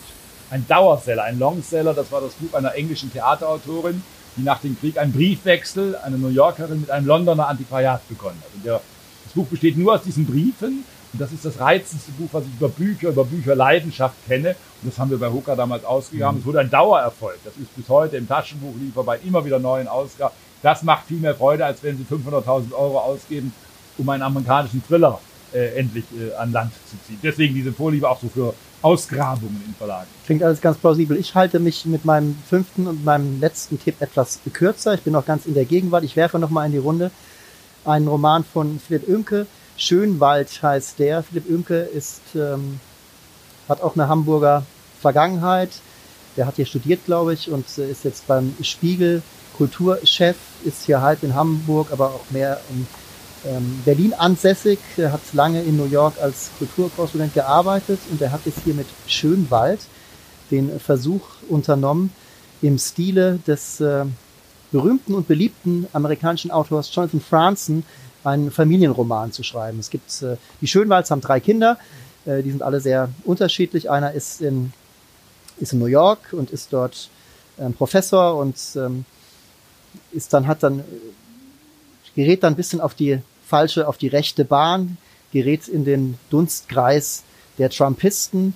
Ein 0.50 0.66
Dauerseller, 0.68 1.24
ein 1.24 1.40
Longseller, 1.40 1.94
das 1.94 2.12
war 2.12 2.20
das 2.20 2.34
Buch 2.34 2.54
einer 2.54 2.76
englischen 2.76 3.10
Theaterautorin, 3.14 4.04
die 4.38 4.44
nach 4.44 4.60
dem 4.60 4.78
Krieg 4.80 4.98
einen 4.98 5.14
Briefwechsel, 5.14 5.96
eine 5.98 6.18
New 6.18 6.30
Yorkerin, 6.30 6.82
mit 6.82 6.92
einem 6.92 7.08
Londoner 7.08 7.48
Antiquariat 7.48 8.08
begonnen 8.08 8.38
hat. 8.42 8.54
Und 8.54 8.66
der, 8.66 8.82
das 9.24 9.34
Buch 9.34 9.48
besteht 9.48 9.78
nur 9.78 9.94
aus 9.94 10.04
diesen 10.04 10.26
Briefen. 10.26 10.84
Und 11.14 11.22
das 11.22 11.32
ist 11.32 11.46
das 11.46 11.60
reizendste 11.60 12.12
Buch, 12.14 12.30
was 12.34 12.44
ich 12.44 12.54
über 12.58 12.68
Bücher, 12.68 13.10
über 13.10 13.24
Bücherleidenschaft 13.24 14.16
kenne. 14.28 14.50
Und 14.82 14.92
das 14.92 15.00
haben 15.00 15.10
wir 15.10 15.18
bei 15.18 15.30
Hooker 15.30 15.56
damals 15.56 15.86
ausgegraben. 15.86 16.40
Es 16.40 16.46
wurde 16.46 16.60
ein 16.60 16.70
Dauererfolg. 16.70 17.40
Das 17.46 17.56
ist 17.56 17.74
bis 17.76 17.88
heute 17.88 18.18
im 18.18 18.28
Taschenbuchliefer 18.28 19.04
bei 19.04 19.20
immer 19.20 19.46
wieder 19.46 19.60
neuen 19.60 19.88
Ausgaben. 19.88 20.34
Das 20.62 20.84
macht 20.84 21.08
viel 21.08 21.20
mehr 21.20 21.36
Freude, 21.36 21.66
als 21.66 21.82
wenn 21.84 21.98
Sie 21.98 22.04
500.000 22.04 22.74
Euro 22.74 23.00
ausgeben, 23.00 23.54
um 23.98 24.10
einen 24.10 24.24
amerikanischen 24.24 24.84
Thriller 24.86 25.20
äh, 25.54 25.78
endlich 25.78 26.06
äh, 26.20 26.34
an 26.36 26.52
Land 26.52 26.74
zu 26.90 26.98
ziehen. 27.08 27.20
Deswegen 27.24 27.54
diese 27.56 27.72
Vorliebe 27.72 28.10
auch 28.10 28.20
so 28.20 28.28
für 28.28 28.54
Ausgrabungen 28.86 29.64
in 29.66 29.74
Verlagen. 29.74 30.08
Klingt 30.28 30.44
alles 30.44 30.62
ganz 30.62 30.78
plausibel. 30.78 31.18
Ich 31.18 31.34
halte 31.34 31.60
mich 31.60 31.88
mit 31.88 32.06
meinem 32.06 32.38
fünften 32.48 32.86
und 32.86 33.04
meinem 33.04 33.40
letzten 33.40 33.80
Tipp 33.80 34.00
etwas 34.00 34.40
kürzer. 34.54 34.94
Ich 34.94 35.02
bin 35.02 35.14
noch 35.14 35.26
ganz 35.26 35.48
in 35.48 35.56
der 35.56 35.66
Gegenwart. 35.66 36.04
Ich 36.04 36.16
werfe 36.16 36.38
noch 36.38 36.52
mal 36.52 36.68
in 36.68 36.72
die 36.72 36.78
Runde 36.78 37.10
einen 37.84 38.08
Roman 38.08 38.44
von 38.44 38.80
Philipp 38.80 39.10
Oemke. 39.10 39.48
Schönwald 39.76 40.62
heißt 40.62 41.00
der. 41.00 41.24
Philipp 41.24 41.50
Oemke 41.50 41.80
ist, 41.80 42.22
ähm, 42.36 42.80
hat 43.68 43.82
auch 43.82 43.96
eine 43.96 44.08
Hamburger 44.08 44.64
Vergangenheit. 45.02 45.72
Der 46.38 46.46
hat 46.46 46.58
hier 46.58 46.68
studiert, 46.68 47.06
glaube 47.06 47.34
ich, 47.34 47.50
und 47.50 47.66
äh, 47.80 47.90
ist 47.90 48.04
jetzt 48.04 48.28
beim 48.28 48.56
Spiegel 48.62 49.24
Kulturchef, 49.58 50.36
ist 50.64 50.84
hier 50.84 51.02
halb 51.02 51.24
in 51.24 51.34
Hamburg, 51.34 51.88
aber 51.92 52.10
auch 52.10 52.30
mehr 52.30 52.62
in 52.70 52.86
Berlin 53.86 54.14
ansässig, 54.14 54.80
hat 54.98 55.22
lange 55.34 55.62
in 55.62 55.78
New 55.78 55.86
York 55.86 56.16
als 56.22 56.50
Kulturkorrespondent 56.58 57.34
gearbeitet 57.34 58.00
und 58.10 58.22
er 58.22 58.32
hat 58.32 58.41
jetzt 58.46 58.60
hier 58.64 58.74
mit 58.74 58.88
Schönwald 59.08 59.80
den 60.52 60.80
Versuch 60.80 61.22
unternommen, 61.50 62.12
im 62.62 62.78
Stile 62.78 63.39
des 63.46 63.80
äh, 63.82 64.06
berühmten 64.72 65.14
und 65.14 65.28
beliebten 65.28 65.88
amerikanischen 65.93 66.52
Autors 66.52 66.93
Jonathan 66.93 67.22
Franzen 67.22 67.84
einen 68.24 68.50
Familienroman 68.50 69.32
zu 69.32 69.43
schreiben. 69.43 69.80
Es 69.80 69.89
gibt 69.89 70.22
äh, 70.22 70.38
die 70.62 70.68
Schönwalds 70.68 71.12
haben 71.12 71.22
drei 71.22 71.39
Kinder, 71.39 71.78
äh, 72.26 72.41
die 72.41 72.50
sind 72.50 72.64
alle 72.64 72.80
sehr 72.80 73.10
unterschiedlich. 73.24 73.89
Einer 73.89 74.14
ist 74.14 74.41
in 74.41 74.74
ist 75.58 75.74
in 75.74 75.80
New 75.80 75.86
York 75.86 76.34
und 76.34 76.52
ist 76.52 76.74
dort 76.74 77.10
ähm, 77.60 77.74
Professor 77.74 78.36
und 78.38 78.56
ähm, 78.76 79.06
ist 80.12 80.34
dann 80.34 80.48
hat 80.48 80.64
dann 80.64 80.84
gerät 82.16 82.43
dann 82.43 82.54
ein 82.54 82.58
bisschen 82.58 82.82
auf 82.82 82.93
die 82.93 83.20
falsche, 83.46 83.88
auf 83.88 83.98
die 83.98 84.08
rechte 84.08 84.46
Bahn, 84.46 84.98
gerät 85.32 85.68
in 85.68 85.86
den 85.86 86.18
Dunstkreis 86.30 87.24
der 87.58 87.70
Trumpisten, 87.70 88.54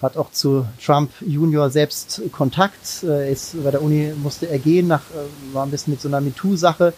hat 0.00 0.16
auch 0.16 0.30
zu 0.30 0.66
Trump 0.84 1.10
Junior 1.20 1.70
selbst 1.70 2.22
Kontakt, 2.32 3.02
äh, 3.02 3.32
ist 3.32 3.62
bei 3.62 3.70
der 3.70 3.82
Uni 3.82 4.12
musste 4.16 4.48
er 4.48 4.58
gehen, 4.58 4.86
nach, 4.86 5.02
äh, 5.10 5.54
war 5.54 5.64
ein 5.64 5.70
bisschen 5.70 5.92
mit 5.92 6.00
so 6.00 6.08
einer 6.08 6.20
MeToo-Sache 6.20 6.92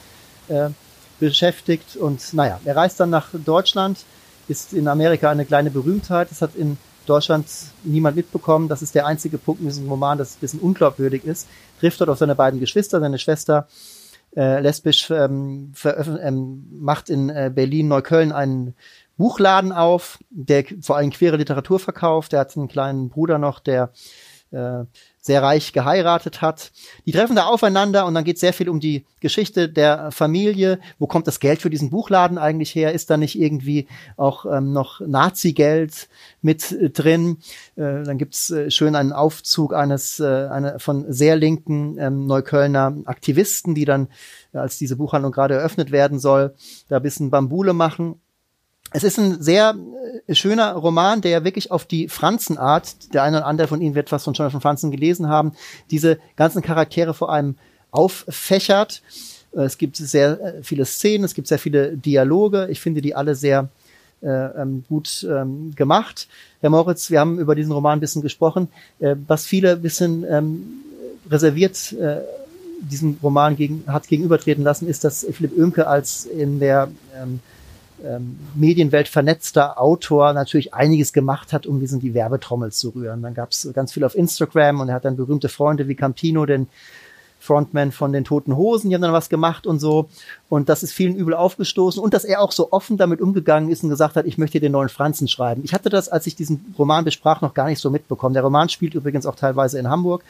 äh, 0.49 0.69
beschäftigt 1.19 1.97
und 1.97 2.35
naja, 2.35 2.61
er 2.65 2.77
reist 2.77 3.01
dann 3.01 3.11
nach 3.11 3.29
Deutschland, 3.33 3.99
ist 4.49 4.73
in 4.73 4.89
Amerika 4.89 5.31
eine 5.31 5.45
kleine 5.45 5.71
Berühmtheit, 5.71 6.31
das 6.31 6.43
hat 6.43 6.55
in 6.57 6.77
Deutschland 7.07 7.47
niemand 7.85 8.17
mitbekommen, 8.17 8.69
das 8.69 8.83
ist 8.83 8.95
der 8.95 9.07
einzige 9.07 9.39
Punkt 9.39 9.63
in 9.63 9.69
diesem 9.69 9.89
Roman, 9.89 10.19
das 10.19 10.35
ein 10.35 10.41
bisschen 10.41 10.61
unglaubwürdig 10.61 11.25
ist, 11.25 11.47
trifft 11.79 12.01
dort 12.01 12.11
auf 12.11 12.19
seine 12.19 12.35
beiden 12.35 12.61
Geschwister, 12.61 13.01
seine 13.01 13.19
Schwester 13.19 13.67
äh, 14.37 14.61
lesbisch 14.61 15.11
ähm, 15.11 15.73
ähm, 15.85 16.69
macht 16.73 17.11
in 17.11 17.31
äh, 17.31 17.51
Berlin 17.55 17.89
Neukölln 17.89 18.33
einen 18.33 18.75
Buchladen 19.17 19.73
auf, 19.73 20.19
der 20.31 20.65
vor 20.81 20.97
allem 20.97 21.11
queere 21.11 21.37
Literatur 21.37 21.79
verkauft. 21.79 22.33
Der 22.33 22.41
hat 22.41 22.57
einen 22.57 22.69
kleinen 22.69 23.09
Bruder 23.09 23.39
noch, 23.39 23.61
der 23.61 23.91
äh, 24.51 24.85
sehr 25.21 25.43
reich 25.43 25.73
geheiratet 25.73 26.41
hat. 26.41 26.73
Die 27.05 27.13
treffen 27.13 27.37
da 27.37 27.47
aufeinander 27.47 28.07
und 28.07 28.15
dann 28.15 28.25
geht 28.25 28.39
sehr 28.39 28.55
viel 28.55 28.69
um 28.69 28.81
die 28.81 29.05
Geschichte 29.21 29.69
der 29.69 30.11
Familie. 30.11 30.81
Wo 30.99 31.07
kommt 31.07 31.27
das 31.27 31.41
Geld 31.41 31.61
für 31.61 31.69
diesen 31.69 31.91
Buchladen 31.91 32.39
eigentlich 32.39 32.75
her? 32.75 32.93
Ist 32.93 33.11
da 33.11 33.19
nicht 33.19 33.39
irgendwie 33.39 33.87
auch 34.17 34.47
ähm, 34.47 34.73
noch 34.73 35.01
Nazi-Geld 35.01 36.09
mit 36.41 36.73
äh, 36.73 36.89
drin? 36.89 37.39
Äh, 37.77 38.03
dann 38.05 38.17
gibt's 38.17 38.51
äh, 38.51 38.71
schön 38.71 38.97
einen 38.97 39.13
Aufzug 39.13 39.75
eines 39.75 40.21
äh, 40.21 40.49
eine, 40.51 40.79
von 40.79 41.13
sehr 41.13 41.37
linken 41.37 41.99
ähm, 41.99 42.27
Neuköllner 42.27 42.97
Aktivisten, 43.05 43.75
die 43.75 43.85
dann, 43.85 44.09
äh, 44.55 44.59
als 44.59 44.79
diese 44.79 44.97
Buchhandlung 44.97 45.33
gerade 45.33 45.55
eröffnet 45.55 45.93
werden 45.93 46.19
soll, 46.19 46.55
da 46.89 46.97
ein 46.97 47.03
bisschen 47.03 47.31
Bambule 47.31 47.75
machen. 47.75 48.21
Es 48.93 49.05
ist 49.05 49.19
ein 49.19 49.41
sehr 49.41 49.77
äh, 50.27 50.35
schöner 50.35 50.73
Roman, 50.73 51.21
der 51.21 51.45
wirklich 51.45 51.71
auf 51.71 51.85
die 51.85 52.09
Franzenart, 52.09 53.15
der 53.15 53.23
eine 53.23 53.39
oder 53.39 53.47
andere 53.47 53.69
von 53.69 53.81
Ihnen 53.81 53.95
wird 53.95 54.11
was 54.11 54.25
von 54.25 54.35
Jonathan 54.35 54.61
Franzen 54.61 54.91
gelesen 54.91 55.29
haben, 55.29 55.53
diese 55.91 56.19
ganzen 56.37 56.63
Charaktere 56.63 57.15
vor 57.15 57.33
allem 57.33 57.57
auffächert. 57.91 59.03
Äh, 59.53 59.63
Es 59.63 59.79
gibt 59.79 59.97
sehr 59.97 60.41
äh, 60.41 60.63
viele 60.63 60.85
Szenen, 60.85 61.25
es 61.25 61.35
gibt 61.35 61.49
sehr 61.49 61.59
viele 61.59 61.97
Dialoge. 61.97 62.69
Ich 62.71 62.81
finde 62.81 63.01
die 63.01 63.15
alle 63.15 63.35
sehr 63.35 63.69
äh, 64.23 64.27
ähm, 64.29 64.85
gut 64.89 65.27
ähm, 65.29 65.73
gemacht. 65.77 66.29
Herr 66.61 66.71
Moritz, 66.71 67.11
wir 67.11 67.21
haben 67.21 67.39
über 67.39 67.55
diesen 67.55 67.73
Roman 67.73 67.99
ein 67.99 68.01
bisschen 68.01 68.23
gesprochen. 68.23 68.69
Äh, 68.99 69.17
was 69.27 69.47
viele 69.47 69.73
ein 69.73 69.83
bisschen 69.83 70.25
ähm, 70.29 70.65
reserviert 71.31 71.93
äh, 71.93 72.19
diesem 72.81 73.19
Roman 73.23 73.57
gegen, 73.57 73.85
hat 73.87 74.09
gegenübertreten 74.09 74.65
lassen, 74.65 74.89
ist, 74.89 75.05
dass 75.05 75.27
Philipp 75.31 75.57
Oemke 75.57 75.87
als 75.87 76.25
in 76.25 76.61
der 76.61 76.91
ähm, 77.15 77.41
ähm, 78.05 78.39
Medienwelt 78.55 79.09
vernetzter 79.09 79.81
Autor 79.81 80.33
natürlich 80.33 80.75
einiges 80.75 81.13
gemacht 81.13 81.53
hat, 81.53 81.67
um 81.67 81.81
diesen 81.81 82.01
die 82.01 82.15
Werbetrommel 82.15 82.73
zu 82.73 82.91
rühren. 82.91 83.23
Dann 83.23 83.35
gab 83.35 83.51
es 83.51 83.69
ganz 83.75 83.93
viel 83.93 84.05
auf 84.05 84.15
Instagram 84.15 84.81
und 84.81 84.89
er 84.89 84.95
hat 84.97 85.05
dann 85.05 85.17
berühmte 85.17 85.49
Freunde 85.49 85.89
wie 85.89 85.95
Campino, 85.95 86.47
den 86.47 86.69
Frontman 87.41 87.91
von 87.91 88.13
den 88.13 88.25
Toten 88.25 88.55
Hosen, 88.55 88.91
die 88.91 88.95
haben 88.95 89.03
dann 89.03 89.15
was 89.15 89.31
gemacht 89.31 89.67
und 89.67 89.81
so. 89.81 90.09
Und 90.49 90.69
das 90.69 90.83
ist 90.83 90.93
vielen 90.93 91.17
übel 91.17 91.35
aufgestoßen. 91.35 92.01
Und 92.01 92.13
dass 92.13 92.25
er 92.25 92.43
auch 92.43 92.53
so 92.53 92.71
offen 92.71 92.99
damit 92.99 93.21
umgegangen 93.21 93.71
ist 93.71 93.83
und 93.83 93.89
gesagt 93.89 94.17
hat, 94.17 94.27
ich 94.27 94.37
möchte 94.37 94.61
den 94.61 94.73
neuen 94.73 94.91
Franzen 94.91 95.27
schreiben. 95.27 95.63
Ich 95.65 95.73
hatte 95.73 95.89
das, 95.89 96.09
als 96.11 96.27
ich 96.27 96.37
diesen 96.37 96.75
Roman 96.79 97.05
besprach, 97.05 97.41
noch 97.41 97.55
gar 97.55 97.67
nicht 97.67 97.81
so 97.81 97.91
mitbekommen. 97.91 98.35
Der 98.35 98.43
Roman 98.43 98.69
spielt 98.69 98.95
übrigens 98.95 99.25
auch 99.25 99.37
teilweise 99.37 99.79
in 99.79 99.89
Hamburg, 99.89 100.23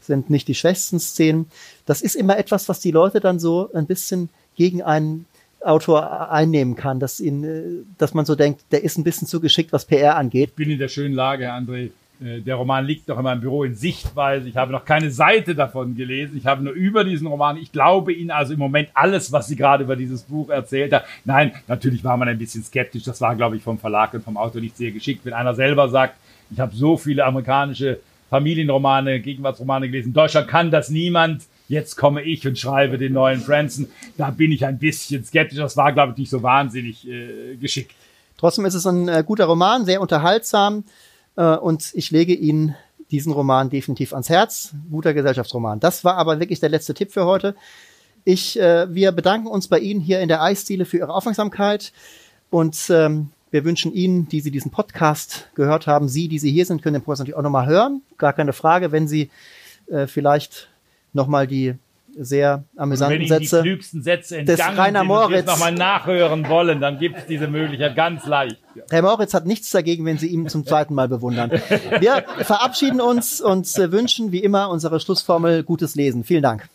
sind 0.00 0.28
nicht 0.28 0.46
die 0.46 0.54
schwächsten 0.54 1.00
Szenen. 1.00 1.46
Das 1.86 2.02
ist 2.02 2.14
immer 2.14 2.36
etwas, 2.36 2.68
was 2.68 2.80
die 2.80 2.90
Leute 2.90 3.20
dann 3.20 3.40
so 3.40 3.70
ein 3.72 3.86
bisschen 3.86 4.28
gegen 4.54 4.82
einen 4.82 5.24
Autor 5.64 6.30
einnehmen 6.30 6.74
kann, 6.76 7.00
dass 7.00 7.20
ihn, 7.20 7.44
äh, 7.44 7.62
dass 7.98 8.14
man 8.14 8.24
so 8.24 8.34
denkt, 8.34 8.62
der 8.72 8.82
ist 8.84 8.98
ein 8.98 9.04
bisschen 9.04 9.26
zu 9.28 9.40
geschickt, 9.40 9.72
was 9.72 9.84
PR 9.84 10.16
angeht. 10.16 10.50
Ich 10.50 10.54
bin 10.56 10.70
in 10.70 10.78
der 10.78 10.88
schönen 10.88 11.14
Lage, 11.14 11.44
Herr 11.44 11.54
André. 11.58 11.90
äh, 12.24 12.40
Der 12.40 12.56
Roman 12.56 12.84
liegt 12.84 13.08
noch 13.08 13.16
in 13.18 13.24
meinem 13.24 13.40
Büro 13.40 13.64
in 13.64 13.74
Sichtweise. 13.74 14.48
Ich 14.48 14.56
habe 14.56 14.72
noch 14.72 14.84
keine 14.84 15.10
Seite 15.10 15.54
davon 15.54 15.94
gelesen. 15.96 16.36
Ich 16.36 16.46
habe 16.46 16.62
nur 16.62 16.72
über 16.72 17.04
diesen 17.04 17.26
Roman. 17.26 17.56
Ich 17.56 17.72
glaube 17.72 18.12
Ihnen 18.12 18.30
also 18.30 18.52
im 18.54 18.58
Moment 18.58 18.88
alles, 18.94 19.30
was 19.32 19.46
Sie 19.48 19.56
gerade 19.56 19.84
über 19.84 19.96
dieses 19.96 20.22
Buch 20.22 20.50
erzählt 20.50 20.92
haben. 20.92 21.04
Nein, 21.24 21.52
natürlich 21.68 22.02
war 22.04 22.16
man 22.16 22.28
ein 22.28 22.38
bisschen 22.38 22.62
skeptisch. 22.64 23.04
Das 23.04 23.20
war, 23.20 23.34
glaube 23.36 23.56
ich, 23.56 23.62
vom 23.62 23.78
Verlag 23.78 24.14
und 24.14 24.24
vom 24.24 24.36
Autor 24.36 24.60
nicht 24.60 24.76
sehr 24.76 24.90
geschickt. 24.90 25.24
Wenn 25.24 25.32
einer 25.32 25.54
selber 25.54 25.88
sagt, 25.88 26.16
ich 26.50 26.60
habe 26.60 26.74
so 26.74 26.96
viele 26.96 27.24
amerikanische 27.24 28.00
Familienromane, 28.30 29.20
Gegenwartsromane 29.20 29.88
gelesen. 29.88 30.08
In 30.08 30.14
Deutschland 30.14 30.48
kann 30.48 30.70
das 30.70 30.88
niemand. 30.90 31.42
Jetzt 31.72 31.96
komme 31.96 32.20
ich 32.20 32.46
und 32.46 32.58
schreibe 32.58 32.98
den 32.98 33.14
neuen 33.14 33.40
Franzen. 33.40 33.90
Da 34.18 34.28
bin 34.28 34.52
ich 34.52 34.66
ein 34.66 34.78
bisschen 34.78 35.24
skeptisch. 35.24 35.56
Das 35.56 35.74
war, 35.74 35.90
glaube 35.94 36.12
ich, 36.12 36.18
nicht 36.18 36.28
so 36.28 36.42
wahnsinnig 36.42 37.08
äh, 37.08 37.56
geschickt. 37.56 37.92
Trotzdem 38.36 38.66
ist 38.66 38.74
es 38.74 38.86
ein 38.86 39.08
äh, 39.08 39.24
guter 39.26 39.46
Roman, 39.46 39.86
sehr 39.86 40.02
unterhaltsam 40.02 40.84
äh, 41.34 41.56
und 41.56 41.92
ich 41.94 42.10
lege 42.10 42.34
Ihnen 42.34 42.74
diesen 43.10 43.32
Roman 43.32 43.70
definitiv 43.70 44.12
ans 44.12 44.28
Herz. 44.28 44.74
Guter 44.90 45.14
Gesellschaftsroman. 45.14 45.80
Das 45.80 46.04
war 46.04 46.18
aber 46.18 46.40
wirklich 46.40 46.60
der 46.60 46.68
letzte 46.68 46.92
Tipp 46.92 47.10
für 47.10 47.24
heute. 47.24 47.54
Ich, 48.24 48.60
äh, 48.60 48.94
wir 48.94 49.10
bedanken 49.12 49.46
uns 49.46 49.66
bei 49.68 49.78
Ihnen 49.78 50.00
hier 50.02 50.20
in 50.20 50.28
der 50.28 50.42
Eisdiele 50.42 50.84
für 50.84 50.98
Ihre 50.98 51.14
Aufmerksamkeit 51.14 51.94
und 52.50 52.76
ähm, 52.90 53.30
wir 53.50 53.64
wünschen 53.64 53.94
Ihnen, 53.94 54.28
die 54.28 54.42
Sie 54.42 54.50
diesen 54.50 54.72
Podcast 54.72 55.48
gehört 55.54 55.86
haben, 55.86 56.10
Sie, 56.10 56.28
die 56.28 56.38
Sie 56.38 56.52
hier 56.52 56.66
sind, 56.66 56.82
können 56.82 56.96
den 56.96 57.02
Podcast 57.02 57.20
natürlich 57.20 57.38
auch 57.38 57.42
nochmal 57.42 57.66
hören. 57.66 58.02
Gar 58.18 58.34
keine 58.34 58.52
Frage, 58.52 58.92
wenn 58.92 59.08
Sie 59.08 59.30
äh, 59.86 60.06
vielleicht 60.06 60.68
nochmal 61.12 61.46
die 61.46 61.74
sehr 62.18 62.64
amüsanten 62.76 63.26
Sätze 63.26 63.62
des 64.44 64.60
Rainer 64.60 65.04
Moritz. 65.04 65.46
nochmal 65.46 65.72
nachhören 65.72 66.48
wollen, 66.48 66.80
dann 66.80 66.98
gibt 66.98 67.18
es 67.18 67.26
diese 67.26 67.48
Möglichkeit 67.48 67.96
ganz 67.96 68.26
leicht. 68.26 68.58
Herr 68.90 69.02
Moritz 69.02 69.34
hat 69.34 69.46
nichts 69.46 69.70
dagegen, 69.70 70.04
wenn 70.04 70.18
Sie 70.18 70.28
ihn 70.28 70.48
zum 70.48 70.66
zweiten 70.66 70.94
Mal 70.94 71.08
bewundern. 71.08 71.50
Wir 72.00 72.24
verabschieden 72.40 73.00
uns 73.00 73.40
und 73.40 73.66
äh, 73.78 73.92
wünschen 73.92 74.32
wie 74.32 74.40
immer 74.40 74.70
unsere 74.70 75.00
Schlussformel 75.00 75.62
gutes 75.62 75.94
Lesen. 75.94 76.24
Vielen 76.24 76.42
Dank. 76.42 76.68